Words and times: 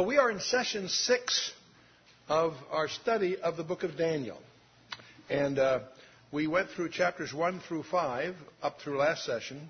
Well, 0.00 0.08
we 0.08 0.16
are 0.16 0.30
in 0.30 0.40
session 0.40 0.88
six 0.88 1.52
of 2.26 2.54
our 2.70 2.88
study 2.88 3.36
of 3.36 3.58
the 3.58 3.62
book 3.64 3.82
of 3.82 3.98
Daniel. 3.98 4.38
And 5.28 5.58
uh, 5.58 5.80
we 6.32 6.46
went 6.46 6.70
through 6.70 6.88
chapters 6.88 7.34
one 7.34 7.60
through 7.68 7.82
five 7.82 8.34
up 8.62 8.80
through 8.80 8.96
last 8.96 9.26
session. 9.26 9.68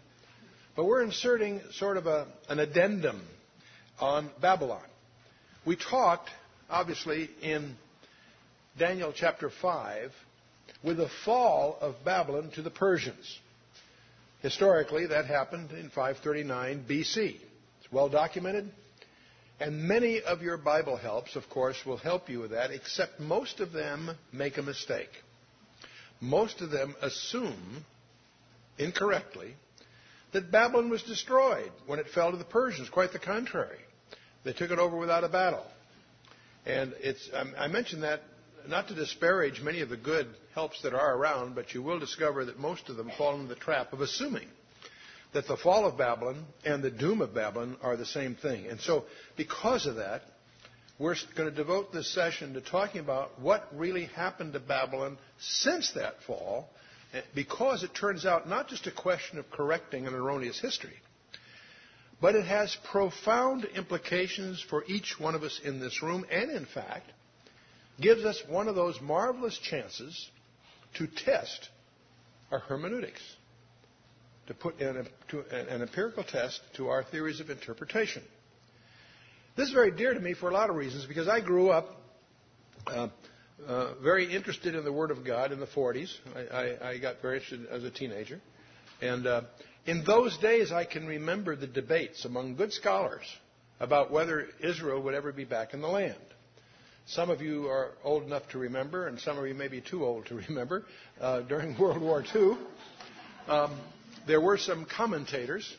But 0.77 0.85
we're 0.85 1.03
inserting 1.03 1.61
sort 1.73 1.97
of 1.97 2.07
a, 2.07 2.29
an 2.49 2.61
addendum 2.61 3.23
on 3.99 4.31
Babylon. 4.41 4.85
We 5.65 5.75
talked, 5.75 6.31
obviously, 6.71 7.29
in 7.43 7.75
Daniel 8.79 9.13
chapter 9.13 9.51
5 9.51 10.13
with 10.85 10.99
the 10.99 11.11
fall 11.25 11.77
of 11.81 11.97
Babylon 12.05 12.53
to 12.55 12.63
the 12.63 12.71
Persians. 12.71 13.37
Historically, 14.43 15.09
that 15.09 15.27
happened 15.27 15.73
in 15.73 15.89
539 15.89 16.85
BC. 16.89 17.35
It's 17.81 17.91
well 17.91 18.09
documented. 18.09 18.71
And 19.61 19.85
many 19.85 20.23
of 20.23 20.41
your 20.41 20.57
Bible 20.57 20.97
helps, 20.97 21.37
of 21.37 21.49
course, 21.51 21.85
will 21.85 21.99
help 21.99 22.31
you 22.31 22.41
with 22.41 22.53
that, 22.53 22.71
except 22.71 23.21
most 23.21 23.61
of 23.61 23.73
them 23.73 24.11
make 24.33 24.57
a 24.57 24.63
mistake. 24.63 25.11
Most 26.19 26.63
of 26.63 26.71
them 26.71 26.97
assume, 27.03 27.85
incorrectly, 28.79 29.55
that 30.33 30.51
Babylon 30.51 30.89
was 30.89 31.03
destroyed 31.03 31.71
when 31.87 31.99
it 31.99 32.09
fell 32.09 32.31
to 32.31 32.39
the 32.39 32.45
Persians. 32.45 32.89
Quite 32.89 33.13
the 33.13 33.19
contrary. 33.19 33.79
They 34.45 34.55
took 34.55 34.71
it 34.71 34.79
over 34.79 34.97
without 34.97 35.25
a 35.25 35.29
battle. 35.29 35.67
And 36.65 36.95
it's, 37.01 37.29
I 37.59 37.67
mention 37.69 38.01
that 38.01 38.23
not 38.67 38.89
to 38.89 38.95
disparage 38.95 39.61
many 39.61 39.83
of 39.83 39.91
the 39.91 39.97
good 39.97 40.27
helps 40.55 40.81
that 40.83 40.95
are 40.95 41.17
around, 41.17 41.55
but 41.55 41.75
you 41.75 41.83
will 41.83 41.99
discover 41.99 42.47
that 42.47 42.59
most 42.59 42.89
of 42.89 42.97
them 42.97 43.11
fall 43.19 43.35
into 43.35 43.49
the 43.55 43.61
trap 43.61 43.93
of 43.93 44.01
assuming 44.01 44.49
that 45.33 45.47
the 45.47 45.57
fall 45.57 45.87
of 45.87 45.97
Babylon 45.97 46.45
and 46.65 46.83
the 46.83 46.91
doom 46.91 47.21
of 47.21 47.35
Babylon 47.35 47.77
are 47.83 47.97
the 47.97 48.07
same 48.07 48.35
thing. 48.35 48.67
And 48.67 48.81
so, 48.81 49.05
because 49.37 49.87
of 49.87 49.97
that, 49.97 50.23
we're 50.99 51.17
going 51.37 51.49
to 51.49 51.55
devote 51.55 51.93
this 51.93 52.13
session 52.13 52.55
to 52.55 52.61
talking 52.61 53.01
about 53.01 53.41
what 53.41 53.67
really 53.73 54.05
happened 54.07 54.53
to 54.53 54.61
Babylon 54.61 55.19
since 55.39 55.93
that 55.93 56.23
fall, 56.27 56.69
eh, 57.15 57.23
because 57.35 57.83
it 57.83 57.95
turns 57.95 58.27
out 58.27 58.49
not 58.49 58.69
just 58.69 58.87
a 58.87 58.93
question 58.93 59.39
of 59.39 59.51
correcting 59.51 60.07
an 60.07 60.15
erroneous 60.15 60.61
history, 60.61 61.01
but 62.21 62.35
it 62.35 62.45
has 62.45 62.77
profound 62.91 63.65
implications 63.65 64.63
for 64.69 64.85
each 64.89 65.19
one 65.19 65.35
of 65.35 65.43
us 65.43 65.59
in 65.65 65.81
this 65.81 66.03
room, 66.03 66.27
and 66.31 66.51
in 66.51 66.67
fact, 66.67 67.11
gives 67.99 68.25
us 68.25 68.43
one 68.49 68.69
of 68.69 68.75
those 68.75 69.01
marvelous 69.01 69.59
chances 69.59 70.29
to 70.95 71.07
test 71.07 71.69
our 72.51 72.59
hermeneutics, 72.59 73.23
to 74.51 74.55
put 74.55 74.81
an, 74.81 75.07
to 75.29 75.45
an 75.53 75.81
empirical 75.81 76.25
test 76.25 76.61
to 76.75 76.89
our 76.89 77.05
theories 77.05 77.39
of 77.39 77.51
interpretation. 77.51 78.21
This 79.55 79.69
is 79.69 79.73
very 79.73 79.93
dear 79.93 80.13
to 80.13 80.19
me 80.19 80.35
for 80.35 80.51
a 80.51 80.53
lot 80.53 80.71
of 80.71 80.75
reasons 80.75 81.07
because 81.07 81.29
I 81.29 81.41
grew 81.41 81.71
up 81.71 81.95
uh, 82.89 83.07
uh, 83.65 83.95
very 84.03 84.35
interested 84.35 84.75
in 84.75 84.83
the 84.83 84.93
Word 84.93 85.13
of 85.13 85.25
God 85.25 85.53
in 85.53 85.61
the 85.61 85.69
40s. 85.69 86.13
I, 86.35 86.41
I, 86.41 86.89
I 86.91 86.99
got 86.99 87.23
very 87.23 87.37
interested 87.37 87.69
as 87.71 87.85
a 87.85 87.93
teenager. 87.93 88.41
And 89.01 89.25
uh, 89.25 89.43
in 89.87 90.03
those 90.03 90.37
days, 90.39 90.73
I 90.73 90.85
can 90.85 91.07
remember 91.07 91.55
the 91.55 91.69
debates 91.69 92.25
among 92.25 92.57
good 92.57 92.73
scholars 92.73 93.27
about 93.79 94.11
whether 94.11 94.49
Israel 94.59 95.01
would 95.03 95.15
ever 95.15 95.31
be 95.31 95.45
back 95.45 95.75
in 95.75 95.81
the 95.81 95.89
land. 95.89 96.17
Some 97.07 97.31
of 97.31 97.41
you 97.41 97.69
are 97.69 97.93
old 98.03 98.25
enough 98.25 98.49
to 98.49 98.59
remember, 98.59 99.07
and 99.07 99.21
some 99.21 99.39
of 99.39 99.47
you 99.47 99.55
may 99.55 99.69
be 99.69 99.81
too 99.81 100.05
old 100.05 100.27
to 100.27 100.35
remember, 100.49 100.87
uh, 101.21 101.43
during 101.43 101.79
World 101.79 102.01
War 102.01 102.25
II, 102.35 102.57
um, 103.47 103.79
there 104.27 104.41
were 104.41 104.59
some 104.59 104.85
commentators 104.85 105.71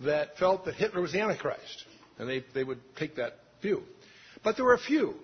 that 0.00 0.38
felt 0.38 0.64
that 0.64 0.74
Hitler 0.74 1.00
was 1.00 1.12
the 1.12 1.20
Antichrist, 1.20 1.84
and 2.18 2.28
they, 2.28 2.44
they 2.54 2.64
would 2.64 2.80
take 2.96 3.16
that 3.16 3.34
view. 3.62 3.82
But 4.44 4.56
there 4.56 4.64
were 4.64 4.74
a 4.74 4.78
few, 4.78 5.14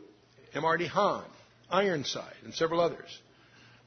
M.R. 0.54 0.78
DeHaan, 0.78 1.24
Ironside, 1.70 2.34
and 2.44 2.54
several 2.54 2.80
others, 2.80 3.18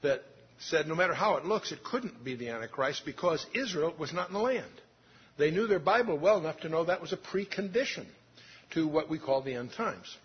that 0.02 0.24
said 0.60 0.88
no 0.88 0.96
matter 0.96 1.14
how 1.14 1.36
it 1.36 1.46
looks, 1.46 1.72
it 1.72 1.84
couldn't 1.84 2.24
be 2.24 2.36
the 2.36 2.50
Antichrist 2.50 3.04
because 3.06 3.46
Israel 3.54 3.94
was 3.98 4.14
not 4.14 4.30
in 4.30 4.34
the 4.34 4.40
land. 4.40 4.66
They 5.38 5.52
knew 5.52 5.68
their 5.68 5.80
Bible 5.80 6.18
well 6.18 6.40
enough 6.40 6.62
to 6.62 6.70
know 6.70 6.86
that 6.86 7.02
was 7.02 7.14
a 7.14 7.18
precondition 7.18 8.06
to 8.72 8.88
what 8.88 9.10
we 9.10 9.20
call 9.20 9.42
the 9.42 9.54
end 9.54 9.72
times. 9.74 10.18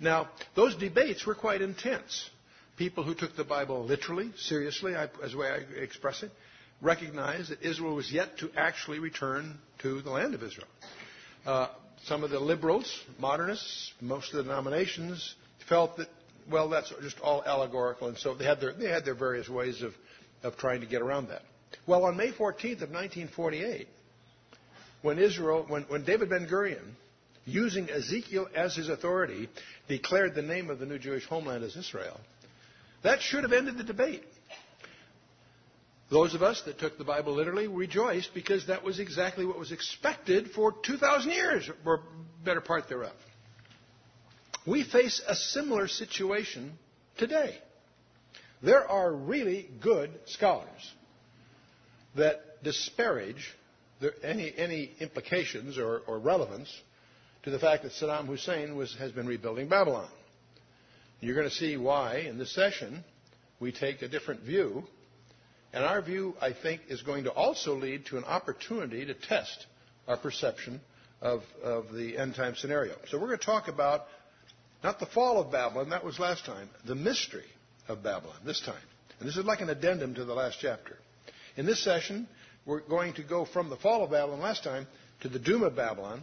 Now, 0.00 0.28
those 0.54 0.74
debates 0.76 1.26
were 1.26 1.34
quite 1.34 1.60
intense. 1.60 2.30
People 2.76 3.04
who 3.04 3.14
took 3.14 3.36
the 3.36 3.44
Bible 3.44 3.84
literally, 3.84 4.30
seriously, 4.36 4.94
as 4.94 5.32
the 5.32 5.38
way 5.38 5.48
I 5.48 5.80
express 5.80 6.22
it, 6.22 6.30
recognized 6.80 7.50
that 7.50 7.62
Israel 7.62 7.94
was 7.94 8.12
yet 8.12 8.38
to 8.38 8.50
actually 8.56 8.98
return 8.98 9.58
to 9.80 10.00
the 10.02 10.10
land 10.10 10.34
of 10.34 10.42
Israel. 10.42 10.68
Uh, 11.44 11.68
some 12.04 12.22
of 12.22 12.30
the 12.30 12.38
liberals, 12.38 13.02
modernists, 13.18 13.92
most 14.00 14.32
of 14.32 14.36
the 14.36 14.42
denominations 14.44 15.34
felt 15.68 15.96
that, 15.96 16.08
well, 16.50 16.68
that's 16.68 16.92
just 17.02 17.18
all 17.20 17.42
allegorical, 17.44 18.08
and 18.08 18.16
so 18.18 18.34
they 18.34 18.44
had 18.44 18.60
their, 18.60 18.72
they 18.72 18.88
had 18.88 19.04
their 19.04 19.14
various 19.14 19.48
ways 19.48 19.82
of, 19.82 19.92
of 20.42 20.56
trying 20.56 20.80
to 20.80 20.86
get 20.86 21.02
around 21.02 21.28
that. 21.28 21.42
Well, 21.86 22.04
on 22.04 22.16
May 22.16 22.32
14th 22.32 22.82
of 22.82 22.90
1948, 22.90 23.88
when 25.02 25.18
Israel, 25.18 25.64
when, 25.68 25.82
when 25.84 26.04
David 26.04 26.30
Ben 26.30 26.46
Gurion 26.46 26.94
using 27.44 27.90
Ezekiel 27.90 28.48
as 28.54 28.76
his 28.76 28.88
authority, 28.88 29.48
declared 29.88 30.34
the 30.34 30.42
name 30.42 30.70
of 30.70 30.78
the 30.78 30.86
new 30.86 30.98
Jewish 30.98 31.24
homeland 31.26 31.64
as 31.64 31.76
Israel. 31.76 32.20
That 33.02 33.22
should 33.22 33.42
have 33.42 33.52
ended 33.52 33.78
the 33.78 33.84
debate. 33.84 34.24
Those 36.10 36.34
of 36.34 36.42
us 36.42 36.62
that 36.62 36.78
took 36.78 36.96
the 36.96 37.04
Bible 37.04 37.34
literally 37.34 37.66
rejoiced 37.66 38.32
because 38.32 38.66
that 38.66 38.82
was 38.82 38.98
exactly 38.98 39.44
what 39.44 39.58
was 39.58 39.72
expected 39.72 40.50
for 40.52 40.72
2,000 40.72 41.30
years, 41.30 41.70
or 41.84 42.00
better 42.44 42.62
part 42.62 42.88
thereof. 42.88 43.12
We 44.66 44.84
face 44.84 45.20
a 45.26 45.34
similar 45.34 45.86
situation 45.86 46.72
today. 47.18 47.58
There 48.62 48.86
are 48.90 49.12
really 49.12 49.68
good 49.80 50.10
scholars 50.26 50.92
that 52.16 52.62
disparage 52.64 53.54
any, 54.22 54.52
any 54.56 54.92
implications 55.00 55.78
or, 55.78 56.02
or 56.06 56.18
relevance 56.18 56.72
to 57.44 57.50
the 57.50 57.58
fact 57.58 57.82
that 57.82 57.92
Saddam 57.92 58.26
Hussein 58.26 58.76
was, 58.76 58.94
has 58.98 59.12
been 59.12 59.26
rebuilding 59.26 59.68
Babylon. 59.68 60.08
You're 61.20 61.34
going 61.34 61.48
to 61.48 61.54
see 61.54 61.76
why 61.76 62.18
in 62.18 62.38
this 62.38 62.54
session 62.54 63.04
we 63.60 63.72
take 63.72 64.02
a 64.02 64.08
different 64.08 64.42
view. 64.42 64.84
And 65.72 65.84
our 65.84 66.00
view, 66.00 66.34
I 66.40 66.52
think, 66.52 66.82
is 66.88 67.02
going 67.02 67.24
to 67.24 67.30
also 67.30 67.74
lead 67.74 68.06
to 68.06 68.16
an 68.16 68.24
opportunity 68.24 69.04
to 69.04 69.14
test 69.14 69.66
our 70.06 70.16
perception 70.16 70.80
of, 71.20 71.42
of 71.62 71.92
the 71.92 72.16
end 72.16 72.34
time 72.34 72.54
scenario. 72.56 72.94
So 73.08 73.18
we're 73.18 73.26
going 73.26 73.38
to 73.38 73.44
talk 73.44 73.68
about 73.68 74.06
not 74.82 74.98
the 74.98 75.06
fall 75.06 75.40
of 75.40 75.50
Babylon, 75.50 75.90
that 75.90 76.04
was 76.04 76.18
last 76.18 76.46
time, 76.46 76.70
the 76.86 76.94
mystery 76.94 77.44
of 77.88 78.02
Babylon 78.02 78.36
this 78.44 78.60
time. 78.60 78.76
And 79.18 79.28
this 79.28 79.36
is 79.36 79.44
like 79.44 79.60
an 79.60 79.68
addendum 79.68 80.14
to 80.14 80.24
the 80.24 80.34
last 80.34 80.58
chapter. 80.60 80.96
In 81.56 81.66
this 81.66 81.82
session, 81.82 82.28
we're 82.64 82.80
going 82.80 83.14
to 83.14 83.22
go 83.22 83.44
from 83.44 83.70
the 83.70 83.76
fall 83.76 84.04
of 84.04 84.10
Babylon 84.10 84.40
last 84.40 84.62
time 84.62 84.86
to 85.20 85.28
the 85.28 85.38
doom 85.38 85.62
of 85.62 85.74
Babylon 85.74 86.22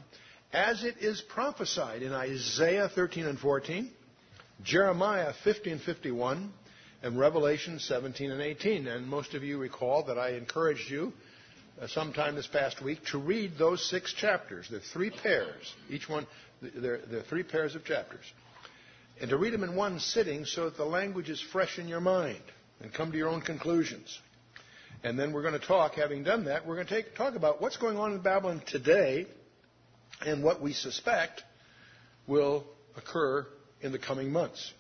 as 0.53 0.83
it 0.83 0.95
is 1.01 1.21
prophesied 1.21 2.01
in 2.01 2.13
Isaiah 2.13 2.87
13 2.87 3.25
and 3.25 3.37
14, 3.37 3.91
Jeremiah 4.63 5.33
50 5.43 5.71
and 5.71 5.81
51, 5.81 6.53
and 7.05 7.19
Revelation 7.19 7.77
17 7.77 8.31
and 8.31 8.41
18. 8.41 8.87
And 8.87 9.07
most 9.07 9.35
of 9.35 9.43
you 9.43 9.59
recall 9.59 10.05
that 10.05 10.17
I 10.17 10.31
encouraged 10.31 10.89
you 10.89 11.13
uh, 11.79 11.85
sometime 11.85 12.33
this 12.33 12.47
past 12.47 12.81
week 12.81 13.05
to 13.11 13.19
read 13.19 13.59
those 13.59 13.87
six 13.87 14.11
chapters. 14.11 14.67
They're 14.71 14.79
three 14.79 15.11
pairs. 15.11 15.71
Each 15.87 16.09
one, 16.09 16.25
they're 16.61 16.99
three 17.29 17.43
pairs 17.43 17.75
of 17.75 17.85
chapters. 17.85 18.25
And 19.21 19.29
to 19.29 19.37
read 19.37 19.53
them 19.53 19.63
in 19.63 19.75
one 19.75 19.99
sitting 19.99 20.45
so 20.45 20.65
that 20.65 20.77
the 20.77 20.85
language 20.85 21.29
is 21.29 21.39
fresh 21.39 21.77
in 21.77 21.87
your 21.87 22.01
mind 22.01 22.41
and 22.81 22.91
come 22.91 23.11
to 23.11 23.17
your 23.19 23.29
own 23.29 23.41
conclusions. 23.41 24.19
And 25.03 25.19
then 25.19 25.31
we're 25.31 25.43
going 25.43 25.59
to 25.59 25.65
talk, 25.65 25.93
having 25.93 26.23
done 26.23 26.45
that, 26.45 26.65
we're 26.65 26.75
going 26.75 26.87
to 26.87 26.95
take, 26.95 27.13
talk 27.13 27.35
about 27.35 27.61
what's 27.61 27.77
going 27.77 27.97
on 27.97 28.13
in 28.13 28.21
Babylon 28.21 28.63
today 28.65 29.27
and 30.25 30.43
what 30.43 30.59
we 30.59 30.73
suspect 30.73 31.43
will 32.25 32.65
occur 32.97 33.45
in 33.81 33.91
the 33.91 33.99
coming 33.99 34.31
months. 34.31 34.73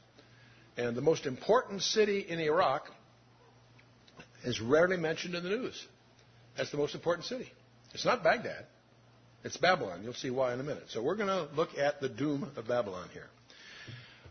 And 0.77 0.95
the 0.95 1.01
most 1.01 1.25
important 1.25 1.81
city 1.81 2.19
in 2.27 2.39
Iraq 2.39 2.89
is 4.43 4.59
rarely 4.61 4.97
mentioned 4.97 5.35
in 5.35 5.43
the 5.43 5.49
news. 5.49 5.87
That's 6.57 6.71
the 6.71 6.77
most 6.77 6.95
important 6.95 7.25
city. 7.25 7.51
It's 7.93 8.05
not 8.05 8.23
Baghdad. 8.23 8.65
It's 9.43 9.57
Babylon. 9.57 10.01
You'll 10.03 10.13
see 10.13 10.31
why 10.31 10.53
in 10.53 10.59
a 10.59 10.63
minute. 10.63 10.85
So 10.89 11.01
we're 11.01 11.15
going 11.15 11.29
to 11.29 11.47
look 11.55 11.77
at 11.77 12.01
the 12.01 12.09
doom 12.09 12.51
of 12.55 12.67
Babylon 12.67 13.07
here. 13.13 13.27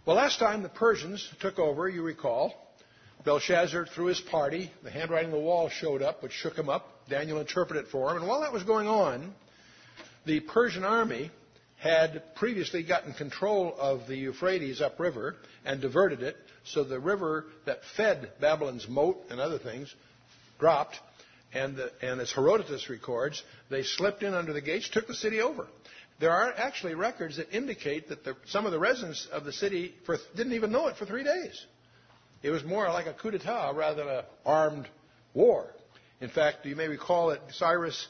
Well, 0.05 0.17
last 0.17 0.39
time 0.39 0.63
the 0.63 0.69
Persians 0.69 1.27
took 1.41 1.59
over, 1.59 1.89
you 1.89 2.03
recall, 2.03 2.55
Belshazzar 3.25 3.87
threw 3.87 4.07
his 4.07 4.21
party. 4.21 4.71
The 4.83 4.91
handwriting 4.91 5.33
on 5.33 5.39
the 5.39 5.45
wall 5.45 5.71
showed 5.71 6.03
up, 6.03 6.23
which 6.23 6.33
shook 6.33 6.57
him 6.57 6.69
up. 6.69 6.87
Daniel 7.09 7.41
interpreted 7.41 7.87
it 7.87 7.91
for 7.91 8.11
him. 8.11 8.19
And 8.19 8.29
while 8.29 8.43
that 8.43 8.53
was 8.53 8.65
going 8.65 8.87
on, 8.87 9.33
the 10.27 10.41
Persian 10.41 10.85
army 10.85 11.31
had 11.85 12.23
previously 12.37 12.83
gotten 12.83 13.13
control 13.13 13.75
of 13.79 14.07
the 14.09 14.17
Euphrates 14.17 14.81
upriver 14.81 15.37
and 15.67 15.83
diverted 15.83 16.23
it, 16.23 16.35
so 16.65 16.83
the 16.83 16.99
river 16.99 17.45
that 17.67 17.81
fed 17.95 18.33
Babylon's 18.41 18.89
moat 18.89 19.19
and 19.29 19.39
other 19.39 19.59
things 19.59 19.95
dropped. 20.59 20.99
And, 21.53 21.77
the, 21.77 21.93
and 22.01 22.23
as 22.23 22.33
Herodotus 22.33 22.89
records, 22.89 23.43
they 23.69 23.83
slipped 23.83 24.23
in 24.23 24.33
under 24.33 24.55
the 24.55 24.63
gates, 24.63 24.89
took 24.89 25.07
the 25.07 25.15
city 25.15 25.43
over. 25.43 25.67
there 26.21 26.31
are 26.31 26.55
actually 26.57 26.95
records 26.95 27.37
that 27.37 27.55
indicate 27.55 28.09
that 28.09 28.25
the, 28.25 28.35
some 28.47 28.65
of 28.65 28.73
the 28.73 28.79
residents 28.79 29.29
of 29.31 29.45
the 29.45 29.53
city 29.53 29.95
for, 30.07 30.17
didn't 30.35 30.55
even 30.55 30.73
know 30.73 30.87
it 30.87 30.97
for 30.97 31.05
three 31.05 31.23
days. 31.23 31.67
It 32.43 32.51
was 32.51 32.65
more 32.65 32.89
like 32.89 33.07
a 33.07 33.13
coup 33.13 33.31
d'etat 33.31 33.73
rather 33.73 34.05
than 34.05 34.09
an 34.09 34.25
armed 34.47 34.89
war. 35.35 35.67
In 36.23 36.31
fact, 36.31 36.65
you 36.65 36.77
may 36.77 36.89
recall 36.89 37.29
that 37.29 37.41
Cyrus, 37.53 38.09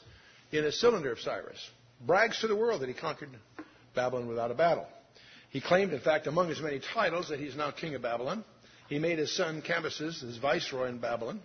in 0.53 0.63
a 0.63 0.71
cylinder 0.71 1.11
of 1.11 1.19
Cyrus, 1.19 1.59
brags 2.05 2.39
to 2.39 2.47
the 2.47 2.55
world 2.55 2.81
that 2.81 2.87
he 2.87 2.93
conquered 2.93 3.29
Babylon 3.95 4.27
without 4.27 4.51
a 4.51 4.55
battle. 4.55 4.85
He 5.49 5.61
claimed, 5.61 5.93
in 5.93 6.01
fact, 6.01 6.27
among 6.27 6.49
his 6.49 6.61
many 6.61 6.81
titles, 6.93 7.29
that 7.29 7.39
he's 7.39 7.55
now 7.55 7.71
king 7.71 7.95
of 7.95 8.01
Babylon. 8.01 8.43
He 8.89 8.99
made 8.99 9.17
his 9.17 9.35
son 9.35 9.61
Cambyses 9.61 10.21
his 10.21 10.37
viceroy 10.37 10.89
in 10.89 10.99
Babylon. 10.99 11.41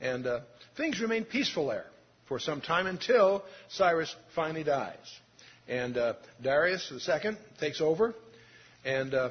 And 0.00 0.26
uh, 0.26 0.40
things 0.76 1.00
remained 1.00 1.28
peaceful 1.28 1.68
there 1.68 1.86
for 2.28 2.38
some 2.38 2.60
time 2.60 2.86
until 2.86 3.42
Cyrus 3.68 4.14
finally 4.34 4.64
dies. 4.64 4.96
And 5.66 5.96
uh, 5.96 6.14
Darius 6.42 6.90
II 6.92 7.32
takes 7.58 7.80
over. 7.80 8.14
And 8.84 9.12
uh, 9.12 9.30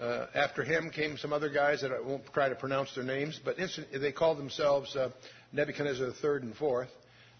uh, 0.00 0.26
after 0.34 0.62
him 0.62 0.90
came 0.90 1.18
some 1.18 1.32
other 1.32 1.48
guys 1.48 1.82
that 1.82 1.90
I 1.90 2.00
won't 2.00 2.24
try 2.32 2.48
to 2.48 2.54
pronounce 2.54 2.94
their 2.94 3.04
names, 3.04 3.40
but 3.44 3.58
instant, 3.58 3.88
they 4.00 4.12
called 4.12 4.38
themselves 4.38 4.94
uh, 4.94 5.10
Nebuchadnezzar 5.52 6.06
III 6.06 6.42
and 6.42 6.52
IV. 6.52 6.88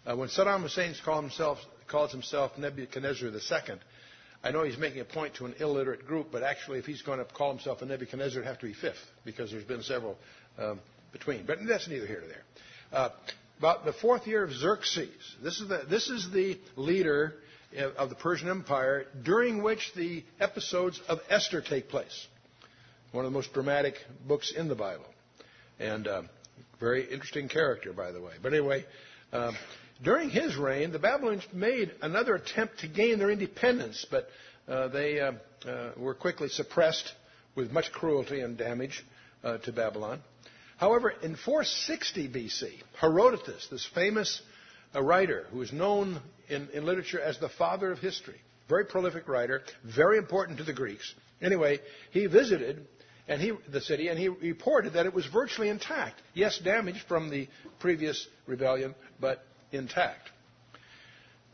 Uh, 0.06 0.16
when 0.16 0.28
Saddam 0.28 0.62
Hussein 0.62 0.94
called 1.04 1.24
himself, 1.24 1.58
calls 1.86 2.10
himself 2.10 2.58
Nebuchadnezzar 2.58 3.28
II, 3.28 3.78
I 4.42 4.50
know 4.52 4.62
he's 4.62 4.78
making 4.78 5.00
a 5.00 5.04
point 5.04 5.34
to 5.36 5.46
an 5.46 5.54
illiterate 5.58 6.06
group, 6.06 6.28
but 6.30 6.42
actually, 6.42 6.78
if 6.78 6.86
he's 6.86 7.02
going 7.02 7.18
to 7.18 7.24
call 7.24 7.50
himself 7.50 7.82
a 7.82 7.86
Nebuchadnezzar, 7.86 8.40
it'd 8.40 8.46
have 8.46 8.60
to 8.60 8.66
be 8.66 8.74
fifth, 8.74 9.04
because 9.24 9.50
there's 9.50 9.64
been 9.64 9.82
several 9.82 10.16
um, 10.58 10.80
between. 11.12 11.44
But 11.44 11.58
that's 11.68 11.88
neither 11.88 12.06
here 12.06 12.20
nor 12.20 12.28
there. 12.28 12.42
Uh, 12.92 13.08
about 13.58 13.84
the 13.84 13.92
fourth 13.92 14.26
year 14.26 14.44
of 14.44 14.52
Xerxes, 14.52 15.36
this 15.42 15.60
is 15.60 15.68
the, 15.68 15.82
this 15.90 16.08
is 16.08 16.30
the 16.32 16.58
leader 16.76 17.34
of 17.96 18.08
the 18.08 18.14
Persian 18.14 18.48
Empire 18.48 19.06
during 19.24 19.62
which 19.62 19.92
the 19.94 20.24
episodes 20.40 21.00
of 21.08 21.18
Esther 21.28 21.60
take 21.60 21.88
place. 21.88 22.26
One 23.12 23.24
of 23.24 23.32
the 23.32 23.36
most 23.36 23.52
dramatic 23.52 23.94
books 24.26 24.52
in 24.56 24.68
the 24.68 24.74
Bible. 24.74 25.06
And 25.78 26.06
uh, 26.06 26.22
very 26.80 27.04
interesting 27.10 27.48
character, 27.48 27.92
by 27.92 28.12
the 28.12 28.20
way. 28.20 28.32
But 28.42 28.52
anyway, 28.52 28.84
uh, 29.32 29.52
during 30.02 30.30
his 30.30 30.56
reign, 30.56 30.92
the 30.92 30.98
Babylonians 30.98 31.46
made 31.52 31.92
another 32.02 32.34
attempt 32.34 32.80
to 32.80 32.88
gain 32.88 33.18
their 33.18 33.30
independence, 33.30 34.06
but 34.10 34.28
uh, 34.68 34.88
they 34.88 35.20
uh, 35.20 35.32
uh, 35.66 35.90
were 35.96 36.14
quickly 36.14 36.48
suppressed 36.48 37.12
with 37.54 37.72
much 37.72 37.90
cruelty 37.90 38.40
and 38.40 38.56
damage 38.56 39.04
uh, 39.42 39.58
to 39.58 39.72
Babylon. 39.72 40.20
However, 40.76 41.10
in 41.10 41.34
460 41.34 42.28
BC, 42.28 42.70
Herodotus, 43.00 43.66
this 43.70 43.88
famous 43.94 44.40
uh, 44.94 45.02
writer 45.02 45.46
who 45.50 45.60
is 45.62 45.72
known 45.72 46.20
in, 46.48 46.68
in 46.72 46.86
literature 46.86 47.20
as 47.20 47.38
the 47.38 47.48
father 47.48 47.90
of 47.90 47.98
history, 47.98 48.40
very 48.68 48.84
prolific 48.84 49.26
writer, 49.26 49.62
very 49.82 50.18
important 50.18 50.58
to 50.58 50.64
the 50.64 50.72
Greeks. 50.72 51.14
Anyway, 51.42 51.80
he 52.12 52.26
visited 52.26 52.86
and 53.26 53.42
he, 53.42 53.52
the 53.70 53.80
city, 53.80 54.08
and 54.08 54.18
he 54.18 54.28
reported 54.28 54.94
that 54.94 55.06
it 55.06 55.12
was 55.12 55.26
virtually 55.26 55.68
intact. 55.68 56.20
Yes, 56.32 56.58
damaged 56.58 57.02
from 57.08 57.28
the 57.28 57.48
previous 57.78 58.26
rebellion, 58.46 58.94
but 59.20 59.44
intact. 59.72 60.30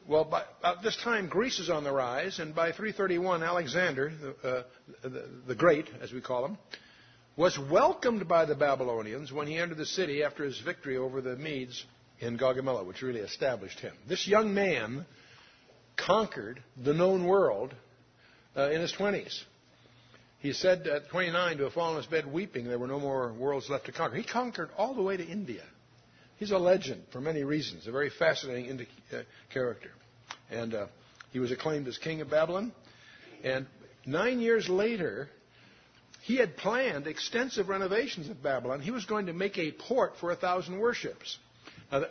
Well, 0.06 0.24
by 0.24 0.42
about 0.60 0.82
this 0.82 0.96
time, 1.02 1.28
Greece 1.28 1.58
is 1.58 1.70
on 1.70 1.82
the 1.82 1.92
rise, 1.92 2.38
and 2.38 2.54
by 2.54 2.72
331, 2.72 3.42
Alexander, 3.42 4.12
the, 4.20 4.48
uh, 4.48 4.62
the, 5.02 5.28
the 5.46 5.54
Great, 5.54 5.86
as 6.02 6.12
we 6.12 6.20
call 6.20 6.44
him, 6.44 6.58
was 7.36 7.58
welcomed 7.58 8.28
by 8.28 8.44
the 8.44 8.54
Babylonians 8.54 9.32
when 9.32 9.46
he 9.46 9.56
entered 9.56 9.78
the 9.78 9.86
city 9.86 10.22
after 10.22 10.44
his 10.44 10.60
victory 10.60 10.96
over 10.96 11.20
the 11.20 11.36
Medes 11.36 11.84
in 12.20 12.38
Gaugamela, 12.38 12.86
which 12.86 13.02
really 13.02 13.20
established 13.20 13.80
him. 13.80 13.94
This 14.06 14.28
young 14.28 14.52
man 14.52 15.06
conquered 15.96 16.62
the 16.76 16.92
known 16.92 17.24
world 17.24 17.74
uh, 18.56 18.70
in 18.70 18.80
his 18.80 18.92
20s. 18.92 19.42
He 20.40 20.52
said 20.52 20.86
at 20.86 21.08
29 21.08 21.56
to 21.56 21.64
have 21.64 21.72
fallen 21.72 21.96
on 21.96 22.02
his 22.02 22.10
bed 22.10 22.30
weeping, 22.30 22.66
there 22.66 22.78
were 22.78 22.86
no 22.86 23.00
more 23.00 23.32
worlds 23.32 23.70
left 23.70 23.86
to 23.86 23.92
conquer. 23.92 24.16
He 24.16 24.22
conquered 24.22 24.68
all 24.76 24.94
the 24.94 25.02
way 25.02 25.16
to 25.16 25.26
India. 25.26 25.62
He's 26.38 26.50
a 26.50 26.58
legend 26.58 27.04
for 27.12 27.20
many 27.20 27.44
reasons, 27.44 27.86
a 27.86 27.92
very 27.92 28.10
fascinating 28.10 28.86
uh, 29.12 29.18
character. 29.52 29.90
And 30.50 30.74
uh, 30.74 30.86
he 31.32 31.38
was 31.38 31.52
acclaimed 31.52 31.88
as 31.88 31.98
king 31.98 32.20
of 32.20 32.30
Babylon. 32.30 32.72
And 33.42 33.66
nine 34.06 34.40
years 34.40 34.68
later, 34.68 35.28
he 36.22 36.36
had 36.36 36.56
planned 36.56 37.06
extensive 37.06 37.68
renovations 37.68 38.28
of 38.28 38.42
Babylon. 38.42 38.80
He 38.80 38.90
was 38.90 39.04
going 39.04 39.26
to 39.26 39.32
make 39.32 39.58
a 39.58 39.72
port 39.72 40.14
for 40.20 40.30
a 40.30 40.36
thousand 40.36 40.78
warships. 40.78 41.38
Now, 41.92 42.04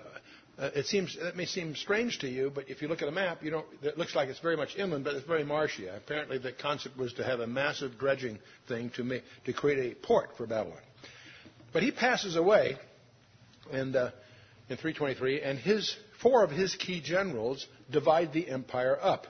uh, 0.58 0.70
it 0.76 0.86
seems 0.86 1.18
that 1.20 1.36
may 1.36 1.46
seem 1.46 1.76
strange 1.76 2.20
to 2.20 2.28
you, 2.30 2.52
but 2.54 2.70
if 2.70 2.82
you 2.82 2.88
look 2.88 3.02
at 3.02 3.08
a 3.08 3.12
map, 3.12 3.42
you 3.44 3.50
don't. 3.50 3.66
It 3.82 3.98
looks 3.98 4.16
like 4.16 4.30
it's 4.30 4.40
very 4.40 4.56
much 4.56 4.76
inland, 4.78 5.04
but 5.04 5.16
it's 5.16 5.26
very 5.26 5.44
marshy. 5.44 5.88
Apparently, 5.88 6.38
the 6.38 6.52
concept 6.52 6.96
was 6.96 7.12
to 7.14 7.24
have 7.24 7.40
a 7.40 7.48
massive 7.48 7.98
dredging 7.98 8.38
thing 8.68 8.92
to 8.92 9.04
make 9.04 9.24
to 9.46 9.54
create 9.54 9.92
a 9.92 9.96
port 9.96 10.30
for 10.38 10.46
Babylon. 10.46 10.78
But 11.72 11.82
he 11.82 11.90
passes 11.90 12.36
away, 12.36 12.78
and 13.72 13.96
uh, 13.96 14.12
in 14.70 14.78
323, 14.78 15.42
and 15.42 15.60
his 15.60 15.96
four 16.22 16.44
of 16.44 16.52
his 16.52 16.76
key 16.76 17.02
generals 17.02 17.66
divide 17.92 18.34
the 18.34 18.50
empire 18.50 18.98
up, 19.02 19.28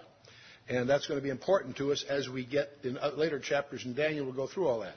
and 0.69 0.89
that's 0.89 1.07
going 1.07 1.19
to 1.19 1.23
be 1.23 1.29
important 1.29 1.77
to 1.77 1.91
us 1.91 2.05
as 2.07 2.29
we 2.29 2.45
get 2.45 2.69
in 2.83 2.97
uh, 2.97 3.11
later 3.15 3.39
chapters 3.39 3.83
And 3.85 3.95
Daniel. 3.95 4.25
We'll 4.25 4.35
go 4.35 4.47
through 4.47 4.67
all 4.67 4.79
that. 4.81 4.95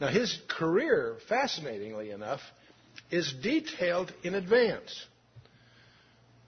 Now, 0.00 0.08
his 0.08 0.36
career, 0.48 1.16
fascinatingly 1.28 2.10
enough, 2.10 2.40
is 3.10 3.32
detailed 3.42 4.12
in 4.24 4.34
advance. 4.34 5.06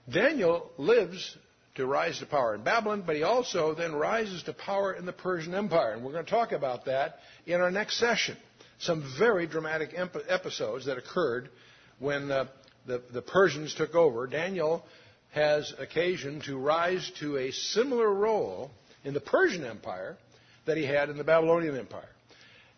Daniel 0.09 0.69
lives 0.77 1.37
to 1.75 1.85
rise 1.85 2.19
to 2.19 2.25
power 2.25 2.55
in 2.55 2.63
Babylon, 2.63 3.03
but 3.05 3.15
he 3.15 3.23
also 3.23 3.73
then 3.73 3.93
rises 3.95 4.43
to 4.43 4.53
power 4.53 4.93
in 4.93 5.05
the 5.05 5.13
Persian 5.13 5.53
Empire. 5.53 5.93
And 5.93 6.03
we're 6.03 6.11
going 6.11 6.25
to 6.25 6.31
talk 6.31 6.51
about 6.51 6.85
that 6.85 7.19
in 7.45 7.61
our 7.61 7.71
next 7.71 7.99
session. 7.99 8.37
Some 8.79 9.13
very 9.17 9.47
dramatic 9.47 9.95
episodes 10.27 10.85
that 10.85 10.97
occurred 10.97 11.49
when 11.99 12.31
uh, 12.31 12.45
the, 12.85 13.01
the 13.11 13.21
Persians 13.21 13.73
took 13.73 13.95
over. 13.95 14.27
Daniel 14.27 14.83
has 15.33 15.73
occasion 15.79 16.41
to 16.41 16.57
rise 16.57 17.11
to 17.19 17.37
a 17.37 17.51
similar 17.51 18.11
role 18.13 18.71
in 19.03 19.13
the 19.13 19.19
Persian 19.19 19.65
Empire 19.65 20.17
that 20.65 20.77
he 20.77 20.85
had 20.85 21.09
in 21.09 21.17
the 21.17 21.23
Babylonian 21.23 21.77
Empire. 21.77 22.09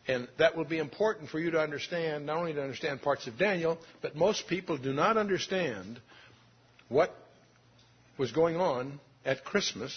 And 0.07 0.27
that 0.39 0.55
will 0.55 0.65
be 0.65 0.77
important 0.77 1.29
for 1.29 1.39
you 1.39 1.51
to 1.51 1.59
understand, 1.59 2.25
not 2.25 2.37
only 2.37 2.53
to 2.53 2.61
understand 2.61 3.01
parts 3.01 3.27
of 3.27 3.37
Daniel, 3.37 3.77
but 4.01 4.15
most 4.15 4.47
people 4.47 4.77
do 4.77 4.93
not 4.93 5.17
understand 5.17 5.99
what 6.87 7.13
was 8.17 8.31
going 8.31 8.55
on 8.55 8.99
at 9.25 9.43
Christmas 9.43 9.93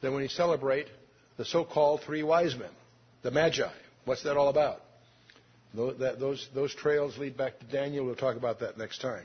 than 0.00 0.14
when 0.14 0.22
you 0.22 0.28
celebrate 0.28 0.86
the 1.36 1.44
so 1.44 1.64
called 1.64 2.00
three 2.02 2.22
wise 2.22 2.56
men, 2.56 2.70
the 3.22 3.30
Magi. 3.30 3.70
What's 4.06 4.22
that 4.24 4.36
all 4.36 4.48
about? 4.48 4.80
Those, 5.74 6.48
those 6.54 6.74
trails 6.74 7.18
lead 7.18 7.36
back 7.36 7.58
to 7.58 7.66
Daniel. 7.66 8.04
We'll 8.06 8.14
talk 8.14 8.36
about 8.36 8.60
that 8.60 8.78
next 8.78 9.00
time. 9.00 9.24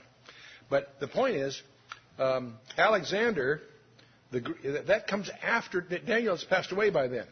But 0.70 1.00
the 1.00 1.08
point 1.08 1.36
is, 1.36 1.62
um, 2.18 2.56
Alexander, 2.78 3.62
the, 4.32 4.84
that 4.88 5.08
comes 5.08 5.30
after 5.44 5.82
Daniel 5.82 6.36
has 6.36 6.44
passed 6.44 6.72
away 6.72 6.90
by 6.90 7.08
then. 7.08 7.28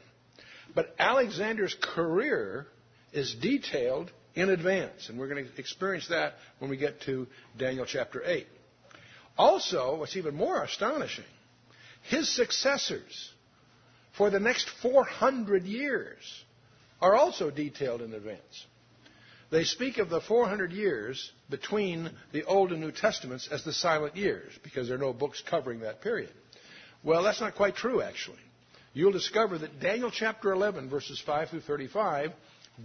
But 0.76 0.96
Alexander's 1.00 1.76
career 1.82 2.68
is 3.12 3.36
detailed 3.36 4.12
in 4.36 4.50
advance, 4.50 5.10
and 5.10 5.18
we're 5.18 5.28
going 5.28 5.46
to 5.46 5.52
experience 5.58 6.08
that 6.10 6.34
when 6.60 6.70
we 6.70 6.78
get 6.78 7.02
to 7.02 7.26
Daniel 7.58 7.86
chapter 7.88 8.22
8. 8.24 8.46
Also, 9.38 9.98
what's 9.98 10.16
even 10.16 10.36
more 10.36 10.64
astonishing, 10.64 11.26
his 12.04 12.34
successors 12.36 13.32
for 14.16 14.30
the 14.30 14.40
next 14.40 14.70
400 14.82 15.64
years 15.64 16.44
are 17.02 17.16
also 17.16 17.50
detailed 17.50 18.02
in 18.02 18.14
advance. 18.14 18.66
They 19.50 19.64
speak 19.64 19.98
of 19.98 20.10
the 20.10 20.20
400 20.22 20.72
years 20.72 21.32
between 21.50 22.12
the 22.34 22.44
Old 22.44 22.72
and 22.72 22.82
New 22.82 22.92
Testaments 22.92 23.48
as 23.50 23.64
the 23.64 23.74
silent 23.74 24.16
years 24.18 24.52
because 24.64 24.88
there 24.88 24.98
are 24.98 25.00
no 25.00 25.14
books 25.14 25.42
covering 25.50 25.82
that 25.82 26.02
period. 26.02 26.32
Well, 27.04 27.24
that's 27.24 27.40
not 27.40 27.56
quite 27.56 27.76
true, 27.76 28.02
actually. 28.02 28.40
You'll 28.94 29.12
discover 29.12 29.58
that 29.60 29.80
Daniel 29.80 30.12
chapter 30.12 30.52
11, 30.52 30.90
verses 30.90 31.22
5 31.26 31.50
through 31.50 31.62
35, 31.62 32.32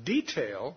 detail 0.05 0.77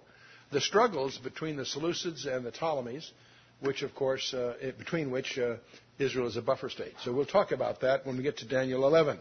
the 0.52 0.62
struggles 0.62 1.18
between 1.18 1.56
the 1.56 1.64
Seleucids 1.64 2.26
and 2.26 2.46
the 2.46 2.52
Ptolemies 2.52 3.12
which, 3.60 3.84
of 3.84 3.96
course, 3.96 4.34
uh, 4.34 4.54
between 4.78 5.12
which 5.12 5.38
uh, 5.40 5.56
Israel 6.00 6.28
is 6.28 6.38
a 6.38 6.42
buffer 6.42 6.70
state. 6.70 6.94
So 7.04 7.14
we'll 7.14 7.26
talk 7.26 7.52
about 7.52 7.82
that 7.82 8.06
when 8.06 8.18
we 8.18 8.24
get 8.24 8.38
to 8.38 8.48
Daniel 8.48 8.86
11. 8.86 9.20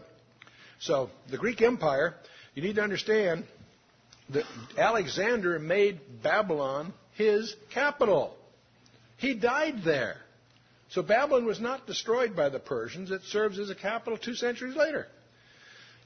So 0.79 1.09
the 1.29 1.37
Greek 1.37 1.61
Empire, 1.61 2.15
you 2.53 2.61
need 2.61 2.75
to 2.75 2.83
understand 2.83 3.45
that 4.29 4.43
Alexander 4.77 5.59
made 5.59 5.99
Babylon 6.23 6.93
his 7.13 7.55
capital. 7.73 8.35
He 9.17 9.33
died 9.33 9.81
there. 9.83 10.17
So 10.89 11.01
Babylon 11.01 11.45
was 11.45 11.59
not 11.59 11.87
destroyed 11.87 12.35
by 12.35 12.49
the 12.49 12.59
Persians. 12.59 13.11
It 13.11 13.21
serves 13.23 13.59
as 13.59 13.69
a 13.69 13.75
capital 13.75 14.17
two 14.17 14.35
centuries 14.35 14.75
later. 14.75 15.07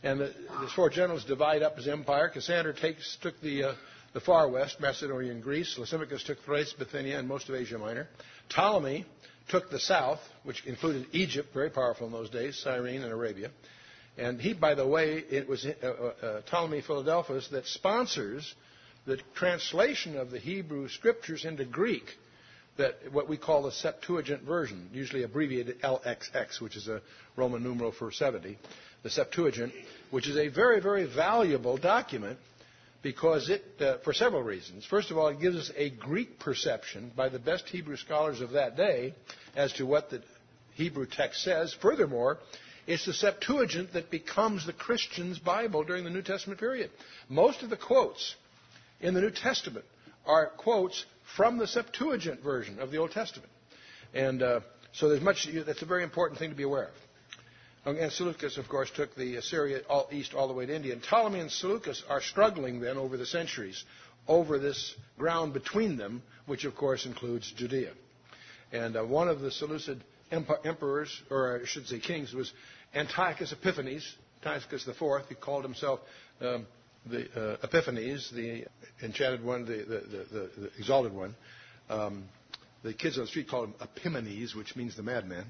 And 0.03 0.19
the, 0.19 0.33
the 0.61 0.69
four 0.75 0.89
generals 0.89 1.25
divide 1.25 1.61
up 1.61 1.75
his 1.75 1.87
empire. 1.87 2.29
Cassander 2.29 2.73
takes, 2.73 3.17
took 3.21 3.39
the 3.41 3.63
uh, 3.63 3.73
the 4.13 4.19
far 4.19 4.49
west, 4.49 4.79
Macedonia 4.79 5.31
and 5.31 5.43
Greece. 5.43 5.77
Lysimachus 5.77 6.23
took 6.23 6.39
Thrace, 6.43 6.73
Bithynia, 6.73 7.19
and 7.19 7.27
most 7.27 7.49
of 7.49 7.55
Asia 7.55 7.77
Minor. 7.77 8.07
Ptolemy 8.49 9.05
took 9.49 9.69
the 9.69 9.79
south, 9.79 10.19
which 10.43 10.65
included 10.65 11.07
Egypt, 11.11 11.53
very 11.53 11.69
powerful 11.69 12.07
in 12.07 12.13
those 12.13 12.29
days, 12.29 12.59
Cyrene 12.63 13.03
and 13.03 13.11
Arabia. 13.11 13.51
And 14.19 14.41
he, 14.41 14.53
by 14.53 14.75
the 14.75 14.85
way, 14.85 15.23
it 15.29 15.47
was 15.47 15.65
uh, 15.65 15.87
uh, 15.87 16.25
uh, 16.25 16.41
Ptolemy 16.41 16.81
Philadelphus 16.81 17.47
that 17.51 17.65
sponsors 17.65 18.53
the 19.05 19.17
translation 19.33 20.17
of 20.17 20.29
the 20.29 20.39
Hebrew 20.39 20.89
scriptures 20.89 21.45
into 21.45 21.63
Greek, 21.63 22.03
that 22.77 22.95
what 23.13 23.29
we 23.29 23.37
call 23.37 23.63
the 23.63 23.71
Septuagint 23.71 24.43
version, 24.43 24.89
usually 24.91 25.23
abbreviated 25.23 25.81
LXX, 25.81 26.59
which 26.59 26.75
is 26.75 26.89
a 26.89 27.01
Roman 27.37 27.63
numeral 27.63 27.93
for 27.93 28.11
70, 28.11 28.57
the 29.03 29.09
Septuagint, 29.09 29.71
which 30.11 30.27
is 30.27 30.35
a 30.35 30.49
very, 30.49 30.81
very 30.81 31.05
valuable 31.05 31.77
document 31.77 32.37
because 33.01 33.49
it, 33.49 33.63
uh, 33.79 33.99
for 34.03 34.11
several 34.11 34.43
reasons. 34.43 34.85
First 34.85 35.11
of 35.11 35.17
all, 35.17 35.29
it 35.29 35.39
gives 35.39 35.55
us 35.55 35.71
a 35.77 35.91
Greek 35.91 36.39
perception 36.39 37.13
by 37.15 37.29
the 37.29 37.39
best 37.39 37.69
Hebrew 37.69 37.95
scholars 37.95 38.41
of 38.41 38.51
that 38.51 38.75
day 38.75 39.13
as 39.55 39.71
to 39.73 39.85
what 39.85 40.09
the 40.09 40.21
Hebrew 40.73 41.05
text 41.05 41.41
says. 41.41 41.73
Furthermore, 41.81 42.39
it's 42.89 43.05
the 43.05 43.13
Septuagint 43.13 43.93
that 43.93 44.09
becomes 44.09 44.65
the 44.65 44.73
Christian's 44.73 45.37
Bible 45.37 45.83
during 45.83 46.03
the 46.03 46.09
New 46.09 46.23
Testament 46.23 46.59
period. 46.59 46.89
Most 47.29 47.61
of 47.61 47.69
the 47.69 47.77
quotes 47.77 48.35
in 48.99 49.13
the 49.13 49.21
New 49.21 49.29
Testament 49.29 49.85
are 50.25 50.47
quotes 50.47 51.05
from 51.35 51.59
the 51.59 51.67
Septuagint 51.67 52.41
version 52.41 52.79
of 52.79 52.89
the 52.89 52.97
Old 52.97 53.11
Testament. 53.11 53.51
And 54.15 54.41
uh, 54.41 54.61
so 54.91 55.07
there's 55.07 55.21
much, 55.21 55.47
that's 55.67 55.83
a 55.83 55.85
very 55.85 56.01
important 56.01 56.39
thing 56.39 56.49
to 56.49 56.55
be 56.55 56.63
aware 56.63 56.89
of. 57.85 57.95
And 57.95 58.11
Seleucus, 58.11 58.57
of 58.57 58.67
course, 58.67 58.89
took 58.95 59.15
the 59.15 59.35
Assyria 59.35 59.81
all, 59.87 60.09
east 60.11 60.33
all 60.33 60.47
the 60.47 60.53
way 60.55 60.65
to 60.65 60.75
India. 60.75 60.93
And 60.93 61.03
Ptolemy 61.03 61.41
and 61.41 61.51
Seleucus 61.51 62.03
are 62.09 62.21
struggling 62.21 62.79
then 62.79 62.97
over 62.97 63.17
the 63.17 63.25
centuries 63.27 63.83
over 64.27 64.57
this 64.57 64.95
ground 65.19 65.53
between 65.53 65.95
them, 65.95 66.23
which 66.47 66.65
of 66.65 66.75
course 66.75 67.05
includes 67.05 67.51
Judea. 67.55 67.91
And 68.71 68.97
uh, 68.97 69.03
one 69.03 69.27
of 69.27 69.41
the 69.41 69.51
Seleucid 69.51 70.03
emperors, 70.31 71.21
or 71.29 71.61
I 71.61 71.65
should 71.65 71.87
say 71.87 71.99
kings, 71.99 72.33
was 72.33 72.51
Antiochus 72.93 73.51
Epiphanes, 73.51 74.15
Antiochus 74.43 74.87
IV. 74.87 75.27
He 75.27 75.35
called 75.35 75.63
himself 75.63 75.99
um, 76.41 76.65
the 77.05 77.25
uh, 77.35 77.57
Epiphanes, 77.63 78.31
the 78.31 78.65
enchanted 79.03 79.43
one, 79.43 79.65
the, 79.65 79.77
the, 79.77 79.99
the, 80.09 80.49
the 80.57 80.71
exalted 80.77 81.13
one. 81.13 81.35
Um, 81.89 82.25
the 82.83 82.93
kids 82.93 83.17
on 83.17 83.25
the 83.25 83.27
street 83.27 83.49
call 83.49 83.65
him 83.65 83.73
Epimanes, 83.79 84.55
which 84.55 84.75
means 84.75 84.95
the 84.95 85.03
madman. 85.03 85.45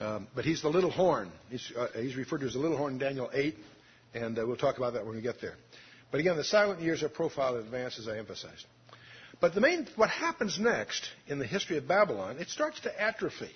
Um, 0.00 0.26
but 0.34 0.44
he's 0.44 0.62
the 0.62 0.68
little 0.68 0.90
horn. 0.90 1.30
He's, 1.50 1.72
uh, 1.76 1.88
he's, 1.94 2.16
referred 2.16 2.40
to 2.40 2.46
as 2.46 2.54
the 2.54 2.58
little 2.58 2.76
horn 2.76 2.94
in 2.94 2.98
Daniel 2.98 3.30
8, 3.32 3.54
and 4.14 4.38
uh, 4.38 4.46
we'll 4.46 4.56
talk 4.56 4.76
about 4.76 4.94
that 4.94 5.06
when 5.06 5.14
we 5.14 5.22
get 5.22 5.40
there. 5.40 5.54
But 6.10 6.20
again, 6.20 6.36
the 6.36 6.44
silent 6.44 6.80
years 6.80 7.02
are 7.02 7.08
profiled 7.08 7.58
in 7.58 7.64
advance, 7.64 7.98
as 7.98 8.08
I 8.08 8.18
emphasized. 8.18 8.66
But 9.40 9.54
the 9.54 9.60
main, 9.60 9.86
what 9.96 10.10
happens 10.10 10.58
next 10.58 11.08
in 11.26 11.38
the 11.38 11.46
history 11.46 11.76
of 11.76 11.86
Babylon, 11.86 12.38
it 12.38 12.48
starts 12.48 12.80
to 12.80 13.02
atrophy. 13.02 13.50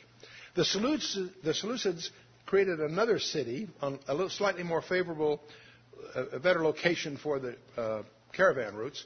The, 0.55 0.63
Seleucids, 0.63 1.31
the 1.43 1.53
Seleucids 1.53 2.11
created 2.49 2.81
another 2.81 3.19
city 3.19 3.69
on 3.83 3.99
a 4.09 4.15
little 4.15 4.31
slightly 4.31 4.63
more 4.63 4.81
favorable, 4.81 5.39
uh, 6.17 6.29
a 6.29 6.41
better 6.41 6.65
location 6.65 7.19
for 7.19 7.39
the 7.39 7.55
uh, 7.77 8.03
caravan 8.33 8.75
routes. 8.75 9.05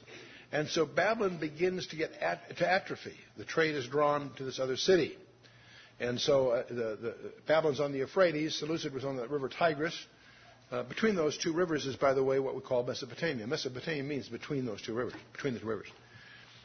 And 0.53 0.69
so 0.69 0.85
Babylon 0.85 1.39
begins 1.39 1.87
to 1.87 1.97
get 1.97 2.13
at, 2.21 2.57
to 2.57 2.71
atrophy. 2.71 3.15
The 3.37 3.43
trade 3.43 3.75
is 3.75 3.85
drawn 3.87 4.31
to 4.37 4.45
this 4.45 4.59
other 4.59 4.77
city. 4.77 5.17
And 5.99 6.21
so 6.21 6.51
uh, 6.51 6.63
the, 6.69 6.75
the, 6.75 7.15
Babylon's 7.45 7.81
on 7.81 7.91
the 7.91 7.97
Euphrates, 7.97 8.57
Seleucia 8.59 8.91
was 8.91 9.03
on 9.03 9.17
the 9.17 9.27
river 9.27 9.49
Tigris. 9.49 9.97
Uh, 10.71 10.83
between 10.83 11.15
those 11.15 11.37
two 11.37 11.51
rivers 11.51 11.85
is, 11.85 11.97
by 11.97 12.13
the 12.13 12.23
way, 12.23 12.39
what 12.39 12.55
we 12.55 12.61
call 12.61 12.83
Mesopotamia. 12.83 13.45
Mesopotamia 13.45 14.03
means 14.03 14.29
between 14.29 14.65
those 14.65 14.81
two 14.81 14.93
rivers, 14.93 15.13
between 15.33 15.53
the 15.53 15.59
two 15.59 15.67
rivers. 15.67 15.87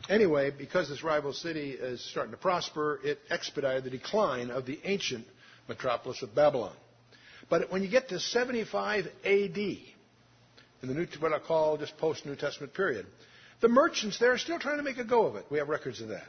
Anyway, 0.08 0.52
because 0.56 0.88
this 0.88 1.02
rival 1.02 1.32
city 1.32 1.70
is 1.72 2.02
starting 2.08 2.30
to 2.30 2.38
prosper, 2.38 3.00
it 3.02 3.18
expedited 3.30 3.82
the 3.82 3.90
decline 3.90 4.50
of 4.50 4.64
the 4.64 4.78
ancient 4.84 5.26
metropolis 5.68 6.22
of 6.22 6.34
Babylon. 6.34 6.74
But 7.48 7.70
when 7.70 7.82
you 7.82 7.88
get 7.88 8.08
to 8.10 8.20
75 8.20 9.06
AD, 9.24 9.58
in 9.58 9.88
the 10.82 10.94
New, 10.94 11.06
what 11.20 11.32
I 11.32 11.38
call 11.38 11.76
just 11.76 11.96
post-New 11.98 12.36
Testament 12.36 12.74
period, 12.74 13.06
the 13.60 13.68
merchants 13.68 14.18
there 14.18 14.32
are 14.32 14.38
still 14.38 14.58
trying 14.58 14.76
to 14.76 14.82
make 14.82 14.98
a 14.98 15.04
go 15.04 15.26
of 15.26 15.36
it. 15.36 15.46
We 15.50 15.58
have 15.58 15.68
records 15.68 16.00
of 16.00 16.08
that. 16.08 16.28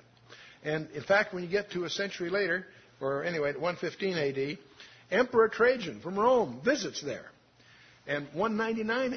And 0.63 0.89
in 0.91 1.03
fact, 1.03 1.33
when 1.33 1.43
you 1.43 1.49
get 1.49 1.71
to 1.71 1.85
a 1.85 1.89
century 1.89 2.29
later, 2.29 2.65
or 2.99 3.23
anyway, 3.23 3.49
at 3.49 3.59
115 3.59 4.17
AD, 4.17 4.57
Emperor 5.11 5.47
Trajan 5.47 6.01
from 6.01 6.17
Rome 6.17 6.61
visits 6.63 7.01
there. 7.01 7.31
And 8.07 8.27
199 8.33 9.13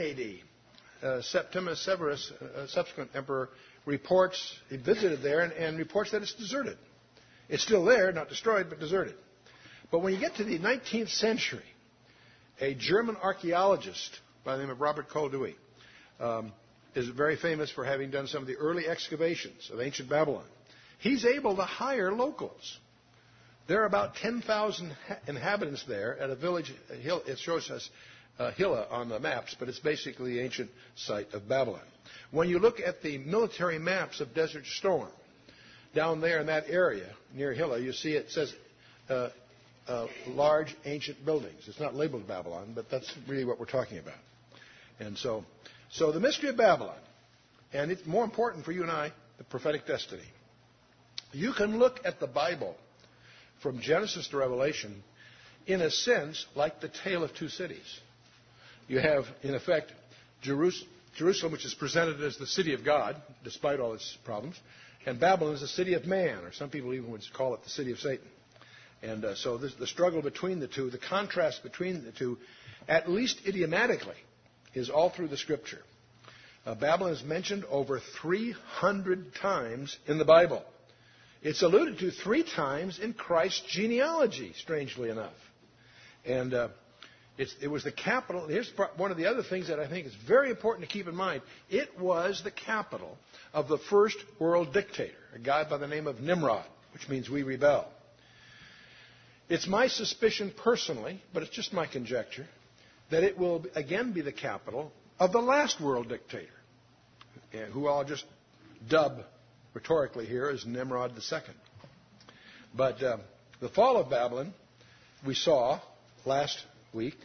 AD, 1.02 1.06
uh, 1.06 1.22
Septimius 1.22 1.80
Severus, 1.84 2.30
uh, 2.30 2.66
subsequent 2.66 3.10
emperor, 3.14 3.48
reports, 3.86 4.58
he 4.68 4.76
visited 4.76 5.22
there 5.22 5.40
and, 5.40 5.52
and 5.52 5.78
reports 5.78 6.12
that 6.12 6.22
it's 6.22 6.34
deserted. 6.34 6.76
It's 7.48 7.62
still 7.62 7.84
there, 7.84 8.12
not 8.12 8.28
destroyed, 8.28 8.66
but 8.68 8.78
deserted. 8.78 9.14
But 9.92 10.00
when 10.00 10.12
you 10.12 10.18
get 10.18 10.34
to 10.36 10.44
the 10.44 10.58
19th 10.58 11.10
century, 11.10 11.62
a 12.60 12.74
German 12.74 13.16
archaeologist 13.16 14.18
by 14.44 14.56
the 14.56 14.62
name 14.62 14.70
of 14.70 14.80
Robert 14.80 15.08
Koldewey 15.08 15.54
um, 16.18 16.52
is 16.96 17.08
very 17.08 17.36
famous 17.36 17.70
for 17.70 17.84
having 17.84 18.10
done 18.10 18.26
some 18.26 18.42
of 18.42 18.48
the 18.48 18.56
early 18.56 18.88
excavations 18.88 19.70
of 19.72 19.80
ancient 19.80 20.10
Babylon. 20.10 20.44
He's 20.98 21.24
able 21.24 21.54
to 21.54 21.62
hire 21.62 22.12
locals 22.12 22.78
there 23.68 23.82
are 23.82 23.86
about 23.86 24.16
10,000 24.16 24.96
inhabitants 25.26 25.84
there 25.86 26.18
at 26.18 26.30
a 26.30 26.34
village. 26.34 26.72
It 26.90 27.38
shows 27.38 27.70
us 27.70 27.88
uh, 28.38 28.50
Hilla 28.52 28.86
on 28.90 29.08
the 29.08 29.20
maps, 29.20 29.54
but 29.58 29.68
it's 29.68 29.78
basically 29.78 30.34
the 30.34 30.40
ancient 30.40 30.70
site 30.96 31.32
of 31.32 31.48
Babylon. 31.48 31.82
When 32.32 32.48
you 32.48 32.58
look 32.58 32.80
at 32.80 33.02
the 33.02 33.18
military 33.18 33.78
maps 33.78 34.20
of 34.20 34.34
Desert 34.34 34.66
Storm, 34.66 35.10
down 35.94 36.20
there 36.20 36.40
in 36.40 36.46
that 36.46 36.64
area 36.68 37.06
near 37.34 37.52
Hilla, 37.52 37.78
you 37.78 37.92
see 37.92 38.12
it 38.12 38.30
says 38.30 38.52
uh, 39.08 39.28
uh, 39.88 40.06
large 40.28 40.74
ancient 40.84 41.24
buildings. 41.24 41.62
It's 41.66 41.80
not 41.80 41.94
labeled 41.94 42.26
Babylon, 42.26 42.72
but 42.74 42.90
that's 42.90 43.12
really 43.28 43.44
what 43.44 43.58
we're 43.58 43.66
talking 43.66 43.98
about. 43.98 44.18
And 45.00 45.18
so, 45.18 45.44
so 45.90 46.12
the 46.12 46.20
mystery 46.20 46.50
of 46.50 46.56
Babylon, 46.56 46.98
and 47.72 47.90
it's 47.90 48.06
more 48.06 48.24
important 48.24 48.64
for 48.64 48.72
you 48.72 48.82
and 48.82 48.90
I, 48.90 49.12
the 49.38 49.44
prophetic 49.44 49.86
destiny. 49.86 50.22
You 51.32 51.52
can 51.52 51.78
look 51.78 52.00
at 52.04 52.20
the 52.20 52.26
Bible 52.26 52.76
from 53.62 53.80
Genesis 53.80 54.28
to 54.28 54.36
Revelation, 54.36 55.02
in 55.66 55.80
a 55.80 55.90
sense, 55.90 56.46
like 56.54 56.80
the 56.80 56.90
tale 57.04 57.24
of 57.24 57.34
two 57.34 57.48
cities. 57.48 58.00
You 58.88 58.98
have, 58.98 59.24
in 59.42 59.54
effect, 59.54 59.92
Jerusalem, 60.42 61.52
which 61.52 61.64
is 61.64 61.74
presented 61.74 62.20
as 62.22 62.36
the 62.36 62.46
city 62.46 62.74
of 62.74 62.84
God, 62.84 63.16
despite 63.44 63.80
all 63.80 63.94
its 63.94 64.18
problems, 64.24 64.60
and 65.06 65.18
Babylon 65.18 65.54
is 65.54 65.60
the 65.60 65.68
city 65.68 65.94
of 65.94 66.04
man, 66.04 66.44
or 66.44 66.52
some 66.52 66.70
people 66.70 66.92
even 66.94 67.10
would 67.10 67.22
call 67.32 67.54
it 67.54 67.62
the 67.64 67.70
city 67.70 67.92
of 67.92 67.98
Satan. 67.98 68.26
And 69.02 69.24
uh, 69.24 69.34
so 69.34 69.58
this, 69.58 69.74
the 69.74 69.86
struggle 69.86 70.22
between 70.22 70.60
the 70.60 70.68
two, 70.68 70.90
the 70.90 70.98
contrast 70.98 71.62
between 71.62 72.04
the 72.04 72.12
two, 72.12 72.38
at 72.88 73.10
least 73.10 73.40
idiomatically, 73.46 74.16
is 74.74 74.90
all 74.90 75.10
through 75.10 75.28
the 75.28 75.36
Scripture. 75.36 75.80
Uh, 76.64 76.74
Babylon 76.74 77.12
is 77.12 77.24
mentioned 77.24 77.64
over 77.64 78.00
300 78.20 79.34
times 79.34 79.96
in 80.06 80.18
the 80.18 80.24
Bible. 80.24 80.62
It's 81.42 81.62
alluded 81.62 81.98
to 81.98 82.12
three 82.12 82.44
times 82.44 83.00
in 83.00 83.14
Christ's 83.14 83.62
genealogy, 83.68 84.52
strangely 84.56 85.10
enough. 85.10 85.34
And 86.24 86.54
uh, 86.54 86.68
it 87.36 87.68
was 87.68 87.82
the 87.82 87.90
capital. 87.90 88.46
Here's 88.46 88.72
one 88.96 89.10
of 89.10 89.16
the 89.16 89.26
other 89.26 89.42
things 89.42 89.66
that 89.66 89.80
I 89.80 89.88
think 89.88 90.06
is 90.06 90.14
very 90.26 90.50
important 90.50 90.88
to 90.88 90.92
keep 90.92 91.08
in 91.08 91.16
mind. 91.16 91.42
It 91.68 91.98
was 91.98 92.42
the 92.44 92.52
capital 92.52 93.18
of 93.52 93.66
the 93.66 93.78
first 93.78 94.18
world 94.38 94.72
dictator, 94.72 95.16
a 95.34 95.40
guy 95.40 95.68
by 95.68 95.78
the 95.78 95.88
name 95.88 96.06
of 96.06 96.20
Nimrod, 96.20 96.64
which 96.92 97.08
means 97.08 97.28
we 97.28 97.42
rebel. 97.42 97.88
It's 99.52 99.66
my 99.66 99.86
suspicion 99.86 100.50
personally, 100.56 101.20
but 101.34 101.42
it's 101.42 101.54
just 101.54 101.74
my 101.74 101.86
conjecture, 101.86 102.46
that 103.10 103.22
it 103.22 103.36
will 103.36 103.66
again 103.74 104.12
be 104.12 104.22
the 104.22 104.32
capital 104.32 104.90
of 105.18 105.30
the 105.32 105.42
last 105.42 105.78
world 105.78 106.08
dictator, 106.08 106.48
who 107.72 107.86
I'll 107.86 108.02
just 108.02 108.24
dub 108.88 109.18
rhetorically 109.74 110.24
here 110.24 110.48
as 110.48 110.64
Nimrod 110.64 111.12
II. 111.18 111.40
But 112.74 113.02
uh, 113.02 113.18
the 113.60 113.68
fall 113.68 113.98
of 113.98 114.08
Babylon, 114.08 114.54
we 115.26 115.34
saw 115.34 115.80
last 116.24 116.58
week, 116.94 117.18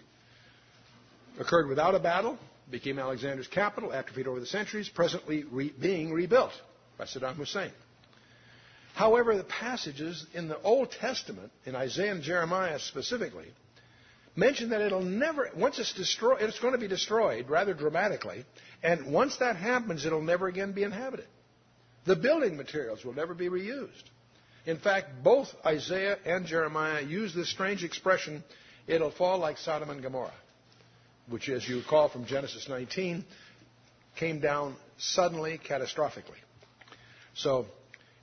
occurred 1.40 1.70
without 1.70 1.96
a 1.96 2.00
battle, 2.00 2.38
became 2.70 3.00
Alexander's 3.00 3.48
capital, 3.48 3.94
atrophied 3.94 4.28
over 4.28 4.42
the 4.42 4.46
centuries, 4.46 4.90
presently 4.90 5.46
re- 5.46 5.74
being 5.80 6.12
rebuilt 6.12 6.52
by 6.98 7.06
Saddam 7.06 7.36
Hussein. 7.36 7.72
However, 8.98 9.38
the 9.38 9.44
passages 9.44 10.26
in 10.34 10.48
the 10.48 10.60
Old 10.64 10.90
Testament, 10.90 11.52
in 11.68 11.76
Isaiah 11.76 12.14
and 12.14 12.24
Jeremiah 12.24 12.80
specifically, 12.80 13.46
mention 14.36 14.72
that 14.72 14.82
it'll 14.82 15.04
never, 15.04 15.52
once 15.56 15.78
it's 15.78 15.94
destroyed, 15.94 16.42
it's 16.42 16.58
going 16.58 16.74
to 16.74 16.80
be 16.80 16.88
destroyed 16.88 17.48
rather 17.48 17.76
dramatically, 17.76 18.44
and 18.82 19.14
once 19.14 19.38
that 19.38 19.56
happens, 19.56 20.04
it'll 20.08 20.24
never 20.24 20.48
again 20.48 20.72
be 20.72 20.82
inhabited. 20.82 21.28
The 22.08 22.16
building 22.16 22.58
materials 22.58 23.06
will 23.06 23.14
never 23.14 23.36
be 23.36 23.50
reused. 23.50 24.06
In 24.66 24.80
fact, 24.80 25.24
both 25.24 25.54
Isaiah 25.64 26.18
and 26.26 26.48
Jeremiah 26.48 27.04
use 27.04 27.36
this 27.36 27.52
strange 27.52 27.84
expression, 27.84 28.44
it'll 28.88 29.12
fall 29.12 29.38
like 29.38 29.60
Sodom 29.60 29.92
and 29.92 30.02
Gomorrah, 30.02 30.34
which, 31.30 31.50
as 31.50 31.70
you 31.70 31.78
recall 31.78 32.10
from 32.10 32.26
Genesis 32.26 32.68
19, 32.68 33.24
came 34.16 34.40
down 34.40 34.76
suddenly, 34.98 35.60
catastrophically. 35.64 36.42
So, 37.36 37.68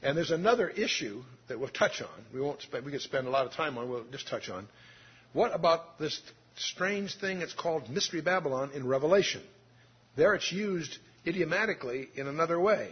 and 0.05 0.17
there's 0.17 0.31
another 0.31 0.69
issue 0.69 1.23
that 1.49 1.59
we'll 1.59 1.69
touch 1.69 2.01
on. 2.01 2.25
We 2.33 2.41
won't 2.41 2.65
we 2.85 2.93
could 2.93 3.01
spend 3.01 3.27
a 3.27 3.31
lot 3.31 3.47
of 3.47 3.53
time 3.53 3.77
on, 3.79 3.89
we'll 3.89 4.05
just 4.13 4.29
touch 4.29 4.49
on. 4.49 4.69
What 5.33 5.53
about 5.53 5.99
this 5.99 6.21
strange 6.57 7.17
thing 7.17 7.41
that's 7.41 7.53
called 7.53 7.91
Mystery 7.91 8.21
Babylon 8.21 8.71
in 8.75 8.87
Revelation. 8.87 9.43
There 10.17 10.35
it's 10.35 10.53
used 10.53 10.99
idiomatically 11.27 12.09
in 12.15 12.27
another 12.27 12.61
way. 12.61 12.91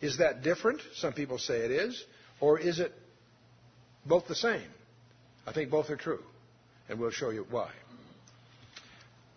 Is 0.00 0.18
that 0.18 0.42
different? 0.42 0.80
Some 0.96 1.12
people 1.12 1.38
say 1.38 1.58
it 1.58 1.70
is. 1.70 2.02
Or 2.40 2.58
is 2.58 2.80
it 2.80 2.92
both 4.06 4.26
the 4.26 4.34
same? 4.34 4.62
I 5.46 5.52
think 5.52 5.70
both 5.70 5.90
are 5.90 5.96
true. 5.96 6.20
And 6.88 6.98
we'll 6.98 7.10
show 7.10 7.30
you 7.30 7.46
why. 7.50 7.70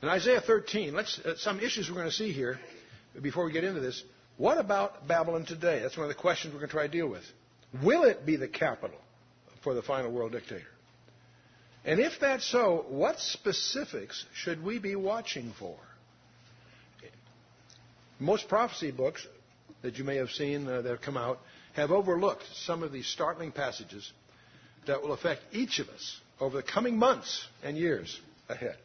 In 0.01 0.09
Isaiah 0.09 0.41
13, 0.41 0.93
let's, 0.93 1.19
uh, 1.19 1.35
some 1.37 1.59
issues 1.59 1.89
we're 1.89 1.95
going 1.95 2.07
to 2.07 2.11
see 2.11 2.31
here 2.31 2.59
before 3.21 3.45
we 3.45 3.51
get 3.51 3.63
into 3.63 3.79
this. 3.79 4.03
What 4.37 4.57
about 4.57 5.07
Babylon 5.07 5.45
today? 5.45 5.79
That's 5.79 5.97
one 5.97 6.09
of 6.09 6.15
the 6.15 6.21
questions 6.21 6.53
we're 6.53 6.59
going 6.59 6.69
to 6.69 6.73
try 6.73 6.87
to 6.87 6.91
deal 6.91 7.07
with. 7.07 7.23
Will 7.83 8.03
it 8.03 8.25
be 8.25 8.35
the 8.35 8.47
capital 8.47 8.97
for 9.63 9.73
the 9.73 9.81
final 9.81 10.11
world 10.11 10.33
dictator? 10.33 10.67
And 11.85 11.99
if 11.99 12.13
that's 12.19 12.49
so, 12.49 12.85
what 12.89 13.19
specifics 13.19 14.25
should 14.33 14.63
we 14.63 14.79
be 14.79 14.95
watching 14.95 15.53
for? 15.59 15.77
Most 18.19 18.47
prophecy 18.47 18.91
books 18.91 19.25
that 19.81 19.97
you 19.97 20.03
may 20.03 20.15
have 20.15 20.31
seen 20.31 20.67
uh, 20.67 20.81
that 20.81 20.89
have 20.89 21.01
come 21.01 21.17
out 21.17 21.39
have 21.73 21.91
overlooked 21.91 22.43
some 22.55 22.81
of 22.81 22.91
these 22.91 23.07
startling 23.07 23.51
passages 23.51 24.11
that 24.87 25.01
will 25.01 25.11
affect 25.11 25.41
each 25.51 25.79
of 25.79 25.89
us 25.89 26.19
over 26.39 26.57
the 26.57 26.63
coming 26.63 26.97
months 26.97 27.45
and 27.63 27.77
years 27.77 28.19
ahead. 28.49 28.77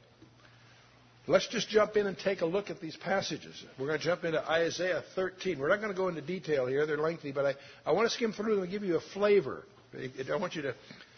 Let's 1.26 1.46
just 1.48 1.68
jump 1.68 1.96
in 1.96 2.06
and 2.06 2.18
take 2.18 2.40
a 2.40 2.46
look 2.46 2.70
at 2.70 2.80
these 2.80 2.96
passages. 2.96 3.64
We're 3.78 3.86
going 3.86 3.98
to 3.98 4.04
jump 4.04 4.24
into 4.24 4.42
Isaiah 4.50 5.02
13. 5.14 5.58
We're 5.58 5.68
not 5.68 5.80
going 5.80 5.92
to 5.92 5.96
go 5.96 6.08
into 6.08 6.22
detail 6.22 6.66
here, 6.66 6.86
they're 6.86 6.98
lengthy, 6.98 7.30
but 7.30 7.46
I, 7.46 7.54
I 7.84 7.92
want 7.92 8.08
to 8.08 8.14
skim 8.14 8.32
through 8.32 8.54
them 8.54 8.62
and 8.64 8.72
give 8.72 8.82
you 8.82 8.96
a 8.96 9.00
flavor. 9.00 9.64
I 9.94 10.36
want 10.36 10.56
you 10.56 10.62
to 10.62 10.74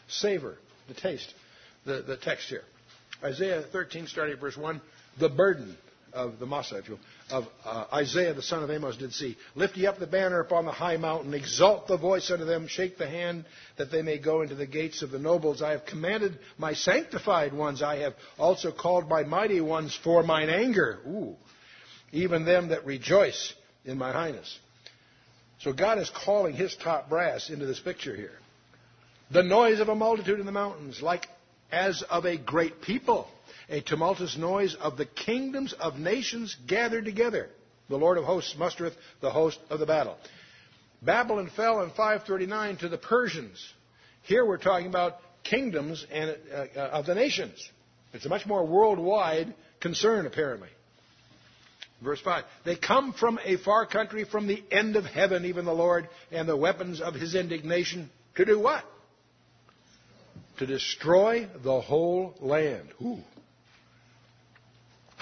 savor 0.08 0.56
the 0.88 0.94
taste, 0.94 1.32
the, 1.84 2.02
the 2.02 2.16
text 2.16 2.48
here. 2.48 2.64
Isaiah 3.22 3.62
13, 3.62 4.06
starting 4.08 4.34
at 4.34 4.40
verse 4.40 4.56
1, 4.56 4.80
the 5.18 5.28
burden 5.28 5.76
of 6.12 6.38
the 6.38 6.46
Massa, 6.46 6.78
if 6.78 6.88
you 6.88 6.94
will, 6.94 7.00
of 7.32 7.48
uh, 7.64 7.86
Isaiah 7.94 8.34
the 8.34 8.42
son 8.42 8.62
of 8.62 8.70
Amos 8.70 8.96
did 8.98 9.12
see. 9.12 9.36
Lift 9.54 9.76
ye 9.76 9.86
up 9.86 9.98
the 9.98 10.06
banner 10.06 10.38
upon 10.38 10.66
the 10.66 10.70
high 10.70 10.98
mountain, 10.98 11.32
exalt 11.32 11.88
the 11.88 11.96
voice 11.96 12.30
unto 12.30 12.44
them, 12.44 12.68
shake 12.68 12.98
the 12.98 13.08
hand 13.08 13.46
that 13.78 13.90
they 13.90 14.02
may 14.02 14.18
go 14.18 14.42
into 14.42 14.54
the 14.54 14.66
gates 14.66 15.02
of 15.02 15.10
the 15.10 15.18
nobles. 15.18 15.62
I 15.62 15.70
have 15.70 15.86
commanded 15.86 16.38
my 16.58 16.74
sanctified 16.74 17.54
ones, 17.54 17.82
I 17.82 17.96
have 17.96 18.14
also 18.38 18.70
called 18.70 19.08
my 19.08 19.24
mighty 19.24 19.60
ones 19.62 19.98
for 20.04 20.22
mine 20.22 20.50
anger. 20.50 21.00
Ooh. 21.06 21.36
Even 22.12 22.44
them 22.44 22.68
that 22.68 22.84
rejoice 22.84 23.54
in 23.86 23.96
my 23.96 24.12
highness. 24.12 24.58
So 25.60 25.72
God 25.72 25.98
is 25.98 26.10
calling 26.10 26.54
his 26.54 26.76
top 26.76 27.08
brass 27.08 27.48
into 27.48 27.64
this 27.64 27.80
picture 27.80 28.14
here. 28.14 28.38
The 29.30 29.42
noise 29.42 29.80
of 29.80 29.88
a 29.88 29.94
multitude 29.94 30.38
in 30.38 30.44
the 30.44 30.52
mountains, 30.52 31.00
like 31.00 31.26
as 31.70 32.02
of 32.10 32.26
a 32.26 32.36
great 32.36 32.82
people 32.82 33.26
a 33.72 33.80
tumultuous 33.80 34.36
noise 34.36 34.76
of 34.76 34.98
the 34.98 35.06
kingdoms 35.06 35.72
of 35.72 35.98
nations 35.98 36.54
gathered 36.68 37.06
together. 37.06 37.48
The 37.88 37.96
Lord 37.96 38.18
of 38.18 38.24
hosts 38.24 38.54
mustereth 38.58 38.94
the 39.20 39.30
host 39.30 39.58
of 39.70 39.80
the 39.80 39.86
battle. 39.86 40.16
Babylon 41.00 41.50
fell 41.56 41.80
in 41.80 41.88
539 41.88 42.76
to 42.78 42.88
the 42.90 42.98
Persians. 42.98 43.58
Here 44.24 44.44
we're 44.44 44.58
talking 44.58 44.86
about 44.86 45.16
kingdoms 45.42 46.06
and, 46.12 46.36
uh, 46.54 46.80
of 46.80 47.06
the 47.06 47.14
nations. 47.14 47.66
It's 48.12 48.26
a 48.26 48.28
much 48.28 48.46
more 48.46 48.64
worldwide 48.64 49.54
concern, 49.80 50.26
apparently. 50.26 50.68
Verse 52.02 52.20
5 52.20 52.44
They 52.64 52.76
come 52.76 53.14
from 53.14 53.40
a 53.42 53.56
far 53.56 53.86
country, 53.86 54.24
from 54.24 54.46
the 54.46 54.62
end 54.70 54.96
of 54.96 55.06
heaven, 55.06 55.46
even 55.46 55.64
the 55.64 55.72
Lord, 55.72 56.08
and 56.30 56.46
the 56.46 56.56
weapons 56.56 57.00
of 57.00 57.14
his 57.14 57.34
indignation. 57.34 58.10
To 58.36 58.44
do 58.44 58.58
what? 58.58 58.84
To 60.58 60.66
destroy 60.66 61.48
the 61.64 61.80
whole 61.80 62.34
land. 62.38 62.88
Ooh. 63.00 63.18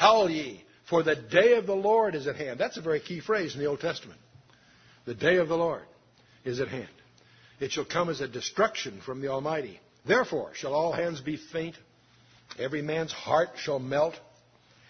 Howl 0.01 0.31
ye, 0.31 0.65
for 0.89 1.03
the 1.03 1.15
day 1.15 1.57
of 1.59 1.67
the 1.67 1.77
Lord 1.77 2.15
is 2.15 2.27
at 2.27 2.37
hand. 2.37 2.59
That's 2.59 2.79
a 2.79 2.81
very 2.81 3.01
key 3.01 3.21
phrase 3.21 3.53
in 3.53 3.61
the 3.61 3.67
Old 3.67 3.81
Testament. 3.81 4.19
The 5.05 5.15
day 5.15 5.37
of 5.37 5.49
the 5.49 5.59
Lord 5.59 5.83
is 6.43 6.59
at 6.59 6.69
hand. 6.69 6.89
It 7.61 7.71
shall 7.71 7.85
come 7.85 8.09
as 8.09 8.23
a 8.23 8.27
destruction 8.27 9.03
from 9.05 9.21
the 9.21 9.29
Almighty. 9.29 9.79
Therefore 10.07 10.53
shall 10.55 10.73
all 10.73 10.95
hands 10.95 11.21
be 11.21 11.37
faint, 11.37 11.77
every 12.59 12.81
man's 12.81 13.13
heart 13.13 13.51
shall 13.57 13.79
melt, 13.79 14.15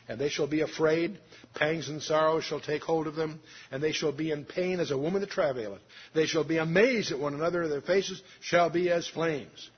and 0.08 0.16
they 0.16 0.28
shall 0.28 0.46
be 0.46 0.60
afraid. 0.60 1.18
Pangs 1.56 1.88
and 1.88 2.00
sorrows 2.00 2.44
shall 2.44 2.60
take 2.60 2.84
hold 2.84 3.08
of 3.08 3.16
them, 3.16 3.40
and 3.72 3.82
they 3.82 3.90
shall 3.90 4.12
be 4.12 4.30
in 4.30 4.44
pain 4.44 4.78
as 4.78 4.92
a 4.92 4.98
woman 4.98 5.22
that 5.22 5.30
travaileth. 5.30 5.82
They 6.14 6.26
shall 6.26 6.44
be 6.44 6.58
amazed 6.58 7.10
at 7.10 7.18
one 7.18 7.34
another, 7.34 7.66
their 7.66 7.80
faces 7.80 8.22
shall 8.42 8.70
be 8.70 8.88
as 8.90 9.08
flames. 9.08 9.70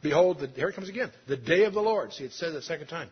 Behold, 0.00 0.38
the, 0.38 0.46
here 0.46 0.68
it 0.68 0.74
comes 0.76 0.88
again, 0.88 1.10
the 1.26 1.36
day 1.36 1.64
of 1.64 1.74
the 1.74 1.82
Lord. 1.82 2.12
See, 2.12 2.22
it 2.22 2.32
says 2.34 2.54
it 2.54 2.58
a 2.58 2.62
second 2.62 2.86
time. 2.86 3.10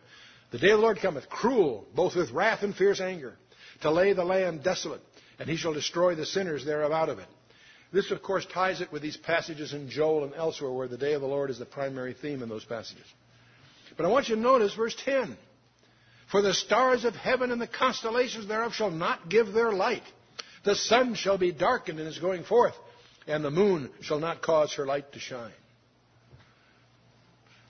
The 0.55 0.67
day 0.67 0.71
of 0.71 0.77
the 0.77 0.83
Lord 0.83 0.99
cometh, 1.01 1.27
cruel, 1.27 1.85
both 1.93 2.15
with 2.15 2.31
wrath 2.31 2.63
and 2.63 2.73
fierce 2.73 3.01
anger, 3.01 3.35
to 3.81 3.91
lay 3.91 4.13
the 4.13 4.23
land 4.23 4.63
desolate, 4.63 5.01
and 5.37 5.49
he 5.49 5.57
shall 5.57 5.73
destroy 5.73 6.15
the 6.15 6.25
sinners 6.25 6.63
thereof 6.63 6.93
out 6.93 7.09
of 7.09 7.19
it. 7.19 7.27
This, 7.91 8.09
of 8.09 8.23
course, 8.23 8.45
ties 8.45 8.79
it 8.79 8.89
with 8.89 9.01
these 9.01 9.17
passages 9.17 9.73
in 9.73 9.89
Joel 9.89 10.23
and 10.23 10.33
elsewhere 10.33 10.71
where 10.71 10.87
the 10.87 10.97
day 10.97 11.11
of 11.11 11.19
the 11.19 11.27
Lord 11.27 11.49
is 11.49 11.59
the 11.59 11.65
primary 11.65 12.13
theme 12.13 12.41
in 12.41 12.47
those 12.47 12.63
passages. 12.63 13.03
But 13.97 14.05
I 14.05 14.09
want 14.09 14.29
you 14.29 14.35
to 14.35 14.41
notice 14.41 14.73
verse 14.73 14.95
10. 15.03 15.35
For 16.31 16.41
the 16.41 16.53
stars 16.53 17.03
of 17.03 17.15
heaven 17.15 17.51
and 17.51 17.59
the 17.59 17.67
constellations 17.67 18.47
thereof 18.47 18.73
shall 18.73 18.91
not 18.91 19.27
give 19.27 19.51
their 19.51 19.73
light. 19.73 20.03
The 20.63 20.75
sun 20.75 21.15
shall 21.15 21.37
be 21.37 21.51
darkened 21.51 21.99
in 21.99 22.05
his 22.05 22.19
going 22.19 22.45
forth, 22.45 22.75
and 23.27 23.43
the 23.43 23.51
moon 23.51 23.89
shall 24.03 24.21
not 24.21 24.41
cause 24.41 24.73
her 24.75 24.85
light 24.85 25.11
to 25.11 25.19
shine. 25.19 25.51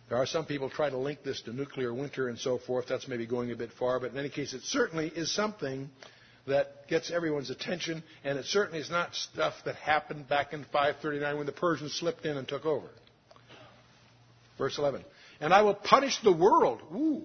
There 0.10 0.18
are 0.18 0.26
some 0.26 0.46
people 0.46 0.70
try 0.70 0.90
to 0.90 0.98
link 0.98 1.24
this 1.24 1.42
to 1.42 1.54
nuclear 1.54 1.94
winter 1.94 2.30
and 2.30 2.38
so 2.38 2.60
forth. 2.60 2.86
That's 2.88 3.08
maybe 3.08 3.26
going 3.26 3.52
a 3.52 3.56
bit 3.56 3.72
far, 3.72 4.00
but 4.00 4.12
in 4.12 4.18
any 4.18 4.30
case, 4.30 4.54
it 4.54 4.62
certainly 4.64 5.08
is 5.08 5.34
something 5.34 5.90
that 6.48 6.88
gets 6.88 7.10
everyone's 7.10 7.50
attention, 7.50 8.04
and 8.24 8.38
it 8.38 8.46
certainly 8.46 8.80
is 8.80 8.90
not 8.92 9.16
stuff 9.16 9.56
that 9.66 9.76
happened 9.76 10.30
back 10.30 10.54
in 10.54 10.64
539 10.66 11.38
when 11.38 11.46
the 11.48 11.52
Persians 11.52 11.94
slipped 11.94 12.26
in 12.26 12.38
and 12.38 12.48
took 12.48 12.66
over. 12.66 12.88
Verse 14.60 14.78
11. 14.78 15.04
And 15.40 15.54
I 15.54 15.64
will 15.64 15.74
punish 15.74 16.22
the 16.22 16.32
world. 16.32 16.82
Ooh. 16.94 17.24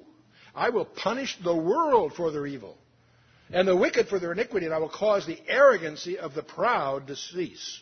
I 0.54 0.70
will 0.70 0.86
punish 0.86 1.36
the 1.44 1.54
world 1.54 2.14
for 2.14 2.30
their 2.32 2.46
evil, 2.46 2.76
and 3.52 3.68
the 3.68 3.76
wicked 3.76 4.08
for 4.08 4.18
their 4.18 4.32
iniquity, 4.32 4.66
and 4.66 4.74
I 4.74 4.78
will 4.78 4.88
cause 4.88 5.26
the 5.26 5.38
arrogancy 5.46 6.18
of 6.18 6.34
the 6.34 6.42
proud 6.42 7.06
to 7.08 7.16
cease, 7.16 7.80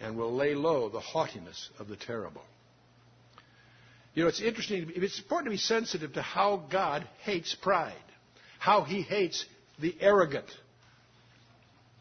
and 0.00 0.16
will 0.16 0.34
lay 0.34 0.54
low 0.54 0.88
the 0.88 1.00
haughtiness 1.00 1.70
of 1.78 1.88
the 1.88 1.96
terrible. 1.96 2.42
You 4.18 4.24
know, 4.24 4.30
it's 4.30 4.40
interesting. 4.40 4.90
It's 4.96 5.20
important 5.20 5.46
to 5.46 5.50
be 5.50 5.58
sensitive 5.58 6.14
to 6.14 6.22
how 6.22 6.56
God 6.72 7.06
hates 7.20 7.54
pride, 7.54 7.94
how 8.58 8.82
He 8.82 9.00
hates 9.00 9.46
the 9.78 9.94
arrogant. 10.00 10.50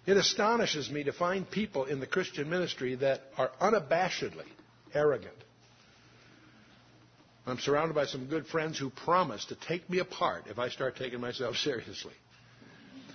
It 0.08 0.17
astonishes 0.17 0.89
me 0.89 1.03
to 1.03 1.13
find 1.13 1.47
people 1.47 1.86
in 1.86 1.99
the 1.99 2.08
Christian 2.08 2.49
ministry 2.49 2.95
that 2.95 3.21
are 3.38 3.51
unabashedly 3.62 4.47
arrogant. 4.95 5.36
I'm 7.45 7.60
surrounded 7.60 7.93
by 7.93 8.08
some 8.08 8.25
good 8.25 8.47
friends 8.47 8.80
who 8.80 8.89
promise 8.89 9.45
to 9.45 9.56
take 9.56 9.88
me 9.88 9.99
apart 9.99 10.45
if 10.47 10.58
I 10.58 10.69
start 10.69 10.95
taking 10.95 11.21
myself 11.21 11.56
seriously. 11.58 12.15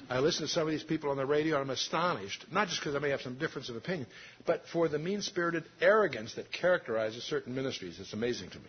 I 0.08 0.20
listen 0.20 0.46
to 0.46 0.52
some 0.52 0.62
of 0.62 0.70
these 0.70 0.84
people 0.84 1.10
on 1.10 1.16
the 1.16 1.26
radio 1.26 1.56
and 1.56 1.64
I'm 1.64 1.70
astonished, 1.70 2.46
not 2.52 2.68
just 2.68 2.78
because 2.78 2.94
I 2.94 3.00
may 3.00 3.10
have 3.10 3.22
some 3.22 3.36
difference 3.36 3.68
of 3.68 3.74
opinion, 3.74 4.06
but 4.46 4.62
for 4.72 4.86
the 4.86 5.00
mean 5.00 5.22
spirited 5.22 5.64
arrogance 5.80 6.34
that 6.34 6.52
characterizes 6.52 7.24
certain 7.24 7.52
ministries. 7.52 7.98
It's 7.98 8.12
amazing 8.12 8.50
to 8.50 8.58
me. 8.58 8.68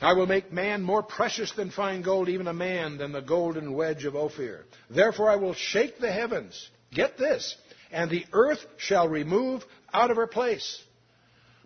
I 0.00 0.12
will 0.12 0.26
make 0.26 0.52
man 0.52 0.82
more 0.82 1.02
precious 1.02 1.52
than 1.52 1.70
fine 1.70 2.02
gold, 2.02 2.28
even 2.28 2.48
a 2.48 2.52
man 2.52 2.98
than 2.98 3.12
the 3.12 3.22
golden 3.22 3.72
wedge 3.72 4.04
of 4.04 4.14
Ophir. 4.14 4.64
Therefore 4.90 5.30
I 5.30 5.36
will 5.36 5.54
shake 5.54 5.98
the 5.98 6.12
heavens. 6.12 6.68
Get 6.92 7.16
this. 7.16 7.56
And 7.90 8.10
the 8.10 8.26
earth 8.32 8.64
shall 8.76 9.08
remove 9.08 9.64
out 9.92 10.10
of 10.10 10.16
her 10.16 10.26
place. 10.26 10.82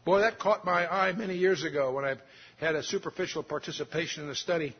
Boy, 0.04 0.20
that 0.20 0.38
caught 0.38 0.64
my 0.64 0.86
eye 0.86 1.12
many 1.12 1.36
years 1.36 1.64
ago 1.64 1.92
when 1.92 2.04
I 2.04 2.16
had 2.58 2.74
a 2.74 2.82
superficial 2.82 3.42
participation 3.42 4.24
in 4.24 4.30
a 4.30 4.34
study 4.34 4.76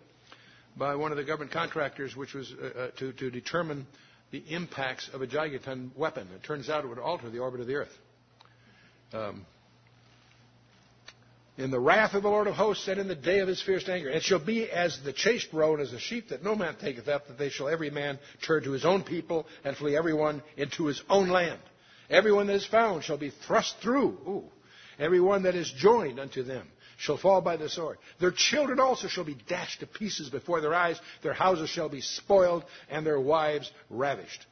by 0.77 0.95
one 0.95 1.11
of 1.11 1.17
the 1.17 1.25
government 1.25 1.53
contractors, 1.53 2.15
which 2.15 2.35
was 2.35 2.53
uh, 2.53 2.67
uh, 2.67 2.91
to, 2.99 3.13
to 3.15 3.31
determine 3.31 3.87
the 4.31 4.45
impacts 4.49 5.11
of 5.13 5.23
a 5.23 5.27
gigaton 5.27 5.95
weapon. 5.97 6.29
It 6.35 6.45
turns 6.45 6.69
out 6.69 6.85
it 6.85 6.89
would 6.89 6.99
alter 6.99 7.31
the 7.31 7.39
orbit 7.39 7.61
of 7.61 7.67
the 7.67 7.75
earth. 7.75 7.99
Um, 9.13 9.45
in 11.61 11.71
the 11.71 11.81
wrath 11.81 12.15
of 12.15 12.23
the 12.23 12.29
Lord 12.29 12.47
of 12.47 12.55
hosts 12.55 12.89
and 12.89 12.99
in 12.99 13.07
the 13.07 13.15
day 13.15 13.41
of 13.41 13.49
his 13.49 13.63
fierce 13.63 13.89
anger. 13.89 14.09
It 14.09 14.23
shall 14.23 14.45
be 14.45 14.71
as 14.71 14.99
the 15.05 15.13
chased 15.13 15.53
roe 15.53 15.75
and 15.75 15.83
as 15.83 15.91
the 15.91 15.99
sheep 15.99 16.31
that 16.31 16.43
no 16.43 16.55
man 16.55 16.77
taketh 16.77 17.07
up, 17.07 17.29
that 17.29 17.39
they 17.39 17.51
shall 17.51 17.69
every 17.69 17.91
man 17.91 18.19
turn 18.47 18.65
to 18.65 18.73
his 18.73 18.85
own 18.85 19.03
people 19.03 19.47
and 19.63 19.77
flee 19.77 19.97
every 19.97 20.15
one 20.15 20.43
into 20.57 20.87
his 20.87 21.03
own 21.09 21.29
land. 21.29 21.61
Every 22.09 22.33
one 22.33 22.47
that 22.47 22.55
is 22.55 22.67
found 22.67 23.05
shall 23.05 23.19
be 23.19 23.31
thrust 23.47 23.77
through. 23.83 24.19
Ooh. 24.27 24.45
Every 24.99 25.21
one 25.21 25.45
that 25.45 25.55
is 25.55 25.71
joined 25.77 26.19
unto 26.19 26.43
them 26.43 26.67
shall 26.99 27.17
fall 27.17 27.41
by 27.41 27.57
the 27.57 27.69
sword. 27.69 27.99
Their 28.21 28.33
children 28.33 28.81
also 28.81 29.09
shall 29.09 29.25
be 29.25 29.37
dashed 29.49 29.81
to 29.81 29.87
pieces 29.87 30.29
before 30.29 30.61
their 30.61 30.75
eyes. 30.75 31.01
Their 31.23 31.33
houses 31.33 31.71
shall 31.71 31.89
be 31.89 32.01
spoiled 32.01 32.65
and 32.91 33.07
their 33.07 33.21
wives 33.21 33.71
ravished. 33.89 34.45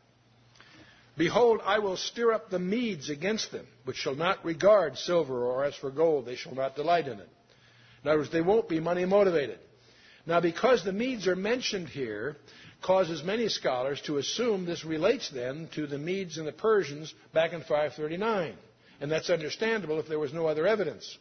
Behold, 1.18 1.60
I 1.64 1.80
will 1.80 1.96
stir 1.96 2.32
up 2.32 2.48
the 2.48 2.60
Medes 2.60 3.10
against 3.10 3.50
them, 3.50 3.66
which 3.84 3.96
shall 3.96 4.14
not 4.14 4.44
regard 4.44 4.96
silver, 4.96 5.44
or 5.44 5.64
as 5.64 5.74
for 5.74 5.90
gold, 5.90 6.26
they 6.26 6.36
shall 6.36 6.54
not 6.54 6.76
delight 6.76 7.08
in 7.08 7.18
it. 7.18 7.28
In 8.04 8.08
other 8.08 8.20
words, 8.20 8.30
they 8.30 8.40
won't 8.40 8.68
be 8.68 8.78
money 8.78 9.04
motivated. 9.04 9.58
Now, 10.26 10.40
because 10.40 10.84
the 10.84 10.92
Medes 10.92 11.26
are 11.26 11.34
mentioned 11.34 11.88
here, 11.88 12.36
causes 12.82 13.24
many 13.24 13.48
scholars 13.48 14.00
to 14.02 14.18
assume 14.18 14.64
this 14.64 14.84
relates 14.84 15.28
then 15.30 15.68
to 15.74 15.88
the 15.88 15.98
Medes 15.98 16.38
and 16.38 16.46
the 16.46 16.52
Persians 16.52 17.12
back 17.34 17.52
in 17.52 17.60
539. 17.62 18.54
And 19.00 19.10
that's 19.10 19.30
understandable 19.30 19.98
if 19.98 20.06
there 20.06 20.18
was 20.18 20.32
no 20.32 20.46
other 20.46 20.66
evidence. 20.66 21.18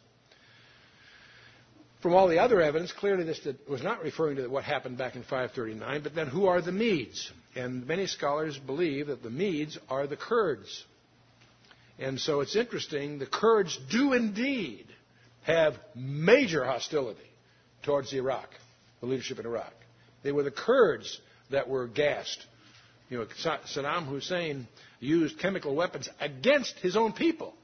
From 2.02 2.14
all 2.14 2.28
the 2.28 2.38
other 2.38 2.60
evidence, 2.60 2.92
clearly 2.92 3.24
this 3.24 3.40
was 3.68 3.82
not 3.82 4.04
referring 4.04 4.36
to 4.36 4.46
what 4.46 4.62
happened 4.62 4.98
back 4.98 5.16
in 5.16 5.22
539, 5.22 6.02
but 6.02 6.14
then 6.14 6.28
who 6.28 6.46
are 6.46 6.60
the 6.60 6.70
Medes? 6.70 7.32
And 7.58 7.88
many 7.88 8.06
scholars 8.06 8.56
believe 8.56 9.08
that 9.08 9.24
the 9.24 9.30
Medes 9.30 9.76
are 9.90 10.06
the 10.06 10.16
Kurds. 10.16 10.84
And 11.98 12.20
so 12.20 12.40
it's 12.40 12.54
interesting, 12.54 13.18
the 13.18 13.26
Kurds 13.26 13.76
do 13.90 14.12
indeed 14.12 14.86
have 15.42 15.74
major 15.96 16.64
hostility 16.64 17.28
towards 17.82 18.12
Iraq, 18.12 18.48
the 19.00 19.06
leadership 19.06 19.40
in 19.40 19.46
Iraq. 19.46 19.72
They 20.22 20.30
were 20.30 20.44
the 20.44 20.52
Kurds 20.52 21.20
that 21.50 21.68
were 21.68 21.88
gassed. 21.88 22.46
You 23.10 23.18
know, 23.18 23.26
Saddam 23.26 24.06
Hussein 24.06 24.68
used 25.00 25.40
chemical 25.40 25.74
weapons 25.74 26.08
against 26.20 26.78
his 26.78 26.96
own 26.96 27.12
people, 27.12 27.54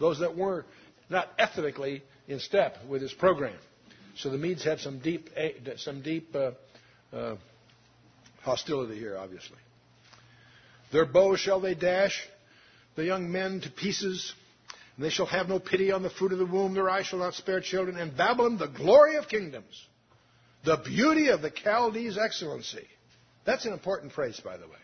those 0.00 0.20
that 0.20 0.34
were 0.34 0.64
not 1.10 1.28
ethnically 1.38 2.02
in 2.26 2.40
step 2.40 2.78
with 2.88 3.02
his 3.02 3.12
program. 3.12 3.58
So 4.16 4.30
the 4.30 4.38
Medes 4.38 4.64
have 4.64 4.80
some 4.80 5.00
deep, 5.00 5.28
eh, 5.36 5.50
some 5.76 6.00
deep 6.00 6.34
uh, 6.34 6.52
uh, 7.14 7.36
hostility 8.42 8.98
here, 8.98 9.16
obviously. 9.16 9.58
Their 10.92 11.06
bow 11.06 11.36
shall 11.36 11.60
they 11.60 11.74
dash 11.74 12.28
the 12.96 13.04
young 13.04 13.32
men 13.32 13.60
to 13.62 13.70
pieces, 13.70 14.34
and 14.96 15.04
they 15.04 15.10
shall 15.10 15.26
have 15.26 15.48
no 15.48 15.58
pity 15.58 15.90
on 15.90 16.02
the 16.02 16.10
fruit 16.10 16.32
of 16.32 16.38
the 16.38 16.46
womb. 16.46 16.74
Their 16.74 16.90
eyes 16.90 17.06
shall 17.06 17.20
not 17.20 17.34
spare 17.34 17.60
children. 17.60 17.96
And 17.96 18.16
Babylon, 18.16 18.58
the 18.58 18.66
glory 18.66 19.16
of 19.16 19.28
kingdoms, 19.28 19.86
the 20.64 20.76
beauty 20.76 21.28
of 21.28 21.40
the 21.40 21.50
Chaldees' 21.50 22.18
excellency. 22.18 22.86
That's 23.44 23.64
an 23.64 23.72
important 23.72 24.12
phrase, 24.12 24.40
by 24.44 24.56
the 24.56 24.66
way. 24.66 24.74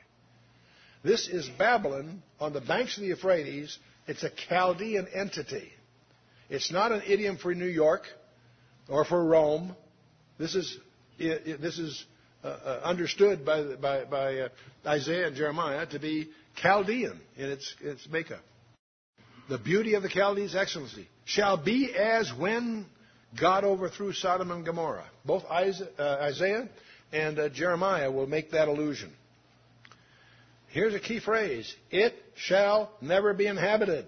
This 1.04 1.28
is 1.28 1.48
Babylon 1.58 2.22
on 2.40 2.52
the 2.52 2.60
banks 2.60 2.96
of 2.96 3.02
the 3.02 3.08
Euphrates. 3.08 3.78
It's 4.06 4.24
a 4.24 4.30
Chaldean 4.30 5.06
entity. 5.14 5.70
It's 6.48 6.72
not 6.72 6.90
an 6.90 7.02
idiom 7.06 7.36
for 7.36 7.54
New 7.54 7.66
York 7.66 8.02
or 8.88 9.04
for 9.04 9.22
Rome. 9.22 9.76
This 10.38 10.54
is, 10.54 10.78
this 11.18 11.78
is 11.78 12.04
Uh, 12.48 12.58
uh, 12.64 12.80
understood 12.82 13.44
by, 13.44 13.62
by, 13.76 14.04
by 14.04 14.38
uh, 14.38 14.48
Isaiah 14.86 15.26
and 15.26 15.36
Jeremiah 15.36 15.84
to 15.84 15.98
be 15.98 16.30
Chaldean 16.56 17.20
in 17.36 17.50
its, 17.50 17.74
its 17.82 18.08
makeup. 18.08 18.40
The 19.50 19.58
beauty 19.58 19.94
of 19.94 20.02
the 20.02 20.08
Chaldees' 20.08 20.54
excellency 20.54 21.08
shall 21.26 21.58
be 21.58 21.94
as 21.94 22.32
when 22.32 22.86
God 23.38 23.64
overthrew 23.64 24.14
Sodom 24.14 24.50
and 24.50 24.64
Gomorrah. 24.64 25.04
Both 25.26 25.44
uh, 25.44 25.76
Isaiah 25.98 26.70
and 27.12 27.52
Jeremiah 27.52 28.10
will 28.10 28.26
make 28.26 28.52
that 28.52 28.68
allusion. 28.68 29.12
Here's 30.68 30.94
a 30.94 31.00
key 31.00 31.20
phrase 31.20 31.74
It 31.90 32.14
shall 32.34 32.90
never 33.02 33.34
be 33.34 33.46
inhabited, 33.46 34.06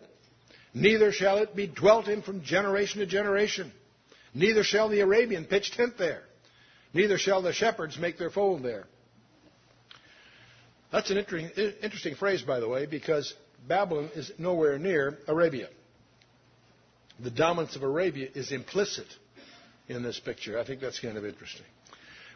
neither 0.73 1.13
shall 1.13 1.39
it 1.39 1.55
be 1.55 1.67
dwelt 1.67 2.09
in 2.09 2.23
from 2.23 2.43
generation 2.43 3.01
to 3.01 3.07
generation. 3.07 3.71
Neither 4.33 4.65
shall 4.65 4.89
the 4.89 5.01
Arabian 5.01 5.45
pitch 5.45 5.73
tent 5.73 5.99
there, 5.99 6.23
neither 6.93 7.19
shall 7.19 7.43
the 7.43 7.53
shepherds 7.53 7.99
make 7.99 8.19
their 8.19 8.31
fold 8.31 8.63
there. 8.63 8.87
That's 10.93 11.11
an 11.11 11.19
interesting 11.19 12.17
phrase, 12.17 12.43
by 12.43 12.59
the 12.59 12.69
way, 12.69 12.87
because 12.87 13.33
Babylon 13.67 14.11
is 14.15 14.33
nowhere 14.39 14.79
near 14.79 15.19
Arabia. 15.29 15.69
The 17.21 17.31
dominance 17.31 17.77
of 17.77 17.83
Arabia 17.83 18.29
is 18.35 18.51
implicit 18.51 19.07
in 19.89 20.03
this 20.03 20.19
picture. 20.19 20.59
I 20.59 20.65
think 20.65 20.81
that's 20.81 20.99
kind 20.99 21.17
of 21.17 21.25
interesting. 21.25 21.67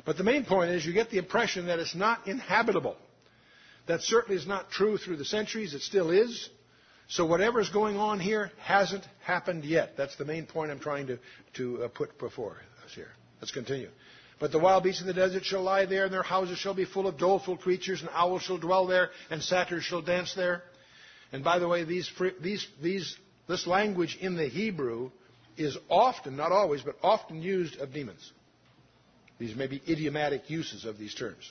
But 0.04 0.18
the 0.18 0.24
main 0.24 0.44
point 0.44 0.70
is 0.70 0.84
you 0.84 0.92
get 0.92 1.10
the 1.10 1.18
impression 1.18 1.66
that 1.66 1.78
it's 1.78 1.94
not 1.94 2.28
inhabitable. 2.28 2.96
That 3.86 4.02
certainly 4.02 4.40
is 4.40 4.46
not 4.46 4.70
true 4.70 4.98
through 4.98 5.16
the 5.16 5.24
centuries. 5.24 5.74
It 5.74 5.82
still 5.82 6.10
is. 6.10 6.48
So 7.08 7.26
whatever 7.26 7.60
is 7.60 7.68
going 7.68 7.96
on 7.96 8.20
here 8.20 8.50
hasn't 8.62 9.06
happened 9.22 9.64
yet. 9.64 9.96
That's 9.96 10.16
the 10.16 10.24
main 10.24 10.46
point 10.46 10.70
I'm 10.70 10.80
trying 10.80 11.06
to, 11.08 11.18
to 11.54 11.84
uh, 11.84 11.88
put 11.88 12.18
before 12.18 12.56
us 12.84 12.94
here. 12.94 13.10
Let's 13.40 13.52
continue. 13.52 13.90
But 14.44 14.52
the 14.52 14.58
wild 14.58 14.84
beasts 14.84 15.00
of 15.00 15.06
the 15.06 15.14
desert 15.14 15.46
shall 15.46 15.62
lie 15.62 15.86
there, 15.86 16.04
and 16.04 16.12
their 16.12 16.22
houses 16.22 16.58
shall 16.58 16.74
be 16.74 16.84
full 16.84 17.06
of 17.06 17.16
doleful 17.16 17.56
creatures, 17.56 18.02
and 18.02 18.10
owls 18.12 18.42
shall 18.42 18.58
dwell 18.58 18.86
there, 18.86 19.08
and 19.30 19.42
satyrs 19.42 19.84
shall 19.84 20.02
dance 20.02 20.34
there. 20.34 20.62
And 21.32 21.42
by 21.42 21.58
the 21.58 21.66
way, 21.66 21.84
these, 21.84 22.12
these, 22.42 22.68
these, 22.82 23.16
this 23.48 23.66
language 23.66 24.18
in 24.20 24.36
the 24.36 24.46
Hebrew 24.46 25.12
is 25.56 25.78
often, 25.88 26.36
not 26.36 26.52
always, 26.52 26.82
but 26.82 26.96
often 27.02 27.40
used 27.40 27.78
of 27.78 27.94
demons. 27.94 28.32
These 29.38 29.56
may 29.56 29.66
be 29.66 29.80
idiomatic 29.88 30.50
uses 30.50 30.84
of 30.84 30.98
these 30.98 31.14
terms. 31.14 31.50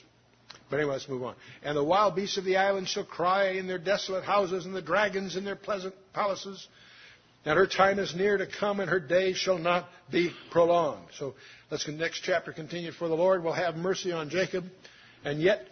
But 0.70 0.76
anyway, 0.76 0.92
let's 0.92 1.08
move 1.08 1.24
on. 1.24 1.34
And 1.64 1.76
the 1.76 1.82
wild 1.82 2.14
beasts 2.14 2.36
of 2.36 2.44
the 2.44 2.58
island 2.58 2.86
shall 2.86 3.04
cry 3.04 3.54
in 3.54 3.66
their 3.66 3.78
desolate 3.78 4.22
houses, 4.22 4.66
and 4.66 4.72
the 4.72 4.80
dragons 4.80 5.34
in 5.34 5.44
their 5.44 5.56
pleasant 5.56 5.96
palaces. 6.12 6.64
And 7.44 7.58
her 7.58 7.66
time 7.66 7.98
is 7.98 8.14
near 8.14 8.38
to 8.38 8.46
come, 8.46 8.80
and 8.80 8.88
her 8.88 9.00
days 9.00 9.36
shall 9.36 9.58
not 9.58 9.86
be 10.10 10.32
prolonged. 10.50 11.08
So 11.18 11.34
let's 11.70 11.86
next 11.86 12.20
chapter 12.20 12.52
continue. 12.52 12.90
For 12.92 13.08
the 13.08 13.14
Lord 13.14 13.44
will 13.44 13.52
have 13.52 13.76
mercy 13.76 14.12
on 14.12 14.30
Jacob, 14.30 14.64
and 15.24 15.40
yet, 15.40 15.66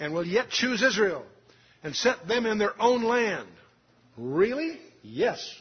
and 0.00 0.12
will 0.12 0.26
yet 0.26 0.50
choose 0.50 0.82
Israel, 0.82 1.24
and 1.84 1.94
set 1.94 2.26
them 2.26 2.46
in 2.46 2.58
their 2.58 2.80
own 2.80 3.04
land. 3.04 3.48
Really? 4.16 4.80
Yes. 5.02 5.54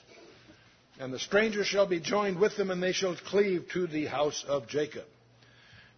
And 0.99 1.13
the 1.13 1.19
stranger 1.19 1.63
shall 1.63 1.87
be 1.87 1.99
joined 1.99 2.39
with 2.39 2.55
them, 2.57 2.71
and 2.71 2.81
they 2.81 2.93
shall 2.93 3.15
cleave 3.15 3.65
to 3.73 3.85
the 3.85 4.05
house 4.05 4.43
of 4.47 4.67
Jacob. 4.67 5.05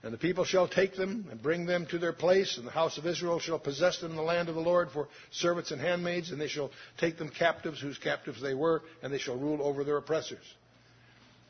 And 0.05 0.13
the 0.13 0.19
people 0.19 0.45
shall 0.45 0.67
take 0.67 0.95
them 0.95 1.25
and 1.31 1.41
bring 1.41 1.65
them 1.65 1.87
to 1.87 1.97
their 1.97 2.13
place, 2.13 2.57
and 2.59 2.67
the 2.67 2.71
house 2.71 2.99
of 2.99 3.07
Israel 3.07 3.39
shall 3.39 3.57
possess 3.57 3.97
them 3.97 4.11
in 4.11 4.17
the 4.17 4.21
land 4.21 4.49
of 4.49 4.55
the 4.55 4.61
Lord 4.61 4.91
for 4.91 5.07
servants 5.31 5.71
and 5.71 5.81
handmaids, 5.81 6.29
and 6.29 6.39
they 6.39 6.47
shall 6.47 6.69
take 6.99 7.17
them 7.17 7.27
captives, 7.27 7.81
whose 7.81 7.97
captives 7.97 8.39
they 8.39 8.53
were, 8.53 8.83
and 9.01 9.11
they 9.11 9.17
shall 9.17 9.35
rule 9.35 9.63
over 9.63 9.83
their 9.83 9.97
oppressors. 9.97 10.45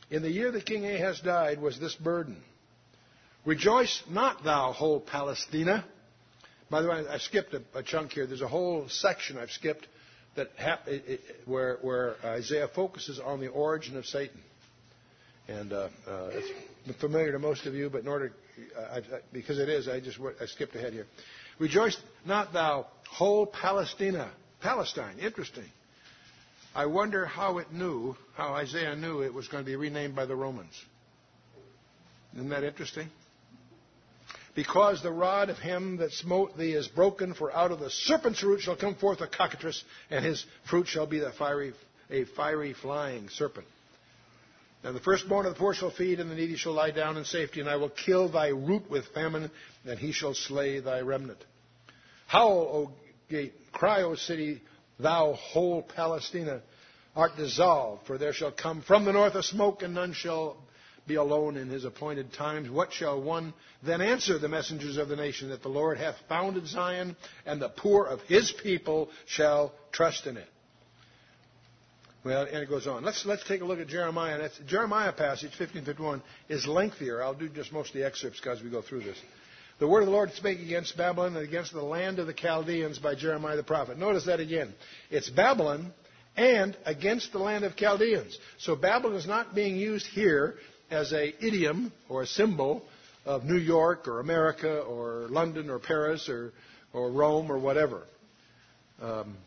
In 0.10 0.22
the 0.22 0.32
year 0.32 0.54
that 0.54 0.66
King 0.66 0.86
Ahaz 0.86 1.20
died 1.20 1.62
was 1.62 1.78
this 1.78 1.96
burden 1.96 2.38
Rejoice 3.44 4.02
not, 4.10 4.46
thou 4.46 4.72
whole 4.72 5.02
Palestina. 5.02 5.84
By 6.70 6.82
the 6.82 6.88
way, 6.88 7.04
I 7.10 7.18
skipped 7.18 7.54
a, 7.54 7.62
a 7.74 7.84
chunk 7.84 8.14
here. 8.14 8.26
There's 8.26 8.42
a 8.42 8.48
whole 8.48 8.88
section 8.88 9.38
I've 9.38 9.52
skipped 9.52 9.86
that 10.38 10.52
it, 10.88 11.04
it, 11.08 11.22
where, 11.44 11.78
where 11.82 12.16
Isaiah 12.24 12.70
focuses 12.74 13.20
on 13.20 13.42
the 13.42 13.50
origin 13.50 13.98
of 13.98 14.06
Satan. 14.06 14.40
And 15.50 15.74
uh, 15.74 15.90
uh, 16.08 16.30
it's 16.32 16.50
familiar 16.94 17.32
to 17.32 17.40
most 17.40 17.66
of 17.66 17.74
you, 17.74 17.90
but 17.90 18.02
in 18.02 18.08
order 18.08 18.34
I, 18.78 18.98
I, 18.98 19.02
because 19.34 19.60
it 19.60 19.70
is, 19.70 19.88
I 19.88 20.00
just 20.00 20.20
I 20.42 20.46
skipped 20.46 20.76
ahead 20.76 20.94
here. 20.94 21.08
Rejoice 21.60 21.98
not 22.26 22.54
thou 22.54 22.88
whole 23.10 23.46
Palestina, 23.46 24.32
Palestine. 24.62 25.20
Interesting. 25.20 25.66
I 26.74 26.88
wonder 26.88 27.26
how 27.26 27.60
it 27.60 27.72
knew, 27.72 28.16
how 28.36 28.54
Isaiah 28.54 28.96
knew 28.96 29.22
it 29.22 29.34
was 29.34 29.48
going 29.48 29.64
to 29.64 29.66
be 29.66 29.78
renamed 29.78 30.16
by 30.16 30.26
the 30.26 30.36
Romans. 30.36 30.74
Isn't 32.36 32.50
that 32.50 32.64
interesting? 32.64 33.08
Because 34.56 35.02
the 35.02 35.12
rod 35.12 35.50
of 35.50 35.58
him 35.58 35.98
that 35.98 36.12
smote 36.12 36.58
thee 36.58 36.74
is 36.74 36.88
broken, 36.88 37.34
for 37.34 37.54
out 37.54 37.72
of 37.72 37.80
the 37.80 37.90
serpent's 37.90 38.44
root 38.44 38.62
shall 38.62 38.76
come 38.76 38.96
forth 38.96 39.22
a 39.22 39.28
cockatrice, 39.28 39.84
and 40.10 40.24
his 40.24 40.46
fruit 40.70 40.88
shall 40.88 41.06
be 41.06 41.20
the 41.20 41.32
fiery, 41.32 41.74
a 42.10 42.26
fiery 42.26 42.74
flying 42.74 43.30
serpent. 43.30 43.68
And 44.86 44.96
the 44.96 45.00
firstborn 45.00 45.48
of 45.48 45.56
the 45.56 45.60
poor 45.60 45.74
shall 45.74 45.90
feed, 45.90 46.20
and 46.20 46.30
the 46.30 46.36
needy 46.36 46.58
shall 46.58 46.74
lie 46.74 46.92
down 46.92 47.18
in 47.18 47.26
safety, 47.26 47.60
and 47.60 47.68
I 47.68 47.76
will 47.76 47.90
kill 47.90 48.30
thy 48.30 48.50
root 48.50 48.88
with 48.88 49.08
famine, 49.16 49.50
and 49.84 49.98
he 49.98 50.12
shall 50.12 50.36
slay 50.36 50.80
thy 50.80 51.02
remnant. 51.02 51.44
Howl, 52.28 52.52
O 52.52 52.92
gate, 53.28 53.54
cry, 53.72 54.04
O 54.04 54.14
city, 54.14 54.62
thou 55.00 55.34
whole 55.34 55.82
Palestina, 55.82 56.62
art 57.16 57.36
dissolved, 57.36 58.06
for 58.06 58.20
there 58.20 58.32
shall 58.32 58.52
come 58.52 58.84
from 58.84 59.06
the 59.06 59.12
north 59.12 59.34
a 59.34 59.42
smoke, 59.42 59.82
and 59.82 59.96
none 59.96 60.14
shall 60.14 60.56
be 61.08 61.16
alone 61.16 61.58
in 61.58 61.68
his 61.68 61.84
appointed 61.84 62.32
times. 62.34 62.70
What 62.70 62.94
shall 62.94 63.20
one 63.20 63.56
then 63.82 64.02
answer 64.02 64.38
the 64.38 64.50
messengers 64.50 64.98
of 64.98 65.10
the 65.10 65.16
nation 65.16 65.50
that 65.50 65.64
the 65.64 65.70
Lord 65.70 65.98
hath 65.98 66.16
founded 66.30 66.68
Zion, 66.68 67.16
and 67.48 67.60
the 67.60 67.70
poor 67.70 68.06
of 68.06 68.22
his 68.22 68.52
people 68.52 69.10
shall 69.26 69.74
trust 69.92 70.28
in 70.28 70.38
it? 70.38 70.48
Well, 72.26 72.48
and 72.52 72.58
it 72.58 72.68
goes 72.68 72.88
on. 72.88 73.04
Let's, 73.04 73.24
let's 73.28 73.48
take 73.48 73.62
a 73.62 73.66
look 73.66 73.78
at 73.78 73.88
Jeremiah. 73.88 74.40
That's, 74.40 74.58
Jeremiah 74.68 75.14
passage, 75.14 75.52
1551, 75.60 76.24
is 76.50 76.66
lengthier. 76.66 77.22
I'll 77.22 77.36
do 77.36 77.48
just 77.48 77.72
most 77.72 77.90
of 77.90 77.94
the 77.94 78.04
excerpts 78.04 78.42
as 78.48 78.64
we 78.64 78.72
go 78.72 78.82
through 78.82 79.02
this. 79.02 79.18
The 79.78 79.88
word 79.88 80.00
of 80.00 80.06
the 80.08 80.12
Lord 80.12 80.32
spake 80.32 80.60
against 80.60 80.98
Babylon 80.98 81.36
and 81.36 81.48
against 81.48 81.72
the 81.72 81.84
land 81.84 82.18
of 82.18 82.26
the 82.26 82.34
Chaldeans 82.34 82.98
by 82.98 83.14
Jeremiah 83.14 83.58
the 83.58 83.64
prophet. 83.64 84.00
Notice 84.00 84.26
that 84.26 84.40
again. 84.40 84.74
It's 85.12 85.30
Babylon 85.30 85.94
and 86.36 86.76
against 86.86 87.32
the 87.32 87.38
land 87.38 87.64
of 87.64 87.76
Chaldeans. 87.76 88.40
So 88.58 88.76
Babylon 88.76 89.18
is 89.18 89.28
not 89.28 89.54
being 89.54 89.76
used 89.76 90.08
here 90.08 90.56
as 90.90 91.14
a 91.14 91.28
idiom 91.46 91.94
or 92.10 92.24
a 92.24 92.28
symbol 92.28 92.82
of 93.26 93.44
New 93.44 93.60
York 93.60 94.08
or 94.08 94.20
America 94.20 94.80
or 94.80 95.28
London 95.30 95.70
or 95.70 95.78
Paris 95.78 96.28
or, 96.28 96.54
or 96.92 97.12
Rome 97.12 97.52
or 97.52 97.60
whatever. 97.60 98.02
Um, 99.00 99.38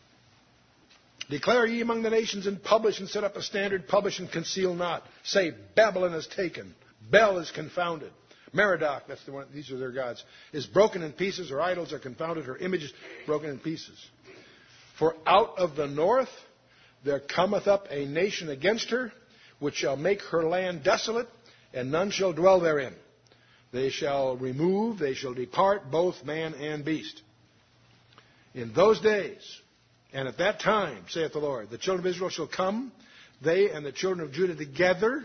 Declare 1.31 1.67
ye 1.67 1.81
among 1.81 2.03
the 2.03 2.11
nations 2.11 2.47
and 2.47 2.63
publish 2.63 3.01
and 3.01 3.09
set 3.09 3.25
up 3.25 3.37
a 3.37 3.43
standard, 3.43 3.87
publish 3.87 4.19
and 4.19 4.31
conceal 4.31 4.75
not. 4.75 5.05
Say, 5.25 5.53
Babylon 5.77 6.15
is 6.15 6.27
taken. 6.27 6.75
Bel 7.11 7.39
is 7.39 7.51
confounded. 7.51 8.13
Merodach, 8.55 9.03
that's 9.07 9.25
the 9.25 9.33
one, 9.33 9.47
these 9.53 9.71
are 9.71 9.77
their 9.77 9.93
gods, 9.93 10.25
is 10.53 10.67
broken 10.67 11.03
in 11.03 11.13
pieces. 11.13 11.51
Her 11.51 11.61
idols 11.61 11.93
are 11.93 11.99
confounded. 11.99 12.47
Her 12.47 12.57
images 12.57 12.93
broken 13.27 13.51
in 13.51 13.59
pieces. 13.59 13.99
For 14.99 15.15
out 15.27 15.59
of 15.59 15.77
the 15.77 15.87
north 15.87 16.31
there 17.05 17.21
cometh 17.21 17.67
up 17.67 17.89
a 17.91 18.07
nation 18.07 18.49
against 18.49 18.91
her, 18.91 19.13
which 19.59 19.77
shall 19.77 19.97
make 19.97 20.23
her 20.23 20.45
land 20.45 20.83
desolate, 20.83 21.29
and 21.75 21.93
none 21.93 22.11
shall 22.11 22.33
dwell 22.33 22.61
therein. 22.61 22.95
They 23.71 23.91
shall 23.91 24.37
remove, 24.37 24.99
they 24.99 25.15
shall 25.15 25.35
depart, 25.35 25.91
both 25.91 26.25
man 26.25 26.55
and 26.55 26.85
beast. 26.85 27.21
In 28.55 28.73
those 28.73 28.99
days, 29.01 29.61
and 30.13 30.27
at 30.29 30.39
that 30.39 30.61
time, 30.61 31.05
saith 31.09 31.33
the 31.33 31.39
Lord, 31.39 31.71
the 31.71 31.79
children 31.79 32.07
of 32.07 32.11
Israel 32.11 32.31
shall 32.31 32.47
come, 32.47 32.93
they 33.43 33.71
and 33.71 33.85
the 33.85 33.93
children 33.93 34.27
of 34.27 34.33
Judah 34.33 34.55
together, 34.55 35.25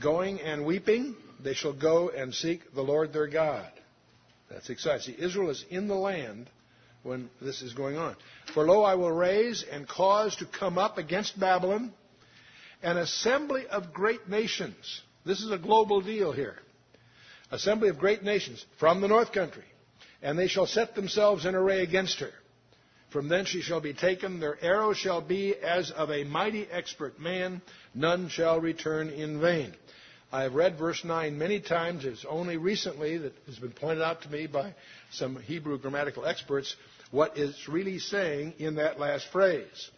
going 0.00 0.40
and 0.40 0.64
weeping, 0.64 1.16
they 1.42 1.54
shall 1.54 1.72
go 1.72 2.08
and 2.10 2.34
seek 2.34 2.74
the 2.74 2.82
Lord 2.82 3.12
their 3.12 3.26
God. 3.26 3.70
That's 4.50 4.70
exciting. 4.70 5.14
See, 5.14 5.22
Israel 5.22 5.50
is 5.50 5.64
in 5.70 5.88
the 5.88 5.94
land 5.94 6.48
when 7.02 7.30
this 7.40 7.62
is 7.62 7.72
going 7.72 7.96
on. 7.96 8.16
For 8.54 8.64
lo, 8.64 8.82
I 8.82 8.94
will 8.94 9.12
raise 9.12 9.64
and 9.70 9.88
cause 9.88 10.36
to 10.36 10.46
come 10.46 10.78
up 10.78 10.98
against 10.98 11.38
Babylon 11.38 11.92
an 12.82 12.96
assembly 12.96 13.66
of 13.66 13.92
great 13.92 14.28
nations. 14.28 15.02
This 15.24 15.40
is 15.40 15.50
a 15.50 15.58
global 15.58 16.00
deal 16.00 16.32
here. 16.32 16.56
Assembly 17.50 17.88
of 17.88 17.98
great 17.98 18.22
nations 18.22 18.64
from 18.78 19.00
the 19.00 19.08
north 19.08 19.32
country. 19.32 19.64
And 20.22 20.38
they 20.38 20.48
shall 20.48 20.66
set 20.66 20.94
themselves 20.94 21.44
in 21.44 21.54
array 21.54 21.82
against 21.82 22.20
her. 22.20 22.30
From 23.10 23.28
thence 23.28 23.48
she 23.48 23.60
shall 23.60 23.80
be 23.80 23.92
taken. 23.92 24.38
Their 24.38 24.62
arrow 24.62 24.92
shall 24.92 25.20
be 25.20 25.54
as 25.56 25.90
of 25.90 26.10
a 26.10 26.24
mighty 26.24 26.66
expert 26.70 27.18
man. 27.18 27.60
None 27.94 28.28
shall 28.28 28.60
return 28.60 29.08
in 29.10 29.40
vain. 29.40 29.74
I 30.32 30.42
have 30.42 30.54
read 30.54 30.78
verse 30.78 31.04
9 31.04 31.36
many 31.36 31.60
times. 31.60 32.04
It's 32.04 32.24
only 32.28 32.56
recently 32.56 33.18
that 33.18 33.32
has 33.46 33.58
been 33.58 33.72
pointed 33.72 34.02
out 34.02 34.22
to 34.22 34.30
me 34.30 34.46
by 34.46 34.74
some 35.10 35.36
Hebrew 35.36 35.76
grammatical 35.78 36.24
experts 36.24 36.76
what 37.10 37.36
it's 37.36 37.68
really 37.68 37.98
saying 37.98 38.54
in 38.58 38.76
that 38.76 39.00
last 39.00 39.26
phrase. 39.32 39.90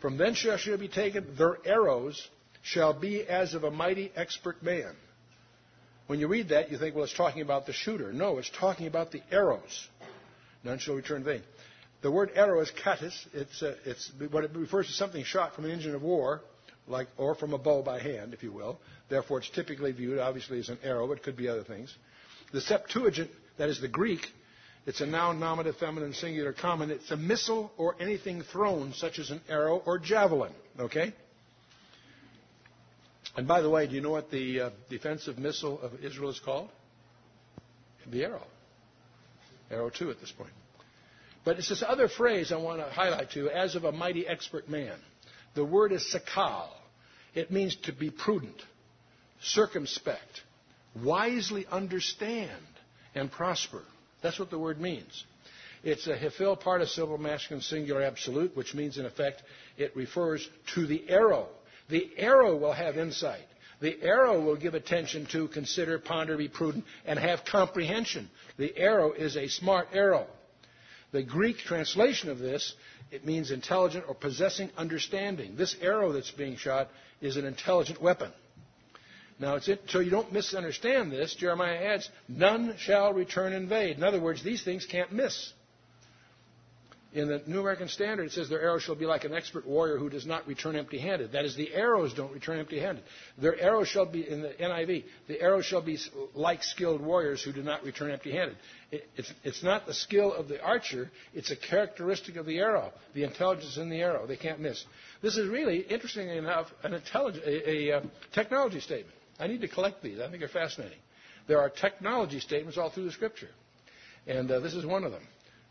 From 0.00 0.18
thence 0.18 0.38
shall 0.38 0.58
she 0.58 0.76
be 0.76 0.88
taken. 0.88 1.36
Their 1.38 1.58
arrows 1.64 2.28
shall 2.62 2.92
be 2.92 3.22
as 3.22 3.54
of 3.54 3.62
a 3.62 3.70
mighty 3.70 4.10
expert 4.16 4.60
man. 4.60 4.96
When 6.08 6.18
you 6.18 6.26
read 6.26 6.48
that, 6.48 6.72
you 6.72 6.78
think, 6.78 6.96
well, 6.96 7.04
it's 7.04 7.14
talking 7.14 7.42
about 7.42 7.66
the 7.66 7.72
shooter. 7.72 8.12
No, 8.12 8.38
it's 8.38 8.50
talking 8.50 8.88
about 8.88 9.12
the 9.12 9.22
arrows. 9.30 9.88
None 10.64 10.78
shall 10.78 10.94
return 10.96 11.18
in 11.18 11.24
vain. 11.24 11.42
The 12.04 12.10
word 12.10 12.32
arrow 12.34 12.60
is 12.60 12.70
katis. 12.84 13.14
It's, 13.32 13.62
uh, 13.62 13.76
it's 13.86 14.12
what 14.30 14.44
it 14.44 14.50
refers 14.54 14.86
to 14.88 14.92
something 14.92 15.24
shot 15.24 15.54
from 15.54 15.64
an 15.64 15.70
engine 15.70 15.94
of 15.94 16.02
war, 16.02 16.42
like 16.86 17.08
or 17.16 17.34
from 17.34 17.54
a 17.54 17.58
bow 17.58 17.80
by 17.80 17.98
hand, 17.98 18.34
if 18.34 18.42
you 18.42 18.52
will. 18.52 18.78
Therefore, 19.08 19.38
it's 19.38 19.48
typically 19.48 19.90
viewed, 19.92 20.18
obviously, 20.18 20.58
as 20.58 20.68
an 20.68 20.76
arrow. 20.84 21.10
It 21.12 21.22
could 21.22 21.34
be 21.34 21.48
other 21.48 21.64
things. 21.64 21.94
The 22.52 22.60
Septuagint, 22.60 23.30
that 23.56 23.70
is 23.70 23.80
the 23.80 23.88
Greek, 23.88 24.20
it's 24.84 25.00
a 25.00 25.06
noun, 25.06 25.40
nominative, 25.40 25.80
feminine, 25.80 26.12
singular, 26.12 26.52
common. 26.52 26.90
It's 26.90 27.10
a 27.10 27.16
missile 27.16 27.72
or 27.78 27.96
anything 27.98 28.42
thrown, 28.42 28.92
such 28.92 29.18
as 29.18 29.30
an 29.30 29.40
arrow 29.48 29.78
or 29.86 29.98
javelin. 29.98 30.52
Okay? 30.78 31.14
And 33.34 33.48
by 33.48 33.62
the 33.62 33.70
way, 33.70 33.86
do 33.86 33.94
you 33.94 34.02
know 34.02 34.10
what 34.10 34.30
the 34.30 34.60
uh, 34.60 34.70
defensive 34.90 35.38
missile 35.38 35.80
of 35.80 36.04
Israel 36.04 36.28
is 36.28 36.38
called? 36.38 36.68
The 38.06 38.24
arrow. 38.24 38.46
Arrow 39.70 39.88
2 39.88 40.10
at 40.10 40.20
this 40.20 40.32
point. 40.32 40.52
But 41.44 41.58
it's 41.58 41.68
this 41.68 41.84
other 41.86 42.08
phrase 42.08 42.52
I 42.52 42.56
want 42.56 42.80
to 42.80 42.90
highlight 42.90 43.32
to 43.32 43.40
you, 43.40 43.50
as 43.50 43.74
of 43.74 43.84
a 43.84 43.92
mighty 43.92 44.26
expert 44.26 44.68
man. 44.68 44.96
The 45.54 45.64
word 45.64 45.92
is 45.92 46.14
sakal. 46.14 46.68
It 47.34 47.50
means 47.50 47.76
to 47.84 47.92
be 47.92 48.10
prudent, 48.10 48.56
circumspect, 49.42 50.42
wisely 51.02 51.66
understand, 51.70 52.50
and 53.14 53.30
prosper. 53.30 53.82
That's 54.22 54.38
what 54.38 54.50
the 54.50 54.58
word 54.58 54.80
means. 54.80 55.24
It's 55.82 56.06
a 56.06 56.16
hiphil 56.16 56.58
participle 56.58 57.18
masculine 57.18 57.62
singular 57.62 58.02
absolute, 58.02 58.56
which 58.56 58.74
means 58.74 58.96
in 58.96 59.04
effect 59.04 59.42
it 59.76 59.94
refers 59.94 60.48
to 60.74 60.86
the 60.86 61.04
arrow. 61.10 61.48
The 61.90 62.10
arrow 62.16 62.56
will 62.56 62.72
have 62.72 62.96
insight. 62.96 63.44
The 63.80 64.00
arrow 64.02 64.40
will 64.40 64.56
give 64.56 64.74
attention 64.74 65.26
to, 65.32 65.48
consider, 65.48 65.98
ponder, 65.98 66.38
be 66.38 66.48
prudent, 66.48 66.84
and 67.04 67.18
have 67.18 67.44
comprehension. 67.44 68.30
The 68.56 68.74
arrow 68.78 69.12
is 69.12 69.36
a 69.36 69.48
smart 69.48 69.88
arrow. 69.92 70.26
The 71.14 71.22
Greek 71.22 71.58
translation 71.58 72.28
of 72.28 72.40
this, 72.40 72.74
it 73.12 73.24
means 73.24 73.52
intelligent 73.52 74.06
or 74.08 74.16
possessing 74.16 74.70
understanding. 74.76 75.54
This 75.54 75.76
arrow 75.80 76.10
that's 76.10 76.32
being 76.32 76.56
shot 76.56 76.88
is 77.20 77.36
an 77.36 77.44
intelligent 77.44 78.02
weapon. 78.02 78.32
Now, 79.38 79.54
it's 79.54 79.68
it, 79.68 79.82
so 79.86 80.00
you 80.00 80.10
don't 80.10 80.32
misunderstand 80.32 81.12
this. 81.12 81.32
Jeremiah 81.36 81.76
adds, 81.76 82.10
none 82.26 82.74
shall 82.78 83.12
return 83.12 83.52
in 83.52 83.68
vain. 83.68 83.94
In 83.94 84.02
other 84.02 84.20
words, 84.20 84.42
these 84.42 84.64
things 84.64 84.86
can't 84.86 85.12
miss. 85.12 85.52
In 87.14 87.28
the 87.28 87.40
New 87.46 87.60
American 87.60 87.86
Standard, 87.86 88.24
it 88.24 88.32
says 88.32 88.48
their 88.48 88.60
arrow 88.60 88.80
shall 88.80 88.96
be 88.96 89.06
like 89.06 89.22
an 89.22 89.32
expert 89.32 89.64
warrior 89.64 89.98
who 89.98 90.10
does 90.10 90.26
not 90.26 90.48
return 90.48 90.74
empty 90.74 90.98
handed. 90.98 91.30
That 91.30 91.44
is, 91.44 91.54
the 91.54 91.72
arrows 91.72 92.12
don't 92.12 92.32
return 92.32 92.58
empty 92.58 92.80
handed. 92.80 93.04
Their 93.38 93.56
arrow 93.60 93.84
shall 93.84 94.04
be, 94.04 94.28
in 94.28 94.42
the 94.42 94.48
NIV, 94.48 95.04
the 95.28 95.40
arrow 95.40 95.62
shall 95.62 95.80
be 95.80 95.96
like 96.34 96.64
skilled 96.64 97.00
warriors 97.00 97.40
who 97.40 97.52
do 97.52 97.62
not 97.62 97.84
return 97.84 98.10
empty 98.10 98.32
handed. 98.32 98.56
It, 98.90 99.06
it's, 99.14 99.32
it's 99.44 99.62
not 99.62 99.86
the 99.86 99.94
skill 99.94 100.34
of 100.34 100.48
the 100.48 100.60
archer, 100.60 101.08
it's 101.32 101.52
a 101.52 101.56
characteristic 101.56 102.34
of 102.34 102.46
the 102.46 102.58
arrow, 102.58 102.92
the 103.14 103.22
intelligence 103.22 103.76
in 103.76 103.90
the 103.90 104.00
arrow. 104.00 104.26
They 104.26 104.36
can't 104.36 104.58
miss. 104.58 104.84
This 105.22 105.36
is 105.36 105.48
really, 105.48 105.82
interestingly 105.82 106.36
enough, 106.36 106.66
an 106.82 106.94
a, 106.94 107.00
a, 107.46 107.92
a 107.92 107.96
uh, 107.98 108.02
technology 108.32 108.80
statement. 108.80 109.14
I 109.38 109.46
need 109.46 109.60
to 109.60 109.68
collect 109.68 110.02
these. 110.02 110.18
I 110.18 110.26
think 110.26 110.40
they're 110.40 110.48
fascinating. 110.48 110.98
There 111.46 111.60
are 111.60 111.70
technology 111.70 112.40
statements 112.40 112.76
all 112.76 112.90
through 112.90 113.04
the 113.04 113.12
Scripture. 113.12 113.50
And 114.26 114.50
uh, 114.50 114.58
this 114.58 114.74
is 114.74 114.84
one 114.84 115.04
of 115.04 115.12
them. 115.12 115.22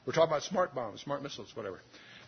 We're 0.05 0.13
talking 0.13 0.31
about 0.31 0.43
smart 0.43 0.75
bombs, 0.75 1.01
smart 1.01 1.23
missiles, 1.23 1.55
whatever. 1.55 1.79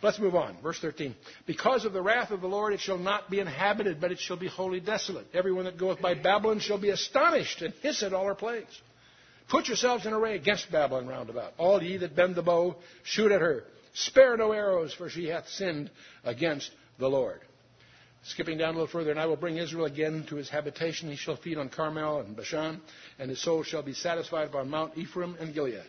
Let's 0.02 0.18
move 0.18 0.34
on. 0.34 0.56
Verse 0.62 0.78
13. 0.78 1.14
Because 1.46 1.84
of 1.84 1.92
the 1.92 2.02
wrath 2.02 2.30
of 2.30 2.40
the 2.40 2.46
Lord 2.46 2.72
it 2.72 2.80
shall 2.80 2.98
not 2.98 3.30
be 3.30 3.40
inhabited, 3.40 4.00
but 4.00 4.12
it 4.12 4.18
shall 4.18 4.36
be 4.36 4.48
wholly 4.48 4.80
desolate. 4.80 5.26
Everyone 5.32 5.64
that 5.64 5.78
goeth 5.78 6.00
by 6.00 6.14
Babylon 6.14 6.60
shall 6.60 6.78
be 6.78 6.90
astonished 6.90 7.62
and 7.62 7.72
hiss 7.82 8.02
at 8.02 8.12
all 8.12 8.26
her 8.26 8.34
plagues. 8.34 8.80
Put 9.48 9.68
yourselves 9.68 10.06
in 10.06 10.12
array 10.12 10.34
against 10.34 10.70
Babylon 10.70 11.06
round 11.06 11.30
about. 11.30 11.54
All 11.56 11.82
ye 11.82 11.96
that 11.98 12.16
bend 12.16 12.34
the 12.34 12.42
bow, 12.42 12.76
shoot 13.04 13.30
at 13.30 13.40
her. 13.40 13.64
Spare 13.94 14.36
no 14.36 14.52
arrows, 14.52 14.92
for 14.92 15.08
she 15.08 15.28
hath 15.28 15.48
sinned 15.48 15.90
against 16.24 16.70
the 16.98 17.08
Lord. 17.08 17.40
Skipping 18.24 18.58
down 18.58 18.70
a 18.70 18.72
little 18.72 18.88
further, 18.88 19.12
and 19.12 19.20
I 19.20 19.26
will 19.26 19.36
bring 19.36 19.56
Israel 19.56 19.86
again 19.86 20.26
to 20.28 20.36
his 20.36 20.50
habitation. 20.50 21.08
He 21.08 21.16
shall 21.16 21.36
feed 21.36 21.58
on 21.58 21.68
Carmel 21.68 22.20
and 22.20 22.36
Bashan, 22.36 22.80
and 23.18 23.30
his 23.30 23.40
soul 23.40 23.62
shall 23.62 23.82
be 23.82 23.94
satisfied 23.94 24.48
upon 24.48 24.68
Mount 24.68 24.98
Ephraim 24.98 25.36
and 25.38 25.54
Gilead. 25.54 25.84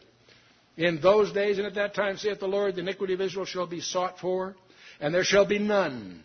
In 0.78 1.02
those 1.02 1.32
days 1.32 1.58
and 1.58 1.66
at 1.66 1.76
that 1.76 1.96
time, 1.96 2.18
saith 2.18 2.40
the 2.40 2.48
Lord, 2.48 2.76
the 2.76 2.82
iniquity 2.82 3.14
of 3.14 3.22
Israel 3.22 3.46
shall 3.46 3.66
be 3.66 3.82
sought 3.82 4.20
for, 4.20 4.56
and 5.00 5.14
there 5.14 5.24
shall 5.24 5.46
be 5.46 5.60
none. 5.60 6.24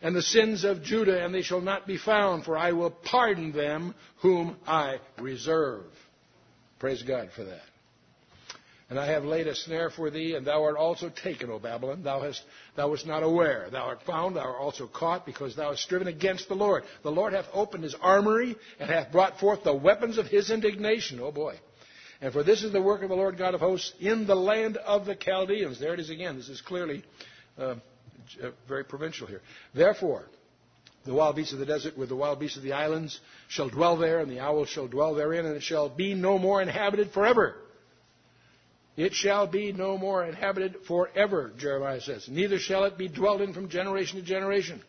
And 0.00 0.14
the 0.14 0.22
sins 0.22 0.64
of 0.64 0.82
Judah, 0.82 1.24
and 1.24 1.34
they 1.34 1.42
shall 1.42 1.60
not 1.60 1.86
be 1.86 1.98
found, 1.98 2.44
for 2.44 2.56
I 2.56 2.72
will 2.72 2.90
pardon 2.90 3.52
them 3.52 3.94
whom 4.22 4.56
I 4.66 4.98
reserve. 5.18 5.84
Praise 6.78 7.02
God 7.02 7.30
for 7.34 7.44
that. 7.44 7.60
And 8.88 8.98
I 8.98 9.06
have 9.06 9.24
laid 9.24 9.46
a 9.46 9.54
snare 9.54 9.90
for 9.90 10.10
thee, 10.10 10.34
and 10.34 10.46
thou 10.46 10.64
art 10.64 10.76
also 10.76 11.10
taken, 11.10 11.50
O 11.50 11.58
Babylon. 11.58 12.02
Thou, 12.02 12.22
hast, 12.22 12.42
thou 12.76 12.88
wast 12.90 13.06
not 13.06 13.22
aware. 13.22 13.68
Thou 13.70 13.84
art 13.84 14.02
found, 14.04 14.36
thou 14.36 14.40
art 14.40 14.60
also 14.60 14.86
caught, 14.86 15.26
because 15.26 15.54
thou 15.54 15.70
hast 15.70 15.82
striven 15.82 16.08
against 16.08 16.48
the 16.48 16.56
Lord. 16.56 16.84
The 17.02 17.10
Lord 17.10 17.32
hath 17.32 17.46
opened 17.52 17.84
his 17.84 17.94
armory, 18.00 18.56
and 18.78 18.88
hath 18.90 19.12
brought 19.12 19.38
forth 19.38 19.62
the 19.62 19.74
weapons 19.74 20.16
of 20.16 20.26
his 20.26 20.50
indignation. 20.50 21.20
Oh 21.20 21.32
boy. 21.32 21.58
And 22.20 22.32
for 22.32 22.42
this 22.42 22.62
is 22.62 22.72
the 22.72 22.82
work 22.82 23.02
of 23.02 23.08
the 23.08 23.14
Lord 23.14 23.38
God 23.38 23.54
of 23.54 23.60
hosts 23.60 23.92
in 23.98 24.26
the 24.26 24.34
land 24.34 24.76
of 24.76 25.06
the 25.06 25.14
Chaldeans. 25.14 25.80
There 25.80 25.94
it 25.94 26.00
is 26.00 26.10
again. 26.10 26.36
This 26.36 26.48
is 26.48 26.60
clearly 26.60 27.02
uh, 27.58 27.76
uh, 28.42 28.50
very 28.68 28.84
provincial 28.84 29.26
here. 29.26 29.40
Therefore, 29.74 30.24
the 31.06 31.14
wild 31.14 31.36
beasts 31.36 31.54
of 31.54 31.58
the 31.58 31.66
desert 31.66 31.96
with 31.96 32.10
the 32.10 32.16
wild 32.16 32.38
beasts 32.38 32.58
of 32.58 32.62
the 32.62 32.74
islands 32.74 33.18
shall 33.48 33.70
dwell 33.70 33.96
there, 33.96 34.20
and 34.20 34.30
the 34.30 34.40
owls 34.40 34.68
shall 34.68 34.86
dwell 34.86 35.14
therein, 35.14 35.46
and 35.46 35.56
it 35.56 35.62
shall 35.62 35.88
be 35.88 36.14
no 36.14 36.38
more 36.38 36.60
inhabited 36.60 37.10
forever. 37.12 37.56
It 38.96 39.14
shall 39.14 39.46
be 39.46 39.72
no 39.72 39.96
more 39.96 40.26
inhabited 40.26 40.76
forever, 40.86 41.52
Jeremiah 41.56 42.02
says. 42.02 42.28
Neither 42.28 42.58
shall 42.58 42.84
it 42.84 42.98
be 42.98 43.08
dwelt 43.08 43.40
in 43.40 43.54
from 43.54 43.70
generation 43.70 44.20
to 44.20 44.26
generation. 44.26 44.82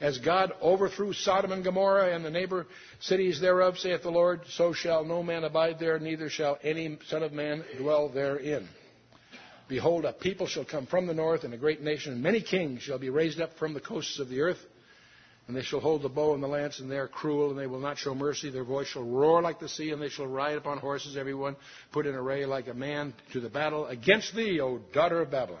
As 0.00 0.18
God 0.18 0.52
overthrew 0.60 1.12
Sodom 1.12 1.52
and 1.52 1.64
Gomorrah 1.64 2.14
and 2.14 2.24
the 2.24 2.30
neighbor 2.30 2.66
cities 3.00 3.40
thereof, 3.40 3.78
saith 3.78 4.02
the 4.02 4.10
Lord, 4.10 4.42
so 4.50 4.72
shall 4.72 5.04
no 5.04 5.22
man 5.22 5.44
abide 5.44 5.78
there, 5.78 5.98
neither 5.98 6.28
shall 6.28 6.58
any 6.62 6.98
son 7.08 7.22
of 7.22 7.32
man 7.32 7.64
dwell 7.78 8.08
therein. 8.08 8.68
Behold, 9.68 10.04
a 10.04 10.12
people 10.12 10.46
shall 10.46 10.64
come 10.64 10.86
from 10.86 11.06
the 11.06 11.14
north, 11.14 11.44
and 11.44 11.54
a 11.54 11.58
great 11.58 11.80
nation, 11.80 12.12
and 12.12 12.22
many 12.22 12.42
kings 12.42 12.82
shall 12.82 12.98
be 12.98 13.08
raised 13.08 13.40
up 13.40 13.56
from 13.58 13.72
the 13.72 13.80
coasts 13.80 14.18
of 14.18 14.28
the 14.28 14.40
earth. 14.42 14.58
And 15.46 15.56
they 15.56 15.62
shall 15.62 15.80
hold 15.80 16.02
the 16.02 16.08
bow 16.08 16.32
and 16.34 16.42
the 16.42 16.48
lance, 16.48 16.80
and 16.80 16.90
they 16.90 16.96
are 16.96 17.08
cruel, 17.08 17.50
and 17.50 17.58
they 17.58 17.66
will 17.66 17.78
not 17.78 17.98
show 17.98 18.14
mercy. 18.14 18.50
Their 18.50 18.64
voice 18.64 18.88
shall 18.88 19.04
roar 19.04 19.42
like 19.42 19.60
the 19.60 19.68
sea, 19.68 19.90
and 19.90 20.00
they 20.00 20.08
shall 20.08 20.26
ride 20.26 20.56
upon 20.56 20.78
horses, 20.78 21.16
every 21.16 21.34
one 21.34 21.56
put 21.92 22.06
in 22.06 22.14
array 22.14 22.46
like 22.46 22.66
a 22.66 22.74
man 22.74 23.14
to 23.32 23.40
the 23.40 23.50
battle 23.50 23.86
against 23.86 24.34
thee, 24.34 24.60
O 24.60 24.78
daughter 24.92 25.20
of 25.20 25.30
Babylon. 25.30 25.60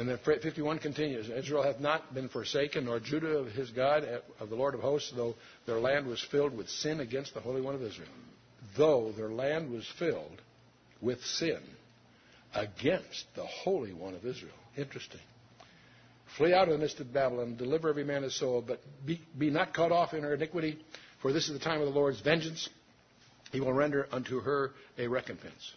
And 0.00 0.08
then 0.08 0.18
51 0.24 0.78
continues 0.78 1.28
Israel 1.28 1.62
hath 1.62 1.78
not 1.78 2.14
been 2.14 2.30
forsaken, 2.30 2.86
nor 2.86 3.00
Judah 3.00 3.36
of 3.36 3.48
his 3.48 3.68
God, 3.68 4.02
eh, 4.02 4.20
of 4.40 4.48
the 4.48 4.56
Lord 4.56 4.74
of 4.74 4.80
hosts, 4.80 5.12
though 5.14 5.34
their 5.66 5.78
land 5.78 6.06
was 6.06 6.26
filled 6.30 6.56
with 6.56 6.70
sin 6.70 7.00
against 7.00 7.34
the 7.34 7.40
Holy 7.40 7.60
One 7.60 7.74
of 7.74 7.82
Israel. 7.82 8.08
Though 8.78 9.12
their 9.14 9.28
land 9.28 9.70
was 9.70 9.86
filled 9.98 10.40
with 11.02 11.22
sin 11.22 11.60
against 12.54 13.26
the 13.36 13.44
Holy 13.44 13.92
One 13.92 14.14
of 14.14 14.24
Israel. 14.24 14.54
Interesting. 14.74 15.20
Flee 16.38 16.54
out 16.54 16.68
of 16.68 16.72
the 16.72 16.78
midst 16.78 17.00
of 17.00 17.12
Babylon, 17.12 17.56
deliver 17.58 17.90
every 17.90 18.04
man 18.04 18.22
his 18.22 18.34
soul, 18.34 18.64
but 18.66 18.80
be, 19.04 19.20
be 19.38 19.50
not 19.50 19.74
cut 19.74 19.92
off 19.92 20.14
in 20.14 20.22
her 20.22 20.32
iniquity, 20.32 20.78
for 21.20 21.30
this 21.30 21.46
is 21.46 21.52
the 21.52 21.62
time 21.62 21.82
of 21.82 21.86
the 21.86 21.92
Lord's 21.92 22.20
vengeance. 22.20 22.70
He 23.52 23.60
will 23.60 23.74
render 23.74 24.08
unto 24.12 24.40
her 24.40 24.70
a 24.96 25.08
recompense. 25.08 25.74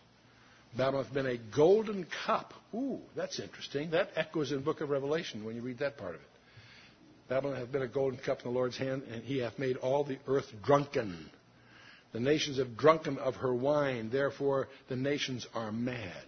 Babylon 0.77 1.05
hath 1.05 1.13
been 1.13 1.27
a 1.27 1.37
golden 1.37 2.05
cup. 2.25 2.53
Ooh, 2.73 2.99
that's 3.15 3.39
interesting. 3.39 3.91
That 3.91 4.09
echoes 4.15 4.51
in 4.51 4.57
the 4.57 4.63
book 4.63 4.81
of 4.81 4.89
Revelation 4.89 5.45
when 5.45 5.55
you 5.55 5.61
read 5.61 5.79
that 5.79 5.97
part 5.97 6.15
of 6.15 6.21
it. 6.21 6.27
Babylon 7.29 7.57
hath 7.57 7.71
been 7.71 7.83
a 7.83 7.87
golden 7.87 8.19
cup 8.19 8.39
in 8.39 8.51
the 8.51 8.57
Lord's 8.57 8.77
hand, 8.77 9.03
and 9.11 9.23
he 9.23 9.37
hath 9.39 9.57
made 9.59 9.77
all 9.77 10.03
the 10.03 10.17
earth 10.27 10.51
drunken. 10.63 11.29
The 12.11 12.19
nations 12.19 12.57
have 12.57 12.77
drunken 12.77 13.17
of 13.17 13.35
her 13.37 13.53
wine, 13.53 14.09
therefore 14.11 14.67
the 14.89 14.95
nations 14.95 15.47
are 15.53 15.71
mad. 15.71 16.25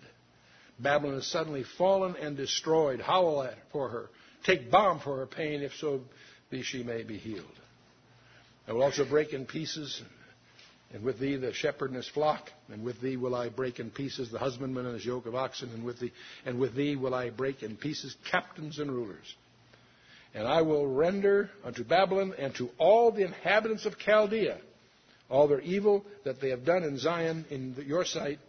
Babylon 0.80 1.16
is 1.16 1.32
suddenly 1.32 1.64
fallen 1.78 2.16
and 2.16 2.36
destroyed. 2.36 3.00
Howl 3.00 3.44
at 3.44 3.58
for 3.72 3.90
her. 3.90 4.10
Take 4.46 4.70
balm 4.70 5.00
for 5.00 5.18
her 5.18 5.28
pain, 5.28 5.62
if 5.62 5.74
so 5.76 6.02
be 6.50 6.64
she 6.64 6.84
may 6.84 7.04
be 7.04 7.18
healed. 7.18 7.46
I 8.68 8.74
will 8.74 8.84
also 8.84 9.06
break 9.06 9.34
in 9.34 9.46
pieces, 9.46 10.02
and 10.94 11.04
with 11.04 11.20
thee 11.20 11.36
the 11.36 11.54
shepherd 11.54 11.90
and 11.90 11.98
his 11.98 12.08
flock, 12.08 12.50
and 12.72 12.84
with 12.84 13.02
thee 13.02 13.18
will 13.18 13.36
I 13.36 13.50
break 13.50 13.80
in 13.80 13.92
pieces 13.92 14.32
the 14.32 14.40
husbandman 14.40 14.86
and 14.86 14.96
his 14.96 15.06
yoke 15.06 15.26
of 15.26 15.36
oxen, 15.36 15.70
and 15.74 15.84
with 15.84 16.00
thee, 16.00 16.14
and 16.46 16.60
with 16.60 16.76
thee 16.76 16.96
will 16.96 17.14
I 17.14 17.30
break 17.30 17.64
in 17.64 17.76
pieces 17.76 18.16
captains 18.30 18.80
and 18.80 18.92
rulers. 18.92 19.36
And 20.34 20.48
I 20.48 20.62
will 20.62 20.86
render 20.86 21.50
unto 21.64 21.84
Babylon 21.84 22.34
and 22.38 22.54
to 22.56 22.70
all 22.78 23.12
the 23.12 23.24
inhabitants 23.24 23.86
of 23.86 23.98
Chaldea 23.98 24.58
all 25.30 25.48
their 25.48 25.62
evil 25.62 26.06
that 26.24 26.40
they 26.42 26.50
have 26.50 26.66
done 26.66 26.84
in 26.84 26.98
Zion 26.98 27.46
in 27.50 27.76
your 27.88 28.06
sight 28.06 28.40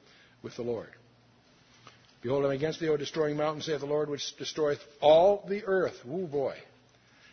with 0.43 0.57
the 0.57 0.63
Lord. 0.63 0.89
Behold, 2.23 2.45
I'm 2.45 2.51
against 2.51 2.81
thee, 2.81 2.89
O 2.89 2.97
destroying 2.97 3.37
mountain, 3.37 3.63
saith 3.63 3.81
the 3.81 3.87
Lord, 3.87 4.09
which 4.09 4.37
destroyeth 4.37 4.81
all 5.01 5.45
the 5.49 5.65
earth. 5.65 5.95
Woo 6.05 6.27
boy. 6.27 6.57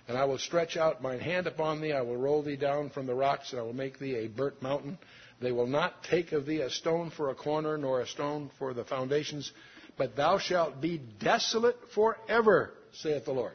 And 0.08 0.18
I 0.18 0.26
will 0.26 0.38
stretch 0.38 0.76
out 0.76 1.02
mine 1.02 1.20
hand 1.20 1.48
upon 1.48 1.82
thee, 1.82 1.94
I 1.94 2.02
will 2.02 2.18
roll 2.18 2.44
thee 2.44 2.58
down 2.58 2.90
from 2.90 3.06
the 3.06 3.16
rocks, 3.16 3.52
and 3.52 3.60
I 3.60 3.64
will 3.64 3.74
make 3.74 4.00
thee 4.00 4.16
a 4.16 4.28
burnt 4.28 4.62
mountain. 4.62 4.98
They 5.42 5.52
will 5.52 5.68
not 5.68 6.04
take 6.04 6.32
of 6.32 6.46
thee 6.46 6.62
a 6.62 6.70
stone 6.70 7.10
for 7.10 7.30
a 7.30 7.36
corner, 7.36 7.78
nor 7.78 8.02
a 8.02 8.08
stone 8.08 8.52
for 8.60 8.74
the 8.74 8.84
foundations, 8.84 9.52
but 9.98 10.16
thou 10.16 10.40
shalt 10.40 10.82
be 10.82 11.02
desolate 11.20 11.78
forever, 11.94 12.74
saith 12.94 13.26
the 13.26 13.32
Lord. 13.32 13.54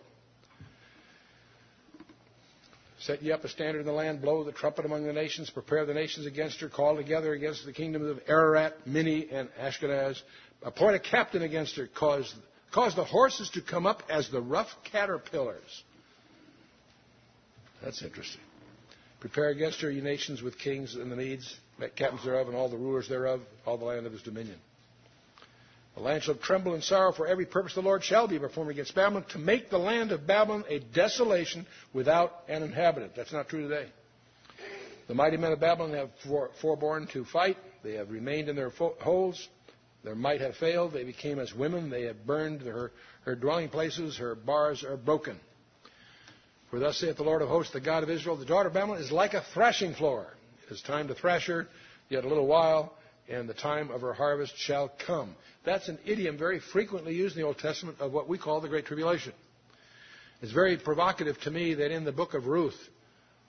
Set 3.00 3.22
ye 3.22 3.30
up 3.30 3.44
a 3.44 3.48
standard 3.48 3.80
in 3.80 3.86
the 3.86 3.92
land, 3.92 4.20
blow 4.20 4.42
the 4.42 4.52
trumpet 4.52 4.84
among 4.84 5.04
the 5.04 5.12
nations, 5.12 5.50
prepare 5.50 5.86
the 5.86 5.94
nations 5.94 6.26
against 6.26 6.60
her, 6.60 6.68
call 6.68 6.96
together 6.96 7.32
against 7.32 7.64
the 7.64 7.72
kingdoms 7.72 8.10
of 8.10 8.20
Ararat, 8.26 8.86
Minni, 8.86 9.28
and 9.30 9.48
Ashkenaz. 9.60 10.20
Appoint 10.62 10.96
a 10.96 10.98
captain 10.98 11.42
against 11.42 11.76
her, 11.76 11.86
cause, 11.86 12.34
cause 12.72 12.96
the 12.96 13.04
horses 13.04 13.50
to 13.50 13.62
come 13.62 13.86
up 13.86 14.02
as 14.10 14.28
the 14.30 14.40
rough 14.40 14.68
caterpillars. 14.90 15.84
That's 17.82 18.02
interesting. 18.02 18.40
Prepare 19.20 19.48
against 19.48 19.80
her, 19.80 19.90
ye 19.90 20.00
nations, 20.00 20.42
with 20.42 20.58
kings 20.58 20.94
and 20.94 21.10
the 21.10 21.16
Medes, 21.16 21.56
captains 21.96 22.24
thereof, 22.24 22.48
and 22.48 22.56
all 22.56 22.68
the 22.68 22.76
rulers 22.76 23.08
thereof, 23.08 23.40
all 23.66 23.76
the 23.76 23.84
land 23.84 24.06
of 24.06 24.12
his 24.12 24.22
dominion. 24.22 24.56
The 25.96 26.02
land 26.02 26.22
shall 26.22 26.36
tremble 26.36 26.74
in 26.74 26.82
sorrow, 26.82 27.12
for 27.12 27.26
every 27.26 27.46
purpose 27.46 27.74
the 27.74 27.82
Lord 27.82 28.04
shall 28.04 28.28
be 28.28 28.38
performed 28.38 28.70
against 28.70 28.94
Babylon, 28.94 29.24
to 29.30 29.38
make 29.38 29.70
the 29.70 29.78
land 29.78 30.12
of 30.12 30.26
Babylon 30.26 30.64
a 30.68 30.78
desolation 30.78 31.66
without 31.92 32.44
an 32.48 32.62
inhabitant. 32.62 33.16
That's 33.16 33.32
not 33.32 33.48
true 33.48 33.68
today. 33.68 33.88
The 35.08 35.14
mighty 35.14 35.36
men 35.36 35.52
of 35.52 35.58
Babylon 35.58 35.94
have 35.94 36.10
forborne 36.60 37.08
to 37.08 37.24
fight. 37.24 37.56
They 37.82 37.94
have 37.94 38.10
remained 38.10 38.48
in 38.48 38.54
their 38.54 38.70
holes. 38.70 39.48
Their 40.04 40.14
might 40.14 40.40
have 40.40 40.54
failed. 40.56 40.92
They 40.92 41.02
became 41.02 41.40
as 41.40 41.52
women. 41.52 41.90
They 41.90 42.02
have 42.02 42.24
burned 42.24 42.60
her 42.60 42.92
dwelling 43.34 43.68
places. 43.68 44.16
Her 44.18 44.36
bars 44.36 44.84
are 44.84 44.96
broken. 44.96 45.40
For 46.70 46.78
thus 46.78 46.98
saith 46.98 47.16
the 47.16 47.22
Lord 47.22 47.42
of 47.42 47.48
hosts, 47.48 47.72
the 47.72 47.80
God 47.80 48.02
of 48.02 48.10
Israel, 48.10 48.36
the 48.36 48.44
daughter 48.44 48.68
of 48.68 48.74
Babylon 48.74 49.00
is 49.00 49.10
like 49.10 49.34
a 49.34 49.42
thrashing 49.54 49.94
floor. 49.94 50.26
It 50.66 50.72
is 50.72 50.82
time 50.82 51.08
to 51.08 51.14
thrash 51.14 51.46
her, 51.46 51.66
yet 52.10 52.24
a 52.24 52.28
little 52.28 52.46
while, 52.46 52.94
and 53.28 53.48
the 53.48 53.54
time 53.54 53.90
of 53.90 54.02
her 54.02 54.12
harvest 54.12 54.52
shall 54.56 54.92
come. 55.06 55.34
That's 55.64 55.88
an 55.88 55.98
idiom 56.04 56.36
very 56.36 56.60
frequently 56.60 57.14
used 57.14 57.36
in 57.36 57.42
the 57.42 57.46
Old 57.46 57.58
Testament 57.58 57.98
of 58.00 58.12
what 58.12 58.28
we 58.28 58.36
call 58.36 58.60
the 58.60 58.68
Great 58.68 58.86
Tribulation. 58.86 59.32
It's 60.42 60.52
very 60.52 60.76
provocative 60.76 61.40
to 61.42 61.50
me 61.50 61.74
that 61.74 61.90
in 61.90 62.04
the 62.04 62.12
book 62.12 62.34
of 62.34 62.46
Ruth, 62.46 62.78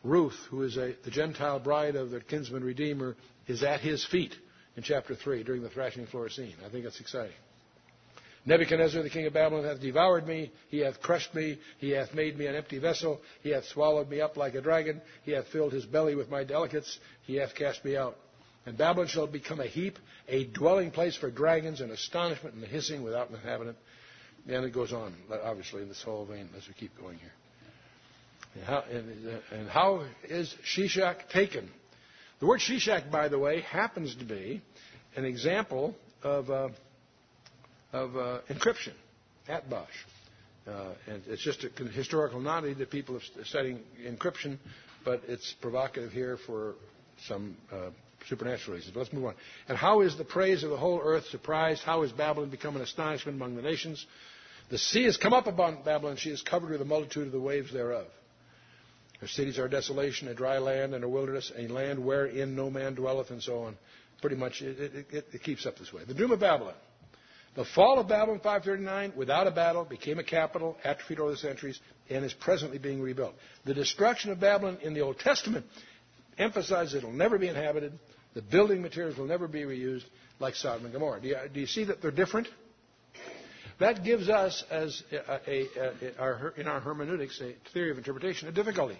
Ruth, 0.04 0.38
who 0.50 0.64
is 0.64 0.78
a, 0.78 0.96
the 1.04 1.12
Gentile 1.12 1.60
bride 1.60 1.96
of 1.96 2.10
the 2.10 2.22
kinsman 2.22 2.64
redeemer, 2.64 3.18
is 3.48 3.64
at 3.64 3.82
his 3.82 4.06
feet 4.06 4.34
in 4.78 4.84
chapter 4.84 5.14
3 5.14 5.44
during 5.44 5.62
the 5.62 5.70
thrashing 5.70 6.08
floor 6.08 6.30
scene. 6.30 6.56
I 6.66 6.70
think 6.70 6.86
that's 6.86 7.02
exciting. 7.02 7.36
Nebuchadnezzar, 8.46 9.04
the 9.04 9.10
king 9.10 9.26
of 9.26 9.34
Babylon, 9.34 9.66
hath 9.66 9.82
devoured 9.82 10.26
me. 10.26 10.52
He 10.70 10.80
hath 10.80 11.02
crushed 11.02 11.36
me. 11.36 11.60
He 11.78 11.92
hath 11.92 12.14
made 12.14 12.38
me 12.38 12.48
an 12.48 12.56
empty 12.56 12.80
vessel. 12.80 13.20
He 13.44 13.50
hath 13.50 13.66
swallowed 13.66 14.10
me 14.10 14.22
up 14.22 14.38
like 14.38 14.56
a 14.56 14.62
dragon. 14.62 15.02
He 15.24 15.32
hath 15.32 15.48
filled 15.48 15.74
his 15.74 15.86
belly 15.86 16.16
with 16.16 16.30
my 16.30 16.44
delicates. 16.44 17.00
He 17.26 17.36
hath 17.36 17.54
cast 17.56 17.84
me 17.84 17.98
out. 17.98 18.18
And 18.66 18.78
Babylon 18.78 19.08
shall 19.08 19.28
become 19.28 19.60
a 19.60 19.66
heap, 19.66 19.98
a 20.28 20.46
dwelling 20.46 20.92
place 20.92 21.16
for 21.16 21.30
dragons, 21.30 21.82
and 21.82 21.92
astonishment 21.92 22.56
and 22.56 22.64
hissing 22.64 23.04
without 23.04 23.30
an 23.30 23.36
inhabitant. 23.36 23.78
And 24.48 24.66
it 24.66 24.74
goes 24.74 24.94
on, 24.94 25.16
obviously, 25.44 25.82
in 25.82 25.90
this 25.90 26.02
whole 26.02 26.26
vein 26.26 26.50
as 26.58 26.68
we 26.68 26.74
keep 26.74 26.98
going 27.00 27.18
here. 27.18 27.34
And 28.56 28.64
how, 28.64 28.84
and, 28.90 29.42
and 29.52 29.70
how 29.70 30.06
is 30.24 30.54
Sheshach 30.66 31.30
taken? 31.30 31.70
The 32.40 32.46
word 32.46 32.62
Sheshach, 32.62 33.12
by 33.12 33.28
the 33.28 33.38
way, 33.38 33.62
happens 33.62 34.16
to 34.16 34.26
be 34.26 34.62
an 35.16 35.26
example 35.26 35.96
of, 36.24 36.50
uh, 36.50 36.70
of 37.94 38.16
uh, 38.16 38.40
encryption, 38.50 38.94
Atbash. 39.48 39.88
Uh, 40.68 40.94
and 41.08 41.24
it's 41.28 41.44
just 41.44 41.64
a 41.64 41.84
historical 41.86 42.40
novelty 42.40 42.76
that 42.76 42.92
people 42.92 43.16
are 43.16 43.44
studying 43.46 43.80
encryption, 44.06 44.58
but 45.04 45.22
it's 45.28 45.56
provocative 45.62 46.12
here 46.12 46.38
for 46.46 46.76
some 47.28 47.58
uh, 47.72 47.90
supernatural 48.28 48.76
reasons. 48.76 48.94
But 48.94 49.02
let's 49.02 49.14
move 49.14 49.26
on. 49.26 49.36
And 49.68 49.78
how 49.78 50.02
is 50.02 50.18
the 50.18 50.26
praise 50.26 50.64
of 50.64 50.70
the 50.70 50.78
whole 50.78 51.02
earth 51.04 51.26
surprised? 51.28 51.82
How 51.82 52.04
is 52.04 52.12
Babylon 52.12 52.50
become 52.50 52.76
an 52.76 52.82
astonishment 52.82 53.36
among 53.36 53.56
the 53.56 53.62
nations? 53.62 54.06
The 54.70 54.78
sea 54.78 55.06
has 55.06 55.18
come 55.18 55.34
up 55.34 55.48
upon 55.48 55.84
Babylon. 55.84 56.18
She 56.18 56.30
is 56.30 56.44
covered 56.44 56.70
with 56.70 56.82
a 56.82 56.86
multitude 56.86 57.26
of 57.26 57.32
the 57.32 57.40
waves 57.40 57.74
thereof. 57.74 58.06
Her 59.22 59.28
cities 59.28 59.58
are 59.58 59.68
desolation, 59.68 60.28
a 60.28 60.34
dry 60.34 60.60
land, 60.60 60.94
and 60.94 61.04
a 61.04 61.10
wilderness, 61.10 61.52
a 61.58 61.68
land 61.68 62.06
wherein 62.06 62.56
no 62.56 62.70
man 62.70 62.96
dwelleth, 62.96 63.32
and 63.32 63.42
so 63.42 63.64
on. 63.64 63.78
Pretty 64.22 64.36
much, 64.36 64.62
it, 64.62 65.08
it, 65.12 65.26
it 65.34 65.44
keeps 65.44 65.66
up 65.66 65.78
this 65.78 65.92
way. 65.92 66.04
The 66.06 66.14
doom 66.14 66.32
of 66.32 66.40
Babylon. 66.40 66.76
The 67.56 67.66
fall 67.66 68.00
of 68.00 68.08
Babylon 68.08 68.40
539, 68.40 69.14
without 69.16 69.48
a 69.48 69.52
battle, 69.52 69.84
became 69.84 70.20
a 70.20 70.24
capital, 70.24 70.78
atrophied 70.84 71.20
over 71.20 71.32
the 71.32 71.38
centuries, 71.38 71.80
and 72.10 72.24
is 72.24 72.34
presently 72.34 72.78
being 72.78 73.02
rebuilt. 73.02 73.34
The 73.66 73.74
destruction 73.74 74.32
of 74.32 74.40
Babylon 74.40 74.78
in 74.82 74.94
the 74.94 75.02
Old 75.02 75.20
Testament 75.20 75.66
emphasizes 76.38 76.96
it 76.96 77.04
will 77.04 77.12
never 77.12 77.38
be 77.38 77.48
inhabited, 77.48 77.98
the 78.34 78.42
building 78.42 78.82
materials 78.82 79.18
will 79.18 79.26
never 79.26 79.48
be 79.48 79.62
reused 79.64 80.06
like 80.40 80.56
Sodom 80.56 80.86
and 80.86 80.94
Gomorrah. 80.94 81.20
Do 81.20 81.28
you, 81.28 81.38
do 81.54 81.60
you 81.60 81.66
see 81.66 81.84
that 81.86 82.02
they're 82.02 82.12
different? 82.12 82.48
That 83.80 84.04
gives 84.04 84.30
us, 84.30 84.64
as 84.70 85.02
a, 85.12 85.40
a, 85.48 85.68
a, 85.78 86.20
our, 86.20 86.54
in 86.58 86.68
our 86.68 86.80
hermeneutics, 86.80 87.42
a 87.42 87.56
theory 87.74 87.92
of 87.92 87.98
interpretation, 87.98 88.48
a 88.48 88.52
difficulty. 88.52 88.98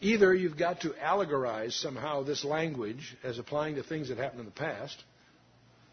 Either 0.00 0.34
you've 0.34 0.58
got 0.58 0.82
to 0.82 0.90
allegorize 0.90 1.72
somehow 1.72 2.22
this 2.22 2.44
language 2.44 3.16
as 3.24 3.38
applying 3.38 3.76
to 3.76 3.82
things 3.82 4.08
that 4.08 4.18
happened 4.18 4.40
in 4.40 4.46
the 4.46 4.52
past, 4.52 5.02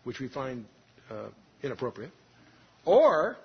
which 0.03 0.19
we 0.19 0.27
find 0.27 0.65
uh, 1.10 1.30
inappropriate, 1.62 2.12
or 2.86 3.38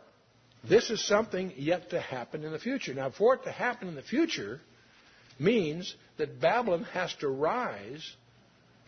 this 0.69 0.91
is 0.91 1.07
something 1.07 1.53
yet 1.57 1.91
to 1.91 2.01
happen 2.01 2.45
in 2.45 2.53
the 2.53 2.59
future. 2.59 2.95
Now, 2.95 3.11
for 3.11 3.35
it 3.35 3.45
to 3.45 3.53
happen 3.53 3.89
in 3.89 3.95
the 3.95 4.03
future 4.03 4.61
means 5.39 5.95
that 6.17 6.41
Babylon 6.41 6.85
has 6.93 7.15
to 7.21 7.29
rise 7.29 8.17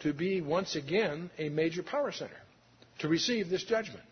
to 0.02 0.12
be 0.12 0.40
once 0.40 0.76
again 0.76 1.30
a 1.38 1.48
major 1.48 1.82
power 1.82 2.10
center, 2.10 2.40
to 2.98 3.08
receive 3.08 3.48
this 3.48 3.64
judgment. 3.64 4.02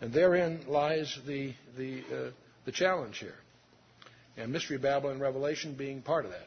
And 0.00 0.12
therein 0.12 0.64
lies 0.66 1.16
the, 1.26 1.54
the, 1.76 2.02
uh, 2.12 2.30
the 2.64 2.72
challenge 2.72 3.18
here. 3.18 3.34
And 4.36 4.52
Mystery 4.52 4.78
Babylon 4.78 5.18
Revelation 5.18 5.74
being 5.74 6.02
part 6.02 6.24
of 6.24 6.30
that. 6.30 6.46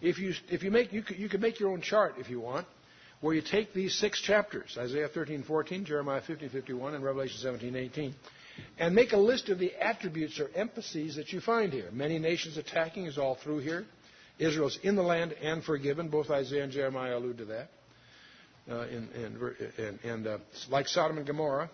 If 0.00 0.18
you, 0.18 0.32
if 0.48 0.62
you 0.62 0.70
make, 0.70 0.92
you 0.92 1.02
you 1.14 1.28
could 1.28 1.42
make 1.42 1.60
your 1.60 1.70
own 1.70 1.82
chart 1.82 2.14
if 2.18 2.30
you 2.30 2.40
want, 2.40 2.66
where 3.20 3.34
you 3.34 3.42
take 3.42 3.74
these 3.74 3.94
six 3.94 4.20
chapters, 4.20 4.76
Isaiah 4.78 5.08
13, 5.08 5.42
14, 5.42 5.84
Jeremiah 5.84 6.22
50, 6.26 6.48
51, 6.48 6.94
and 6.94 7.04
Revelation 7.04 7.38
17, 7.40 7.76
18, 7.76 8.14
and 8.78 8.94
make 8.94 9.12
a 9.12 9.18
list 9.18 9.48
of 9.48 9.58
the 9.58 9.72
attributes 9.74 10.40
or 10.40 10.50
emphases 10.54 11.16
that 11.16 11.32
you 11.32 11.40
find 11.40 11.72
here. 11.72 11.90
Many 11.92 12.18
nations 12.18 12.56
attacking 12.56 13.06
is 13.06 13.18
all 13.18 13.36
through 13.36 13.58
here. 13.58 13.84
Israel's 14.38 14.78
in 14.82 14.96
the 14.96 15.02
land 15.02 15.34
and 15.42 15.62
forgiven. 15.62 16.08
Both 16.08 16.30
Isaiah 16.30 16.64
and 16.64 16.72
Jeremiah 16.72 17.18
allude 17.18 17.38
to 17.38 17.44
that. 17.46 17.68
Uh, 18.70 18.80
and, 18.82 19.10
and, 19.10 19.98
and 20.04 20.26
uh, 20.26 20.38
like 20.70 20.88
Sodom 20.88 21.18
and 21.18 21.26
Gomorrah, 21.26 21.70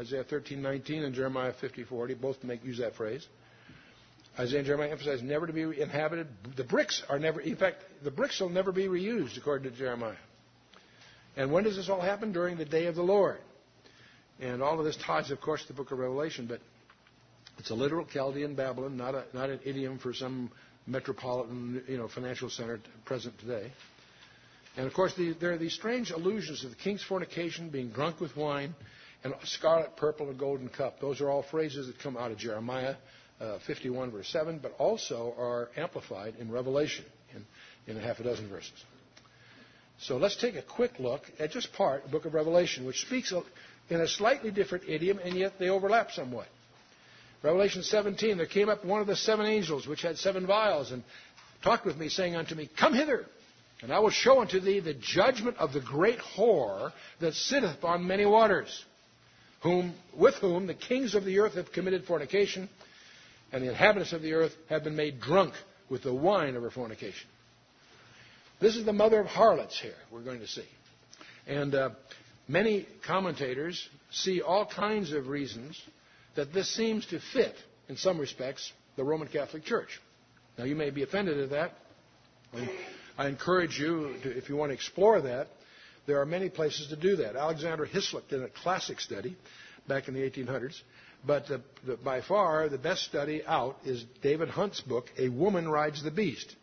Isaiah 0.00 0.24
13:19 0.24 1.04
and 1.04 1.14
Jeremiah 1.14 1.52
50:40 1.60 2.20
both 2.20 2.42
make 2.42 2.64
use 2.64 2.78
that 2.78 2.94
phrase. 2.94 3.26
Isaiah 4.38 4.58
and 4.58 4.66
Jeremiah 4.66 4.90
emphasize 4.90 5.20
never 5.22 5.46
to 5.46 5.52
be 5.52 5.62
inhabited. 5.62 6.28
The 6.56 6.64
bricks 6.64 7.02
are 7.08 7.18
never, 7.18 7.40
in 7.40 7.56
fact, 7.56 7.82
the 8.04 8.10
bricks 8.10 8.40
will 8.40 8.50
never 8.50 8.70
be 8.70 8.86
reused, 8.86 9.36
according 9.36 9.70
to 9.70 9.76
Jeremiah. 9.76 10.14
And 11.38 11.52
when 11.52 11.62
does 11.62 11.76
this 11.76 11.88
all 11.88 12.00
happen? 12.00 12.32
During 12.32 12.58
the 12.58 12.64
day 12.64 12.86
of 12.86 12.96
the 12.96 13.02
Lord. 13.02 13.38
And 14.40 14.60
all 14.60 14.78
of 14.78 14.84
this 14.84 14.96
ties, 14.96 15.30
of 15.30 15.40
course, 15.40 15.62
to 15.62 15.68
the 15.68 15.74
book 15.74 15.92
of 15.92 15.98
Revelation, 15.98 16.46
but 16.46 16.60
it's 17.58 17.70
a 17.70 17.74
literal 17.74 18.04
Chaldean 18.04 18.56
Babylon, 18.56 18.96
not, 18.96 19.14
a, 19.14 19.24
not 19.32 19.48
an 19.48 19.60
idiom 19.64 19.98
for 19.98 20.12
some 20.12 20.50
metropolitan 20.86 21.82
you 21.88 21.96
know, 21.96 22.08
financial 22.08 22.50
center 22.50 22.80
present 23.04 23.38
today. 23.38 23.70
And 24.76 24.86
of 24.86 24.92
course, 24.94 25.14
the, 25.14 25.32
there 25.40 25.52
are 25.52 25.58
these 25.58 25.74
strange 25.74 26.10
allusions 26.10 26.62
to 26.62 26.68
the 26.68 26.76
king's 26.76 27.04
fornication, 27.04 27.70
being 27.70 27.90
drunk 27.90 28.20
with 28.20 28.36
wine, 28.36 28.74
and 29.22 29.32
scarlet, 29.44 29.96
purple, 29.96 30.28
and 30.30 30.38
golden 30.38 30.68
cup. 30.68 31.00
Those 31.00 31.20
are 31.20 31.30
all 31.30 31.42
phrases 31.42 31.86
that 31.86 32.00
come 32.00 32.16
out 32.16 32.32
of 32.32 32.38
Jeremiah 32.38 32.96
uh, 33.40 33.58
51, 33.64 34.10
verse 34.10 34.28
7, 34.28 34.58
but 34.60 34.72
also 34.78 35.34
are 35.38 35.70
amplified 35.76 36.34
in 36.40 36.50
Revelation 36.50 37.04
in, 37.34 37.46
in 37.86 37.96
a 37.96 38.04
half 38.04 38.18
a 38.18 38.24
dozen 38.24 38.48
verses. 38.48 38.84
So 40.00 40.16
let's 40.16 40.36
take 40.36 40.54
a 40.54 40.62
quick 40.62 40.92
look 40.98 41.22
at 41.38 41.50
just 41.50 41.72
part 41.72 42.04
of 42.04 42.10
the 42.10 42.16
book 42.16 42.24
of 42.24 42.34
Revelation, 42.34 42.86
which 42.86 43.00
speaks 43.00 43.32
in 43.90 44.00
a 44.00 44.06
slightly 44.06 44.50
different 44.50 44.84
idiom, 44.88 45.18
and 45.18 45.34
yet 45.34 45.58
they 45.58 45.68
overlap 45.68 46.12
somewhat. 46.12 46.46
Revelation 47.42 47.82
17, 47.82 48.36
there 48.36 48.46
came 48.46 48.68
up 48.68 48.84
one 48.84 49.00
of 49.00 49.06
the 49.06 49.16
seven 49.16 49.46
angels, 49.46 49.86
which 49.86 50.02
had 50.02 50.18
seven 50.18 50.46
vials, 50.46 50.92
and 50.92 51.02
talked 51.62 51.84
with 51.84 51.96
me, 51.96 52.08
saying 52.08 52.36
unto 52.36 52.54
me, 52.54 52.68
Come 52.78 52.94
hither, 52.94 53.26
and 53.82 53.92
I 53.92 53.98
will 54.00 54.10
show 54.10 54.40
unto 54.40 54.60
thee 54.60 54.80
the 54.80 54.94
judgment 54.94 55.56
of 55.58 55.72
the 55.72 55.80
great 55.80 56.18
whore 56.36 56.92
that 57.20 57.34
sitteth 57.34 57.74
upon 57.74 58.06
many 58.06 58.26
waters, 58.26 58.84
whom, 59.62 59.94
with 60.16 60.34
whom 60.34 60.66
the 60.66 60.74
kings 60.74 61.14
of 61.14 61.24
the 61.24 61.40
earth 61.40 61.54
have 61.54 61.72
committed 61.72 62.04
fornication, 62.04 62.68
and 63.52 63.64
the 63.64 63.68
inhabitants 63.68 64.12
of 64.12 64.22
the 64.22 64.34
earth 64.34 64.52
have 64.68 64.84
been 64.84 64.96
made 64.96 65.20
drunk 65.20 65.54
with 65.88 66.02
the 66.02 66.14
wine 66.14 66.54
of 66.54 66.62
her 66.62 66.70
fornication. 66.70 67.28
This 68.60 68.76
is 68.76 68.84
the 68.84 68.92
mother 68.92 69.20
of 69.20 69.26
harlots 69.26 69.80
here, 69.80 69.94
we're 70.10 70.22
going 70.22 70.40
to 70.40 70.46
see. 70.48 70.64
And 71.46 71.74
uh, 71.74 71.90
many 72.48 72.86
commentators 73.06 73.88
see 74.10 74.42
all 74.42 74.66
kinds 74.66 75.12
of 75.12 75.28
reasons 75.28 75.80
that 76.34 76.52
this 76.52 76.74
seems 76.74 77.06
to 77.06 77.20
fit, 77.32 77.54
in 77.88 77.96
some 77.96 78.18
respects, 78.18 78.72
the 78.96 79.04
Roman 79.04 79.28
Catholic 79.28 79.64
Church. 79.64 80.00
Now, 80.58 80.64
you 80.64 80.74
may 80.74 80.90
be 80.90 81.02
offended 81.02 81.38
at 81.38 81.50
that. 81.50 81.72
And 82.52 82.68
I 83.16 83.28
encourage 83.28 83.78
you, 83.78 84.14
to, 84.24 84.36
if 84.36 84.48
you 84.48 84.56
want 84.56 84.70
to 84.70 84.74
explore 84.74 85.20
that, 85.20 85.48
there 86.06 86.20
are 86.20 86.26
many 86.26 86.48
places 86.48 86.88
to 86.88 86.96
do 86.96 87.16
that. 87.16 87.36
Alexander 87.36 87.84
Hislop 87.84 88.28
did 88.28 88.42
a 88.42 88.48
classic 88.48 89.00
study 89.00 89.36
back 89.86 90.08
in 90.08 90.14
the 90.14 90.20
1800s 90.20 90.80
but 91.26 91.46
the, 91.46 91.60
the, 91.86 91.96
by 91.96 92.20
far, 92.20 92.68
the 92.68 92.78
best 92.78 93.04
study 93.04 93.42
out 93.44 93.76
is 93.84 94.04
David 94.22 94.48
Hunt's 94.48 94.80
book, 94.80 95.06
A 95.18 95.28
Woman 95.28 95.68
Rides 95.68 96.02
the 96.02 96.10
Beast. 96.10 96.54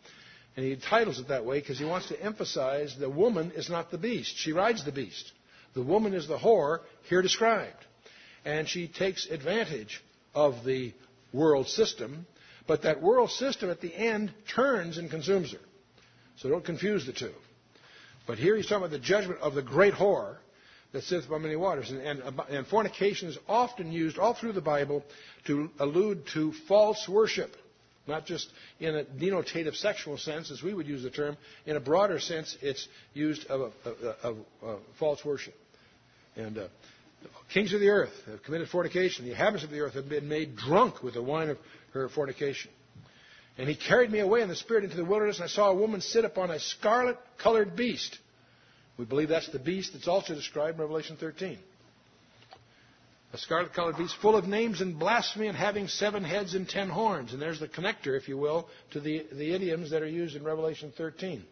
And 0.56 0.64
he 0.64 0.76
titles 0.76 1.20
it 1.20 1.28
that 1.28 1.44
way 1.44 1.60
because 1.60 1.78
he 1.78 1.84
wants 1.84 2.08
to 2.08 2.20
emphasize 2.20 2.96
the 2.98 3.10
woman 3.10 3.52
is 3.54 3.68
not 3.68 3.90
the 3.90 3.98
beast. 3.98 4.36
She 4.36 4.52
rides 4.52 4.84
the 4.84 4.92
beast. 4.92 5.32
The 5.74 5.82
woman 5.82 6.14
is 6.14 6.26
the 6.26 6.38
whore 6.38 6.80
here 7.08 7.20
described. 7.20 7.76
And 8.44 8.66
she 8.66 8.88
takes 8.88 9.26
advantage 9.26 10.02
of 10.34 10.64
the 10.64 10.94
world 11.32 11.68
system, 11.68 12.26
but 12.66 12.82
that 12.82 13.02
world 13.02 13.30
system 13.30 13.68
at 13.68 13.82
the 13.82 13.94
end 13.94 14.32
turns 14.54 14.96
and 14.96 15.10
consumes 15.10 15.52
her. 15.52 15.58
So 16.36 16.48
don't 16.48 16.64
confuse 16.64 17.04
the 17.04 17.12
two. 17.12 17.32
But 18.26 18.38
here 18.38 18.56
he's 18.56 18.66
talking 18.66 18.78
about 18.78 18.90
the 18.90 18.98
judgment 18.98 19.40
of 19.40 19.54
the 19.54 19.62
great 19.62 19.92
whore 19.92 20.36
that 20.92 21.04
sits 21.04 21.26
by 21.26 21.36
many 21.36 21.56
waters. 21.56 21.90
And, 21.90 22.00
and, 22.00 22.40
and 22.48 22.66
fornication 22.66 23.28
is 23.28 23.38
often 23.46 23.92
used 23.92 24.18
all 24.18 24.32
through 24.32 24.52
the 24.52 24.62
Bible 24.62 25.04
to 25.46 25.70
allude 25.78 26.26
to 26.32 26.52
false 26.66 27.06
worship 27.06 27.54
not 28.06 28.26
just 28.26 28.48
in 28.80 28.94
a 28.94 29.04
denotative 29.04 29.74
sexual 29.76 30.18
sense, 30.18 30.50
as 30.50 30.62
we 30.62 30.74
would 30.74 30.86
use 30.86 31.02
the 31.02 31.10
term. 31.10 31.36
In 31.66 31.76
a 31.76 31.80
broader 31.80 32.20
sense, 32.20 32.56
it's 32.62 32.86
used 33.14 33.46
of, 33.46 33.72
of, 34.22 34.36
of 34.62 34.78
false 34.98 35.24
worship. 35.24 35.54
And 36.36 36.58
uh, 36.58 36.68
kings 37.52 37.72
of 37.72 37.80
the 37.80 37.88
earth 37.88 38.12
have 38.26 38.42
committed 38.42 38.68
fornication. 38.68 39.24
The 39.24 39.32
inhabitants 39.32 39.64
of 39.64 39.70
the 39.70 39.80
earth 39.80 39.94
have 39.94 40.08
been 40.08 40.28
made 40.28 40.56
drunk 40.56 41.02
with 41.02 41.14
the 41.14 41.22
wine 41.22 41.50
of 41.50 41.58
her 41.92 42.08
fornication. 42.08 42.70
And 43.58 43.68
he 43.68 43.74
carried 43.74 44.10
me 44.10 44.20
away 44.20 44.42
in 44.42 44.48
the 44.48 44.56
spirit 44.56 44.84
into 44.84 44.96
the 44.96 45.04
wilderness, 45.04 45.36
and 45.36 45.44
I 45.44 45.48
saw 45.48 45.70
a 45.70 45.74
woman 45.74 46.02
sit 46.02 46.24
upon 46.26 46.50
a 46.50 46.60
scarlet 46.60 47.16
colored 47.38 47.74
beast 47.74 48.18
we 48.98 49.04
believe 49.04 49.28
that's 49.28 49.48
the 49.48 49.58
beast 49.58 49.92
that's 49.92 50.08
also 50.08 50.34
described 50.34 50.76
in 50.76 50.80
Revelation 50.80 51.16
13. 51.16 51.58
A 53.36 53.38
scarlet 53.38 53.74
colored 53.74 53.98
beast 53.98 54.16
full 54.22 54.34
of 54.34 54.48
names 54.48 54.80
and 54.80 54.98
blasphemy 54.98 55.46
and 55.46 55.56
having 55.58 55.88
seven 55.88 56.24
heads 56.24 56.54
and 56.54 56.66
ten 56.66 56.88
horns. 56.88 57.34
And 57.34 57.42
there's 57.42 57.60
the 57.60 57.68
connector, 57.68 58.16
if 58.16 58.28
you 58.28 58.38
will, 58.38 58.66
to 58.92 59.00
the, 59.00 59.26
the 59.30 59.52
idioms 59.52 59.90
that 59.90 60.00
are 60.00 60.08
used 60.08 60.36
in 60.36 60.42
Revelation 60.42 60.90
13. 60.96 61.44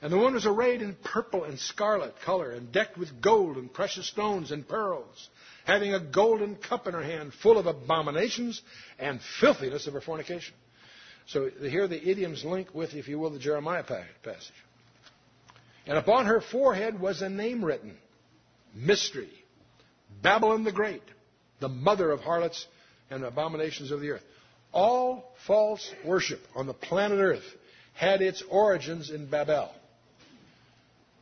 And 0.00 0.10
the 0.10 0.16
one 0.16 0.32
was 0.32 0.46
arrayed 0.46 0.80
in 0.80 0.96
purple 1.04 1.44
and 1.44 1.58
scarlet 1.58 2.14
color 2.24 2.50
and 2.50 2.72
decked 2.72 2.96
with 2.96 3.20
gold 3.20 3.58
and 3.58 3.70
precious 3.70 4.08
stones 4.08 4.52
and 4.52 4.66
pearls, 4.66 5.28
having 5.66 5.92
a 5.92 6.00
golden 6.00 6.56
cup 6.56 6.86
in 6.86 6.94
her 6.94 7.02
hand 7.02 7.34
full 7.34 7.58
of 7.58 7.66
abominations 7.66 8.62
and 8.98 9.20
filthiness 9.40 9.86
of 9.86 9.92
her 9.92 10.00
fornication. 10.00 10.54
So 11.26 11.50
here 11.60 11.86
the 11.88 12.08
idioms 12.08 12.42
link 12.42 12.74
with, 12.74 12.94
if 12.94 13.06
you 13.06 13.18
will, 13.18 13.28
the 13.28 13.38
Jeremiah 13.38 13.84
passage. 13.84 14.52
And 15.86 15.98
upon 15.98 16.24
her 16.24 16.40
forehead 16.40 16.98
was 16.98 17.20
a 17.20 17.28
name 17.28 17.62
written 17.62 17.98
Mystery, 18.74 19.43
Babylon 20.22 20.64
the 20.64 20.72
Great, 20.72 21.02
the 21.60 21.68
mother 21.68 22.10
of 22.10 22.20
harlots 22.20 22.66
and 23.10 23.24
abominations 23.24 23.90
of 23.90 24.00
the 24.00 24.10
earth. 24.10 24.24
All 24.72 25.32
false 25.46 25.88
worship 26.04 26.40
on 26.54 26.66
the 26.66 26.74
planet 26.74 27.18
Earth 27.18 27.44
had 27.94 28.22
its 28.22 28.42
origins 28.50 29.10
in 29.10 29.30
Babel. 29.30 29.70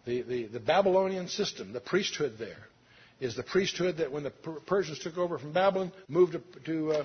The, 0.06 0.22
the, 0.22 0.46
the 0.46 0.60
Babylonian 0.60 1.28
system, 1.28 1.72
the 1.72 1.80
priesthood 1.80 2.36
there, 2.38 2.66
is 3.20 3.36
the 3.36 3.42
priesthood 3.42 3.98
that 3.98 4.10
when 4.10 4.24
the 4.24 4.30
Persians 4.30 4.98
took 4.98 5.16
over 5.18 5.38
from 5.38 5.52
Babylon, 5.52 5.92
moved 6.08 6.32
to, 6.32 6.60
to 6.64 6.92
uh, 6.92 7.04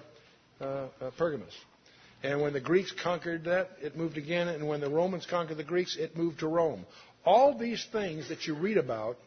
uh, 0.60 0.88
uh, 1.02 1.12
Pergamus. 1.18 1.54
And 2.24 2.42
when 2.42 2.54
the 2.54 2.62
Greeks 2.62 2.92
conquered 3.04 3.44
that, 3.44 3.70
it 3.82 3.96
moved 3.96 4.18
again. 4.18 4.48
And 4.48 4.68
when 4.68 4.80
the 4.80 4.90
Romans 4.90 5.28
conquered 5.30 5.58
the 5.58 5.64
Greeks, 5.64 5.96
it 5.98 6.18
moved 6.18 6.40
to 6.40 6.48
Rome. 6.48 6.86
All 7.24 7.56
these 7.56 7.86
things 7.92 8.30
that 8.30 8.48
you 8.48 8.56
read 8.56 8.78
about 8.78 9.18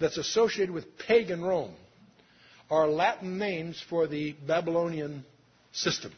that's 0.00 0.16
associated 0.16 0.74
with 0.74 0.98
pagan 0.98 1.44
Rome 1.44 1.74
are 2.70 2.88
Latin 2.88 3.38
names 3.38 3.82
for 3.88 4.06
the 4.06 4.32
Babylonian 4.46 5.24
system. 5.72 6.12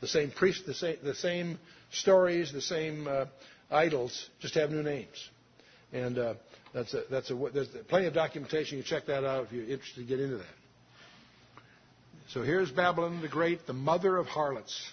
The 0.00 0.08
same 0.08 0.30
priests, 0.30 0.64
the 0.66 0.74
same, 0.74 0.96
the 1.02 1.14
same 1.14 1.58
stories, 1.90 2.52
the 2.52 2.60
same 2.60 3.06
uh, 3.06 3.26
idols, 3.70 4.28
just 4.40 4.54
have 4.54 4.70
new 4.70 4.82
names. 4.82 5.28
And 5.92 6.18
uh, 6.18 6.34
that's 6.72 6.92
a, 6.94 7.02
that's 7.10 7.30
a, 7.30 7.50
there's 7.52 7.68
plenty 7.88 8.06
of 8.06 8.14
documentation. 8.14 8.78
You 8.78 8.84
check 8.84 9.06
that 9.06 9.24
out 9.24 9.44
if 9.44 9.52
you're 9.52 9.64
interested 9.64 10.00
to 10.00 10.06
get 10.06 10.20
into 10.20 10.38
that. 10.38 10.46
So 12.30 12.42
here's 12.42 12.70
Babylon 12.70 13.20
the 13.22 13.28
Great, 13.28 13.66
the 13.66 13.72
mother 13.72 14.16
of 14.16 14.26
harlots 14.26 14.90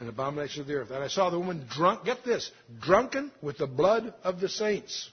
and 0.00 0.08
abomination 0.08 0.60
of 0.60 0.66
the 0.66 0.74
earth. 0.74 0.90
And 0.90 1.02
I 1.02 1.08
saw 1.08 1.30
the 1.30 1.38
woman 1.38 1.66
drunk, 1.70 2.04
get 2.04 2.24
this, 2.24 2.50
drunken 2.80 3.30
with 3.40 3.58
the 3.58 3.66
blood 3.66 4.12
of 4.24 4.40
the 4.40 4.48
saints. 4.48 5.08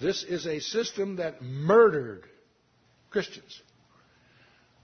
This 0.00 0.22
is 0.22 0.46
a 0.46 0.60
system 0.60 1.16
that 1.16 1.42
murdered 1.42 2.24
Christians. 3.14 3.62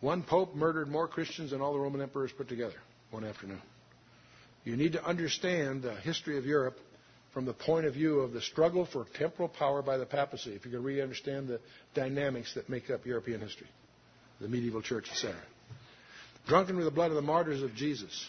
One 0.00 0.22
pope 0.22 0.54
murdered 0.54 0.88
more 0.88 1.08
Christians 1.08 1.50
than 1.50 1.60
all 1.60 1.72
the 1.72 1.80
Roman 1.80 2.00
emperors 2.00 2.30
put 2.32 2.48
together 2.48 2.76
one 3.10 3.24
afternoon. 3.24 3.60
You 4.64 4.76
need 4.76 4.92
to 4.92 5.04
understand 5.04 5.82
the 5.82 5.96
history 5.96 6.38
of 6.38 6.46
Europe 6.46 6.78
from 7.34 7.44
the 7.44 7.52
point 7.52 7.86
of 7.86 7.94
view 7.94 8.20
of 8.20 8.32
the 8.32 8.40
struggle 8.40 8.86
for 8.86 9.04
temporal 9.18 9.48
power 9.48 9.82
by 9.82 9.98
the 9.98 10.06
papacy, 10.06 10.52
if 10.52 10.64
you 10.64 10.70
can 10.70 10.82
really 10.82 11.02
understand 11.02 11.48
the 11.48 11.60
dynamics 11.94 12.54
that 12.54 12.68
make 12.68 12.88
up 12.88 13.04
European 13.04 13.40
history, 13.40 13.68
the 14.40 14.48
medieval 14.48 14.80
church, 14.80 15.08
etc 15.10 15.36
drunken 16.46 16.76
with 16.76 16.84
the 16.84 16.90
blood 16.90 17.10
of 17.10 17.14
the 17.14 17.22
martyrs 17.22 17.62
of 17.62 17.74
Jesus. 17.74 18.28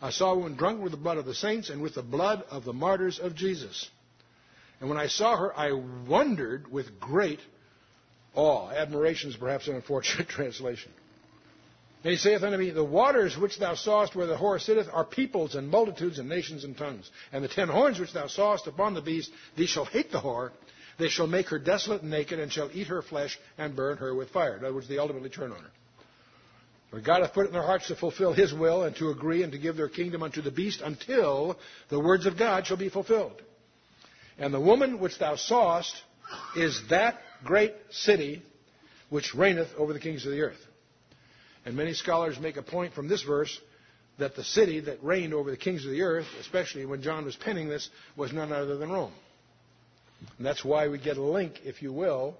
I 0.00 0.10
saw 0.10 0.32
a 0.32 0.36
woman 0.36 0.56
drunk 0.56 0.82
with 0.82 0.92
the 0.92 0.98
blood 0.98 1.18
of 1.18 1.26
the 1.26 1.34
saints 1.34 1.68
and 1.68 1.82
with 1.82 1.94
the 1.94 2.02
blood 2.02 2.42
of 2.50 2.64
the 2.64 2.72
martyrs 2.72 3.18
of 3.18 3.34
Jesus. 3.34 3.90
And 4.80 4.88
when 4.88 4.98
I 4.98 5.08
saw 5.08 5.36
her, 5.36 5.56
I 5.56 5.72
wondered 6.08 6.72
with 6.72 6.98
great 6.98 7.40
awe. 8.34 8.70
Admiration 8.70 9.30
is 9.30 9.36
perhaps 9.36 9.68
an 9.68 9.76
unfortunate 9.76 10.28
translation. 10.28 10.90
And 12.02 12.12
he 12.12 12.16
saith 12.16 12.42
unto 12.42 12.56
me, 12.56 12.70
The 12.70 12.84
waters 12.84 13.36
which 13.36 13.58
thou 13.58 13.74
sawest 13.74 14.16
where 14.16 14.26
the 14.26 14.36
whore 14.36 14.60
sitteth 14.60 14.88
are 14.90 15.04
peoples 15.04 15.54
and 15.54 15.68
multitudes 15.68 16.18
and 16.18 16.28
nations 16.28 16.64
and 16.64 16.76
tongues. 16.76 17.10
And 17.30 17.44
the 17.44 17.48
ten 17.48 17.68
horns 17.68 17.98
which 17.98 18.14
thou 18.14 18.26
sawest 18.26 18.66
upon 18.66 18.94
the 18.94 19.02
beast, 19.02 19.30
these 19.56 19.68
shall 19.68 19.84
hate 19.84 20.10
the 20.10 20.20
whore. 20.20 20.50
They 20.98 21.08
shall 21.08 21.26
make 21.26 21.48
her 21.48 21.58
desolate 21.58 22.02
and 22.02 22.10
naked, 22.10 22.38
and 22.38 22.52
shall 22.52 22.70
eat 22.72 22.88
her 22.88 23.02
flesh 23.02 23.38
and 23.58 23.76
burn 23.76 23.98
her 23.98 24.14
with 24.14 24.30
fire. 24.30 24.56
In 24.56 24.64
other 24.64 24.74
words, 24.74 24.88
they 24.88 24.98
ultimately 24.98 25.30
turn 25.30 25.52
on 25.52 25.60
her. 25.60 25.70
For 26.90 27.00
God 27.00 27.22
hath 27.22 27.32
put 27.32 27.44
it 27.44 27.48
in 27.48 27.52
their 27.52 27.62
hearts 27.62 27.88
to 27.88 27.96
fulfill 27.96 28.32
his 28.32 28.52
will 28.52 28.82
and 28.82 28.96
to 28.96 29.10
agree 29.10 29.42
and 29.42 29.52
to 29.52 29.58
give 29.58 29.76
their 29.76 29.88
kingdom 29.88 30.22
unto 30.22 30.42
the 30.42 30.50
beast 30.50 30.80
until 30.80 31.58
the 31.88 32.00
words 32.00 32.26
of 32.26 32.36
God 32.36 32.66
shall 32.66 32.76
be 32.76 32.88
fulfilled. 32.88 33.40
And 34.38 34.52
the 34.52 34.60
woman 34.60 34.98
which 34.98 35.18
thou 35.18 35.36
sawest 35.36 35.94
is 36.56 36.82
that 36.90 37.20
great 37.44 37.74
city 37.90 38.42
which 39.08 39.34
reigneth 39.34 39.68
over 39.76 39.92
the 39.92 40.00
kings 40.00 40.24
of 40.24 40.32
the 40.32 40.40
earth. 40.40 40.60
And 41.64 41.76
many 41.76 41.94
scholars 41.94 42.38
make 42.38 42.56
a 42.56 42.62
point 42.62 42.94
from 42.94 43.08
this 43.08 43.22
verse 43.22 43.60
that 44.18 44.36
the 44.36 44.44
city 44.44 44.80
that 44.80 45.02
reigned 45.02 45.34
over 45.34 45.50
the 45.50 45.56
kings 45.56 45.84
of 45.84 45.90
the 45.90 46.02
earth, 46.02 46.26
especially 46.40 46.86
when 46.86 47.02
John 47.02 47.24
was 47.24 47.36
penning 47.36 47.68
this, 47.68 47.88
was 48.16 48.32
none 48.32 48.52
other 48.52 48.76
than 48.76 48.90
Rome. 48.90 49.12
And 50.36 50.46
that's 50.46 50.64
why 50.64 50.88
we 50.88 50.98
get 50.98 51.16
a 51.16 51.22
link, 51.22 51.60
if 51.64 51.82
you 51.82 51.92
will, 51.92 52.36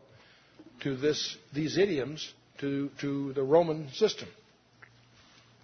to 0.82 0.96
this, 0.96 1.36
these 1.52 1.78
idioms 1.78 2.32
to, 2.58 2.90
to 3.00 3.32
the 3.32 3.42
Roman 3.42 3.90
system. 3.92 4.28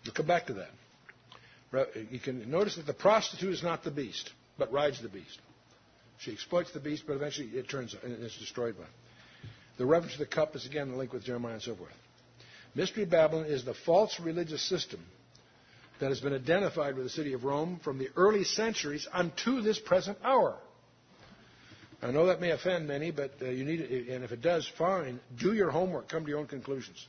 We'll 0.05 0.15
come 0.15 0.27
back 0.27 0.47
to 0.47 0.55
that. 0.55 0.71
You 2.11 2.19
can 2.19 2.51
notice 2.51 2.77
that 2.77 2.87
the 2.87 2.95
prostitute 2.95 3.53
is 3.53 3.63
not 3.63 3.85
the 3.85 3.91
beast, 3.91 4.31
but 4.57 4.73
rides 4.73 5.03
the 5.03 5.09
beast. 5.09 5.39
She 6.19 6.33
exploits 6.33 6.73
the 6.73 6.81
beast, 6.81 7.05
but 7.07 7.15
eventually 7.15 7.49
it 7.49 7.69
turns 7.69 7.95
and 8.03 8.23
is 8.23 8.35
destroyed 8.37 8.77
by 8.79 8.85
it. 8.85 8.91
The 9.79 9.87
reference 9.87 10.15
to 10.15 10.19
the 10.21 10.27
cup 10.27 10.57
is 10.57 10.67
again 10.67 10.91
the 10.91 10.97
link 10.97 11.13
with 11.13 11.25
Jeremiah 11.25 11.55
and 11.55 11.63
so 11.63 11.75
forth. 11.75 11.93
Mystery 12.75 13.05
Babylon 13.05 13.47
is 13.47 13.65
the 13.65 13.75
false 13.75 14.19
religious 14.21 14.67
system 14.69 15.01
that 16.01 16.09
has 16.09 16.21
been 16.21 16.35
identified 16.35 16.95
with 16.95 17.05
the 17.05 17.11
city 17.11 17.33
of 17.33 17.45
Rome 17.45 17.81
from 17.83 17.99
the 17.99 18.09
early 18.17 18.45
centuries 18.45 19.07
unto 19.13 19.63
this 19.63 19.79
present 19.79 20.19
hour. 20.23 20.57
I 22.03 22.11
know 22.11 22.27
that 22.27 22.41
may 22.41 22.51
offend 22.51 22.87
many, 22.87 23.11
but 23.11 23.33
uh, 23.41 23.47
you 23.47 23.65
need, 23.65 23.81
it, 23.81 24.09
and 24.09 24.23
if 24.23 24.31
it 24.31 24.43
does, 24.43 24.71
fine. 24.77 25.19
Do 25.39 25.55
your 25.55 25.71
homework. 25.71 26.09
Come 26.09 26.25
to 26.25 26.29
your 26.29 26.39
own 26.39 26.47
conclusions. 26.47 27.07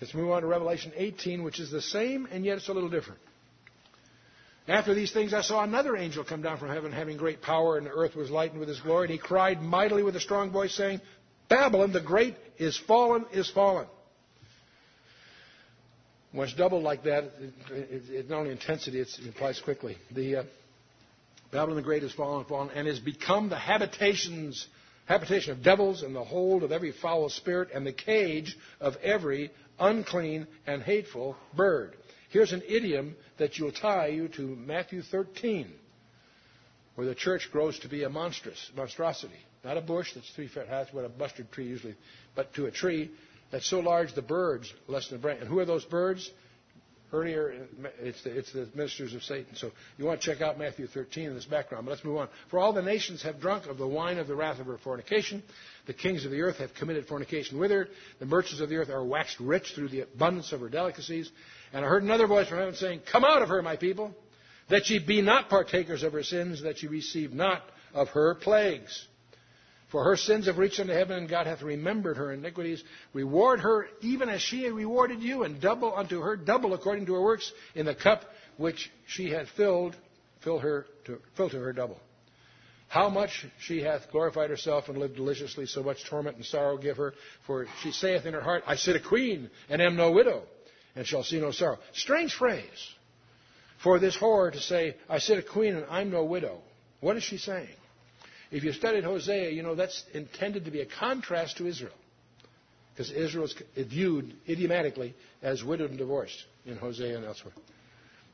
Let's 0.00 0.14
move 0.14 0.30
on 0.30 0.42
to 0.42 0.46
Revelation 0.46 0.92
18, 0.94 1.42
which 1.42 1.58
is 1.58 1.72
the 1.72 1.82
same, 1.82 2.28
and 2.30 2.44
yet 2.44 2.58
it's 2.58 2.68
a 2.68 2.72
little 2.72 2.88
different. 2.88 3.20
After 4.68 4.94
these 4.94 5.12
things, 5.12 5.34
I 5.34 5.40
saw 5.40 5.64
another 5.64 5.96
angel 5.96 6.24
come 6.24 6.42
down 6.42 6.58
from 6.58 6.68
heaven, 6.68 6.92
having 6.92 7.16
great 7.16 7.42
power, 7.42 7.78
and 7.78 7.86
the 7.86 7.90
earth 7.90 8.14
was 8.14 8.30
lightened 8.30 8.60
with 8.60 8.68
his 8.68 8.78
glory. 8.80 9.06
And 9.06 9.12
he 9.12 9.18
cried 9.18 9.60
mightily 9.62 10.02
with 10.02 10.14
a 10.14 10.20
strong 10.20 10.50
voice, 10.50 10.74
saying, 10.74 11.00
Babylon 11.48 11.92
the 11.92 12.00
great 12.00 12.36
is 12.58 12.76
fallen, 12.76 13.24
is 13.32 13.50
fallen. 13.50 13.86
When 16.32 16.46
it's 16.46 16.56
doubled 16.56 16.82
like 16.82 17.04
that, 17.04 17.24
it, 17.24 17.54
it, 17.70 18.10
it 18.10 18.30
not 18.30 18.40
only 18.40 18.50
intensity, 18.50 19.00
it 19.00 19.08
implies 19.24 19.60
quickly. 19.60 19.96
The 20.10 20.36
uh, 20.36 20.42
Babylon 21.50 21.76
the 21.76 21.82
Great 21.82 22.02
is 22.02 22.12
fallen, 22.12 22.44
fallen, 22.44 22.70
and 22.74 22.86
has 22.86 22.98
become 22.98 23.48
the 23.48 23.56
habitations, 23.56 24.66
habitation 25.06 25.52
of 25.52 25.62
devils 25.62 26.02
and 26.02 26.14
the 26.14 26.24
hold 26.24 26.62
of 26.62 26.72
every 26.72 26.92
foul 26.92 27.30
spirit 27.30 27.70
and 27.72 27.86
the 27.86 27.92
cage 27.92 28.56
of 28.80 28.96
every 28.96 29.50
unclean 29.78 30.46
and 30.66 30.82
hateful 30.82 31.36
bird. 31.56 31.96
Here's 32.30 32.52
an 32.52 32.62
idiom 32.68 33.16
that 33.38 33.56
you'll 33.58 33.72
tie 33.72 34.08
you 34.08 34.28
to 34.28 34.42
Matthew 34.42 35.00
13, 35.00 35.72
where 36.96 37.06
the 37.06 37.14
church 37.14 37.48
grows 37.50 37.78
to 37.78 37.88
be 37.88 38.02
a 38.02 38.10
monstrous 38.10 38.70
monstrosity, 38.76 39.40
not 39.64 39.76
a 39.76 39.80
bush 39.80 40.14
that's 40.14 40.30
three 40.30 40.48
feet 40.48 40.68
high, 40.68 40.84
that's 40.84 40.92
what 40.92 41.04
a 41.04 41.10
mustard 41.18 41.50
tree 41.52 41.66
usually, 41.66 41.96
but 42.34 42.54
to 42.54 42.66
a 42.66 42.70
tree 42.70 43.10
that's 43.50 43.68
so 43.68 43.80
large 43.80 44.14
the 44.14 44.22
birds 44.22 44.72
less 44.86 45.08
than 45.08 45.18
a 45.18 45.22
branch. 45.22 45.40
And 45.40 45.48
who 45.48 45.58
are 45.58 45.64
those 45.64 45.84
birds? 45.84 46.30
Earlier, 47.10 47.66
it's 48.00 48.22
the, 48.22 48.36
it's 48.36 48.52
the 48.52 48.68
ministers 48.74 49.14
of 49.14 49.22
Satan. 49.22 49.56
So 49.56 49.70
you 49.96 50.04
want 50.04 50.20
to 50.20 50.30
check 50.30 50.42
out 50.42 50.58
Matthew 50.58 50.86
13 50.86 51.24
in 51.24 51.34
this 51.34 51.46
background. 51.46 51.86
But 51.86 51.92
let's 51.92 52.04
move 52.04 52.18
on. 52.18 52.28
For 52.50 52.58
all 52.58 52.74
the 52.74 52.82
nations 52.82 53.22
have 53.22 53.40
drunk 53.40 53.64
of 53.64 53.78
the 53.78 53.86
wine 53.86 54.18
of 54.18 54.26
the 54.26 54.34
wrath 54.34 54.60
of 54.60 54.66
her 54.66 54.76
fornication. 54.76 55.42
The 55.86 55.94
kings 55.94 56.26
of 56.26 56.30
the 56.30 56.42
earth 56.42 56.58
have 56.58 56.74
committed 56.74 57.06
fornication 57.06 57.58
with 57.58 57.70
her. 57.70 57.88
The 58.18 58.26
merchants 58.26 58.60
of 58.60 58.68
the 58.68 58.76
earth 58.76 58.90
are 58.90 59.02
waxed 59.02 59.40
rich 59.40 59.72
through 59.74 59.88
the 59.88 60.02
abundance 60.02 60.52
of 60.52 60.60
her 60.60 60.68
delicacies. 60.68 61.30
And 61.72 61.82
I 61.82 61.88
heard 61.88 62.02
another 62.02 62.26
voice 62.26 62.48
from 62.48 62.58
heaven 62.58 62.74
saying, 62.74 63.00
Come 63.10 63.24
out 63.24 63.40
of 63.40 63.48
her, 63.48 63.62
my 63.62 63.76
people, 63.76 64.14
that 64.68 64.90
ye 64.90 64.98
be 64.98 65.22
not 65.22 65.48
partakers 65.48 66.02
of 66.02 66.12
her 66.12 66.22
sins, 66.22 66.62
that 66.62 66.82
ye 66.82 66.90
receive 66.90 67.32
not 67.32 67.62
of 67.94 68.08
her 68.08 68.34
plagues. 68.34 69.08
For 69.90 70.04
her 70.04 70.16
sins 70.16 70.46
have 70.46 70.58
reached 70.58 70.80
unto 70.80 70.92
heaven, 70.92 71.16
and 71.16 71.28
God 71.28 71.46
hath 71.46 71.62
remembered 71.62 72.18
her 72.18 72.32
iniquities. 72.32 72.84
Reward 73.14 73.60
her 73.60 73.88
even 74.02 74.28
as 74.28 74.42
she 74.42 74.68
rewarded 74.68 75.22
you, 75.22 75.44
and 75.44 75.60
double 75.60 75.94
unto 75.94 76.20
her 76.20 76.36
double 76.36 76.74
according 76.74 77.06
to 77.06 77.14
her 77.14 77.22
works 77.22 77.50
in 77.74 77.86
the 77.86 77.94
cup 77.94 78.24
which 78.58 78.90
she 79.06 79.30
hath 79.30 79.48
filled, 79.50 79.96
fill 80.40 80.58
her 80.58 80.86
to, 81.06 81.18
fill 81.36 81.48
to 81.48 81.58
her 81.58 81.72
double. 81.72 81.98
How 82.88 83.08
much 83.08 83.46
she 83.60 83.82
hath 83.82 84.10
glorified 84.10 84.50
herself 84.50 84.88
and 84.88 84.98
lived 84.98 85.16
deliciously, 85.16 85.66
so 85.66 85.82
much 85.82 86.04
torment 86.04 86.36
and 86.36 86.44
sorrow 86.44 86.76
give 86.76 86.96
her. 86.96 87.14
For 87.46 87.66
she 87.82 87.92
saith 87.92 88.26
in 88.26 88.34
her 88.34 88.40
heart, 88.40 88.64
I 88.66 88.76
sit 88.76 88.96
a 88.96 89.00
queen, 89.00 89.50
and 89.68 89.80
am 89.80 89.96
no 89.96 90.10
widow, 90.12 90.42
and 90.96 91.06
shall 91.06 91.22
see 91.22 91.40
no 91.40 91.50
sorrow. 91.50 91.78
Strange 91.92 92.34
phrase 92.34 92.94
for 93.82 93.98
this 93.98 94.16
whore 94.16 94.52
to 94.52 94.60
say, 94.60 94.96
I 95.08 95.18
sit 95.18 95.38
a 95.38 95.42
queen, 95.42 95.76
and 95.76 95.86
I'm 95.88 96.10
no 96.10 96.24
widow. 96.24 96.60
What 97.00 97.16
is 97.16 97.22
she 97.22 97.38
saying? 97.38 97.68
If 98.50 98.64
you 98.64 98.72
studied 98.72 99.04
Hosea, 99.04 99.50
you 99.50 99.62
know 99.62 99.74
that's 99.74 100.04
intended 100.14 100.64
to 100.64 100.70
be 100.70 100.80
a 100.80 100.86
contrast 100.86 101.58
to 101.58 101.66
Israel. 101.66 101.92
Because 102.92 103.12
Israel 103.12 103.44
is 103.44 103.54
viewed 103.86 104.34
idiomatically 104.48 105.14
as 105.42 105.62
widowed 105.62 105.90
and 105.90 105.98
divorced 105.98 106.44
in 106.66 106.76
Hosea 106.76 107.16
and 107.16 107.24
elsewhere. 107.24 107.54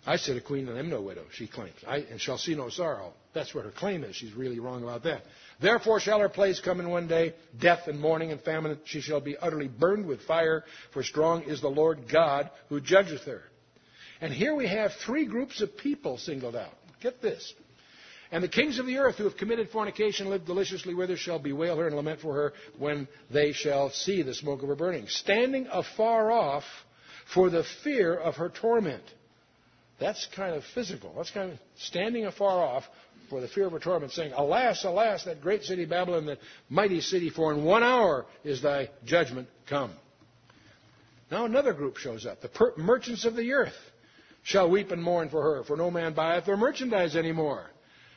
I 0.07 0.17
said 0.17 0.37
a 0.37 0.41
queen 0.41 0.69
and 0.69 0.79
am 0.79 0.91
no 0.91 1.01
widow, 1.01 1.25
she 1.33 1.47
claims, 1.47 1.77
I, 1.87 1.99
and 1.99 2.21
shall 2.21 2.37
see 2.37 2.55
no 2.55 2.69
sorrow. 2.69 3.15
That's 3.33 3.55
what 3.55 3.65
her 3.65 3.71
claim 3.71 4.05
is. 4.05 4.15
She's 4.15 4.35
really 4.35 4.61
wrong 4.61 4.83
about 4.83 5.03
that. 5.05 5.23
Therefore 5.61 5.99
shall 5.99 6.21
her 6.21 6.29
place 6.29 6.61
come 6.61 6.81
in 6.81 6.91
one 6.91 7.09
day, 7.09 7.35
death 7.59 7.89
and 7.89 7.99
mourning 7.99 8.31
and 8.31 8.41
famine. 8.41 8.79
She 8.85 9.01
shall 9.01 9.21
be 9.21 9.37
utterly 9.37 9.69
burned 9.69 10.07
with 10.07 10.23
fire, 10.23 10.65
for 10.93 11.03
strong 11.03 11.45
is 11.45 11.61
the 11.63 11.69
Lord 11.69 12.01
God 12.13 12.51
who 12.69 12.81
judgeth 12.81 13.23
her. 13.23 13.43
And 14.21 14.33
here 14.33 14.55
we 14.55 14.67
have 14.67 14.93
three 15.05 15.25
groups 15.25 15.63
of 15.63 15.77
people 15.77 16.19
singled 16.19 16.57
out. 16.57 16.75
Get 17.01 17.23
this. 17.23 17.53
And 18.35 18.43
the 18.43 18.49
kings 18.49 18.81
of 18.81 18.87
the 18.87 18.99
earth 18.99 19.15
who 19.15 19.25
have 19.25 19.37
committed 19.37 19.71
fornication 19.71 20.29
live 20.29 20.45
deliciously 20.45 20.93
with 20.93 21.09
her 21.09 21.17
shall 21.17 21.39
bewail 21.39 21.77
her 21.77 21.87
and 21.87 21.95
lament 21.95 22.19
for 22.19 22.35
her 22.35 22.53
when 22.81 23.07
they 23.31 23.53
shall 23.53 23.91
see 23.91 24.23
the 24.23 24.35
smoke 24.35 24.61
of 24.61 24.69
her 24.69 24.75
burning, 24.75 25.07
standing 25.07 25.69
afar 25.71 26.33
off 26.33 26.65
for 27.33 27.49
the 27.49 27.63
fear 27.85 28.13
of 28.13 28.35
her 28.35 28.49
torment. 28.49 29.05
That's 30.01 30.27
kind 30.35 30.57
of 30.57 30.65
physical. 30.75 31.15
That's 31.17 31.31
kind 31.31 31.53
of 31.53 31.61
standing 31.77 32.27
afar 32.27 32.61
off 32.61 32.83
for 33.31 33.41
the 33.41 33.47
fear 33.47 33.67
of 33.67 33.73
her 33.73 33.79
torment, 33.79 34.11
saying, 34.11 34.33
Alas, 34.33 34.83
alas, 34.83 35.23
that 35.27 35.41
great 35.41 35.63
city 35.63 35.85
Babylon, 35.85 36.27
that 36.27 36.39
mighty 36.69 37.03
city, 37.03 37.31
for 37.31 37.53
in 37.53 37.63
one 37.63 37.85
hour 37.85 38.27
is 38.43 38.61
thy 38.61 38.91
judgment 39.05 39.47
come. 39.69 39.93
Now 41.31 41.45
another 41.45 41.73
group 41.73 41.99
shows 41.99 42.27
up. 42.27 42.41
The 42.41 42.49
per- 42.49 42.75
merchants 42.79 43.27
of 43.27 43.37
the 43.37 43.53
earth 43.53 43.79
shall 44.43 44.69
weep 44.69 44.91
and 44.91 45.01
mourn 45.01 45.29
for 45.29 45.41
her, 45.41 45.63
for 45.63 45.77
no 45.77 45.89
man 45.89 46.15
buyeth 46.15 46.47
their 46.47 46.57
merchandise 46.57 47.15
any 47.15 47.31
more. 47.31 47.71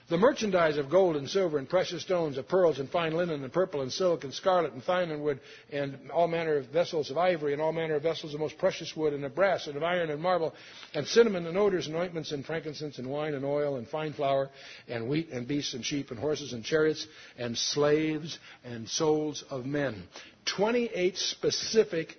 The 0.09 0.17
merchandise 0.17 0.77
of 0.77 0.89
gold 0.89 1.17
and 1.17 1.29
silver 1.29 1.57
and 1.57 1.67
precious 1.67 2.01
stones, 2.01 2.37
of 2.37 2.47
pearls 2.47 2.79
and 2.79 2.89
fine 2.89 3.11
linen 3.13 3.43
and 3.43 3.51
purple 3.51 3.81
and 3.81 3.91
silk 3.91 4.23
and 4.23 4.33
scarlet 4.33 4.71
and 4.71 4.81
fine 4.81 5.11
and 5.11 5.21
wood 5.21 5.41
and 5.69 6.09
all 6.11 6.29
manner 6.29 6.55
of 6.55 6.67
vessels 6.67 7.11
of 7.11 7.17
ivory 7.17 7.51
and 7.51 7.61
all 7.61 7.73
manner 7.73 7.95
of 7.95 8.03
vessels 8.03 8.33
of 8.33 8.39
most 8.39 8.57
precious 8.57 8.95
wood 8.95 9.11
and 9.11 9.25
of 9.25 9.35
brass 9.35 9.67
and 9.67 9.75
of 9.75 9.83
iron 9.83 10.09
and 10.09 10.21
marble 10.21 10.55
and 10.93 11.05
cinnamon 11.05 11.45
and 11.45 11.57
odors 11.57 11.87
and 11.87 11.95
ointments 11.97 12.31
and 12.31 12.45
frankincense 12.45 12.99
and 12.99 13.07
wine 13.07 13.33
and 13.33 13.43
oil 13.43 13.75
and 13.75 13.85
fine 13.89 14.13
flour 14.13 14.49
and 14.87 15.09
wheat 15.09 15.27
and 15.29 15.45
beasts 15.45 15.73
and 15.73 15.83
sheep 15.83 16.09
and 16.09 16.19
horses 16.19 16.53
and 16.53 16.63
chariots 16.63 17.05
and 17.37 17.57
slaves 17.57 18.39
and 18.63 18.87
souls 18.87 19.43
of 19.49 19.65
men. 19.65 20.03
28 20.45 21.17
specific 21.17 22.15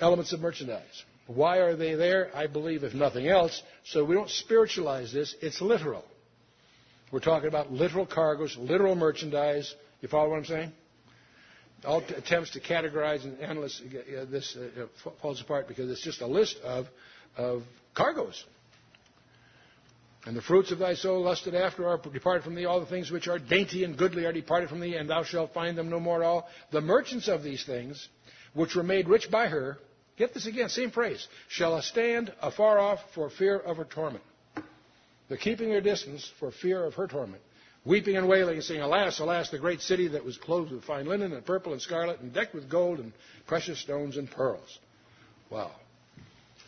elements 0.00 0.32
of 0.32 0.40
merchandise. 0.40 1.04
Why 1.28 1.58
are 1.58 1.76
they 1.76 1.94
there? 1.94 2.32
I 2.34 2.48
believe, 2.48 2.82
if 2.82 2.94
nothing 2.94 3.28
else, 3.28 3.62
so 3.84 4.04
we 4.04 4.16
don't 4.16 4.30
spiritualize 4.30 5.12
this, 5.12 5.36
it's 5.40 5.60
literal. 5.60 6.04
We're 7.10 7.20
talking 7.20 7.48
about 7.48 7.72
literal 7.72 8.06
cargoes, 8.06 8.56
literal 8.58 8.94
merchandise. 8.94 9.74
You 10.00 10.08
follow 10.08 10.30
what 10.30 10.36
I'm 10.36 10.44
saying? 10.44 10.72
All 11.84 12.00
attempts 12.00 12.50
to 12.50 12.60
categorize 12.60 13.24
and 13.24 13.40
analyze 13.40 13.80
uh, 13.86 14.24
this 14.30 14.56
uh, 14.56 14.82
uh 14.82 15.10
falls 15.22 15.40
apart 15.40 15.68
because 15.68 15.90
it's 15.90 16.02
just 16.02 16.20
a 16.20 16.26
list 16.26 16.58
of, 16.64 16.86
of 17.36 17.62
cargoes. 17.94 18.44
And 20.26 20.36
the 20.36 20.42
fruits 20.42 20.72
of 20.72 20.78
thy 20.78 20.94
soul 20.94 21.22
lusted 21.22 21.54
after 21.54 21.88
are 21.88 21.96
departed 21.96 22.42
from 22.42 22.56
thee. 22.56 22.66
All 22.66 22.80
the 22.80 22.86
things 22.86 23.10
which 23.10 23.28
are 23.28 23.38
dainty 23.38 23.84
and 23.84 23.96
goodly 23.96 24.26
are 24.26 24.32
departed 24.32 24.68
from 24.68 24.80
thee, 24.80 24.96
and 24.96 25.08
thou 25.08 25.22
shalt 25.22 25.54
find 25.54 25.78
them 25.78 25.88
no 25.88 26.00
more 26.00 26.22
at 26.22 26.26
all. 26.26 26.48
The 26.72 26.80
merchants 26.80 27.28
of 27.28 27.42
these 27.42 27.64
things, 27.64 28.08
which 28.52 28.74
were 28.74 28.82
made 28.82 29.08
rich 29.08 29.30
by 29.30 29.46
her, 29.46 29.78
get 30.18 30.34
this 30.34 30.46
again, 30.46 30.68
same 30.68 30.90
phrase, 30.90 31.26
shall 31.48 31.80
stand 31.80 32.32
afar 32.42 32.78
off 32.78 32.98
for 33.14 33.30
fear 33.30 33.56
of 33.56 33.78
her 33.78 33.84
torment. 33.84 34.24
They're 35.28 35.36
keeping 35.36 35.68
their 35.68 35.80
distance 35.80 36.30
for 36.40 36.50
fear 36.50 36.84
of 36.84 36.94
her 36.94 37.06
torment, 37.06 37.42
weeping 37.84 38.16
and 38.16 38.28
wailing 38.28 38.60
saying, 38.60 38.80
Alas, 38.80 39.18
alas, 39.18 39.50
the 39.50 39.58
great 39.58 39.80
city 39.80 40.08
that 40.08 40.24
was 40.24 40.36
clothed 40.36 40.72
with 40.72 40.84
fine 40.84 41.06
linen 41.06 41.32
and 41.32 41.44
purple 41.44 41.72
and 41.72 41.82
scarlet 41.82 42.20
and 42.20 42.32
decked 42.32 42.54
with 42.54 42.70
gold 42.70 42.98
and 42.98 43.12
precious 43.46 43.78
stones 43.78 44.16
and 44.16 44.30
pearls. 44.30 44.78
Wow. 45.50 45.70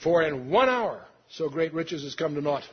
For 0.02 0.22
in 0.22 0.50
one 0.50 0.68
hour 0.68 1.04
so 1.30 1.48
great 1.48 1.72
riches 1.72 2.02
has 2.02 2.14
come 2.14 2.34
to 2.34 2.40
naught. 2.40 2.64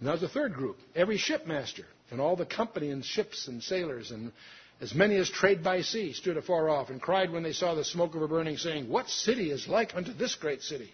Now 0.00 0.16
the 0.16 0.28
third 0.28 0.54
group, 0.54 0.76
every 0.94 1.18
shipmaster 1.18 1.86
and 2.10 2.20
all 2.20 2.36
the 2.36 2.46
company 2.46 2.90
and 2.90 3.04
ships 3.04 3.48
and 3.48 3.62
sailors 3.62 4.10
and 4.10 4.32
as 4.80 4.94
many 4.94 5.16
as 5.16 5.28
trade 5.28 5.64
by 5.64 5.82
sea 5.82 6.12
stood 6.12 6.36
afar 6.36 6.68
off 6.68 6.90
and 6.90 7.02
cried 7.02 7.32
when 7.32 7.42
they 7.42 7.52
saw 7.52 7.74
the 7.74 7.84
smoke 7.84 8.14
of 8.14 8.20
her 8.20 8.28
burning, 8.28 8.56
saying, 8.56 8.88
What 8.88 9.08
city 9.08 9.50
is 9.50 9.66
like 9.66 9.94
unto 9.96 10.12
this 10.12 10.36
great 10.36 10.62
city? 10.62 10.92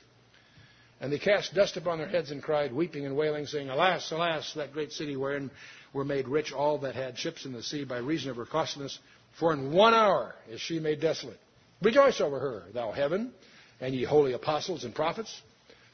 And 1.01 1.13
they 1.13 1.19
cast 1.19 1.55
dust 1.55 1.77
upon 1.77 1.99
their 1.99 2.09
heads 2.09 2.31
and 2.31 2.43
cried, 2.43 2.73
weeping 2.73 3.05
and 3.05 3.17
wailing, 3.17 3.47
saying, 3.47 3.69
Alas, 3.69 4.11
alas, 4.11 4.55
that 4.55 4.73
great 4.73 4.93
city 4.93 5.17
wherein 5.17 5.51
were 5.93 6.05
made 6.05 6.29
rich 6.29 6.53
all 6.53 6.79
that 6.79 6.95
had 6.95 7.19
ships 7.19 7.45
in 7.45 7.53
the 7.53 7.63
sea 7.63 7.85
by 7.85 7.99
reason 7.99 8.31
of 8.31 8.37
her 8.37 8.47
costliness. 8.47 8.99
For 9.39 9.53
in 9.53 9.73
one 9.73 9.95
hour 9.95 10.35
is 10.49 10.61
she 10.61 10.79
made 10.79 11.01
desolate. 11.01 11.39
Rejoice 11.83 12.21
over 12.21 12.39
her, 12.39 12.65
thou 12.73 12.93
heaven, 12.93 13.33
and 13.81 13.95
ye 13.95 14.05
holy 14.05 14.33
apostles 14.33 14.85
and 14.85 14.95
prophets, 14.95 15.43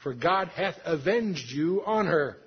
for 0.01 0.13
God 0.13 0.47
hath 0.49 0.75
avenged 0.85 1.51
you 1.51 1.83
on 1.85 2.05
her. 2.05 2.37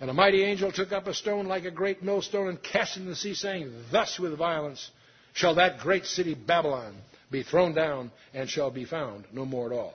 And 0.00 0.10
a 0.10 0.14
mighty 0.14 0.42
angel 0.42 0.72
took 0.72 0.92
up 0.92 1.06
a 1.06 1.14
stone 1.14 1.46
like 1.46 1.64
a 1.64 1.70
great 1.70 2.02
millstone 2.02 2.48
and 2.48 2.62
cast 2.62 2.96
it 2.96 3.00
in 3.00 3.06
the 3.06 3.16
sea, 3.16 3.34
saying, 3.34 3.72
Thus 3.90 4.18
with 4.18 4.36
violence 4.36 4.90
shall 5.32 5.54
that 5.56 5.80
great 5.80 6.06
city 6.06 6.34
Babylon 6.34 6.94
be 7.30 7.42
thrown 7.42 7.74
down 7.74 8.10
and 8.34 8.48
shall 8.48 8.70
be 8.70 8.84
found 8.84 9.24
no 9.32 9.44
more 9.44 9.72
at 9.72 9.76
all. 9.76 9.94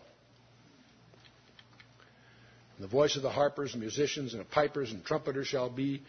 And 2.82 2.90
the 2.90 2.92
voice 2.92 3.16
of 3.16 3.22
the 3.22 3.30
harpers 3.30 3.74
and 3.74 3.80
musicians 3.80 4.34
and 4.34 4.50
pipers 4.50 4.92
and 4.92 5.06
trumpeters 5.06 5.46
shall 5.46 5.70
be 5.70 6.02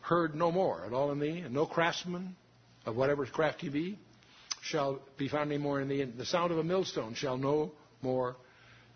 heard 0.00 0.34
no 0.34 0.50
more 0.50 0.84
at 0.84 0.92
all 0.92 1.12
in 1.12 1.20
thee, 1.20 1.38
and 1.38 1.54
no 1.54 1.66
craftsman 1.66 2.34
of 2.84 2.96
whatever 2.96 3.24
craft 3.26 3.60
he 3.60 3.68
be 3.68 3.96
shall 4.60 5.00
be 5.18 5.28
found 5.28 5.52
any 5.52 5.62
more 5.62 5.80
in 5.80 5.86
thee. 5.86 6.02
And 6.02 6.18
the 6.18 6.26
sound 6.26 6.50
of 6.50 6.58
a 6.58 6.64
millstone 6.64 7.14
shall 7.14 7.36
no 7.36 7.70
more 8.02 8.34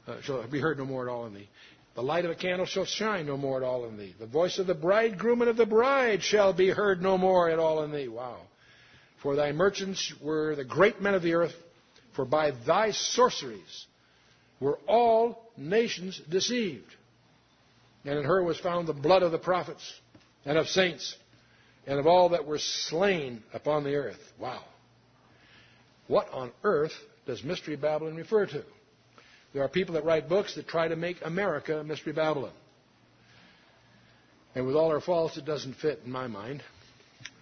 uh, 0.08 0.22
shall 0.22 0.44
be 0.48 0.58
heard 0.58 0.76
no 0.76 0.86
more 0.86 1.08
at 1.08 1.12
all 1.12 1.26
in 1.26 1.34
thee. 1.34 1.48
The 1.94 2.02
light 2.02 2.24
of 2.24 2.32
a 2.32 2.34
candle 2.34 2.66
shall 2.66 2.84
shine 2.84 3.26
no 3.26 3.36
more 3.36 3.58
at 3.58 3.62
all 3.62 3.84
in 3.84 3.96
thee. 3.96 4.16
The 4.18 4.26
voice 4.26 4.58
of 4.58 4.66
the 4.66 4.74
bridegroom 4.74 5.40
and 5.40 5.48
of 5.48 5.56
the 5.56 5.66
bride 5.66 6.20
shall 6.20 6.52
be 6.52 6.70
heard 6.70 7.00
no 7.00 7.16
more 7.16 7.48
at 7.48 7.60
all 7.60 7.84
in 7.84 7.92
thee. 7.92 8.08
Wow. 8.08 8.38
For 9.22 9.36
thy 9.36 9.52
merchants 9.52 10.12
were 10.20 10.56
the 10.56 10.64
great 10.64 11.00
men 11.00 11.14
of 11.14 11.22
the 11.22 11.34
earth, 11.34 11.54
for 12.16 12.24
by 12.24 12.50
thy 12.66 12.90
sorceries 12.90 13.86
were 14.58 14.80
all 14.88 15.52
nations 15.56 16.20
deceived. 16.28 16.92
And 18.04 18.18
in 18.18 18.24
her 18.24 18.42
was 18.42 18.58
found 18.60 18.86
the 18.86 18.92
blood 18.92 19.22
of 19.22 19.32
the 19.32 19.38
prophets 19.38 20.00
and 20.44 20.58
of 20.58 20.68
saints 20.68 21.16
and 21.86 21.98
of 21.98 22.06
all 22.06 22.30
that 22.30 22.46
were 22.46 22.58
slain 22.58 23.42
upon 23.52 23.84
the 23.84 23.94
earth. 23.94 24.20
Wow. 24.38 24.62
What 26.06 26.30
on 26.32 26.52
earth 26.62 26.92
does 27.26 27.42
Mystery 27.42 27.76
Babylon 27.76 28.16
refer 28.16 28.46
to? 28.46 28.64
There 29.52 29.62
are 29.62 29.68
people 29.68 29.94
that 29.94 30.04
write 30.04 30.28
books 30.28 30.54
that 30.56 30.66
try 30.66 30.88
to 30.88 30.96
make 30.96 31.18
America 31.22 31.82
Mystery 31.84 32.12
Babylon. 32.12 32.52
And 34.54 34.66
with 34.66 34.76
all 34.76 34.90
our 34.90 35.00
faults, 35.00 35.36
it 35.36 35.44
doesn't 35.44 35.74
fit 35.74 36.02
in 36.04 36.10
my 36.10 36.26
mind. 36.26 36.62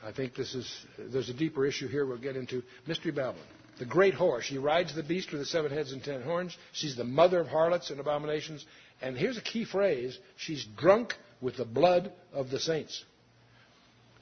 I 0.04 0.12
think 0.12 0.34
this 0.34 0.54
is, 0.54 0.84
there's 0.98 1.28
a 1.28 1.34
deeper 1.34 1.64
issue 1.66 1.88
here 1.88 2.04
we'll 2.06 2.18
get 2.18 2.36
into. 2.36 2.62
Mystery 2.86 3.12
Babylon. 3.12 3.46
The 3.78 3.84
great 3.86 4.14
whore. 4.14 4.42
She 4.42 4.58
rides 4.58 4.94
the 4.94 5.02
beast 5.02 5.32
with 5.32 5.40
the 5.40 5.46
seven 5.46 5.72
heads 5.72 5.92
and 5.92 6.02
ten 6.04 6.22
horns. 6.22 6.56
She's 6.72 6.96
the 6.96 7.04
mother 7.04 7.40
of 7.40 7.48
harlots 7.48 7.90
and 7.90 7.98
abominations. 8.00 8.64
And 9.00 9.16
here's 9.16 9.38
a 9.38 9.42
key 9.42 9.64
phrase. 9.64 10.18
She's 10.36 10.64
drunk 10.76 11.14
with 11.40 11.56
the 11.56 11.64
blood 11.64 12.12
of 12.32 12.50
the 12.50 12.60
saints. 12.60 13.04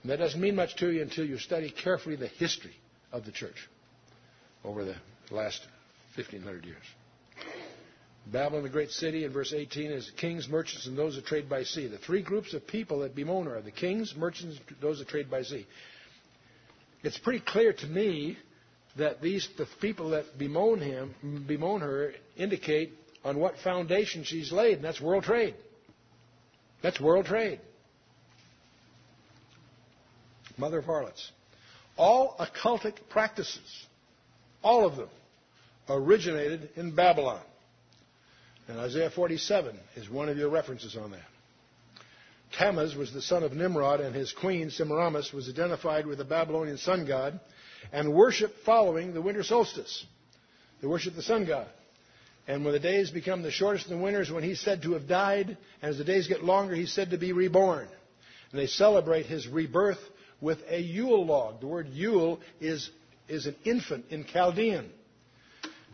And 0.02 0.10
that 0.10 0.18
doesn't 0.18 0.40
mean 0.40 0.56
much 0.56 0.76
to 0.76 0.90
you 0.90 1.02
until 1.02 1.26
you 1.26 1.38
study 1.38 1.70
carefully 1.70 2.16
the 2.16 2.28
history 2.28 2.74
of 3.12 3.24
the 3.26 3.32
church 3.32 3.68
over 4.64 4.84
the 4.84 4.96
last 5.30 5.60
1500 6.16 6.64
years. 6.64 6.76
Babylon, 8.32 8.62
the 8.62 8.68
great 8.68 8.90
city, 8.90 9.24
in 9.24 9.32
verse 9.32 9.52
18, 9.52 9.90
is 9.90 10.10
kings, 10.16 10.48
merchants, 10.48 10.86
and 10.86 10.96
those 10.96 11.16
that 11.16 11.26
trade 11.26 11.48
by 11.48 11.64
sea. 11.64 11.88
The 11.88 11.98
three 11.98 12.22
groups 12.22 12.54
of 12.54 12.66
people 12.66 13.00
that 13.00 13.14
bemoan 13.14 13.46
her 13.46 13.56
are 13.56 13.62
the 13.62 13.70
kings, 13.70 14.14
merchants, 14.16 14.58
and 14.68 14.76
those 14.80 14.98
that 14.98 15.08
trade 15.08 15.30
by 15.30 15.42
sea. 15.42 15.66
It's 17.02 17.18
pretty 17.18 17.40
clear 17.40 17.72
to 17.72 17.86
me 17.86 18.36
that 18.96 19.22
these 19.22 19.48
the 19.56 19.66
people 19.80 20.10
that 20.10 20.38
bemoan 20.38 20.80
him, 20.80 21.44
bemoan 21.46 21.80
her, 21.80 22.12
indicate 22.36 22.92
on 23.24 23.38
what 23.38 23.58
foundation 23.58 24.24
she's 24.24 24.52
laid, 24.52 24.76
and 24.76 24.84
that's 24.84 25.00
world 25.00 25.24
trade. 25.24 25.54
That's 26.82 27.00
world 27.00 27.26
trade. 27.26 27.60
Mother 30.56 30.78
of 30.78 30.84
harlots. 30.84 31.30
All 31.96 32.36
occultic 32.38 32.94
practices, 33.08 33.86
all 34.62 34.86
of 34.86 34.96
them, 34.96 35.08
originated 35.88 36.70
in 36.76 36.94
Babylon. 36.94 37.42
And 38.70 38.78
Isaiah 38.78 39.10
47 39.10 39.76
is 39.96 40.08
one 40.08 40.28
of 40.28 40.36
your 40.36 40.48
references 40.48 40.96
on 40.96 41.10
that. 41.10 41.26
Tammuz 42.56 42.94
was 42.94 43.12
the 43.12 43.20
son 43.20 43.42
of 43.42 43.52
Nimrod, 43.52 44.00
and 44.00 44.14
his 44.14 44.32
queen, 44.32 44.70
Semiramis, 44.70 45.32
was 45.32 45.48
identified 45.48 46.06
with 46.06 46.18
the 46.18 46.24
Babylonian 46.24 46.78
sun 46.78 47.04
god 47.04 47.40
and 47.92 48.14
worshipped 48.14 48.64
following 48.64 49.12
the 49.12 49.20
winter 49.20 49.42
solstice. 49.42 50.06
They 50.80 50.86
worshiped 50.86 51.16
the 51.16 51.22
sun 51.22 51.46
god. 51.46 51.66
And 52.46 52.64
when 52.64 52.72
the 52.72 52.78
days 52.78 53.10
become 53.10 53.42
the 53.42 53.50
shortest 53.50 53.88
in 53.88 53.96
the 53.96 54.02
winters, 54.02 54.30
when 54.30 54.44
he's 54.44 54.60
said 54.60 54.82
to 54.82 54.92
have 54.92 55.08
died, 55.08 55.48
and 55.82 55.90
as 55.90 55.98
the 55.98 56.04
days 56.04 56.28
get 56.28 56.44
longer, 56.44 56.74
he's 56.76 56.92
said 56.92 57.10
to 57.10 57.18
be 57.18 57.32
reborn. 57.32 57.88
And 58.52 58.60
they 58.60 58.68
celebrate 58.68 59.26
his 59.26 59.48
rebirth 59.48 60.00
with 60.40 60.58
a 60.68 60.80
Yule 60.80 61.26
log. 61.26 61.60
The 61.60 61.66
word 61.66 61.88
Yule 61.88 62.40
is, 62.60 62.88
is 63.28 63.46
an 63.46 63.56
infant 63.64 64.06
in 64.10 64.24
Chaldean. 64.24 64.90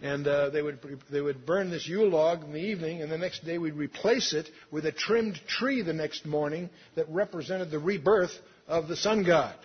And 0.03 0.26
uh, 0.26 0.51
they, 0.51 0.61
would, 0.61 0.78
they 1.11 1.22
would 1.22 1.47
burn 1.47 1.70
this 1.70 1.88
Yule 1.88 2.11
log 2.11 2.44
in 2.44 2.53
the 2.53 2.61
evening, 2.61 3.01
and 3.01 3.11
the 3.11 3.16
next 3.16 3.44
day 3.47 3.57
we'd 3.57 3.74
replace 3.74 4.34
it 4.34 4.49
with 4.70 4.84
a 4.84 4.92
trimmed 4.92 5.40
tree 5.49 5.80
the 5.82 5.94
next 5.94 6.26
morning 6.26 6.68
that 6.97 7.09
represented 7.09 7.70
the 7.70 7.78
rebirth 7.78 8.32
of 8.68 8.88
the 8.88 8.97
sun 8.97 9.24
god. 9.24 9.57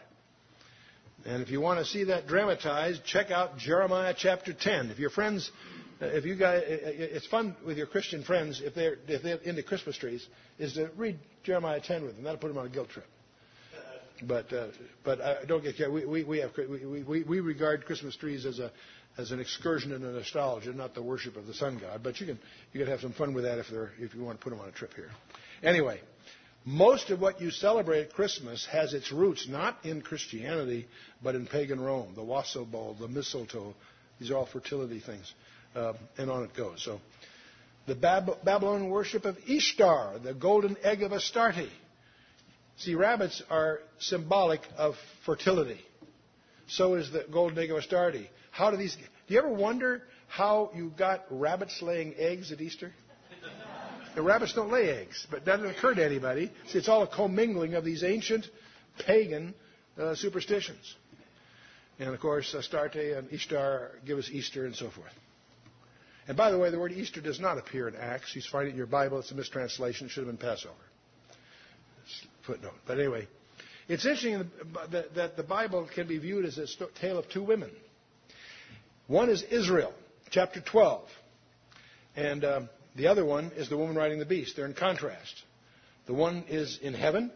And 1.25 1.41
if 1.43 1.49
you 1.49 1.59
want 1.59 1.79
to 1.79 1.85
see 1.85 2.05
that 2.05 2.27
dramatized, 2.27 3.03
check 3.05 3.29
out 3.29 3.57
Jeremiah 3.57 4.15
chapter 4.17 4.53
10. 4.53 4.89
If 4.89 4.99
your 4.99 5.09
friends, 5.09 5.51
uh, 6.01 6.05
if 6.05 6.25
you 6.25 6.35
guys, 6.35 6.63
uh, 6.63 6.71
uh, 6.71 6.89
it's 6.93 7.27
fun 7.27 7.55
with 7.65 7.77
your 7.77 7.87
Christian 7.87 8.23
friends 8.23 8.61
if 8.63 8.73
they're, 8.73 8.97
if 9.07 9.21
they're 9.21 9.37
into 9.37 9.63
Christmas 9.63 9.97
trees, 9.97 10.25
is 10.57 10.73
to 10.73 10.89
read 10.95 11.19
Jeremiah 11.43 11.81
10 11.81 12.03
with 12.03 12.15
them. 12.15 12.23
That'll 12.23 12.39
put 12.39 12.47
them 12.47 12.57
on 12.57 12.65
a 12.65 12.69
guilt 12.69 12.89
trip. 12.89 13.05
But 14.23 14.53
uh, 14.53 14.67
but 15.03 15.19
uh, 15.19 15.45
don't 15.45 15.63
get. 15.63 15.91
We, 15.91 16.05
we, 16.05 16.23
we, 16.23 16.37
have, 16.39 16.51
we, 16.55 17.03
we, 17.03 17.23
we 17.23 17.39
regard 17.39 17.85
Christmas 17.85 18.15
trees 18.15 18.45
as 18.45 18.59
a 18.59 18.71
as 19.21 19.31
an 19.31 19.39
excursion 19.39 19.91
into 19.91 20.11
nostalgia, 20.11 20.73
not 20.73 20.93
the 20.93 21.01
worship 21.01 21.37
of 21.37 21.47
the 21.47 21.53
sun 21.53 21.79
god. 21.79 22.01
But 22.03 22.19
you 22.19 22.25
can 22.25 22.39
you 22.73 22.79
can 22.79 22.89
have 22.89 23.01
some 23.01 23.13
fun 23.13 23.33
with 23.33 23.45
that 23.45 23.59
if 23.59 23.67
they're 23.69 23.91
if 23.99 24.13
you 24.13 24.23
want 24.23 24.39
to 24.39 24.43
put 24.43 24.49
them 24.49 24.59
on 24.59 24.67
a 24.67 24.71
trip 24.71 24.93
here. 24.95 25.09
Anyway, 25.63 26.01
most 26.65 27.09
of 27.09 27.21
what 27.21 27.39
you 27.39 27.51
celebrate 27.51 28.01
at 28.01 28.13
Christmas 28.13 28.67
has 28.71 28.93
its 28.93 29.11
roots 29.11 29.47
not 29.47 29.77
in 29.83 30.01
Christianity, 30.01 30.87
but 31.23 31.35
in 31.35 31.47
pagan 31.47 31.79
Rome. 31.79 32.13
The 32.15 32.23
wassail 32.23 32.65
bowl, 32.65 32.95
the 32.99 33.07
mistletoe, 33.07 33.73
these 34.19 34.31
are 34.31 34.37
all 34.37 34.45
fertility 34.45 34.99
things, 34.99 35.33
uh, 35.75 35.93
and 36.17 36.29
on 36.29 36.43
it 36.43 36.55
goes. 36.55 36.83
So, 36.83 36.99
the 37.87 37.95
Bab- 37.95 38.43
Babylonian 38.43 38.89
worship 38.89 39.25
of 39.25 39.37
Ishtar, 39.47 40.19
the 40.19 40.33
golden 40.33 40.77
egg 40.83 41.01
of 41.03 41.11
Astarte. 41.11 41.69
See, 42.77 42.95
rabbits 42.95 43.41
are 43.49 43.79
symbolic 43.99 44.61
of 44.77 44.95
fertility. 45.25 45.81
So 46.67 46.95
is 46.95 47.11
the 47.11 47.25
golden 47.29 47.59
egg 47.59 47.69
of 47.69 47.77
Astarte. 47.77 48.29
How 48.51 48.71
do 48.71 48.77
these? 48.77 48.95
Do 48.95 49.33
you 49.33 49.39
ever 49.39 49.49
wonder 49.49 50.03
how 50.27 50.71
you 50.75 50.93
got 50.97 51.25
rabbits 51.29 51.81
laying 51.81 52.15
eggs 52.17 52.51
at 52.51 52.61
Easter? 52.61 52.91
The 54.13 54.21
rabbits 54.21 54.53
don't 54.53 54.71
lay 54.71 54.89
eggs, 54.89 55.25
but 55.31 55.45
that 55.45 55.57
doesn't 55.57 55.77
occur 55.77 55.93
to 55.93 56.03
anybody. 56.03 56.51
See, 56.67 56.77
it's 56.77 56.89
all 56.89 57.03
a 57.03 57.07
commingling 57.07 57.75
of 57.75 57.85
these 57.85 58.03
ancient 58.03 58.45
pagan 59.05 59.53
uh, 59.97 60.15
superstitions. 60.15 60.95
And 61.97 62.09
of 62.09 62.19
course, 62.19 62.53
Astarte 62.53 62.95
and 62.95 63.31
Ishtar 63.31 63.91
give 64.05 64.17
us 64.17 64.29
Easter 64.29 64.65
and 64.65 64.75
so 64.75 64.89
forth. 64.89 65.13
And 66.27 66.35
by 66.35 66.51
the 66.51 66.57
way, 66.57 66.71
the 66.71 66.79
word 66.79 66.91
Easter 66.91 67.21
does 67.21 67.39
not 67.39 67.57
appear 67.57 67.87
in 67.87 67.95
Acts. 67.95 68.35
You 68.35 68.41
find 68.51 68.67
it 68.67 68.71
in 68.71 68.77
your 68.77 68.85
Bible. 68.85 69.19
It's 69.19 69.31
a 69.31 69.35
mistranslation. 69.35 70.07
It 70.07 70.11
should 70.11 70.27
have 70.27 70.37
been 70.37 70.45
Passover 70.49 70.75
footnote. 72.45 72.73
But 72.85 72.99
anyway, 72.99 73.27
it's 73.87 74.05
interesting 74.05 74.49
that 74.91 75.37
the 75.37 75.43
Bible 75.43 75.87
can 75.93 76.07
be 76.07 76.17
viewed 76.17 76.45
as 76.45 76.57
a 76.57 76.67
tale 76.99 77.17
of 77.17 77.29
two 77.29 77.43
women. 77.43 77.71
One 79.11 79.29
is 79.29 79.43
Israel, 79.43 79.93
chapter 80.29 80.61
12, 80.61 81.01
and 82.15 82.45
um, 82.45 82.69
the 82.95 83.07
other 83.07 83.25
one 83.25 83.51
is 83.57 83.67
the 83.67 83.75
woman 83.75 83.97
riding 83.97 84.19
the 84.19 84.25
beast. 84.25 84.55
They're 84.55 84.65
in 84.65 84.73
contrast. 84.73 85.35
The 86.05 86.13
one 86.13 86.45
is 86.47 86.79
in 86.81 86.93
heaven, 86.93 87.29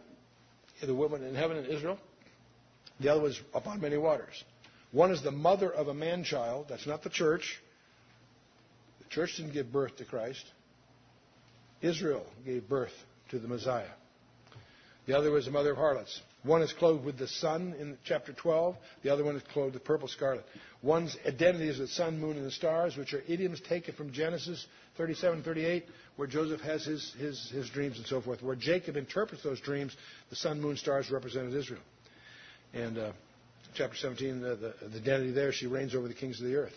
the 0.82 0.94
woman 0.94 1.22
in 1.22 1.34
heaven 1.34 1.58
in 1.58 1.66
Israel. 1.66 1.98
The 2.98 3.10
other 3.10 3.20
was 3.20 3.38
upon 3.52 3.82
many 3.82 3.98
waters. 3.98 4.42
One 4.90 5.10
is 5.10 5.22
the 5.22 5.30
mother 5.30 5.70
of 5.70 5.88
a 5.88 5.92
man 5.92 6.24
child. 6.24 6.64
That's 6.70 6.86
not 6.86 7.02
the 7.02 7.10
church. 7.10 7.60
The 9.00 9.10
church 9.10 9.36
didn't 9.36 9.52
give 9.52 9.70
birth 9.70 9.98
to 9.98 10.06
Christ. 10.06 10.46
Israel 11.82 12.24
gave 12.46 12.70
birth 12.70 12.94
to 13.32 13.38
the 13.38 13.48
Messiah. 13.48 13.92
The 15.04 15.18
other 15.18 15.30
was 15.30 15.44
the 15.44 15.50
mother 15.50 15.72
of 15.72 15.76
harlots. 15.76 16.22
One 16.46 16.62
is 16.62 16.72
clothed 16.72 17.04
with 17.04 17.18
the 17.18 17.26
sun 17.26 17.74
in 17.80 17.98
chapter 18.04 18.32
12. 18.32 18.76
The 19.02 19.10
other 19.10 19.24
one 19.24 19.34
is 19.34 19.42
clothed 19.52 19.74
with 19.74 19.82
purple 19.84 20.06
scarlet. 20.06 20.44
One's 20.80 21.16
identity 21.26 21.68
is 21.68 21.78
the 21.78 21.88
sun, 21.88 22.20
moon, 22.20 22.36
and 22.36 22.46
the 22.46 22.52
stars, 22.52 22.96
which 22.96 23.14
are 23.14 23.22
idioms 23.26 23.60
taken 23.68 23.94
from 23.94 24.12
Genesis 24.12 24.64
37, 24.96 25.42
38, 25.42 25.86
where 26.14 26.28
Joseph 26.28 26.60
has 26.60 26.84
his, 26.84 27.12
his, 27.18 27.50
his 27.50 27.68
dreams 27.70 27.98
and 27.98 28.06
so 28.06 28.20
forth. 28.20 28.42
Where 28.42 28.54
Jacob 28.54 28.96
interprets 28.96 29.42
those 29.42 29.60
dreams, 29.60 29.96
the 30.30 30.36
sun, 30.36 30.60
moon, 30.60 30.76
stars 30.76 31.10
represented 31.10 31.52
Israel. 31.52 31.82
And 32.72 32.96
uh, 32.96 33.12
chapter 33.74 33.96
17, 33.96 34.40
the, 34.40 34.54
the, 34.54 34.74
the 34.88 34.98
identity 34.98 35.32
there, 35.32 35.52
she 35.52 35.66
reigns 35.66 35.96
over 35.96 36.06
the 36.06 36.14
kings 36.14 36.40
of 36.40 36.46
the 36.46 36.54
earth. 36.54 36.74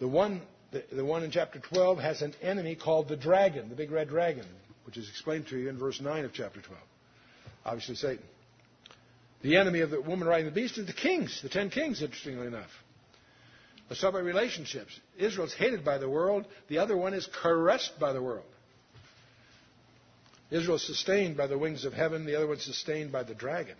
The 0.00 0.08
one, 0.08 0.42
the, 0.72 0.82
the 0.90 1.04
one 1.04 1.22
in 1.22 1.30
chapter 1.30 1.60
12 1.60 1.98
has 1.98 2.22
an 2.22 2.34
enemy 2.42 2.74
called 2.74 3.08
the 3.08 3.16
dragon, 3.16 3.68
the 3.68 3.76
big 3.76 3.92
red 3.92 4.08
dragon, 4.08 4.46
which 4.84 4.96
is 4.96 5.08
explained 5.08 5.46
to 5.48 5.58
you 5.58 5.68
in 5.68 5.78
verse 5.78 6.00
9 6.00 6.24
of 6.24 6.32
chapter 6.32 6.60
12 6.60 6.82
obviously 7.64 7.94
Satan. 7.94 8.24
The 9.42 9.56
enemy 9.56 9.80
of 9.80 9.90
the 9.90 10.00
woman 10.00 10.28
riding 10.28 10.46
the 10.46 10.52
beast 10.52 10.78
is 10.78 10.86
the 10.86 10.92
kings, 10.92 11.40
the 11.42 11.48
ten 11.48 11.68
kings, 11.68 12.00
interestingly 12.00 12.46
enough. 12.46 12.70
Talk 14.00 14.10
about 14.10 14.24
relationships. 14.24 14.98
Israel's 15.18 15.52
hated 15.52 15.84
by 15.84 15.98
the 15.98 16.08
world, 16.08 16.46
the 16.68 16.78
other 16.78 16.96
one 16.96 17.12
is 17.12 17.28
caressed 17.42 17.98
by 18.00 18.14
the 18.14 18.22
world. 18.22 18.46
Israel 20.50 20.76
is 20.76 20.86
sustained 20.86 21.36
by 21.36 21.46
the 21.46 21.58
wings 21.58 21.84
of 21.84 21.92
heaven, 21.92 22.24
the 22.24 22.36
other 22.36 22.46
one 22.46 22.58
sustained 22.58 23.12
by 23.12 23.22
the 23.22 23.34
dragon. 23.34 23.76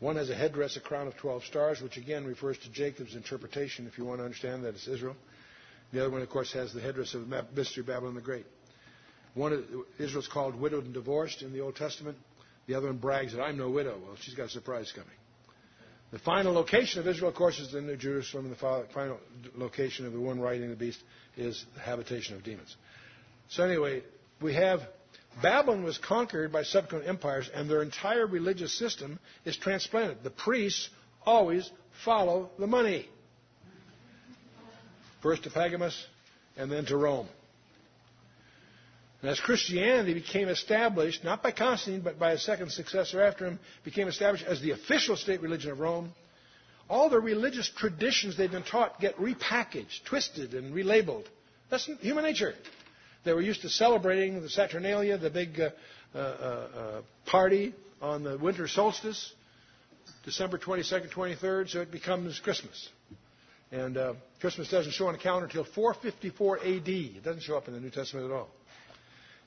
One 0.00 0.16
has 0.16 0.30
a 0.30 0.34
headdress, 0.34 0.76
a 0.76 0.80
crown 0.80 1.06
of 1.06 1.16
12 1.16 1.44
stars, 1.44 1.80
which 1.82 1.96
again 1.96 2.24
refers 2.24 2.56
to 2.58 2.70
Jacob's 2.70 3.14
interpretation, 3.14 3.86
if 3.86 3.98
you 3.98 4.04
want 4.04 4.20
to 4.20 4.24
understand 4.24 4.64
that 4.64 4.74
it's 4.74 4.86
Israel. 4.86 5.16
The 5.92 6.00
other 6.00 6.10
one, 6.10 6.22
of 6.22 6.30
course, 6.30 6.52
has 6.52 6.72
the 6.72 6.80
headdress 6.80 7.14
of 7.14 7.28
the 7.28 7.46
Mystery 7.54 7.82
Babylon 7.82 8.14
the 8.14 8.20
Great. 8.20 8.46
One 9.34 9.84
Israel's 9.98 10.28
called 10.28 10.58
widowed 10.58 10.84
and 10.84 10.94
divorced 10.94 11.42
in 11.42 11.52
the 11.52 11.60
Old 11.60 11.76
Testament. 11.76 12.16
The 12.68 12.74
other 12.74 12.86
one 12.86 12.98
brags 12.98 13.32
that 13.32 13.42
I'm 13.42 13.56
no 13.56 13.70
widow. 13.70 13.98
Well, 14.00 14.16
she's 14.20 14.34
got 14.34 14.46
a 14.46 14.50
surprise 14.50 14.92
coming. 14.94 15.10
The 16.12 16.18
final 16.18 16.52
location 16.52 17.00
of 17.00 17.08
Israel, 17.08 17.30
of 17.30 17.34
course, 17.34 17.58
is 17.58 17.74
in 17.74 17.86
New 17.86 17.96
Jerusalem, 17.96 18.44
and 18.44 18.54
the 18.54 18.86
final 18.94 19.18
location 19.56 20.06
of 20.06 20.12
the 20.12 20.20
one 20.20 20.38
riding 20.38 20.70
the 20.70 20.76
beast 20.76 21.02
is 21.36 21.64
the 21.74 21.80
habitation 21.80 22.36
of 22.36 22.44
demons. 22.44 22.76
So 23.50 23.64
anyway, 23.64 24.02
we 24.40 24.54
have 24.54 24.80
Babylon 25.42 25.82
was 25.82 25.98
conquered 25.98 26.52
by 26.52 26.62
subsequent 26.62 27.06
empires, 27.06 27.50
and 27.52 27.70
their 27.70 27.82
entire 27.82 28.26
religious 28.26 28.78
system 28.78 29.18
is 29.44 29.56
transplanted. 29.56 30.18
The 30.22 30.30
priests 30.30 30.90
always 31.24 31.70
follow 32.04 32.50
the 32.58 32.66
money. 32.66 33.08
First 35.22 35.44
to 35.44 35.50
Pergamus, 35.50 36.06
and 36.56 36.70
then 36.70 36.84
to 36.86 36.96
Rome. 36.96 37.28
And 39.20 39.30
as 39.30 39.40
Christianity 39.40 40.14
became 40.14 40.48
established, 40.48 41.24
not 41.24 41.42
by 41.42 41.50
Constantine, 41.50 42.02
but 42.02 42.18
by 42.18 42.32
a 42.32 42.38
second 42.38 42.70
successor 42.70 43.20
after 43.20 43.46
him, 43.46 43.58
became 43.84 44.06
established 44.06 44.44
as 44.46 44.60
the 44.60 44.70
official 44.70 45.16
state 45.16 45.42
religion 45.42 45.72
of 45.72 45.80
Rome, 45.80 46.12
all 46.88 47.10
the 47.10 47.20
religious 47.20 47.68
traditions 47.68 48.36
they've 48.36 48.50
been 48.50 48.62
taught 48.62 49.00
get 49.00 49.16
repackaged, 49.16 50.04
twisted, 50.04 50.54
and 50.54 50.72
relabeled. 50.72 51.24
That's 51.68 51.90
human 52.00 52.24
nature. 52.24 52.54
They 53.24 53.32
were 53.32 53.42
used 53.42 53.62
to 53.62 53.68
celebrating 53.68 54.40
the 54.40 54.48
Saturnalia, 54.48 55.18
the 55.18 55.30
big 55.30 55.60
uh, 55.60 55.70
uh, 56.14 56.18
uh, 56.18 57.02
party 57.26 57.74
on 58.00 58.22
the 58.22 58.38
winter 58.38 58.68
solstice, 58.68 59.32
December 60.24 60.58
22nd, 60.58 61.10
23rd, 61.10 61.70
so 61.70 61.80
it 61.80 61.90
becomes 61.90 62.38
Christmas. 62.38 62.88
And 63.70 63.98
uh, 63.98 64.14
Christmas 64.40 64.70
doesn't 64.70 64.92
show 64.92 65.08
on 65.08 65.12
the 65.12 65.18
calendar 65.18 65.46
until 65.46 65.64
454 65.64 66.58
AD. 66.60 66.88
It 66.88 67.24
doesn't 67.24 67.42
show 67.42 67.56
up 67.56 67.68
in 67.68 67.74
the 67.74 67.80
New 67.80 67.90
Testament 67.90 68.26
at 68.26 68.32
all. 68.32 68.48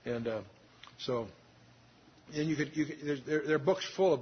And 0.05 0.27
uh, 0.27 0.41
so, 0.97 1.27
and 2.33 2.49
you 2.49 2.55
could, 2.55 2.75
you 2.75 2.85
could 2.85 2.97
there, 3.25 3.41
there 3.45 3.55
are 3.55 3.59
books 3.59 3.85
full 3.95 4.13
of 4.13 4.19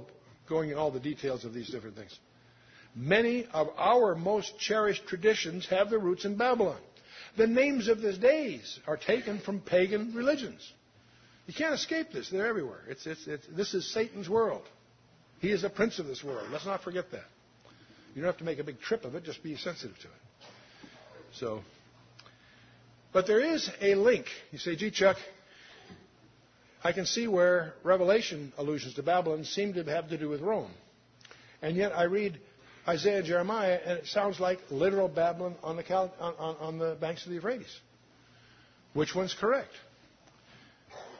going 0.48 0.70
in 0.70 0.76
all 0.76 0.90
the 0.90 1.00
details 1.00 1.44
of 1.44 1.54
these 1.54 1.70
different 1.70 1.96
things. 1.96 2.18
Many 2.94 3.46
of 3.52 3.68
our 3.76 4.14
most 4.14 4.58
cherished 4.58 5.06
traditions 5.06 5.66
have 5.66 5.90
their 5.90 6.00
roots 6.00 6.24
in 6.24 6.36
Babylon. 6.36 6.80
The 7.36 7.46
names 7.46 7.88
of 7.88 8.00
the 8.00 8.12
days 8.12 8.80
are 8.86 8.96
taken 8.96 9.38
from 9.38 9.60
pagan 9.60 10.12
religions. 10.14 10.72
You 11.46 11.54
can't 11.54 11.74
escape 11.74 12.12
this. 12.12 12.28
They're 12.30 12.46
everywhere. 12.46 12.80
It's, 12.88 13.06
it's, 13.06 13.26
it's, 13.26 13.46
this 13.56 13.74
is 13.74 13.92
Satan's 13.92 14.28
world. 14.28 14.62
He 15.40 15.50
is 15.50 15.62
the 15.62 15.70
prince 15.70 15.98
of 15.98 16.06
this 16.06 16.22
world. 16.22 16.48
Let's 16.50 16.66
not 16.66 16.82
forget 16.82 17.10
that. 17.12 17.24
You 18.14 18.22
don't 18.22 18.30
have 18.30 18.38
to 18.38 18.44
make 18.44 18.58
a 18.58 18.64
big 18.64 18.80
trip 18.80 19.04
of 19.04 19.14
it, 19.14 19.24
just 19.24 19.42
be 19.42 19.56
sensitive 19.56 19.96
to 19.98 20.08
it. 20.08 20.88
So, 21.34 21.60
but 23.12 23.26
there 23.26 23.40
is 23.40 23.70
a 23.80 23.94
link. 23.94 24.26
You 24.50 24.58
say, 24.58 24.76
gee, 24.76 24.90
Chuck, 24.90 25.16
I 26.82 26.92
can 26.92 27.06
see 27.06 27.28
where 27.28 27.74
Revelation 27.82 28.52
allusions 28.56 28.94
to 28.94 29.02
Babylon 29.02 29.44
seem 29.44 29.74
to 29.74 29.84
have 29.84 30.08
to 30.08 30.18
do 30.18 30.28
with 30.28 30.40
Rome. 30.40 30.70
And 31.62 31.76
yet 31.76 31.92
I 31.96 32.04
read 32.04 32.40
Isaiah 32.88 33.18
and 33.18 33.26
Jeremiah, 33.26 33.78
and 33.84 33.98
it 33.98 34.06
sounds 34.06 34.40
like 34.40 34.58
literal 34.70 35.08
Babylon 35.08 35.56
on 35.62 35.76
the, 35.76 35.82
Cal- 35.82 36.14
on, 36.18 36.34
on, 36.38 36.56
on 36.56 36.78
the 36.78 36.96
banks 37.00 37.24
of 37.24 37.28
the 37.28 37.34
Euphrates. 37.34 37.78
Which 38.94 39.14
one's 39.14 39.34
correct? 39.34 39.72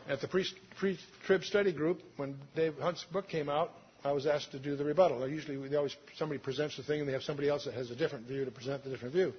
At 0.08 0.20
the 0.20 0.28
pre-trib 0.28 1.44
study 1.44 1.72
group, 1.72 2.00
when 2.16 2.36
Dave 2.56 2.74
Hunt's 2.80 3.04
book 3.12 3.28
came 3.28 3.48
out, 3.48 3.72
I 4.02 4.12
was 4.12 4.26
asked 4.26 4.52
to 4.52 4.58
do 4.58 4.76
the 4.76 4.84
rebuttal. 4.84 5.28
Usually, 5.28 5.68
they 5.68 5.76
always 5.76 5.94
somebody 6.16 6.38
presents 6.38 6.76
the 6.78 6.82
thing, 6.82 7.00
and 7.00 7.08
they 7.08 7.12
have 7.12 7.22
somebody 7.22 7.50
else 7.50 7.66
that 7.66 7.74
has 7.74 7.90
a 7.90 7.96
different 7.96 8.26
view 8.26 8.46
to 8.46 8.50
present 8.50 8.82
the 8.82 8.90
different 8.90 9.12
view. 9.12 9.34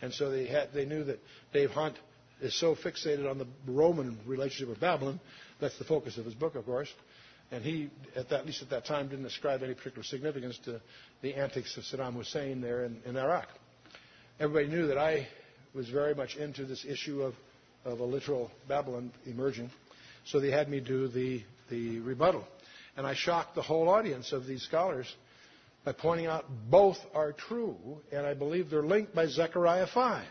And 0.00 0.14
so 0.14 0.30
they 0.30 0.46
had, 0.46 0.72
they 0.72 0.84
knew 0.84 1.02
that 1.04 1.18
Dave 1.52 1.70
Hunt 1.70 1.96
is 2.40 2.58
so 2.58 2.76
fixated 2.76 3.28
on 3.28 3.38
the 3.38 3.46
Roman 3.66 4.18
relationship 4.24 4.68
with 4.68 4.80
Babylon. 4.80 5.20
That's 5.64 5.78
the 5.78 5.84
focus 5.84 6.18
of 6.18 6.26
his 6.26 6.34
book, 6.34 6.56
of 6.56 6.66
course. 6.66 6.92
And 7.50 7.64
he, 7.64 7.88
at, 8.14 8.28
that, 8.28 8.40
at 8.40 8.46
least 8.46 8.60
at 8.60 8.68
that 8.68 8.84
time, 8.84 9.08
didn't 9.08 9.24
ascribe 9.24 9.62
any 9.62 9.72
particular 9.72 10.02
significance 10.02 10.58
to 10.66 10.78
the 11.22 11.34
antics 11.34 11.74
of 11.78 11.84
Saddam 11.84 12.12
Hussein 12.12 12.60
there 12.60 12.84
in, 12.84 13.00
in 13.06 13.16
Iraq. 13.16 13.48
Everybody 14.38 14.68
knew 14.68 14.88
that 14.88 14.98
I 14.98 15.26
was 15.74 15.88
very 15.88 16.14
much 16.14 16.36
into 16.36 16.66
this 16.66 16.84
issue 16.86 17.22
of, 17.22 17.32
of 17.86 18.00
a 18.00 18.04
literal 18.04 18.50
Babylon 18.68 19.10
emerging. 19.24 19.70
So 20.26 20.38
they 20.38 20.50
had 20.50 20.68
me 20.68 20.80
do 20.80 21.08
the, 21.08 21.42
the 21.70 22.00
rebuttal. 22.00 22.46
And 22.98 23.06
I 23.06 23.14
shocked 23.14 23.54
the 23.54 23.62
whole 23.62 23.88
audience 23.88 24.32
of 24.32 24.44
these 24.44 24.62
scholars 24.64 25.10
by 25.82 25.92
pointing 25.92 26.26
out 26.26 26.44
both 26.70 26.98
are 27.14 27.32
true, 27.32 27.78
and 28.12 28.26
I 28.26 28.34
believe 28.34 28.68
they're 28.68 28.82
linked 28.82 29.14
by 29.14 29.28
Zechariah 29.28 29.86
5. 29.86 30.26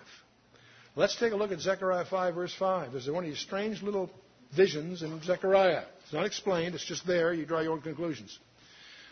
Let's 0.95 1.15
take 1.19 1.33
a 1.33 1.35
look 1.35 1.51
at 1.51 1.59
Zechariah 1.59 2.05
5, 2.05 2.35
verse 2.35 2.53
5. 2.59 2.91
There's 2.91 3.09
one 3.09 3.23
of 3.23 3.31
these 3.31 3.39
strange 3.39 3.81
little 3.81 4.11
visions 4.55 5.01
in 5.01 5.21
Zechariah. 5.23 5.83
It's 6.03 6.13
not 6.13 6.25
explained, 6.25 6.75
it's 6.75 6.85
just 6.85 7.05
there. 7.07 7.33
You 7.33 7.45
draw 7.45 7.61
your 7.61 7.73
own 7.73 7.81
conclusions. 7.81 8.37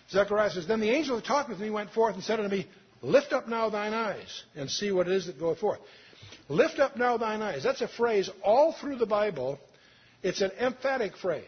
Zechariah 0.09 0.51
says, 0.51 0.67
Then 0.67 0.79
the 0.79 0.89
angel 0.89 1.15
that 1.15 1.25
talked 1.25 1.49
with 1.49 1.59
me 1.59 1.69
went 1.69 1.91
forth 1.91 2.15
and 2.15 2.23
said 2.23 2.39
unto 2.39 2.53
me, 2.53 2.67
Lift 3.01 3.33
up 3.33 3.47
now 3.47 3.69
thine 3.69 3.93
eyes 3.93 4.43
and 4.55 4.69
see 4.69 4.91
what 4.91 5.07
it 5.07 5.13
is 5.13 5.25
that 5.25 5.39
goeth 5.39 5.59
forth. 5.59 5.79
Lift 6.49 6.79
up 6.79 6.97
now 6.97 7.17
thine 7.17 7.41
eyes. 7.41 7.63
That's 7.63 7.81
a 7.81 7.87
phrase 7.87 8.29
all 8.43 8.75
through 8.79 8.97
the 8.97 9.05
Bible. 9.05 9.59
It's 10.21 10.41
an 10.41 10.51
emphatic 10.59 11.17
phrase. 11.17 11.43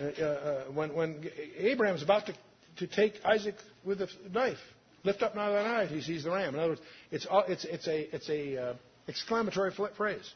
Uh, 0.00 0.04
uh, 0.04 0.24
uh 0.24 0.64
when, 0.72 0.94
when 0.94 1.30
Abraham's 1.56 2.02
about 2.02 2.26
to, 2.26 2.34
to 2.78 2.86
take 2.86 3.14
Isaac 3.24 3.54
with 3.84 4.02
a 4.02 4.08
knife, 4.30 4.58
lift 5.04 5.22
up 5.22 5.34
now 5.34 5.50
thine 5.52 5.66
eyes, 5.66 5.90
he 5.90 6.02
sees 6.02 6.24
the 6.24 6.30
ram. 6.30 6.54
In 6.54 6.60
other 6.60 6.70
words, 6.70 6.82
it's, 7.10 7.26
it's, 7.30 7.64
it's 7.64 7.88
a, 7.88 8.14
it's 8.14 8.28
a 8.28 8.62
uh, 8.62 8.74
exclamatory 9.08 9.72
phrase. 9.96 10.34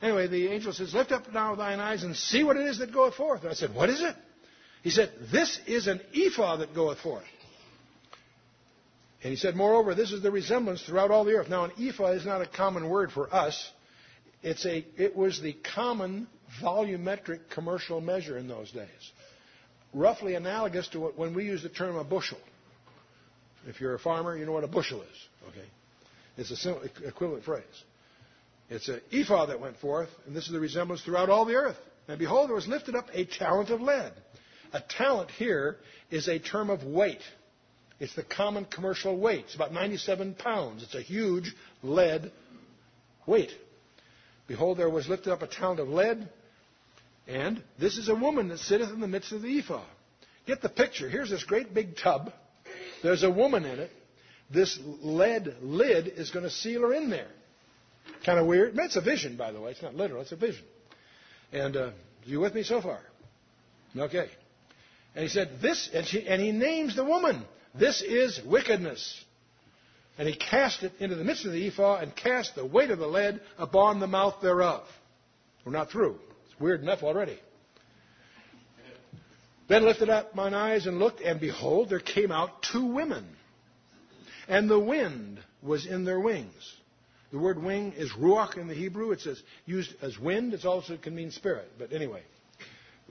Anyway, 0.00 0.28
the 0.28 0.48
angel 0.48 0.72
says, 0.72 0.94
Lift 0.94 1.12
up 1.12 1.32
now 1.32 1.54
thine 1.54 1.80
eyes 1.80 2.04
and 2.04 2.16
see 2.16 2.44
what 2.44 2.56
it 2.56 2.66
is 2.66 2.78
that 2.78 2.92
goeth 2.92 3.14
forth. 3.14 3.42
And 3.42 3.50
I 3.50 3.54
said, 3.54 3.74
What 3.74 3.88
is 3.88 4.00
it? 4.00 4.14
He 4.82 4.90
said, 4.90 5.10
This 5.32 5.58
is 5.66 5.86
an 5.86 6.00
ephah 6.14 6.56
that 6.56 6.74
goeth 6.74 6.98
forth. 7.00 7.24
And 9.22 9.30
he 9.30 9.36
said, 9.36 9.56
Moreover, 9.56 9.94
this 9.94 10.12
is 10.12 10.22
the 10.22 10.30
resemblance 10.30 10.82
throughout 10.82 11.10
all 11.10 11.24
the 11.24 11.32
earth. 11.32 11.48
Now, 11.48 11.64
an 11.64 11.72
ephah 11.78 12.12
is 12.12 12.24
not 12.24 12.40
a 12.40 12.46
common 12.46 12.88
word 12.88 13.10
for 13.10 13.32
us. 13.34 13.70
It's 14.42 14.64
a, 14.64 14.86
it 14.96 15.16
was 15.16 15.40
the 15.40 15.56
common 15.74 16.28
volumetric 16.62 17.50
commercial 17.50 18.00
measure 18.00 18.38
in 18.38 18.46
those 18.46 18.70
days. 18.70 19.12
Roughly 19.92 20.34
analogous 20.34 20.86
to 20.88 21.00
what, 21.00 21.18
when 21.18 21.34
we 21.34 21.44
use 21.44 21.62
the 21.62 21.68
term 21.68 21.96
a 21.96 22.04
bushel. 22.04 22.38
If 23.66 23.80
you're 23.80 23.94
a 23.94 23.98
farmer, 23.98 24.36
you 24.36 24.46
know 24.46 24.52
what 24.52 24.62
a 24.62 24.68
bushel 24.68 25.02
is. 25.02 25.28
Okay? 25.48 25.66
It's 26.36 26.64
a 26.64 27.08
equivalent 27.08 27.44
phrase. 27.44 27.64
It's 28.70 28.88
an 28.88 29.00
ephah 29.12 29.46
that 29.46 29.60
went 29.60 29.78
forth, 29.78 30.10
and 30.26 30.36
this 30.36 30.46
is 30.46 30.52
the 30.52 30.60
resemblance 30.60 31.02
throughout 31.02 31.30
all 31.30 31.44
the 31.44 31.54
earth. 31.54 31.78
And 32.06 32.18
behold, 32.18 32.48
there 32.48 32.56
was 32.56 32.68
lifted 32.68 32.94
up 32.94 33.06
a 33.12 33.24
talent 33.24 33.70
of 33.70 33.80
lead. 33.80 34.12
A 34.72 34.80
talent 34.80 35.30
here 35.30 35.76
is 36.10 36.28
a 36.28 36.38
term 36.38 36.68
of 36.70 36.84
weight. 36.84 37.22
It's 38.00 38.14
the 38.14 38.22
common 38.22 38.64
commercial 38.66 39.18
weight. 39.18 39.46
It's 39.46 39.54
about 39.54 39.72
97 39.72 40.34
pounds. 40.34 40.82
It's 40.82 40.94
a 40.94 41.02
huge 41.02 41.54
lead 41.82 42.30
weight. 43.26 43.50
Behold, 44.46 44.78
there 44.78 44.90
was 44.90 45.08
lifted 45.08 45.32
up 45.32 45.42
a 45.42 45.46
talent 45.46 45.80
of 45.80 45.88
lead, 45.88 46.28
and 47.26 47.62
this 47.78 47.98
is 47.98 48.08
a 48.08 48.14
woman 48.14 48.48
that 48.48 48.58
sitteth 48.58 48.90
in 48.90 49.00
the 49.00 49.08
midst 49.08 49.32
of 49.32 49.42
the 49.42 49.58
ephah. 49.58 49.84
Get 50.46 50.62
the 50.62 50.68
picture. 50.68 51.08
Here's 51.08 51.30
this 51.30 51.44
great 51.44 51.74
big 51.74 51.96
tub. 51.96 52.32
There's 53.02 53.22
a 53.22 53.30
woman 53.30 53.64
in 53.64 53.78
it. 53.78 53.90
This 54.50 54.78
lead 54.82 55.56
lid 55.60 56.08
is 56.08 56.30
going 56.30 56.44
to 56.44 56.50
seal 56.50 56.82
her 56.82 56.94
in 56.94 57.10
there. 57.10 57.28
Kind 58.24 58.38
of 58.38 58.46
weird. 58.46 58.76
It's 58.76 58.96
a 58.96 59.00
vision, 59.00 59.36
by 59.36 59.52
the 59.52 59.60
way. 59.60 59.70
It's 59.70 59.82
not 59.82 59.94
literal. 59.94 60.22
It's 60.22 60.32
a 60.32 60.36
vision. 60.36 60.64
And 61.52 61.76
uh, 61.76 61.90
you 62.24 62.40
with 62.40 62.54
me 62.54 62.62
so 62.62 62.80
far? 62.80 63.00
Okay. 63.96 64.28
And 65.14 65.22
he 65.22 65.28
said, 65.28 65.60
"This," 65.62 65.88
and, 65.92 66.06
she, 66.06 66.26
and 66.26 66.40
he 66.40 66.52
names 66.52 66.94
the 66.94 67.04
woman. 67.04 67.44
This 67.74 68.02
is 68.02 68.40
wickedness. 68.44 69.24
And 70.18 70.28
he 70.28 70.34
cast 70.34 70.82
it 70.82 70.92
into 70.98 71.14
the 71.14 71.24
midst 71.24 71.46
of 71.46 71.52
the 71.52 71.68
ephah 71.68 72.00
and 72.00 72.14
cast 72.14 72.56
the 72.56 72.66
weight 72.66 72.90
of 72.90 72.98
the 72.98 73.06
lead 73.06 73.40
upon 73.56 74.00
the 74.00 74.08
mouth 74.08 74.36
thereof. 74.42 74.82
We're 75.64 75.72
not 75.72 75.90
through. 75.90 76.18
It's 76.46 76.60
weird 76.60 76.82
enough 76.82 77.02
already. 77.02 77.38
Then 79.68 79.84
lifted 79.84 80.08
up 80.08 80.34
mine 80.34 80.54
eyes 80.54 80.86
and 80.86 80.98
looked, 80.98 81.20
and 81.20 81.40
behold, 81.40 81.90
there 81.90 82.00
came 82.00 82.32
out 82.32 82.62
two 82.62 82.86
women. 82.86 83.24
And 84.48 84.68
the 84.68 84.78
wind 84.78 85.40
was 85.62 85.86
in 85.86 86.04
their 86.04 86.18
wings. 86.18 86.74
The 87.30 87.38
word 87.38 87.62
wing 87.62 87.92
is 87.96 88.10
ruach 88.12 88.56
in 88.56 88.68
the 88.68 88.74
Hebrew. 88.74 89.12
It's 89.12 89.28
used 89.66 89.92
as 90.00 90.18
wind. 90.18 90.54
It 90.54 90.64
also 90.64 90.96
can 90.96 91.14
mean 91.14 91.30
spirit. 91.30 91.70
But 91.78 91.92
anyway, 91.92 92.22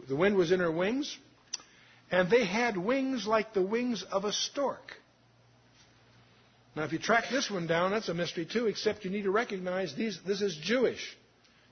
the 0.08 0.16
wind 0.16 0.36
was 0.36 0.52
in 0.52 0.60
her 0.60 0.72
wings, 0.72 1.18
And 2.10 2.30
they 2.30 2.46
had 2.46 2.78
wings 2.78 3.28
like 3.28 3.54
the 3.54 3.62
wings 3.62 4.04
of 4.12 4.26
a 4.26 4.32
stork. 4.32 4.94
Now, 6.76 6.84
if 6.84 6.94
you 6.94 7.00
track 7.00 7.26
this 7.32 7.50
one 7.50 7.68
down, 7.68 7.92
that's 7.92 8.08
a 8.08 8.14
mystery 8.14 8.46
too, 8.46 8.68
except 8.68 9.04
you 9.04 9.10
need 9.10 9.24
to 9.24 9.32
recognize 9.32 9.96
these, 9.96 10.20
this 10.26 10.42
is 10.42 10.56
Jewish. 10.62 11.18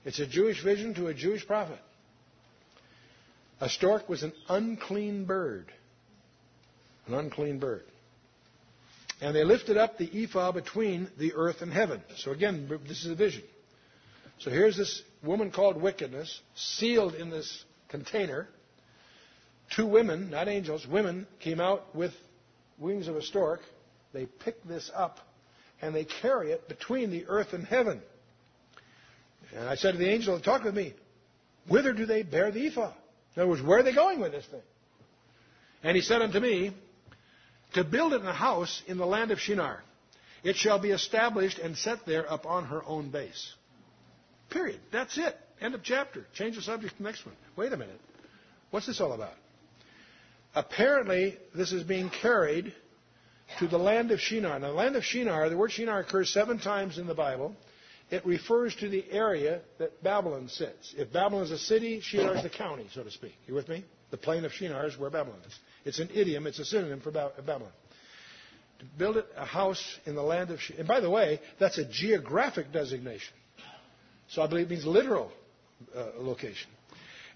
It's 0.04 0.18
a 0.18 0.26
Jewish 0.26 0.62
vision 0.62 0.94
to 0.94 1.06
a 1.06 1.14
Jewish 1.14 1.46
prophet. 1.46 1.78
A 3.60 3.68
stork 3.68 4.08
was 4.08 4.22
an 4.22 4.32
unclean 4.48 5.24
bird. 5.24 5.72
An 7.06 7.14
unclean 7.14 7.58
bird. 7.58 7.84
And 9.20 9.34
they 9.34 9.44
lifted 9.44 9.76
up 9.76 9.96
the 9.96 10.24
ephah 10.24 10.52
between 10.52 11.08
the 11.18 11.34
earth 11.34 11.62
and 11.62 11.72
heaven. 11.72 12.02
So 12.16 12.32
again, 12.32 12.68
this 12.86 13.04
is 13.04 13.10
a 13.10 13.14
vision. 13.14 13.42
So 14.38 14.50
here's 14.50 14.76
this 14.76 15.02
woman 15.22 15.50
called 15.50 15.80
wickedness, 15.80 16.40
sealed 16.54 17.14
in 17.14 17.30
this 17.30 17.64
container. 17.88 18.48
Two 19.74 19.86
women, 19.86 20.30
not 20.30 20.48
angels, 20.48 20.86
women 20.86 21.26
came 21.40 21.60
out 21.60 21.94
with 21.94 22.12
wings 22.78 23.08
of 23.08 23.16
a 23.16 23.22
stork. 23.22 23.60
They 24.12 24.26
pick 24.26 24.62
this 24.64 24.90
up 24.94 25.18
and 25.80 25.94
they 25.94 26.04
carry 26.04 26.52
it 26.52 26.68
between 26.68 27.10
the 27.10 27.26
earth 27.26 27.52
and 27.52 27.64
heaven. 27.64 28.02
And 29.54 29.68
I 29.68 29.76
said 29.76 29.92
to 29.92 29.98
the 29.98 30.08
angel 30.08 30.38
Talk 30.40 30.64
with 30.64 30.74
me, 30.74 30.94
Whither 31.68 31.92
do 31.92 32.06
they 32.06 32.22
bear 32.22 32.50
the 32.50 32.66
ephah? 32.66 32.92
In 33.34 33.42
other 33.42 33.48
words, 33.48 33.62
where 33.62 33.80
are 33.80 33.82
they 33.82 33.94
going 33.94 34.20
with 34.20 34.32
this 34.32 34.46
thing? 34.46 34.62
And 35.82 35.96
he 35.96 36.02
said 36.02 36.22
unto 36.22 36.40
me, 36.40 36.72
To 37.76 37.84
build 37.84 38.14
it 38.14 38.22
in 38.22 38.26
a 38.26 38.32
house 38.32 38.82
in 38.86 38.96
the 38.96 39.04
land 39.04 39.30
of 39.30 39.38
Shinar. 39.38 39.82
It 40.42 40.56
shall 40.56 40.78
be 40.78 40.92
established 40.92 41.58
and 41.58 41.76
set 41.76 42.06
there 42.06 42.22
upon 42.22 42.64
her 42.64 42.82
own 42.84 43.10
base. 43.10 43.52
Period. 44.48 44.80
That's 44.92 45.18
it. 45.18 45.36
End 45.60 45.74
of 45.74 45.82
chapter. 45.82 46.26
Change 46.34 46.56
the 46.56 46.62
subject 46.62 46.96
to 46.96 47.02
the 47.02 47.04
next 47.04 47.26
one. 47.26 47.34
Wait 47.54 47.72
a 47.74 47.76
minute. 47.76 48.00
What's 48.70 48.86
this 48.86 48.98
all 48.98 49.12
about? 49.12 49.34
Apparently, 50.54 51.36
this 51.54 51.72
is 51.72 51.82
being 51.82 52.08
carried 52.08 52.72
to 53.58 53.68
the 53.68 53.78
land 53.78 54.10
of 54.10 54.20
Shinar. 54.20 54.58
Now, 54.58 54.68
the 54.68 54.74
land 54.74 54.96
of 54.96 55.04
Shinar, 55.04 55.50
the 55.50 55.56
word 55.56 55.70
Shinar 55.70 56.00
occurs 56.00 56.32
seven 56.32 56.58
times 56.58 56.96
in 56.96 57.06
the 57.06 57.14
Bible. 57.14 57.54
It 58.10 58.24
refers 58.24 58.74
to 58.76 58.88
the 58.88 59.04
area 59.10 59.60
that 59.78 60.02
Babylon 60.02 60.48
sits. 60.48 60.94
If 60.96 61.12
Babylon 61.12 61.44
is 61.44 61.50
a 61.50 61.58
city, 61.58 62.00
Shinar 62.00 62.36
is 62.36 62.42
the 62.42 62.48
county, 62.48 62.86
so 62.94 63.02
to 63.02 63.10
speak. 63.10 63.34
You 63.46 63.52
with 63.52 63.68
me? 63.68 63.84
The 64.10 64.16
plain 64.16 64.44
of 64.44 64.52
Shinar 64.52 64.86
is 64.86 64.98
where 64.98 65.10
Babylon 65.10 65.38
is. 65.46 65.58
It's 65.84 65.98
an 65.98 66.10
idiom, 66.14 66.46
it's 66.46 66.58
a 66.58 66.64
synonym 66.64 67.00
for 67.00 67.10
Babylon. 67.10 67.72
To 68.78 68.84
build 68.98 69.16
it 69.16 69.26
a 69.36 69.44
house 69.44 69.98
in 70.04 70.14
the 70.14 70.22
land 70.22 70.50
of 70.50 70.60
Shinar. 70.60 70.80
And 70.80 70.88
by 70.88 71.00
the 71.00 71.10
way, 71.10 71.40
that's 71.58 71.78
a 71.78 71.84
geographic 71.84 72.72
designation. 72.72 73.34
So 74.28 74.42
I 74.42 74.46
believe 74.46 74.66
it 74.66 74.70
means 74.70 74.86
literal 74.86 75.30
uh, 75.94 76.04
location. 76.18 76.70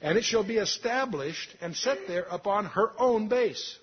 And 0.02 0.16
it 0.16 0.24
shall 0.24 0.44
be 0.44 0.56
established 0.56 1.54
and 1.60 1.76
set 1.76 1.98
there 2.08 2.26
upon 2.30 2.66
her 2.66 2.92
own 2.98 3.28
base. 3.28 3.78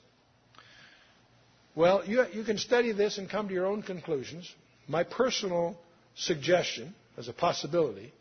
Well, 1.76 2.04
you, 2.06 2.26
you 2.34 2.44
can 2.44 2.58
study 2.58 2.92
this 2.92 3.20
and 3.20 3.30
come 3.30 3.48
to 3.50 3.54
your 3.54 3.68
own 3.68 3.84
conclusions. 3.84 4.52
My 4.88 5.04
personal 5.04 5.78
suggestion, 6.16 6.96
as 7.18 7.28
a 7.28 7.34
possibility, 7.34 8.14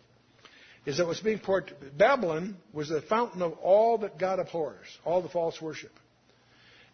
is 0.86 0.98
that 0.98 1.06
what's 1.06 1.20
being 1.20 1.40
poured. 1.40 1.72
Babylon 1.98 2.56
was 2.72 2.88
the 2.88 3.02
fountain 3.02 3.42
of 3.42 3.52
all 3.54 3.98
that 3.98 4.18
God 4.18 4.38
abhors, 4.38 4.86
all 5.04 5.20
the 5.20 5.28
false 5.28 5.60
worship. 5.60 5.92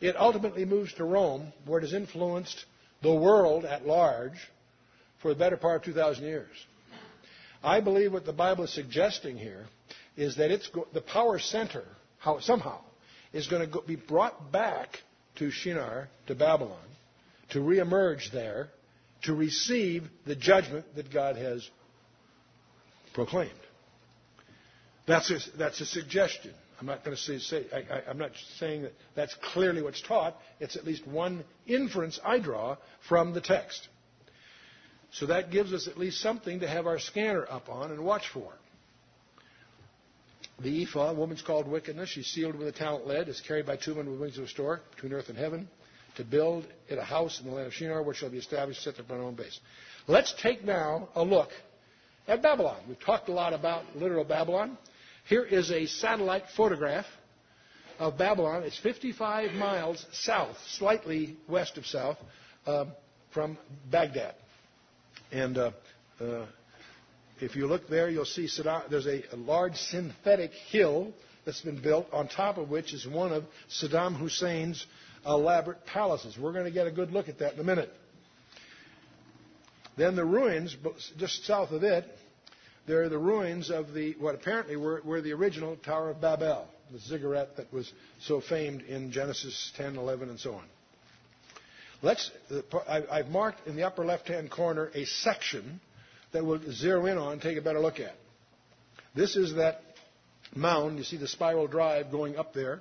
It 0.00 0.16
ultimately 0.16 0.64
moves 0.64 0.92
to 0.94 1.04
Rome, 1.04 1.52
where 1.66 1.78
it 1.78 1.82
has 1.82 1.92
influenced 1.92 2.64
the 3.02 3.14
world 3.14 3.64
at 3.64 3.86
large 3.86 4.50
for 5.20 5.28
the 5.28 5.38
better 5.38 5.56
part 5.56 5.76
of 5.76 5.84
2,000 5.84 6.24
years. 6.24 6.48
I 7.62 7.80
believe 7.80 8.12
what 8.12 8.24
the 8.24 8.32
Bible 8.32 8.64
is 8.64 8.74
suggesting 8.74 9.36
here 9.36 9.66
is 10.16 10.36
that 10.36 10.50
it's 10.50 10.66
go- 10.68 10.88
the 10.92 11.00
power 11.00 11.38
center, 11.38 11.84
how, 12.18 12.40
somehow, 12.40 12.80
is 13.32 13.46
going 13.46 13.62
to 13.62 13.68
go- 13.68 13.82
be 13.86 13.96
brought 13.96 14.50
back 14.50 14.98
to 15.36 15.50
Shinar, 15.50 16.08
to 16.26 16.34
Babylon, 16.34 16.76
to 17.50 17.60
reemerge 17.60 18.32
there, 18.32 18.68
to 19.22 19.34
receive 19.34 20.08
the 20.26 20.34
judgment 20.34 20.96
that 20.96 21.12
God 21.12 21.36
has 21.36 21.68
proclaimed. 23.14 23.52
That's 25.12 25.30
a, 25.30 25.56
that's 25.58 25.80
a 25.80 25.86
suggestion. 25.86 26.52
I'm 26.80 26.86
not 26.86 27.04
going 27.04 27.16
to 27.16 27.22
say, 27.22 27.38
say 27.38 27.66
I, 27.72 28.10
am 28.10 28.18
not 28.18 28.32
saying 28.58 28.82
that 28.82 28.92
that's 29.14 29.34
clearly 29.52 29.82
what's 29.82 30.00
taught. 30.02 30.36
It's 30.58 30.74
at 30.74 30.84
least 30.84 31.06
one 31.06 31.44
inference 31.66 32.18
I 32.24 32.38
draw 32.38 32.76
from 33.08 33.34
the 33.34 33.40
text. 33.40 33.88
So 35.12 35.26
that 35.26 35.50
gives 35.50 35.72
us 35.72 35.86
at 35.86 35.98
least 35.98 36.20
something 36.20 36.60
to 36.60 36.66
have 36.66 36.86
our 36.86 36.98
scanner 36.98 37.46
up 37.48 37.68
on 37.68 37.90
and 37.90 38.04
watch 38.04 38.28
for. 38.32 38.52
The 40.60 40.82
ephah, 40.82 41.12
woman's 41.12 41.42
called 41.42 41.68
wickedness. 41.68 42.08
She's 42.08 42.26
sealed 42.26 42.56
with 42.56 42.68
a 42.68 42.72
talent 42.72 43.06
lead. 43.06 43.28
Is 43.28 43.40
carried 43.46 43.66
by 43.66 43.76
two 43.76 43.94
men 43.94 44.10
with 44.10 44.18
wings 44.18 44.38
of 44.38 44.44
a 44.44 44.48
stork 44.48 44.82
between 44.94 45.12
earth 45.12 45.28
and 45.28 45.36
heaven 45.36 45.68
to 46.16 46.24
build 46.24 46.66
it 46.88 46.98
a 46.98 47.04
house 47.04 47.40
in 47.40 47.46
the 47.46 47.52
land 47.52 47.66
of 47.66 47.74
Shinar, 47.74 48.02
which 48.02 48.18
shall 48.18 48.30
be 48.30 48.38
established, 48.38 48.82
set 48.82 48.98
upon 48.98 49.18
her 49.18 49.24
own 49.24 49.34
base. 49.34 49.60
Let's 50.06 50.34
take 50.42 50.64
now 50.64 51.08
a 51.14 51.22
look 51.22 51.50
at 52.28 52.42
Babylon. 52.42 52.80
We've 52.88 53.00
talked 53.00 53.28
a 53.28 53.32
lot 53.32 53.52
about 53.52 53.84
literal 53.96 54.24
Babylon. 54.24 54.78
Here 55.24 55.44
is 55.44 55.70
a 55.70 55.86
satellite 55.86 56.44
photograph 56.56 57.06
of 57.98 58.18
Babylon. 58.18 58.64
It's 58.64 58.78
55 58.78 59.52
miles 59.52 60.04
south, 60.12 60.56
slightly 60.70 61.36
west 61.48 61.78
of 61.78 61.86
south, 61.86 62.18
uh, 62.66 62.86
from 63.32 63.56
Baghdad. 63.90 64.34
And 65.30 65.56
uh, 65.56 65.70
uh, 66.20 66.46
if 67.40 67.56
you 67.56 67.66
look 67.66 67.88
there, 67.88 68.10
you'll 68.10 68.24
see 68.24 68.46
Saddam, 68.46 68.90
there's 68.90 69.06
a, 69.06 69.22
a 69.32 69.36
large 69.36 69.76
synthetic 69.76 70.52
hill 70.70 71.12
that's 71.44 71.60
been 71.60 71.80
built, 71.80 72.06
on 72.12 72.28
top 72.28 72.58
of 72.58 72.68
which 72.68 72.92
is 72.92 73.06
one 73.06 73.32
of 73.32 73.44
Saddam 73.70 74.16
Hussein's 74.16 74.84
elaborate 75.26 75.86
palaces. 75.86 76.36
We're 76.38 76.52
going 76.52 76.64
to 76.64 76.70
get 76.70 76.86
a 76.86 76.92
good 76.92 77.12
look 77.12 77.28
at 77.28 77.38
that 77.38 77.54
in 77.54 77.60
a 77.60 77.64
minute. 77.64 77.90
Then 79.96 80.16
the 80.16 80.24
ruins, 80.24 80.76
just 81.18 81.44
south 81.44 81.70
of 81.70 81.82
it, 81.82 82.04
there 82.86 83.02
are 83.02 83.08
the 83.08 83.18
ruins 83.18 83.70
of 83.70 83.92
the 83.92 84.14
what 84.18 84.34
apparently 84.34 84.76
were, 84.76 85.00
were 85.04 85.20
the 85.20 85.32
original 85.32 85.76
Tower 85.76 86.10
of 86.10 86.20
Babel, 86.20 86.66
the 86.90 86.98
ziggurat 86.98 87.56
that 87.56 87.72
was 87.72 87.92
so 88.20 88.40
famed 88.40 88.82
in 88.82 89.12
Genesis 89.12 89.72
10, 89.76 89.96
11, 89.96 90.28
and 90.28 90.40
so 90.40 90.54
on. 90.54 90.64
Let's, 92.02 92.32
I've 92.88 93.28
marked 93.28 93.68
in 93.68 93.76
the 93.76 93.84
upper 93.84 94.04
left-hand 94.04 94.50
corner 94.50 94.90
a 94.92 95.04
section 95.04 95.80
that 96.32 96.44
we'll 96.44 96.60
zero 96.72 97.06
in 97.06 97.16
on, 97.16 97.38
take 97.38 97.56
a 97.56 97.62
better 97.62 97.78
look 97.78 98.00
at. 98.00 98.14
This 99.14 99.36
is 99.36 99.54
that 99.54 99.82
mound. 100.54 100.98
You 100.98 101.04
see 101.04 101.16
the 101.16 101.28
spiral 101.28 101.68
drive 101.68 102.10
going 102.10 102.36
up 102.36 102.54
there. 102.54 102.80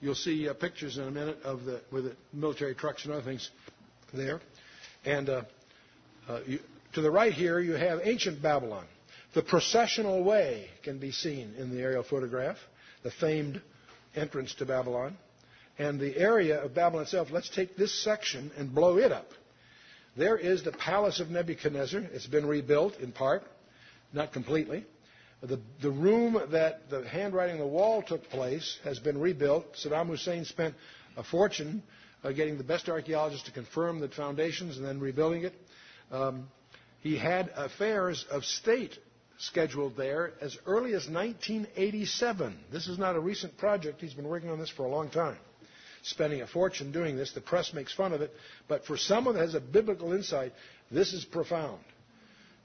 You'll 0.00 0.14
see 0.14 0.48
uh, 0.48 0.54
pictures 0.54 0.96
in 0.96 1.04
a 1.04 1.10
minute 1.10 1.42
of 1.42 1.64
the 1.64 1.80
with 1.90 2.04
the 2.04 2.16
military 2.32 2.74
trucks 2.74 3.04
and 3.04 3.12
other 3.12 3.22
things 3.22 3.50
there. 4.12 4.40
And 5.04 5.28
uh, 5.28 5.42
uh, 6.28 6.40
you, 6.46 6.60
to 6.94 7.00
the 7.00 7.10
right 7.10 7.32
here, 7.32 7.60
you 7.60 7.72
have 7.72 8.00
ancient 8.02 8.40
Babylon. 8.40 8.86
The 9.34 9.42
processional 9.42 10.22
way 10.22 10.68
can 10.84 10.98
be 10.98 11.10
seen 11.10 11.54
in 11.58 11.70
the 11.70 11.82
aerial 11.82 12.04
photograph, 12.04 12.56
the 13.02 13.10
famed 13.10 13.60
entrance 14.14 14.54
to 14.54 14.66
Babylon 14.66 15.16
and 15.78 15.98
the 15.98 16.16
area 16.16 16.62
of 16.62 16.74
Babylon 16.74 17.02
itself, 17.02 17.28
let's 17.32 17.48
take 17.48 17.76
this 17.76 17.92
section 18.02 18.52
and 18.56 18.72
blow 18.74 18.98
it 18.98 19.10
up. 19.10 19.28
There 20.16 20.36
is 20.36 20.62
the 20.62 20.70
palace 20.70 21.18
of 21.18 21.30
Nebuchadnezzar. 21.30 22.00
It's 22.12 22.26
been 22.26 22.46
rebuilt 22.46 22.98
in 22.98 23.10
part, 23.10 23.42
not 24.12 24.32
completely. 24.32 24.84
The, 25.42 25.60
the 25.82 25.90
room 25.90 26.40
that 26.52 26.88
the 26.88 27.06
handwriting 27.06 27.56
on 27.56 27.60
the 27.60 27.66
wall 27.66 28.02
took 28.02 28.30
place 28.30 28.78
has 28.84 29.00
been 29.00 29.18
rebuilt. 29.18 29.74
Saddam 29.74 30.06
Hussein 30.06 30.44
spent 30.44 30.74
a 31.16 31.24
fortune 31.24 31.82
uh, 32.22 32.30
getting 32.30 32.56
the 32.56 32.64
best 32.64 32.88
archaeologists 32.88 33.46
to 33.46 33.52
confirm 33.52 33.98
the 33.98 34.08
foundations 34.08 34.76
and 34.76 34.86
then 34.86 35.00
rebuilding 35.00 35.42
it. 35.42 35.54
Um, 36.12 36.48
he 37.00 37.18
had 37.18 37.50
affairs 37.56 38.24
of 38.30 38.44
state 38.44 38.96
scheduled 39.38 39.96
there 39.96 40.32
as 40.40 40.56
early 40.66 40.94
as 40.94 41.08
1987. 41.08 42.56
This 42.72 42.88
is 42.88 42.98
not 42.98 43.16
a 43.16 43.20
recent 43.20 43.56
project. 43.58 44.00
He's 44.00 44.14
been 44.14 44.28
working 44.28 44.50
on 44.50 44.58
this 44.58 44.70
for 44.70 44.84
a 44.84 44.88
long 44.88 45.10
time 45.10 45.36
spending 46.04 46.42
a 46.42 46.46
fortune 46.46 46.92
doing 46.92 47.16
this. 47.16 47.32
The 47.32 47.40
press 47.40 47.72
makes 47.72 47.92
fun 47.92 48.12
of 48.12 48.20
it. 48.20 48.30
But 48.68 48.84
for 48.84 48.96
someone 48.96 49.34
that 49.34 49.40
has 49.40 49.54
a 49.54 49.60
biblical 49.60 50.12
insight, 50.12 50.52
this 50.90 51.12
is 51.12 51.24
profound. 51.24 51.80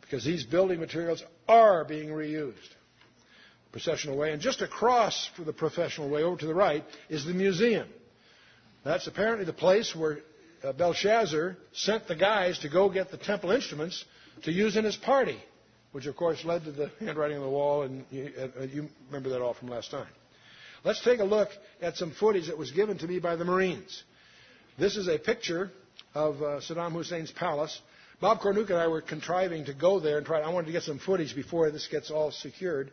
Because 0.02 0.24
these 0.24 0.46
building 0.46 0.80
materials 0.80 1.24
are 1.48 1.86
being 1.86 2.10
reused. 2.10 2.54
Processional 3.72 4.18
way. 4.18 4.34
And 4.34 4.42
just 4.42 4.62
across 4.62 5.30
from 5.36 5.46
the 5.46 5.54
processional 5.54 6.10
way 6.10 6.24
over 6.24 6.38
to 6.38 6.46
the 6.46 6.54
right 6.54 6.84
is 7.10 7.26
the 7.26 7.34
museum. 7.34 7.88
That's 8.84 9.08
apparently 9.08 9.46
the 9.46 9.54
place 9.54 9.96
where 9.96 10.20
uh, 10.64 10.74
Belshazzar 10.74 11.56
sent 11.74 12.08
the 12.08 12.16
guys 12.16 12.60
to 12.60 12.70
go 12.70 12.90
get 12.90 13.12
the 13.12 13.18
temple 13.18 13.52
instruments 13.52 14.04
to 14.44 14.52
use 14.52 14.76
in 14.76 14.86
his 14.86 14.98
party, 14.98 15.38
which 15.92 16.06
of 16.06 16.16
course 16.16 16.44
led 16.46 16.64
to 16.66 16.72
the 16.72 16.92
handwriting 17.00 17.38
on 17.38 17.44
the 17.44 17.50
wall, 17.50 17.84
and 17.84 18.06
you, 18.12 18.32
uh, 18.38 18.64
you 18.64 18.88
remember 19.08 19.30
that 19.30 19.42
all 19.42 19.54
from 19.54 19.70
last 19.70 19.92
time. 19.92 20.08
Let's 20.84 21.04
take 21.04 21.20
a 21.20 21.26
look 21.26 21.50
at 21.82 21.98
some 21.98 22.12
footage 22.12 22.48
that 22.48 22.58
was 22.58 22.72
given 22.72 22.98
to 23.00 23.08
me 23.08 23.20
by 23.20 23.36
the 23.36 23.46
Marines. 23.46 24.04
This 24.78 24.96
is 24.96 25.08
a 25.08 25.18
picture 25.18 25.72
of 26.14 26.36
uh, 26.42 26.62
Saddam 26.62 26.94
Hussein's 26.94 27.32
palace. 27.32 27.78
Bob 28.22 28.40
Cornuke 28.40 28.70
and 28.70 28.78
I 28.78 28.88
were 28.88 29.02
contriving 29.02 29.66
to 29.66 29.74
go 29.74 30.00
there 30.00 30.18
and 30.18 30.26
try. 30.26 30.40
I 30.40 30.50
wanted 30.50 30.68
to 30.68 30.72
get 30.72 30.84
some 30.84 31.00
footage 31.00 31.36
before 31.36 31.70
this 31.72 31.88
gets 31.88 32.12
all 32.12 32.32
secured. 32.32 32.92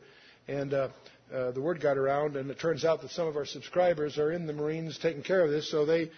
And 0.49 0.75
uh, 0.75 0.89
uh, 1.33 1.51
the 1.53 1.61
word 1.61 1.81
got 1.81 1.97
around, 1.97 2.37
and 2.37 2.51
it 2.51 2.59
turns 2.59 2.85
out 2.85 3.03
that 3.03 3.11
some 3.11 3.27
of 3.27 3.37
our 3.37 3.47
subscribers 3.47 4.19
are 4.19 4.33
in 4.33 4.47
the 4.47 4.53
Marines 4.53 4.99
taking 4.99 5.23
care 5.23 5.45
of 5.45 5.51
this, 5.51 5.71
so 5.71 5.85
they 5.85 6.11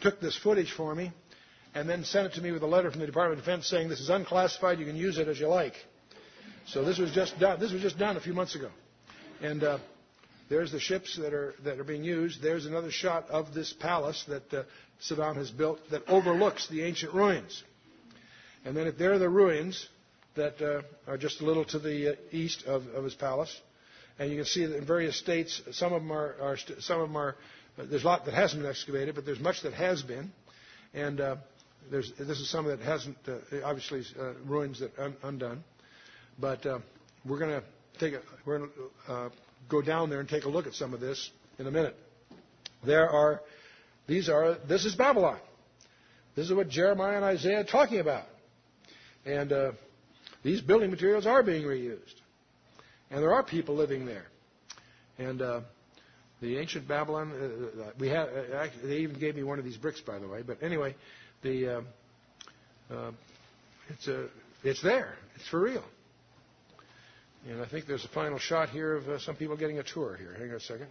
took 0.00 0.20
this 0.20 0.36
footage 0.36 0.72
for 0.72 0.94
me 0.94 1.12
and 1.74 1.88
then 1.88 2.04
sent 2.04 2.26
it 2.26 2.34
to 2.34 2.40
me 2.40 2.52
with 2.52 2.62
a 2.62 2.66
letter 2.66 2.90
from 2.90 3.00
the 3.00 3.06
Department 3.06 3.38
of 3.38 3.44
Defense 3.44 3.68
saying 3.68 3.88
this 3.88 4.00
is 4.00 4.08
unclassified, 4.08 4.78
you 4.78 4.86
can 4.86 4.96
use 4.96 5.18
it 5.18 5.28
as 5.28 5.38
you 5.38 5.46
like. 5.46 5.74
So 6.66 6.84
this 6.84 6.98
was 6.98 7.12
just 7.12 7.38
done. 7.38 7.60
This 7.60 7.72
was 7.72 7.82
just 7.82 7.98
done 7.98 8.16
a 8.16 8.20
few 8.20 8.34
months 8.34 8.54
ago, 8.56 8.70
and 9.40 9.62
uh, 9.62 9.78
there's 10.48 10.72
the 10.72 10.80
ships 10.80 11.16
that 11.16 11.32
are 11.32 11.54
that 11.64 11.78
are 11.78 11.84
being 11.84 12.02
used. 12.02 12.42
There's 12.42 12.66
another 12.66 12.90
shot 12.90 13.30
of 13.30 13.54
this 13.54 13.72
palace 13.72 14.24
that 14.28 14.52
uh, 14.52 14.62
Saddam 15.00 15.36
has 15.36 15.50
built 15.50 15.78
that 15.90 16.02
overlooks 16.08 16.68
the 16.68 16.82
ancient 16.82 17.14
ruins. 17.14 17.62
And 18.64 18.76
then 18.76 18.92
there 18.98 19.12
are 19.12 19.18
the 19.18 19.28
ruins 19.28 19.88
that 20.34 20.60
uh, 20.60 20.82
are 21.10 21.16
just 21.16 21.40
a 21.40 21.44
little 21.44 21.64
to 21.66 21.78
the 21.78 22.12
uh, 22.12 22.16
east 22.32 22.64
of, 22.66 22.86
of 22.88 23.04
his 23.04 23.14
palace. 23.14 23.60
And 24.18 24.30
you 24.30 24.36
can 24.36 24.44
see 24.46 24.66
that 24.66 24.76
in 24.76 24.84
various 24.84 25.16
states, 25.16 25.62
some 25.72 25.92
of 25.92 26.02
them 26.02 26.10
are, 26.10 26.34
are 26.40 26.56
some 26.80 27.00
of 27.00 27.08
them 27.08 27.16
are. 27.16 27.36
There's 27.76 28.02
a 28.04 28.06
lot 28.06 28.24
that 28.24 28.34
hasn't 28.34 28.62
been 28.62 28.70
excavated, 28.70 29.14
but 29.14 29.24
there's 29.26 29.38
much 29.38 29.62
that 29.62 29.74
has 29.74 30.02
been. 30.02 30.32
And 30.94 31.20
uh, 31.20 31.36
there's, 31.90 32.10
this 32.18 32.40
is 32.40 32.50
some 32.50 32.64
that 32.66 32.80
hasn't, 32.80 33.18
uh, 33.28 33.34
obviously, 33.62 34.02
uh, 34.18 34.32
ruins 34.46 34.80
that 34.80 34.98
un, 34.98 35.14
undone. 35.22 35.62
But 36.38 36.66
uh, 36.66 36.78
we're 37.24 37.38
going 37.38 37.60
to 37.60 37.64
take 37.98 38.14
a, 38.14 38.20
we're 38.44 38.58
going 38.58 38.70
to 39.06 39.12
uh, 39.12 39.28
go 39.68 39.80
down 39.80 40.10
there 40.10 40.20
and 40.20 40.28
take 40.28 40.44
a 40.44 40.48
look 40.48 40.66
at 40.66 40.74
some 40.74 40.92
of 40.92 41.00
this 41.00 41.30
in 41.58 41.66
a 41.66 41.70
minute. 41.70 41.96
There 42.84 43.08
are, 43.08 43.40
these 44.06 44.28
are, 44.28 44.56
this 44.68 44.84
is 44.84 44.94
Babylon. 44.94 45.38
This 46.34 46.46
is 46.46 46.52
what 46.52 46.68
Jeremiah 46.68 47.16
and 47.16 47.24
Isaiah 47.24 47.60
are 47.60 47.64
talking 47.64 48.00
about. 48.00 48.26
And 49.24 49.52
uh, 49.52 49.72
these 50.42 50.60
building 50.60 50.90
materials 50.90 51.26
are 51.26 51.42
being 51.42 51.64
reused. 51.64 52.14
And 53.10 53.22
there 53.22 53.32
are 53.32 53.42
people 53.42 53.74
living 53.74 54.04
there. 54.04 54.26
And 55.18 55.40
uh, 55.40 55.60
the 56.42 56.58
ancient 56.58 56.86
Babylon, 56.86 57.32
uh, 57.32 57.82
uh 57.82 57.90
we 57.98 58.08
have, 58.08 58.28
uh, 58.28 58.66
they 58.84 58.98
even 58.98 59.18
gave 59.18 59.34
me 59.34 59.42
one 59.42 59.58
of 59.58 59.64
these 59.64 59.78
bricks, 59.78 60.00
by 60.00 60.18
the 60.18 60.28
way. 60.28 60.42
But 60.42 60.62
anyway, 60.62 60.94
the, 61.42 61.82
it's, 63.88 64.06
a, 64.06 64.26
it's 64.62 64.82
there. 64.82 65.14
It's 65.36 65.48
for 65.48 65.60
real. 65.60 65.84
And 67.48 67.62
I 67.62 67.66
think 67.66 67.86
there's 67.86 68.04
a 68.04 68.08
final 68.08 68.38
shot 68.38 68.70
here 68.70 68.94
of 68.94 69.08
uh, 69.08 69.18
some 69.20 69.36
people 69.36 69.56
getting 69.56 69.78
a 69.78 69.82
tour 69.84 70.16
here. 70.16 70.34
Hang 70.38 70.50
on 70.50 70.56
a 70.56 70.60
second. 70.60 70.88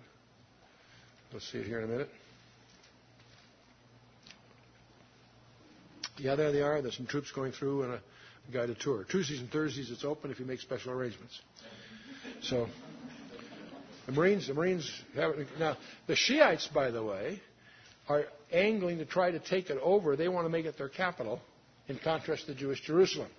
Let's 1.33 1.51
see 1.51 1.57
it 1.57 1.65
here 1.65 1.79
in 1.79 1.83
a 1.83 1.87
minute. 1.87 2.09
Yeah, 6.17 6.35
there 6.35 6.53
they 6.53 6.61
are. 6.61 6.81
There's 6.81 6.95
some 6.95 7.07
troops 7.07 7.31
going 7.31 7.51
through 7.51 7.83
and 7.83 7.93
a 7.93 8.01
guided 8.53 8.79
tour. 8.79 9.03
Tuesdays 9.03 9.41
and 9.41 9.51
Thursdays 9.51 9.91
it's 9.91 10.05
open 10.05 10.31
if 10.31 10.39
you 10.39 10.45
make 10.45 10.61
special 10.61 10.93
arrangements. 10.93 11.37
So 12.41 12.67
the 14.05 14.13
Marines, 14.13 14.47
the 14.47 14.53
Marines 14.53 14.89
have 15.15 15.33
now 15.59 15.77
the 16.07 16.15
Shiites, 16.15 16.67
by 16.67 16.89
the 16.91 17.03
way, 17.03 17.41
are 18.07 18.25
angling 18.53 18.99
to 18.99 19.05
try 19.05 19.31
to 19.31 19.39
take 19.39 19.69
it 19.69 19.79
over. 19.81 20.15
They 20.15 20.29
want 20.29 20.45
to 20.45 20.49
make 20.49 20.65
it 20.65 20.77
their 20.77 20.89
capital, 20.89 21.41
in 21.89 21.99
contrast 21.99 22.45
to 22.45 22.55
Jewish 22.55 22.79
Jerusalem. 22.81 23.29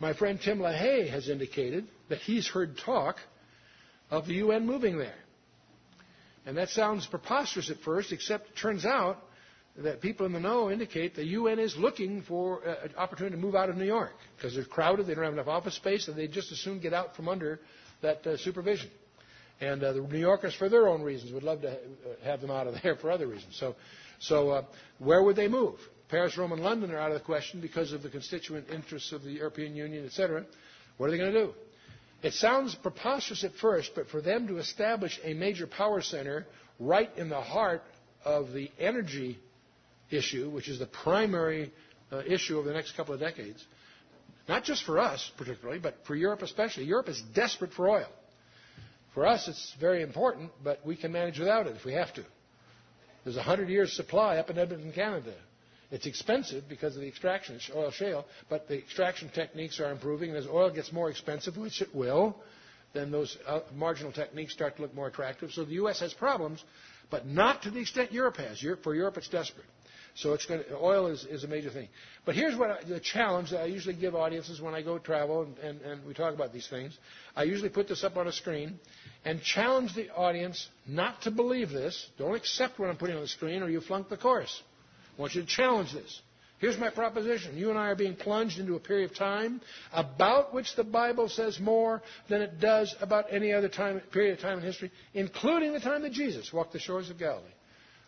My 0.00 0.14
friend 0.14 0.40
Tim 0.42 0.58
LaHaye 0.58 1.10
has 1.10 1.28
indicated 1.28 1.86
that 2.08 2.18
he's 2.18 2.48
heard 2.48 2.78
talk 2.78 3.16
of 4.10 4.26
the 4.26 4.34
UN 4.34 4.66
moving 4.66 4.96
there. 4.98 5.14
And 6.46 6.56
that 6.56 6.70
sounds 6.70 7.06
preposterous 7.06 7.70
at 7.70 7.78
first, 7.80 8.10
except 8.10 8.48
it 8.48 8.56
turns 8.56 8.86
out 8.86 9.18
that 9.76 10.00
people 10.00 10.24
in 10.24 10.32
the 10.32 10.40
know 10.40 10.70
indicate 10.70 11.14
the 11.14 11.26
UN 11.26 11.58
is 11.58 11.76
looking 11.76 12.22
for 12.22 12.62
an 12.62 12.94
opportunity 12.96 13.36
to 13.36 13.42
move 13.42 13.54
out 13.54 13.68
of 13.68 13.76
New 13.76 13.84
York 13.84 14.12
because 14.36 14.54
they're 14.54 14.64
crowded, 14.64 15.06
they 15.06 15.14
don't 15.14 15.24
have 15.24 15.34
enough 15.34 15.48
office 15.48 15.74
space, 15.74 16.08
and 16.08 16.16
they'd 16.16 16.32
just 16.32 16.50
as 16.50 16.58
soon 16.58 16.80
get 16.80 16.94
out 16.94 17.14
from 17.14 17.28
under 17.28 17.60
that 18.00 18.26
uh, 18.26 18.36
supervision. 18.38 18.90
And 19.60 19.84
uh, 19.84 19.92
the 19.92 20.00
New 20.00 20.18
Yorkers, 20.18 20.54
for 20.54 20.70
their 20.70 20.88
own 20.88 21.02
reasons, 21.02 21.32
would 21.32 21.42
love 21.42 21.60
to 21.60 21.76
have 22.24 22.40
them 22.40 22.50
out 22.50 22.66
of 22.66 22.74
there 22.82 22.96
for 22.96 23.10
other 23.10 23.26
reasons. 23.26 23.56
So, 23.60 23.76
so 24.18 24.48
uh, 24.48 24.64
where 24.98 25.22
would 25.22 25.36
they 25.36 25.48
move? 25.48 25.78
Paris, 26.10 26.36
Rome, 26.36 26.52
and 26.52 26.62
London 26.62 26.90
are 26.90 26.98
out 26.98 27.12
of 27.12 27.18
the 27.18 27.24
question 27.24 27.60
because 27.60 27.92
of 27.92 28.02
the 28.02 28.08
constituent 28.08 28.68
interests 28.70 29.12
of 29.12 29.22
the 29.22 29.30
European 29.32 29.76
Union, 29.76 30.04
etc. 30.04 30.44
What 30.96 31.06
are 31.06 31.10
they 31.12 31.18
going 31.18 31.32
to 31.32 31.46
do? 31.46 31.54
It 32.22 32.34
sounds 32.34 32.74
preposterous 32.74 33.44
at 33.44 33.54
first, 33.54 33.92
but 33.94 34.08
for 34.08 34.20
them 34.20 34.46
to 34.48 34.58
establish 34.58 35.18
a 35.24 35.32
major 35.34 35.66
power 35.66 36.02
center 36.02 36.46
right 36.78 37.10
in 37.16 37.28
the 37.28 37.40
heart 37.40 37.82
of 38.24 38.52
the 38.52 38.70
energy 38.78 39.38
issue, 40.10 40.50
which 40.50 40.68
is 40.68 40.78
the 40.80 40.86
primary 40.86 41.72
uh, 42.12 42.18
issue 42.26 42.58
over 42.58 42.68
the 42.68 42.74
next 42.74 42.96
couple 42.96 43.14
of 43.14 43.20
decades, 43.20 43.64
not 44.48 44.64
just 44.64 44.82
for 44.84 44.98
us 44.98 45.30
particularly, 45.38 45.78
but 45.78 45.94
for 46.06 46.14
Europe 46.16 46.42
especially. 46.42 46.84
Europe 46.84 47.08
is 47.08 47.22
desperate 47.34 47.72
for 47.72 47.88
oil. 47.88 48.08
For 49.14 49.26
us, 49.26 49.48
it's 49.48 49.74
very 49.80 50.02
important, 50.02 50.50
but 50.62 50.84
we 50.84 50.96
can 50.96 51.12
manage 51.12 51.38
without 51.38 51.66
it 51.66 51.76
if 51.76 51.84
we 51.84 51.94
have 51.94 52.12
to. 52.14 52.24
There's 53.24 53.36
a 53.36 53.42
hundred 53.42 53.68
years 53.68 53.92
supply 53.94 54.36
up 54.36 54.50
in 54.50 54.58
Edmonton, 54.58 54.92
Canada. 54.92 55.34
It's 55.90 56.06
expensive 56.06 56.68
because 56.68 56.94
of 56.94 57.02
the 57.02 57.08
extraction, 57.08 57.58
oil 57.74 57.90
shale, 57.90 58.24
but 58.48 58.68
the 58.68 58.78
extraction 58.78 59.28
techniques 59.28 59.80
are 59.80 59.90
improving. 59.90 60.30
And 60.30 60.38
as 60.38 60.46
oil 60.46 60.70
gets 60.70 60.92
more 60.92 61.10
expensive, 61.10 61.56
which 61.56 61.82
it 61.82 61.94
will, 61.94 62.36
then 62.92 63.10
those 63.10 63.36
uh, 63.46 63.60
marginal 63.74 64.12
techniques 64.12 64.52
start 64.52 64.76
to 64.76 64.82
look 64.82 64.94
more 64.94 65.08
attractive. 65.08 65.50
So 65.52 65.64
the 65.64 65.74
U.S. 65.74 66.00
has 66.00 66.12
problems, 66.14 66.62
but 67.10 67.26
not 67.26 67.62
to 67.62 67.70
the 67.70 67.80
extent 67.80 68.12
Europe 68.12 68.36
has. 68.36 68.64
For 68.82 68.94
Europe, 68.94 69.16
it's 69.16 69.28
desperate. 69.28 69.66
So 70.14 70.32
it's 70.32 70.46
oil 70.72 71.06
is, 71.06 71.44
a 71.44 71.48
major 71.48 71.70
thing. 71.70 71.88
But 72.24 72.34
here's 72.34 72.56
the 72.56 73.00
challenge 73.00 73.50
that 73.50 73.60
I 73.62 73.66
usually 73.66 73.94
give 73.94 74.14
audiences 74.14 74.60
when 74.60 74.74
I 74.74 74.82
go 74.82 74.98
travel 74.98 75.46
and 75.62 76.04
we 76.06 76.14
talk 76.14 76.34
about 76.34 76.52
these 76.52 76.66
things. 76.68 76.96
I 77.36 77.44
usually 77.44 77.68
put 77.68 77.88
this 77.88 78.02
up 78.04 78.16
on 78.16 78.26
a 78.26 78.32
screen 78.32 78.78
and 79.24 79.40
challenge 79.40 79.94
the 79.94 80.10
audience 80.10 80.68
not 80.86 81.22
to 81.22 81.30
believe 81.30 81.70
this. 81.70 82.08
Don't 82.18 82.34
accept 82.34 82.78
what 82.78 82.90
I'm 82.90 82.96
putting 82.96 83.16
on 83.16 83.22
the 83.22 83.28
screen 83.28 83.62
or 83.62 83.68
you 83.70 83.80
flunk 83.80 84.08
the 84.08 84.16
course. 84.16 84.62
I 85.20 85.22
want 85.22 85.34
you 85.34 85.42
to 85.42 85.46
challenge 85.46 85.92
this. 85.92 86.22
Here's 86.60 86.78
my 86.78 86.88
proposition. 86.88 87.58
You 87.58 87.68
and 87.68 87.78
I 87.78 87.88
are 87.88 87.94
being 87.94 88.16
plunged 88.16 88.58
into 88.58 88.74
a 88.74 88.80
period 88.80 89.10
of 89.10 89.16
time 89.18 89.60
about 89.92 90.54
which 90.54 90.74
the 90.76 90.84
Bible 90.84 91.28
says 91.28 91.60
more 91.60 92.00
than 92.30 92.40
it 92.40 92.58
does 92.58 92.96
about 93.02 93.26
any 93.30 93.52
other 93.52 93.68
time, 93.68 94.00
period 94.12 94.38
of 94.38 94.40
time 94.40 94.56
in 94.56 94.64
history, 94.64 94.90
including 95.12 95.74
the 95.74 95.80
time 95.80 96.00
that 96.02 96.12
Jesus 96.12 96.50
walked 96.54 96.72
the 96.72 96.78
shores 96.78 97.10
of 97.10 97.18
Galilee 97.18 97.44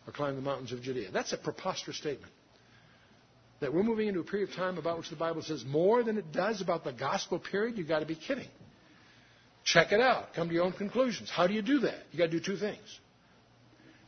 or 0.07 0.15
climbed 0.15 0.39
the 0.39 0.43
mountains 0.43 0.73
of 0.73 0.81
Judea. 0.81 1.11
That's 1.13 1.35
a 1.35 1.37
preposterous 1.37 1.99
statement. 1.99 2.33
That 3.61 3.75
we're 3.75 3.83
moving 3.83 4.09
into 4.09 4.21
a 4.21 4.25
period 4.25 4.49
of 4.49 4.57
time 4.57 4.79
about 4.79 4.97
which 4.97 5.11
the 5.11 5.17
Bible 5.17 5.43
says 5.43 5.67
more 5.67 6.03
than 6.03 6.17
it 6.17 6.33
does 6.33 6.63
about 6.63 6.83
the 6.83 6.95
gospel 6.95 7.39
period, 7.39 7.77
you've 7.77 7.89
got 7.89 7.99
to 7.99 8.07
be 8.07 8.15
kidding. 8.17 8.49
Check 9.65 9.93
it 9.93 10.01
out. 10.01 10.33
Come 10.35 10.49
to 10.49 10.55
your 10.55 10.65
own 10.65 10.73
conclusions. 10.73 11.31
How 11.31 11.47
do 11.47 11.53
you 11.53 11.61
do 11.61 11.81
that? 11.81 11.99
You've 12.11 12.21
got 12.21 12.31
to 12.31 12.31
do 12.31 12.41
two 12.41 12.57
things. 12.57 13.01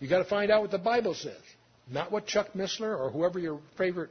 You've 0.01 0.11
got 0.11 0.21
to 0.21 0.25
find 0.25 0.51
out 0.51 0.63
what 0.63 0.71
the 0.71 0.79
Bible 0.79 1.13
says, 1.13 1.43
not 1.91 2.11
what 2.11 2.27
Chuck 2.27 2.49
Missler 2.55 2.99
or 2.99 3.11
whoever 3.11 3.39
your 3.39 3.61
favorite 3.77 4.11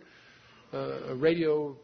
uh, 0.73 1.15
radio 1.15 1.75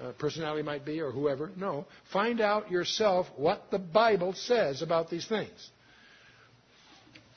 uh, 0.00 0.12
personality 0.18 0.62
might 0.62 0.84
be 0.84 1.00
or 1.00 1.10
whoever. 1.10 1.50
No. 1.56 1.86
Find 2.12 2.40
out 2.40 2.70
yourself 2.70 3.26
what 3.36 3.70
the 3.70 3.78
Bible 3.78 4.34
says 4.34 4.82
about 4.82 5.10
these 5.10 5.26
things. 5.26 5.70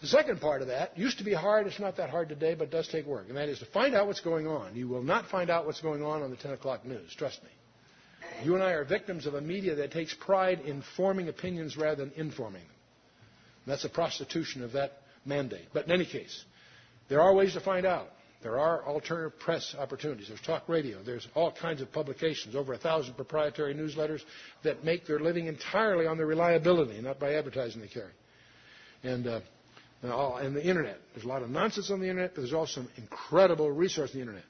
The 0.01 0.07
second 0.07 0.39
part 0.39 0.61
of 0.61 0.69
that 0.69 0.97
used 0.97 1.17
to 1.17 1.25
be 1.25 1.33
hard. 1.33 1.67
It's 1.67 1.79
not 1.79 1.97
that 1.97 2.09
hard 2.09 2.29
today, 2.29 2.53
but 2.53 2.65
it 2.65 2.71
does 2.71 2.87
take 2.87 3.05
work. 3.05 3.25
And 3.27 3.37
that 3.37 3.49
is 3.49 3.59
to 3.59 3.65
find 3.65 3.93
out 3.95 4.07
what's 4.07 4.21
going 4.21 4.47
on. 4.47 4.75
You 4.75 4.87
will 4.87 5.03
not 5.03 5.29
find 5.29 5.49
out 5.49 5.65
what's 5.65 5.81
going 5.81 6.03
on 6.03 6.21
on 6.21 6.29
the 6.29 6.37
10 6.37 6.51
o'clock 6.51 6.85
news. 6.85 7.13
Trust 7.17 7.43
me. 7.43 7.49
You 8.43 8.55
and 8.55 8.63
I 8.63 8.71
are 8.71 8.85
victims 8.85 9.25
of 9.25 9.33
a 9.33 9.41
media 9.41 9.75
that 9.75 9.91
takes 9.91 10.13
pride 10.13 10.61
in 10.61 10.83
forming 10.95 11.27
opinions 11.27 11.75
rather 11.75 12.05
than 12.05 12.13
informing 12.15 12.61
them. 12.61 12.71
And 13.65 13.73
that's 13.73 13.83
a 13.83 13.89
prostitution 13.89 14.63
of 14.63 14.73
that 14.73 14.93
mandate. 15.25 15.67
But 15.73 15.85
in 15.85 15.91
any 15.91 16.05
case, 16.05 16.45
there 17.09 17.21
are 17.21 17.33
ways 17.33 17.53
to 17.53 17.59
find 17.59 17.85
out. 17.85 18.07
There 18.41 18.57
are 18.57 18.85
alternative 18.85 19.37
press 19.37 19.75
opportunities. 19.77 20.29
There's 20.29 20.39
talk 20.41 20.69
radio. 20.69 21.03
There's 21.03 21.27
all 21.35 21.51
kinds 21.51 21.81
of 21.81 21.91
publications, 21.91 22.55
over 22.55 22.73
a 22.73 22.77
thousand 22.77 23.15
proprietary 23.15 23.73
newsletters 23.73 24.21
that 24.63 24.85
make 24.85 25.05
their 25.05 25.19
living 25.19 25.47
entirely 25.47 26.07
on 26.07 26.15
their 26.15 26.25
reliability, 26.25 27.01
not 27.01 27.19
by 27.19 27.33
advertising 27.33 27.81
they 27.81 27.87
carry. 27.87 28.11
And 29.03 29.27
uh, 29.27 29.41
and 30.01 30.55
the 30.55 30.65
internet. 30.65 30.97
There's 31.13 31.25
a 31.25 31.27
lot 31.27 31.41
of 31.41 31.49
nonsense 31.49 31.91
on 31.91 31.99
the 31.99 32.07
internet, 32.07 32.33
but 32.33 32.41
there's 32.41 32.53
also 32.53 32.81
some 32.81 32.89
incredible 32.95 33.69
resource 33.69 34.11
on 34.11 34.15
the 34.15 34.21
internet. 34.21 34.45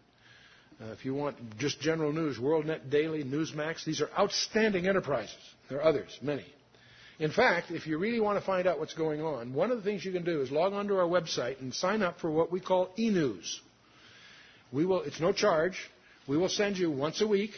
Uh, 0.81 0.91
if 0.91 1.03
you 1.03 1.13
want 1.13 1.35
just 1.57 1.81
general 1.81 2.13
news, 2.13 2.37
WorldNet 2.37 2.89
Daily, 2.89 3.23
Newsmax, 3.23 3.83
these 3.83 4.01
are 4.01 4.09
outstanding 4.17 4.87
enterprises. 4.87 5.35
There 5.67 5.79
are 5.79 5.83
others, 5.83 6.17
many. 6.21 6.45
In 7.19 7.31
fact, 7.31 7.69
if 7.69 7.85
you 7.85 7.97
really 7.97 8.21
want 8.21 8.39
to 8.39 8.45
find 8.45 8.65
out 8.65 8.79
what's 8.79 8.93
going 8.93 9.21
on, 9.21 9.53
one 9.53 9.71
of 9.71 9.77
the 9.77 9.83
things 9.83 10.05
you 10.05 10.13
can 10.13 10.23
do 10.23 10.41
is 10.41 10.51
log 10.51 10.71
onto 10.71 10.95
our 10.95 11.07
website 11.07 11.59
and 11.59 11.73
sign 11.73 12.01
up 12.01 12.21
for 12.21 12.31
what 12.31 12.49
we 12.49 12.61
call 12.61 12.89
e-news. 12.97 13.59
We 14.71 14.85
will, 14.85 15.01
it's 15.01 15.19
no 15.19 15.33
charge. 15.33 15.77
We 16.27 16.37
will 16.37 16.47
send 16.47 16.77
you 16.77 16.89
once 16.89 17.19
a 17.19 17.27
week, 17.27 17.51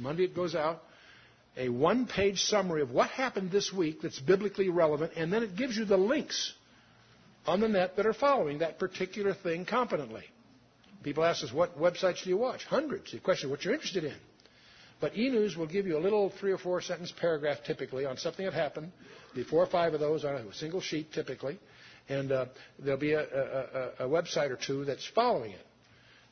Monday 0.00 0.24
it 0.24 0.34
goes 0.34 0.56
out, 0.56 0.82
a 1.56 1.68
one-page 1.68 2.42
summary 2.42 2.82
of 2.82 2.90
what 2.90 3.08
happened 3.10 3.52
this 3.52 3.72
week 3.72 4.02
that's 4.02 4.18
biblically 4.18 4.68
relevant, 4.70 5.12
and 5.16 5.32
then 5.32 5.44
it 5.44 5.56
gives 5.56 5.76
you 5.76 5.84
the 5.84 5.96
links 5.96 6.52
on 7.46 7.60
the 7.60 7.68
net 7.68 7.96
that 7.96 8.06
are 8.06 8.12
following 8.12 8.58
that 8.58 8.78
particular 8.78 9.34
thing 9.34 9.64
competently. 9.64 10.24
People 11.04 11.24
ask 11.24 11.44
us, 11.44 11.52
what 11.52 11.78
websites 11.78 12.24
do 12.24 12.30
you 12.30 12.36
watch? 12.36 12.64
Hundreds. 12.64 13.12
The 13.12 13.20
question, 13.20 13.50
what 13.50 13.64
you're 13.64 13.74
interested 13.74 14.02
in. 14.02 14.16
But 15.00 15.16
E 15.16 15.28
News 15.28 15.56
will 15.56 15.66
give 15.66 15.86
you 15.86 15.98
a 15.98 16.00
little 16.00 16.30
three 16.40 16.52
or 16.52 16.58
four 16.58 16.80
sentence 16.80 17.12
paragraph 17.12 17.58
typically 17.66 18.06
on 18.06 18.16
something 18.16 18.44
that 18.44 18.54
happened, 18.54 18.92
be 19.34 19.42
four 19.42 19.62
or 19.62 19.66
five 19.66 19.92
of 19.94 20.00
those 20.00 20.24
on 20.24 20.34
a 20.34 20.54
single 20.54 20.80
sheet 20.80 21.12
typically, 21.12 21.58
and 22.08 22.32
uh, 22.32 22.46
there'll 22.78 22.98
be 22.98 23.12
a, 23.12 23.20
a, 23.20 24.06
a 24.06 24.08
website 24.08 24.50
or 24.50 24.56
two 24.56 24.84
that's 24.84 25.06
following 25.14 25.52
it. 25.52 25.66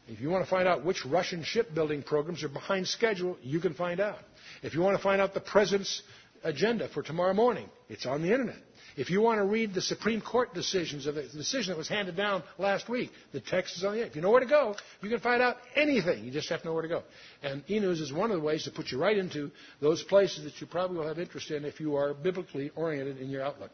If 0.08 0.20
you 0.20 0.28
want 0.30 0.44
to 0.44 0.50
find 0.50 0.68
out 0.68 0.84
which 0.84 1.04
Russian 1.06 1.42
shipbuilding 1.44 2.02
programs 2.02 2.42
are 2.44 2.48
behind 2.48 2.86
schedule, 2.88 3.38
you 3.42 3.60
can 3.60 3.74
find 3.74 4.00
out. 4.00 4.18
If 4.62 4.74
you 4.74 4.80
want 4.80 4.96
to 4.96 5.02
find 5.02 5.20
out 5.20 5.32
the 5.34 5.40
president's 5.40 6.02
agenda 6.42 6.88
for 6.88 7.02
tomorrow 7.02 7.32
morning, 7.32 7.68
it's 7.88 8.04
on 8.04 8.22
the 8.22 8.30
internet. 8.30 8.56
If 8.97 9.11
you 9.11 9.20
want 9.20 9.38
to 9.40 9.45
read 9.45 9.74
the 9.74 9.80
Supreme 9.82 10.20
Court 10.20 10.55
decisions 10.55 11.07
of 11.07 11.16
the 11.16 11.22
decision 11.22 11.72
that 11.72 11.78
was 11.78 11.88
handed 11.88 12.16
down 12.16 12.45
last 12.59 12.88
week, 12.88 13.11
the 13.32 13.40
text 13.40 13.76
is 13.76 13.82
on 13.84 13.92
the 13.92 13.99
internet. 13.99 14.11
If 14.12 14.16
you 14.16 14.22
know 14.22 14.30
where 14.30 14.40
to 14.40 14.47
go, 14.47 14.76
you 15.03 15.11
can 15.11 15.18
find 15.18 15.42
out 15.42 15.57
anything. 15.74 16.24
You 16.24 16.30
just 16.30 16.49
have 16.51 16.61
to 16.62 16.68
know 16.68 16.74
where 16.74 16.82
to 16.82 16.88
go. 16.88 17.03
And 17.42 17.64
e-news 17.68 18.01
is 18.01 18.12
one 18.12 18.30
of 18.30 18.36
the 18.38 18.45
ways 18.45 18.64
to 18.64 18.70
put 18.70 18.92
you 18.92 18.99
right 18.99 19.16
into 19.18 19.51
those 19.80 20.03
places 20.05 20.45
that 20.45 20.61
you 20.61 20.68
probably 20.68 20.99
will 20.99 21.09
have 21.09 21.18
interest 21.18 21.51
in 21.51 21.64
if 21.64 21.80
you 21.80 21.97
are 21.97 22.14
biblically 22.14 22.70
oriented 22.76 23.18
in 23.20 23.30
your 23.30 23.42
outlook. 23.42 23.70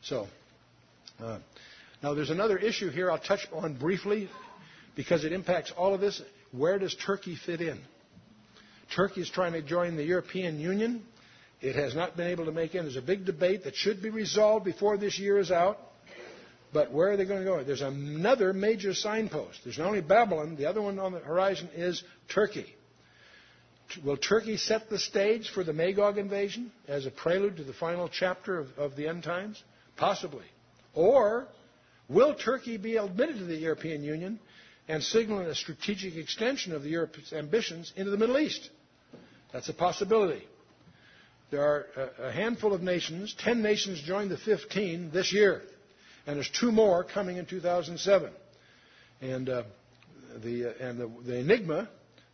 So, 0.00 0.26
uh, 1.22 1.38
now 2.02 2.14
there's 2.14 2.30
another 2.30 2.56
issue 2.56 2.88
here 2.90 3.10
I'll 3.10 3.18
touch 3.18 3.46
on 3.52 3.74
briefly 3.74 4.30
because 4.96 5.24
it 5.24 5.32
impacts 5.32 5.72
all 5.76 5.92
of 5.94 6.00
this. 6.00 6.22
Where 6.52 6.78
does 6.78 6.94
Turkey 6.94 7.36
fit 7.36 7.60
in? 7.60 7.78
Turkey 8.96 9.20
is 9.20 9.30
trying 9.30 9.52
to 9.52 9.62
join 9.62 9.96
the 9.96 10.04
European 10.04 10.58
Union. 10.58 11.02
It 11.62 11.76
has 11.76 11.94
not 11.94 12.16
been 12.16 12.26
able 12.26 12.46
to 12.46 12.52
make 12.52 12.74
in. 12.74 12.82
There's 12.84 12.96
a 12.96 13.02
big 13.02 13.24
debate 13.24 13.64
that 13.64 13.76
should 13.76 14.02
be 14.02 14.10
resolved 14.10 14.64
before 14.64 14.96
this 14.96 15.16
year 15.18 15.38
is 15.38 15.52
out. 15.52 15.78
But 16.72 16.90
where 16.90 17.12
are 17.12 17.16
they 17.16 17.24
going 17.24 17.40
to 17.40 17.44
go? 17.44 17.62
There's 17.62 17.82
another 17.82 18.52
major 18.52 18.94
signpost. 18.94 19.60
There's 19.62 19.78
not 19.78 19.86
only 19.86 20.00
Babylon, 20.00 20.56
the 20.56 20.66
other 20.66 20.82
one 20.82 20.98
on 20.98 21.12
the 21.12 21.20
horizon 21.20 21.68
is 21.74 22.02
Turkey. 22.28 22.66
Will 24.04 24.16
Turkey 24.16 24.56
set 24.56 24.90
the 24.90 24.98
stage 24.98 25.50
for 25.50 25.62
the 25.62 25.72
Magog 25.72 26.18
invasion 26.18 26.72
as 26.88 27.06
a 27.06 27.10
prelude 27.10 27.58
to 27.58 27.64
the 27.64 27.74
final 27.74 28.08
chapter 28.08 28.58
of, 28.58 28.68
of 28.78 28.96
the 28.96 29.06
end 29.06 29.22
times? 29.22 29.62
Possibly. 29.96 30.46
Or 30.94 31.46
will 32.08 32.34
Turkey 32.34 32.76
be 32.76 32.96
admitted 32.96 33.38
to 33.38 33.44
the 33.44 33.56
European 33.56 34.02
Union 34.02 34.40
and 34.88 35.02
signal 35.02 35.40
a 35.40 35.54
strategic 35.54 36.16
extension 36.16 36.72
of 36.74 36.82
the 36.82 36.88
Europe's 36.90 37.32
ambitions 37.32 37.92
into 37.94 38.10
the 38.10 38.16
Middle 38.16 38.38
East? 38.38 38.68
That's 39.52 39.68
a 39.68 39.74
possibility. 39.74 40.42
There 41.52 41.60
are 41.62 41.86
a 42.18 42.32
handful 42.32 42.72
of 42.72 42.80
nations. 42.82 43.34
Ten 43.38 43.60
nations 43.60 44.00
joined 44.00 44.30
the 44.30 44.38
15 44.38 45.10
this 45.12 45.34
year. 45.34 45.60
And 46.26 46.36
there's 46.36 46.48
two 46.50 46.72
more 46.72 47.04
coming 47.04 47.36
in 47.36 47.44
2007. 47.44 48.32
And, 49.20 49.48
uh, 49.50 49.64
the, 50.42 50.70
uh, 50.70 50.88
and 50.88 50.98
the, 50.98 51.12
the 51.26 51.36
enigma 51.36 51.90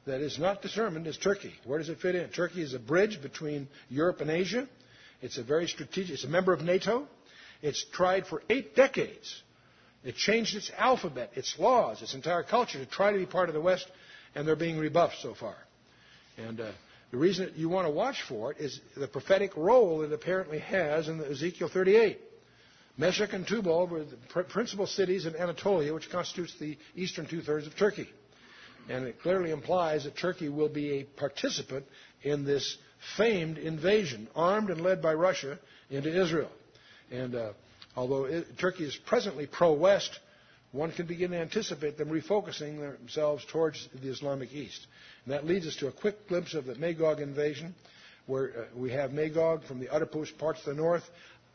that 0.07 0.21
is 0.21 0.39
not 0.39 0.63
determined 0.63 1.09
is 1.09 1.17
Turkey. 1.19 1.53
Where 1.65 1.81
does 1.81 1.89
it 1.89 1.99
fit 1.99 2.15
in? 2.15 2.29
Turkey 2.29 2.63
is 2.63 2.75
a 2.75 2.79
bridge 2.79 3.21
between 3.21 3.67
Europe 3.91 4.21
and 4.21 4.31
Asia. 4.31 4.69
It's 5.21 5.37
a 5.37 5.43
very 5.43 5.67
strategic, 5.67 6.15
it's 6.15 6.25
a 6.25 6.29
member 6.29 6.53
of 6.53 6.61
NATO. 6.63 7.09
It's 7.61 7.85
tried 7.93 8.29
for 8.29 8.41
eight 8.49 8.77
decades. 8.77 9.43
It 10.05 10.15
changed 10.15 10.55
its 10.55 10.71
alphabet, 10.79 11.33
its 11.35 11.59
laws, 11.59 12.03
its 12.03 12.15
entire 12.15 12.45
culture 12.45 12.79
to 12.79 12.87
try 12.87 13.11
to 13.11 13.19
be 13.19 13.27
part 13.27 13.49
of 13.49 13.55
the 13.57 13.61
West, 13.61 13.89
and 14.37 14.47
they're 14.47 14.55
being 14.55 14.79
rebuffed 14.79 15.21
so 15.21 15.35
far. 15.35 15.57
And 16.37 16.61
uh, 16.61 16.71
the 17.11 17.17
reason 17.17 17.53
you 17.57 17.69
want 17.69 17.87
to 17.87 17.93
watch 17.93 18.23
for 18.29 18.53
it 18.53 18.59
is 18.59 18.81
the 18.97 19.09
prophetic 19.09 19.57
role 19.57 20.03
it 20.03 20.13
apparently 20.13 20.59
has 20.59 21.09
in 21.09 21.23
Ezekiel 21.23 21.69
38. 21.73 22.19
Meshech 22.99 23.33
and 23.33 23.47
Tubal 23.47 23.87
were 23.87 24.05
the 24.05 24.45
principal 24.45 24.87
cities 24.87 25.25
in 25.25 25.37
Anatolia, 25.37 25.95
which 25.95 26.11
constitutes 26.11 26.55
the 26.59 26.77
eastern 26.97 27.27
two 27.27 27.41
thirds 27.41 27.67
of 27.67 27.77
Turkey. 27.77 28.09
And 28.89 29.07
it 29.07 29.23
clearly 29.23 29.51
implies 29.51 30.05
that 30.05 30.17
Turkey 30.17 30.49
will 30.49 30.69
be 30.69 30.93
a 30.93 31.05
participant 31.05 31.87
in 32.23 32.45
this 32.45 32.77
famed 33.17 33.57
invasion, 33.57 34.29
armed 34.35 34.71
and 34.71 34.81
led 34.81 35.01
by 35.01 35.15
Russia, 35.15 35.59
into 35.91 36.21
Israel. 36.21 36.51
And 37.11 37.35
uh, 37.35 37.53
although 37.97 38.25
it, 38.25 38.59
Turkey 38.59 38.85
is 38.85 38.97
presently 39.07 39.47
pro 39.47 39.73
West, 39.73 40.19
one 40.73 40.93
can 40.93 41.07
begin 41.07 41.31
to 41.31 41.39
anticipate 41.39 41.97
them 41.97 42.09
refocusing 42.09 42.79
themselves 42.79 43.45
towards 43.51 43.89
the 44.03 44.11
Islamic 44.11 44.53
East. 44.53 44.87
And 45.25 45.35
that 45.35 45.47
leads 45.47 45.67
us 45.67 45.77
to 45.77 45.89
a 45.89 45.93
quick 45.93 46.29
glimpse 46.29 46.55
of 46.55 46.67
the 46.67 46.75
Magog 46.75 47.21
invasion, 47.21 47.75
where 48.27 48.51
uh, 48.51 48.65
we 48.77 48.91
have 48.91 49.13
Magog 49.13 49.65
from 49.65 49.81
the 49.81 49.89
uttermost 49.89 50.37
parts 50.37 50.61
of 50.61 50.77
the 50.77 50.83
north 50.83 51.09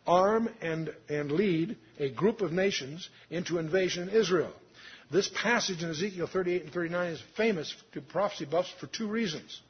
arm 0.06 0.50
and, 0.62 0.94
and 1.10 1.32
lead 1.32 1.78
a 2.00 2.10
group 2.10 2.42
of 2.42 2.52
nations 2.52 3.08
into 3.30 3.60
invasion 3.60 4.10
in 4.10 4.16
Israel. 4.16 4.52
This 5.12 5.30
passage 5.30 5.84
in 5.84 5.92
Ezekiel 5.92 6.28
38 6.28 6.64
and 6.64 6.74
39 6.74 7.12
is 7.12 7.24
famous 7.38 7.74
to 7.94 8.02
prophecy 8.02 8.46
buffs 8.46 8.74
for 8.80 8.88
two 8.88 9.08
reasons. 9.08 9.62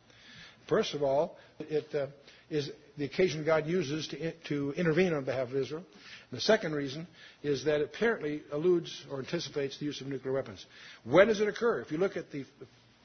First 0.68 0.93
of 0.93 1.03
all, 1.03 1.38
it 1.59 1.93
uh, 1.93 2.07
is 2.49 2.72
the 2.97 3.05
occasion 3.05 3.43
God 3.43 3.68
uses 3.68 4.07
to, 4.09 4.32
to 4.47 4.74
intervene 4.78 5.14
on 5.14 5.26
behalf 5.26 5.49
of 5.49 5.55
Israel. 5.55 5.84
And 6.32 6.38
the 6.38 6.41
second 6.41 6.74
reason 6.74 7.07
is 7.41 7.66
that 7.66 7.82
it 7.82 7.86
apparently 7.93 8.43
alludes 8.51 9.05
or 9.11 9.20
anticipates 9.20 9.78
the 9.78 9.86
use 9.86 10.01
of 10.01 10.07
nuclear 10.07 10.34
weapons. 10.34 10.66
When 11.03 11.28
does 11.28 11.41
it 11.41 11.47
occur? 11.47 11.82
If 11.82 11.91
you 11.91 11.97
look 11.97 12.18
at 12.18 12.32
the 12.32 12.45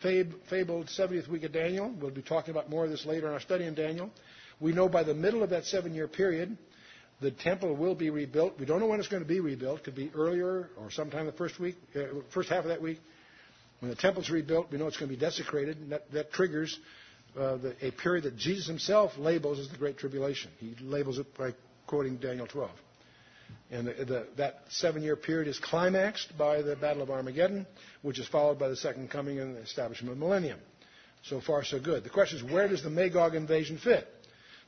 fabled 0.00 0.86
70th 0.86 1.28
week 1.28 1.44
of 1.44 1.52
Daniel. 1.52 1.92
We'll 2.00 2.10
be 2.10 2.22
talking 2.22 2.50
about 2.52 2.70
more 2.70 2.84
of 2.84 2.90
this 2.90 3.04
later 3.04 3.26
in 3.26 3.32
our 3.32 3.40
study 3.40 3.64
in 3.64 3.74
Daniel. 3.74 4.10
We 4.60 4.72
know 4.72 4.88
by 4.88 5.02
the 5.02 5.14
middle 5.14 5.42
of 5.42 5.50
that 5.50 5.64
seven 5.64 5.94
year 5.94 6.08
period, 6.08 6.56
the 7.20 7.30
temple 7.30 7.74
will 7.74 7.94
be 7.94 8.10
rebuilt. 8.10 8.54
We 8.58 8.66
don't 8.66 8.80
know 8.80 8.86
when 8.86 9.00
it's 9.00 9.08
going 9.08 9.22
to 9.22 9.28
be 9.28 9.40
rebuilt. 9.40 9.80
It 9.80 9.84
could 9.84 9.96
be 9.96 10.10
earlier 10.14 10.70
or 10.78 10.90
sometime 10.90 11.26
the 11.26 11.32
first 11.32 11.58
week, 11.58 11.76
uh, 11.96 12.20
first 12.32 12.48
half 12.48 12.64
of 12.64 12.68
that 12.68 12.80
week. 12.80 13.00
When 13.80 13.90
the 13.90 13.96
temple's 13.96 14.30
rebuilt, 14.30 14.70
we 14.70 14.78
know 14.78 14.86
it's 14.86 14.96
going 14.96 15.10
to 15.10 15.16
be 15.16 15.20
desecrated, 15.20 15.78
and 15.78 15.92
that, 15.92 16.10
that 16.12 16.32
triggers 16.32 16.76
uh, 17.38 17.56
the, 17.56 17.76
a 17.86 17.90
period 17.92 18.24
that 18.24 18.36
Jesus 18.36 18.66
himself 18.66 19.12
labels 19.16 19.58
as 19.58 19.68
the 19.68 19.76
Great 19.76 19.98
Tribulation. 19.98 20.50
He 20.58 20.74
labels 20.80 21.18
it 21.18 21.36
by 21.36 21.54
quoting 21.86 22.16
Daniel 22.16 22.46
12. 22.46 22.70
And 23.70 23.86
the, 23.86 24.04
the, 24.04 24.26
that 24.36 24.62
seven 24.70 25.02
year 25.02 25.16
period 25.16 25.48
is 25.48 25.58
climaxed 25.58 26.36
by 26.36 26.62
the 26.62 26.74
Battle 26.76 27.02
of 27.02 27.10
Armageddon, 27.10 27.66
which 28.02 28.18
is 28.18 28.26
followed 28.26 28.58
by 28.58 28.68
the 28.68 28.76
second 28.76 29.10
coming 29.10 29.38
and 29.38 29.56
the 29.56 29.60
establishment 29.60 30.12
of 30.12 30.18
the 30.18 30.24
millennium. 30.24 30.58
So 31.22 31.40
far, 31.40 31.64
so 31.64 31.78
good. 31.78 32.04
The 32.04 32.10
question 32.10 32.38
is, 32.38 32.52
where 32.52 32.68
does 32.68 32.82
the 32.82 32.90
Magog 32.90 33.34
invasion 33.34 33.78
fit? 33.78 34.06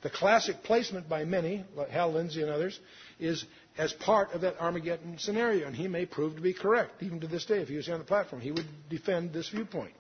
The 0.02 0.10
classic 0.10 0.62
placement 0.62 1.08
by 1.08 1.24
many, 1.24 1.64
like 1.76 1.90
Hal 1.90 2.12
Lindsey 2.12 2.42
and 2.42 2.50
others, 2.50 2.78
is 3.18 3.44
as 3.76 3.92
part 3.92 4.32
of 4.32 4.40
that 4.42 4.58
Armageddon 4.60 5.18
scenario, 5.18 5.66
and 5.66 5.76
he 5.76 5.88
may 5.88 6.06
prove 6.06 6.36
to 6.36 6.42
be 6.42 6.54
correct. 6.54 7.02
Even 7.02 7.20
to 7.20 7.26
this 7.26 7.44
day, 7.44 7.58
if 7.58 7.68
he 7.68 7.76
was 7.76 7.88
on 7.88 7.98
the 7.98 8.04
platform, 8.04 8.40
he 8.40 8.50
would 8.50 8.66
defend 8.88 9.32
this 9.32 9.48
viewpoint. 9.50 9.92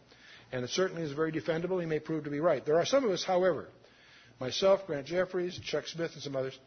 And 0.52 0.64
it 0.64 0.70
certainly 0.70 1.02
is 1.02 1.12
very 1.12 1.32
defendable. 1.32 1.80
He 1.80 1.86
may 1.86 2.00
prove 2.00 2.24
to 2.24 2.30
be 2.30 2.40
right. 2.40 2.64
There 2.64 2.78
are 2.78 2.86
some 2.86 3.04
of 3.04 3.10
us, 3.10 3.22
however, 3.24 3.68
myself, 4.40 4.86
Grant 4.86 5.06
Jeffries, 5.06 5.58
Chuck 5.62 5.86
Smith, 5.86 6.10
and 6.14 6.22
some 6.22 6.34
others, 6.34 6.58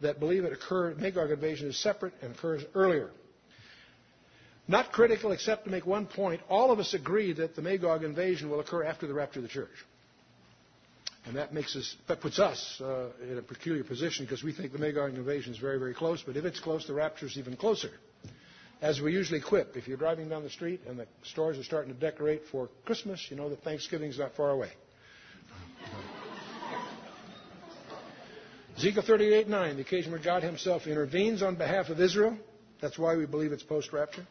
that 0.00 0.18
believe 0.20 0.44
it 0.44 0.52
occurred, 0.52 1.00
Magog 1.00 1.30
invasion 1.30 1.68
is 1.68 1.76
separate 1.78 2.14
and 2.22 2.34
occurs 2.34 2.64
earlier. 2.74 3.10
Not 4.66 4.92
critical, 4.92 5.32
except 5.32 5.64
to 5.64 5.70
make 5.70 5.86
one 5.86 6.06
point. 6.06 6.42
All 6.48 6.70
of 6.70 6.78
us 6.78 6.94
agree 6.94 7.32
that 7.32 7.56
the 7.56 7.62
Magog 7.62 8.04
invasion 8.04 8.50
will 8.50 8.60
occur 8.60 8.84
after 8.84 9.06
the 9.06 9.14
rapture 9.14 9.38
of 9.38 9.44
the 9.44 9.48
church. 9.48 9.70
And 11.26 11.36
that 11.36 11.52
makes 11.52 11.74
us, 11.74 11.96
that 12.06 12.20
puts 12.20 12.38
us 12.38 12.80
uh, 12.82 13.08
in 13.22 13.38
a 13.38 13.42
peculiar 13.42 13.84
position 13.84 14.24
because 14.24 14.42
we 14.42 14.52
think 14.52 14.72
the 14.72 14.78
Magog 14.78 15.14
invasion 15.14 15.52
is 15.52 15.58
very, 15.58 15.78
very 15.78 15.94
close. 15.94 16.22
But 16.22 16.36
if 16.36 16.44
it's 16.44 16.60
close, 16.60 16.86
the 16.86 16.94
rapture 16.94 17.26
is 17.26 17.36
even 17.38 17.56
closer. 17.56 17.90
As 18.80 19.00
we 19.00 19.12
usually 19.12 19.40
quip, 19.40 19.76
if 19.76 19.88
you're 19.88 19.96
driving 19.96 20.28
down 20.28 20.44
the 20.44 20.50
street 20.50 20.82
and 20.86 20.98
the 20.98 21.06
stores 21.24 21.58
are 21.58 21.64
starting 21.64 21.92
to 21.92 21.98
decorate 21.98 22.42
for 22.52 22.68
Christmas, 22.84 23.26
you 23.28 23.36
know 23.36 23.48
that 23.48 23.64
Thanksgiving's 23.64 24.18
not 24.18 24.36
far 24.36 24.50
away. 24.50 24.70
Ezekiel 28.78 29.02
38 29.04 29.48
9, 29.48 29.76
the 29.76 29.82
occasion 29.82 30.12
where 30.12 30.22
God 30.22 30.44
Himself 30.44 30.86
intervenes 30.86 31.42
on 31.42 31.56
behalf 31.56 31.88
of 31.88 32.00
Israel. 32.00 32.38
That's 32.80 32.96
why 32.96 33.16
we 33.16 33.26
believe 33.26 33.50
it's 33.50 33.64
post 33.64 33.92
rapture. 33.92 34.24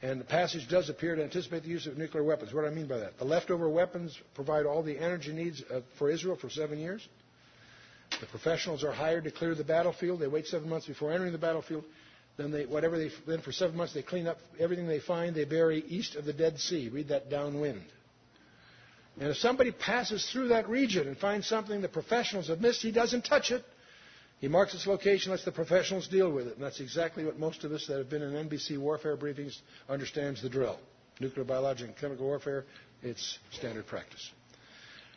And 0.00 0.18
the 0.18 0.24
passage 0.24 0.66
does 0.68 0.88
appear 0.88 1.16
to 1.16 1.22
anticipate 1.22 1.64
the 1.64 1.68
use 1.68 1.86
of 1.86 1.98
nuclear 1.98 2.24
weapons. 2.24 2.54
What 2.54 2.62
do 2.62 2.68
I 2.68 2.70
mean 2.70 2.86
by 2.86 2.98
that? 2.98 3.18
The 3.18 3.26
leftover 3.26 3.68
weapons 3.68 4.18
provide 4.34 4.64
all 4.64 4.82
the 4.82 4.98
energy 4.98 5.32
needs 5.32 5.62
uh, 5.70 5.80
for 5.98 6.08
Israel 6.08 6.38
for 6.40 6.48
seven 6.48 6.78
years. 6.78 7.06
The 8.20 8.26
professionals 8.26 8.82
are 8.82 8.92
hired 8.92 9.24
to 9.24 9.30
clear 9.30 9.54
the 9.54 9.64
battlefield. 9.64 10.20
They 10.20 10.28
wait 10.28 10.46
seven 10.46 10.70
months 10.70 10.86
before 10.86 11.12
entering 11.12 11.32
the 11.32 11.38
battlefield. 11.38 11.84
Then 12.38 12.52
they, 12.52 12.64
whatever 12.64 12.96
they, 12.96 13.10
then 13.26 13.40
for 13.42 13.52
seven 13.52 13.76
months 13.76 13.92
they 13.92 14.02
clean 14.02 14.26
up 14.28 14.38
everything 14.58 14.86
they 14.86 15.00
find. 15.00 15.34
They 15.34 15.44
bury 15.44 15.84
east 15.88 16.14
of 16.14 16.24
the 16.24 16.32
Dead 16.32 16.58
Sea. 16.60 16.88
Read 16.88 17.08
that 17.08 17.28
downwind. 17.28 17.82
And 19.20 19.28
if 19.30 19.36
somebody 19.38 19.72
passes 19.72 20.30
through 20.30 20.48
that 20.48 20.68
region 20.68 21.08
and 21.08 21.18
finds 21.18 21.48
something 21.48 21.80
the 21.80 21.88
professionals 21.88 22.46
have 22.46 22.60
missed, 22.60 22.80
he 22.80 22.92
doesn't 22.92 23.22
touch 23.22 23.50
it. 23.50 23.64
He 24.40 24.46
marks 24.46 24.72
its 24.72 24.86
location, 24.86 25.32
lets 25.32 25.44
the 25.44 25.50
professionals 25.50 26.06
deal 26.06 26.30
with 26.30 26.46
it. 26.46 26.54
And 26.54 26.62
that's 26.62 26.78
exactly 26.78 27.24
what 27.24 27.40
most 27.40 27.64
of 27.64 27.72
us 27.72 27.86
that 27.88 27.98
have 27.98 28.08
been 28.08 28.22
in 28.22 28.48
NBC 28.48 28.78
warfare 28.78 29.16
briefings 29.16 29.58
understands 29.88 30.40
the 30.40 30.48
drill. 30.48 30.78
Nuclear, 31.18 31.44
biological, 31.44 31.88
and 31.88 31.96
chemical 31.96 32.26
warfare, 32.26 32.64
it's 33.02 33.40
standard 33.50 33.88
practice. 33.88 34.30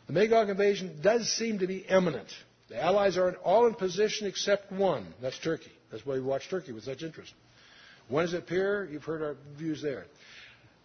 The 0.08 0.12
Magog 0.12 0.48
invasion 0.48 0.98
does 1.00 1.30
seem 1.32 1.60
to 1.60 1.68
be 1.68 1.78
imminent. 1.78 2.26
The 2.72 2.82
Allies 2.82 3.18
are 3.18 3.34
all 3.44 3.66
in 3.66 3.74
position 3.74 4.26
except 4.26 4.72
one. 4.72 5.06
That's 5.20 5.38
Turkey. 5.38 5.70
That's 5.90 6.06
why 6.06 6.14
we 6.14 6.22
watch 6.22 6.48
Turkey 6.48 6.72
with 6.72 6.84
such 6.84 7.02
interest. 7.02 7.34
When 8.08 8.24
does 8.24 8.32
it 8.32 8.38
appear? 8.38 8.88
You've 8.90 9.04
heard 9.04 9.20
our 9.20 9.36
views 9.58 9.82
there. 9.82 10.06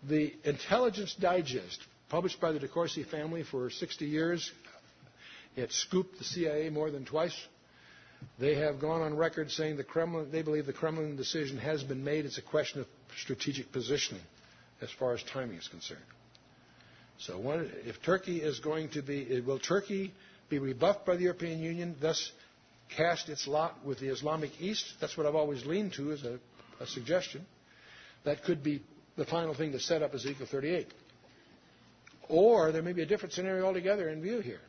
The 0.03 0.35
Intelligence 0.43 1.15
Digest 1.17 1.79
published 2.09 2.41
by 2.41 2.51
the 2.51 2.59
De 2.59 2.67
DeCourcy 2.67 3.05
family 3.05 3.43
for 3.43 3.69
60 3.69 4.05
years. 4.05 4.51
It 5.55 5.71
scooped 5.71 6.17
the 6.17 6.25
CIA 6.25 6.69
more 6.69 6.91
than 6.91 7.05
twice. 7.05 7.33
They 8.37 8.55
have 8.55 8.81
gone 8.81 9.01
on 9.01 9.15
record 9.15 9.49
saying 9.49 9.77
the 9.77 9.85
Kremlin, 9.85 10.29
they 10.29 10.41
believe 10.41 10.65
the 10.65 10.73
Kremlin 10.73 11.15
decision 11.15 11.57
has 11.57 11.83
been 11.83 12.03
made. 12.03 12.25
It's 12.25 12.37
a 12.37 12.41
question 12.41 12.81
of 12.81 12.87
strategic 13.17 13.71
positioning 13.71 14.23
as 14.81 14.91
far 14.91 15.13
as 15.13 15.23
timing 15.23 15.57
is 15.57 15.69
concerned. 15.69 16.01
So 17.17 17.39
when, 17.39 17.71
if 17.85 18.01
Turkey 18.03 18.41
is 18.41 18.59
going 18.59 18.89
to 18.89 19.01
be, 19.01 19.39
will 19.39 19.59
Turkey 19.59 20.13
be 20.49 20.59
rebuffed 20.59 21.05
by 21.05 21.15
the 21.15 21.23
European 21.23 21.59
Union, 21.59 21.95
thus 22.01 22.31
cast 22.95 23.29
its 23.29 23.47
lot 23.47 23.75
with 23.85 23.99
the 23.99 24.07
Islamic 24.07 24.51
East? 24.61 24.85
That's 25.01 25.17
what 25.17 25.25
I've 25.25 25.35
always 25.35 25.65
leaned 25.65 25.93
to 25.93 26.11
as 26.11 26.23
a, 26.23 26.39
a 26.79 26.87
suggestion. 26.87 27.45
That 28.23 28.43
could 28.43 28.63
be 28.63 28.81
the 29.17 29.25
final 29.25 29.53
thing 29.53 29.71
to 29.73 29.79
set 29.79 30.01
up 30.01 30.13
Ezekiel 30.13 30.47
38. 30.49 30.87
Or 32.29 32.71
there 32.71 32.81
may 32.81 32.93
be 32.93 33.01
a 33.01 33.05
different 33.05 33.33
scenario 33.33 33.65
altogether 33.65 34.09
in 34.09 34.21
view 34.21 34.39
here. 34.39 34.59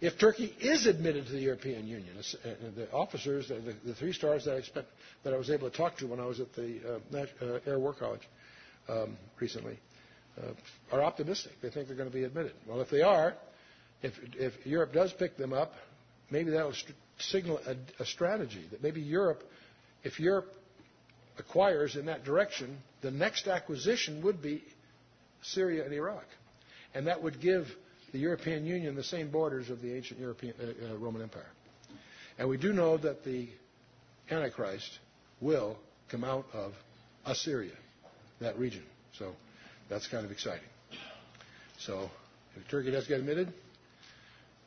If 0.00 0.18
Turkey 0.18 0.52
is 0.60 0.86
admitted 0.86 1.26
to 1.26 1.32
the 1.32 1.38
European 1.40 1.86
Union, 1.86 2.16
uh, 2.18 2.48
the 2.74 2.90
officers, 2.90 3.48
the, 3.48 3.76
the 3.84 3.94
three 3.94 4.12
stars 4.12 4.44
that 4.46 4.56
I, 4.56 4.62
spent, 4.62 4.86
that 5.22 5.32
I 5.32 5.36
was 5.36 5.48
able 5.48 5.70
to 5.70 5.76
talk 5.76 5.96
to 5.98 6.08
when 6.08 6.18
I 6.18 6.26
was 6.26 6.40
at 6.40 6.52
the 6.54 7.00
uh, 7.14 7.18
uh, 7.40 7.58
Air 7.66 7.78
War 7.78 7.94
College 7.94 8.28
um, 8.88 9.16
recently, 9.38 9.78
uh, 10.38 10.50
are 10.90 11.04
optimistic. 11.04 11.52
They 11.62 11.70
think 11.70 11.86
they're 11.86 11.96
going 11.96 12.10
to 12.10 12.14
be 12.14 12.24
admitted. 12.24 12.52
Well, 12.66 12.80
if 12.80 12.90
they 12.90 13.02
are, 13.02 13.34
if, 14.02 14.12
if 14.34 14.66
Europe 14.66 14.92
does 14.92 15.12
pick 15.12 15.36
them 15.36 15.52
up, 15.52 15.72
maybe 16.30 16.50
that 16.50 16.64
will 16.64 16.72
st- 16.74 16.96
signal 17.18 17.60
a, 17.66 17.76
a 18.02 18.06
strategy 18.06 18.64
that 18.70 18.82
maybe 18.82 19.00
Europe, 19.00 19.42
if 20.02 20.18
Europe 20.18 20.52
acquires 21.38 21.96
in 21.96 22.06
that 22.06 22.24
direction, 22.24 22.76
the 23.00 23.10
next 23.10 23.46
acquisition 23.48 24.22
would 24.22 24.42
be 24.42 24.62
Syria 25.42 25.84
and 25.84 25.92
Iraq. 25.92 26.24
And 26.94 27.06
that 27.06 27.22
would 27.22 27.40
give 27.40 27.68
the 28.12 28.18
European 28.18 28.66
Union 28.66 28.94
the 28.94 29.04
same 29.04 29.30
borders 29.30 29.70
of 29.70 29.80
the 29.80 29.94
ancient 29.94 30.20
European, 30.20 30.54
uh, 30.60 30.92
uh, 30.92 30.96
Roman 30.96 31.22
Empire. 31.22 31.46
And 32.38 32.48
we 32.48 32.56
do 32.58 32.72
know 32.72 32.96
that 32.98 33.24
the 33.24 33.48
Antichrist 34.30 34.98
will 35.40 35.76
come 36.08 36.24
out 36.24 36.46
of 36.52 36.74
Assyria, 37.24 37.72
that 38.40 38.58
region. 38.58 38.82
So 39.18 39.32
that's 39.88 40.06
kind 40.08 40.24
of 40.24 40.30
exciting. 40.30 40.64
So 41.78 42.10
if 42.56 42.68
Turkey 42.68 42.90
does 42.90 43.06
get 43.06 43.18
admitted, 43.20 43.52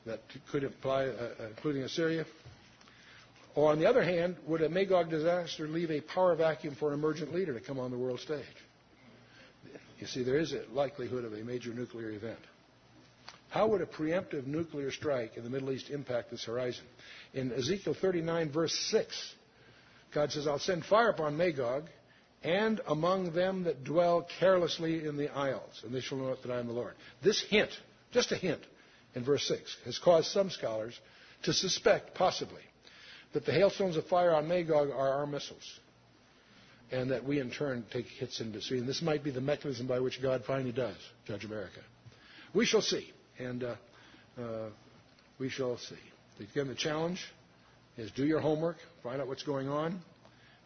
that 0.06 0.22
could 0.52 0.64
apply, 0.64 1.06
uh, 1.06 1.30
uh, 1.40 1.48
including 1.48 1.84
Assyria. 1.84 2.26
Or 3.56 3.72
on 3.72 3.80
the 3.80 3.86
other 3.86 4.04
hand, 4.04 4.36
would 4.48 4.62
a 4.62 4.70
Magog 4.70 5.10
disaster 5.10 5.68
leave 5.68 5.90
a 5.90 6.02
power 6.02 6.36
vacuum 6.36 6.76
for 6.76 6.90
an 6.90 7.00
emergent 7.00 7.34
leader 7.34 7.54
to 7.54 7.62
come 7.62 7.80
on 7.80 7.92
the 7.92 7.98
world 7.98 8.20
stage? 8.20 8.44
You 10.00 10.08
see, 10.08 10.24
there 10.24 10.38
is 10.38 10.54
a 10.54 10.64
likelihood 10.74 11.24
of 11.24 11.34
a 11.34 11.44
major 11.44 11.74
nuclear 11.74 12.12
event. 12.12 12.40
How 13.50 13.68
would 13.68 13.80
a 13.80 13.86
preemptive 13.86 14.46
nuclear 14.46 14.92
strike 14.92 15.38
in 15.38 15.44
the 15.44 15.50
Middle 15.50 15.72
East 15.72 15.90
impact 15.90 16.32
this 16.32 16.44
horizon? 16.44 16.84
In 17.34 17.54
Ezekiel 17.54 17.96
39, 18.00 18.52
verse 18.52 18.74
6, 18.92 19.34
God 20.14 20.32
says, 20.34 20.46
I'll 20.46 20.60
send 20.60 20.84
fire 20.84 21.10
upon 21.10 21.38
Magog 21.38 21.86
and 22.44 22.82
among 22.88 23.32
them 23.32 23.64
that 23.64 23.86
dwell 23.86 24.28
carelessly 24.40 25.06
in 25.06 25.16
the 25.16 25.30
isles, 25.34 25.82
and 25.84 25.96
they 25.96 26.02
shall 26.02 26.18
know 26.18 26.36
that 26.36 26.52
I 26.52 26.60
am 26.60 26.68
the 26.68 26.74
Lord. 26.74 26.94
This 27.24 27.42
hint, 27.50 27.72
just 28.12 28.32
a 28.34 28.36
hint, 28.36 28.62
in 29.16 29.24
verse 29.24 29.48
6, 29.48 29.78
has 29.86 29.98
caused 29.98 30.28
some 30.28 30.50
scholars 30.50 31.00
to 31.44 31.54
suspect, 31.54 32.14
possibly, 32.14 32.62
that 33.34 33.46
the 33.46 33.52
hailstones 33.52 33.98
of 33.98 34.06
fire 34.08 34.34
on 34.34 34.48
Magog 34.48 34.90
are 34.90 35.14
our 35.14 35.26
missiles, 35.26 35.80
and 36.92 37.12
that 37.12 37.24
we 37.24 37.40
in 37.40 37.50
turn 37.50 37.86
take 37.92 38.06
hits 38.06 38.40
in 38.42 38.52
between. 38.52 38.86
This 38.86 39.02
might 39.02 39.24
be 39.24 39.32
the 39.32 39.42
mechanism 39.42 39.88
by 39.88 40.00
which 40.00 40.22
God 40.22 40.44
finally 40.46 40.72
does 40.72 40.96
judge 41.26 41.46
America. 41.46 41.80
We 42.54 42.66
shall 42.66 42.82
see, 42.82 43.12
and 43.40 43.64
uh, 43.64 43.76
uh, 44.40 44.70
we 45.40 45.50
shall 45.50 45.78
see. 45.78 45.96
Again, 46.40 46.68
the 46.68 46.76
challenge 46.76 47.26
is 47.98 48.12
do 48.12 48.26
your 48.26 48.42
homework, 48.42 48.78
find 49.04 49.22
out 49.22 49.28
what's 49.28 49.44
going 49.44 49.70
on, 49.70 50.00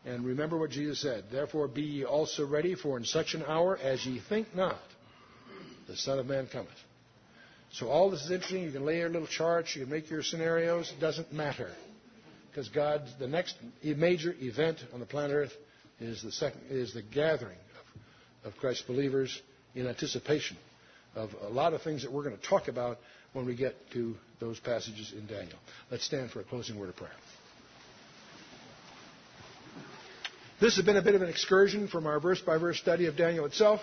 and 0.05 0.25
remember 0.25 0.57
what 0.57 0.71
Jesus 0.71 1.01
said. 1.01 1.25
Therefore 1.31 1.67
be 1.67 1.81
ye 1.81 2.03
also 2.03 2.45
ready, 2.45 2.75
for 2.75 2.97
in 2.97 3.05
such 3.05 3.33
an 3.35 3.43
hour 3.43 3.77
as 3.77 4.05
ye 4.05 4.19
think 4.29 4.55
not, 4.55 4.79
the 5.87 5.95
Son 5.95 6.19
of 6.19 6.25
Man 6.25 6.47
cometh. 6.51 6.69
So 7.71 7.87
all 7.87 8.09
this 8.09 8.21
is 8.25 8.31
interesting. 8.31 8.63
You 8.63 8.71
can 8.71 8.85
lay 8.85 8.97
your 8.97 9.09
little 9.09 9.27
charts, 9.27 9.75
you 9.75 9.83
can 9.83 9.91
make 9.91 10.09
your 10.09 10.23
scenarios. 10.23 10.91
It 10.95 10.99
doesn't 10.99 11.31
matter. 11.31 11.69
Because 12.49 12.69
God, 12.69 13.03
the 13.19 13.27
next 13.27 13.55
major 13.83 14.35
event 14.39 14.79
on 14.93 14.99
the 14.99 15.05
planet 15.05 15.35
Earth 15.35 15.53
is 15.99 16.23
the, 16.23 16.31
second, 16.31 16.61
is 16.69 16.93
the 16.93 17.03
gathering 17.03 17.57
of, 18.43 18.53
of 18.53 18.59
Christ's 18.59 18.83
believers 18.83 19.39
in 19.75 19.87
anticipation 19.87 20.57
of 21.15 21.29
a 21.43 21.49
lot 21.49 21.73
of 21.73 21.81
things 21.81 22.03
that 22.03 22.11
we're 22.11 22.23
going 22.23 22.37
to 22.37 22.47
talk 22.47 22.67
about 22.67 22.97
when 23.33 23.45
we 23.45 23.55
get 23.55 23.75
to 23.91 24.15
those 24.39 24.59
passages 24.59 25.13
in 25.15 25.27
Daniel. 25.27 25.57
Let's 25.91 26.05
stand 26.05 26.31
for 26.31 26.39
a 26.39 26.43
closing 26.43 26.79
word 26.79 26.89
of 26.89 26.95
prayer. 26.95 27.11
This 30.59 30.75
has 30.75 30.85
been 30.85 30.97
a 30.97 31.01
bit 31.01 31.15
of 31.15 31.21
an 31.21 31.29
excursion 31.29 31.87
from 31.87 32.05
our 32.05 32.19
verse 32.19 32.41
by 32.41 32.57
verse 32.57 32.77
study 32.79 33.05
of 33.05 33.15
Daniel 33.15 33.45
itself. 33.45 33.79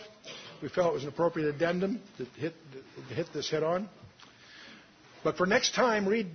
We 0.63 0.69
felt 0.69 0.91
it 0.91 0.95
was 0.95 1.03
an 1.03 1.09
appropriate 1.09 1.55
addendum 1.55 2.01
to 2.19 2.25
hit, 2.41 2.55
to 3.09 3.15
hit 3.15 3.27
this 3.33 3.51
head 3.51 3.63
on. 3.63 3.89
But 5.25 5.37
for 5.37 5.47
next 5.47 5.75
time, 5.75 6.07
read 6.07 6.29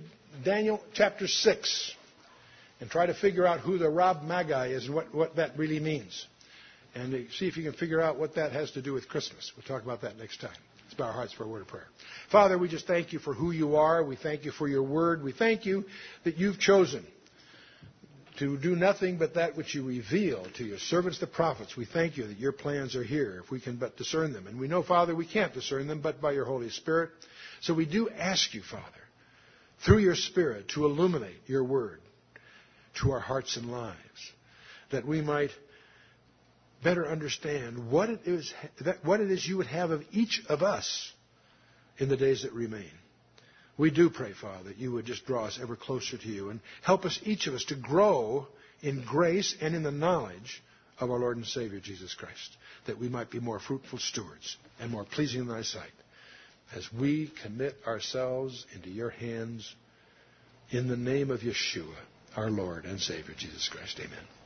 Daniel 0.44 0.82
chapter 0.92 1.26
6 1.26 1.94
and 2.80 2.90
try 2.90 3.06
to 3.06 3.14
figure 3.14 3.46
out 3.46 3.60
who 3.60 3.78
the 3.78 3.88
Rab 3.88 4.22
Magi 4.22 4.68
is 4.68 4.86
and 4.86 4.94
what, 4.94 5.14
what 5.14 5.36
that 5.36 5.56
really 5.56 5.80
means. 5.80 6.26
And 6.94 7.26
see 7.38 7.46
if 7.48 7.56
you 7.56 7.62
can 7.62 7.72
figure 7.72 8.00
out 8.00 8.18
what 8.18 8.34
that 8.34 8.52
has 8.52 8.70
to 8.72 8.82
do 8.82 8.92
with 8.92 9.08
Christmas. 9.08 9.50
We'll 9.56 9.64
talk 9.64 9.82
about 9.82 10.02
that 10.02 10.18
next 10.18 10.40
time. 10.40 10.50
Let's 10.84 10.94
bow 10.94 11.04
our 11.06 11.12
hearts 11.12 11.32
for 11.32 11.44
a 11.44 11.48
word 11.48 11.62
of 11.62 11.68
prayer. 11.68 11.86
Father, 12.30 12.58
we 12.58 12.68
just 12.68 12.86
thank 12.86 13.14
you 13.14 13.18
for 13.18 13.32
who 13.32 13.50
you 13.50 13.76
are. 13.76 14.04
We 14.04 14.16
thank 14.16 14.44
you 14.44 14.50
for 14.50 14.68
your 14.68 14.82
word. 14.82 15.22
We 15.22 15.32
thank 15.32 15.64
you 15.64 15.84
that 16.24 16.36
you've 16.36 16.58
chosen 16.58 17.06
to 18.38 18.56
do 18.58 18.74
nothing 18.74 19.18
but 19.18 19.34
that 19.34 19.56
which 19.56 19.74
you 19.74 19.84
reveal 19.84 20.46
to 20.56 20.64
your 20.64 20.78
servants, 20.78 21.18
the 21.18 21.26
prophets. 21.26 21.76
We 21.76 21.84
thank 21.84 22.16
you 22.16 22.26
that 22.26 22.38
your 22.38 22.52
plans 22.52 22.96
are 22.96 23.04
here, 23.04 23.42
if 23.44 23.50
we 23.50 23.60
can 23.60 23.76
but 23.76 23.96
discern 23.96 24.32
them. 24.32 24.46
And 24.46 24.58
we 24.58 24.68
know, 24.68 24.82
Father, 24.82 25.14
we 25.14 25.26
can't 25.26 25.52
discern 25.52 25.86
them 25.86 26.00
but 26.00 26.20
by 26.20 26.32
your 26.32 26.46
Holy 26.46 26.70
Spirit. 26.70 27.10
So 27.60 27.74
we 27.74 27.84
do 27.84 28.08
ask 28.08 28.54
you, 28.54 28.62
Father, 28.62 28.84
through 29.84 29.98
your 29.98 30.14
Spirit, 30.14 30.68
to 30.68 30.86
illuminate 30.86 31.42
your 31.46 31.64
word 31.64 32.00
to 33.00 33.12
our 33.12 33.20
hearts 33.20 33.56
and 33.56 33.70
lives, 33.70 34.32
that 34.90 35.06
we 35.06 35.20
might 35.20 35.50
better 36.82 37.08
understand 37.08 37.90
what 37.90 38.10
it 38.10 38.20
is, 38.24 38.52
what 39.02 39.20
it 39.20 39.30
is 39.30 39.46
you 39.46 39.58
would 39.58 39.66
have 39.66 39.90
of 39.90 40.02
each 40.10 40.42
of 40.48 40.62
us 40.62 41.12
in 41.98 42.08
the 42.08 42.16
days 42.16 42.42
that 42.42 42.52
remain. 42.52 42.90
We 43.82 43.90
do 43.90 44.10
pray, 44.10 44.32
Father, 44.32 44.68
that 44.68 44.76
you 44.76 44.92
would 44.92 45.06
just 45.06 45.26
draw 45.26 45.46
us 45.46 45.58
ever 45.60 45.74
closer 45.74 46.16
to 46.16 46.28
you 46.28 46.50
and 46.50 46.60
help 46.82 47.04
us, 47.04 47.18
each 47.24 47.48
of 47.48 47.54
us, 47.54 47.64
to 47.64 47.74
grow 47.74 48.46
in 48.80 49.02
grace 49.04 49.56
and 49.60 49.74
in 49.74 49.82
the 49.82 49.90
knowledge 49.90 50.62
of 51.00 51.10
our 51.10 51.18
Lord 51.18 51.36
and 51.36 51.44
Savior, 51.44 51.80
Jesus 51.80 52.14
Christ, 52.14 52.56
that 52.86 53.00
we 53.00 53.08
might 53.08 53.28
be 53.28 53.40
more 53.40 53.58
fruitful 53.58 53.98
stewards 53.98 54.56
and 54.78 54.92
more 54.92 55.02
pleasing 55.02 55.40
in 55.40 55.48
thy 55.48 55.62
sight 55.62 55.90
as 56.76 56.92
we 56.92 57.32
commit 57.42 57.74
ourselves 57.84 58.64
into 58.72 58.88
your 58.88 59.10
hands 59.10 59.74
in 60.70 60.86
the 60.86 60.96
name 60.96 61.32
of 61.32 61.40
Yeshua, 61.40 61.96
our 62.36 62.52
Lord 62.52 62.84
and 62.84 63.00
Savior, 63.00 63.34
Jesus 63.36 63.68
Christ. 63.68 63.98
Amen. 63.98 64.41